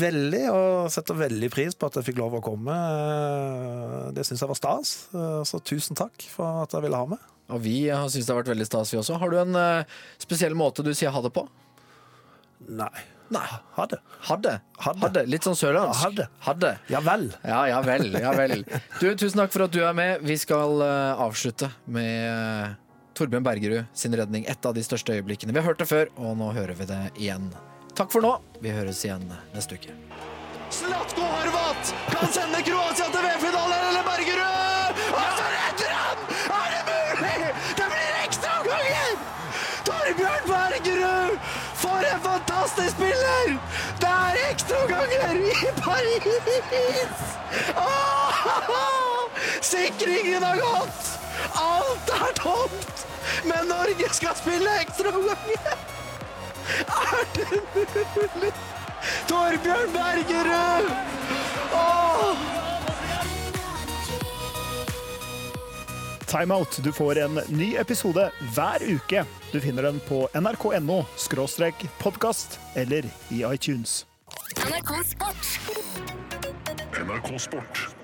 Veldig, 0.02 0.42
og 0.52 0.92
setter 0.92 1.16
veldig 1.20 1.50
pris 1.52 1.76
på 1.80 1.88
at 1.88 1.98
jeg 2.00 2.10
fikk 2.10 2.20
lov 2.20 2.36
å 2.38 2.44
komme. 2.44 2.76
Det 4.16 4.24
syns 4.28 4.44
jeg 4.44 4.52
var 4.52 4.60
stas. 4.60 4.92
Så 5.48 5.60
tusen 5.68 6.00
takk 6.00 6.28
for 6.32 6.62
at 6.66 6.76
jeg 6.76 6.86
ville 6.86 7.00
ha 7.00 7.08
med. 7.12 7.24
Og 7.52 7.60
vi 7.64 7.78
har 7.92 8.06
syntes 8.12 8.28
det 8.30 8.36
har 8.36 8.40
vært 8.44 8.52
veldig 8.54 8.68
stas, 8.70 8.92
vi 8.94 9.00
også. 9.02 9.18
Har 9.20 9.32
du 9.34 9.40
en 9.42 9.58
spesiell 10.22 10.56
måte 10.60 10.84
du 10.88 10.94
sier 10.96 11.12
ha 11.12 11.24
det 11.26 11.34
på? 11.36 11.44
Nei. 12.72 12.94
Nei. 13.32 13.48
hadde. 13.78 13.98
Hadde. 14.28 14.54
Hadde. 14.78 15.00
Hadde. 15.06 15.24
Litt 15.32 15.46
sånn 15.48 15.56
sørlandsk. 15.56 16.02
Hadde. 16.04 16.28
Hadde. 16.44 16.72
Ja 16.92 17.00
vel. 17.06 17.30
Ja, 17.48 17.62
ja 17.70 17.80
vel. 17.86 18.12
Ja 18.20 18.34
vel. 18.36 18.66
Du, 19.00 19.08
tusen 19.16 19.40
takk 19.40 19.54
for 19.56 19.66
at 19.68 19.76
du 19.76 19.80
er 19.88 19.96
med. 19.96 20.26
Vi 20.28 20.36
skal 20.42 20.84
uh, 20.84 21.22
avslutte 21.24 21.72
med 21.88 22.28
uh, 22.28 22.74
Torbjørn 23.18 23.48
Bergerud 23.48 23.88
sin 23.96 24.16
redning. 24.20 24.48
Et 24.52 24.68
av 24.68 24.76
de 24.76 24.84
største 24.84 25.16
øyeblikkene. 25.16 25.56
Vi 25.56 25.64
har 25.64 25.70
hørt 25.72 25.80
det 25.80 25.88
før, 25.88 26.12
og 26.20 26.36
nå 26.42 26.52
hører 26.58 26.76
vi 26.76 26.90
det 26.92 27.02
igjen. 27.16 27.48
Takk 27.96 28.12
for 28.12 28.24
nå. 28.26 28.36
Vi 28.64 28.76
høres 28.76 29.04
igjen 29.08 29.24
neste 29.56 29.80
uke. 29.80 29.96
Slatko 30.72 31.24
Horvat 31.28 31.96
kan 32.12 32.32
sende 32.32 32.64
Kroatia 32.68 33.08
til 33.12 33.28
VM-finale, 33.28 33.80
eller 33.92 34.08
Bergerud! 34.08 35.41
En 42.80 42.90
spiller! 42.92 43.58
Det 44.02 44.10
er 44.10 44.40
ekstraomganger 44.50 45.32
i 45.32 45.72
Paris! 45.82 47.24
Åh! 47.78 48.42
Sikringen 49.62 50.44
har 50.44 50.56
gått! 50.56 51.12
Alt 51.56 52.14
er 52.18 52.34
tomt! 52.36 53.06
Men 53.44 53.68
Norge 53.68 54.10
skal 54.12 54.36
spille 54.36 54.80
ekstraomganger! 54.82 55.78
Er 56.88 57.26
det 57.36 57.62
mulig? 57.76 58.54
Torbjørn 59.28 59.94
Bergerud! 59.94 60.92
Åh! 61.74 62.61
Timeout. 66.32 66.80
Du 66.84 66.92
får 66.92 67.18
en 67.18 67.40
ny 67.50 67.76
episode 67.76 68.32
hver 68.56 68.84
uke. 68.88 69.26
Du 69.52 69.60
finner 69.62 69.84
den 69.84 70.00
på 70.08 70.24
nrk.no 70.34 71.04
podkast 72.00 72.60
eller 72.76 73.04
i 73.30 73.44
iTunes. 73.54 74.06
NRK 74.56 75.04
Sport. 75.06 75.60
NRK 77.04 77.40
Sport. 77.40 78.01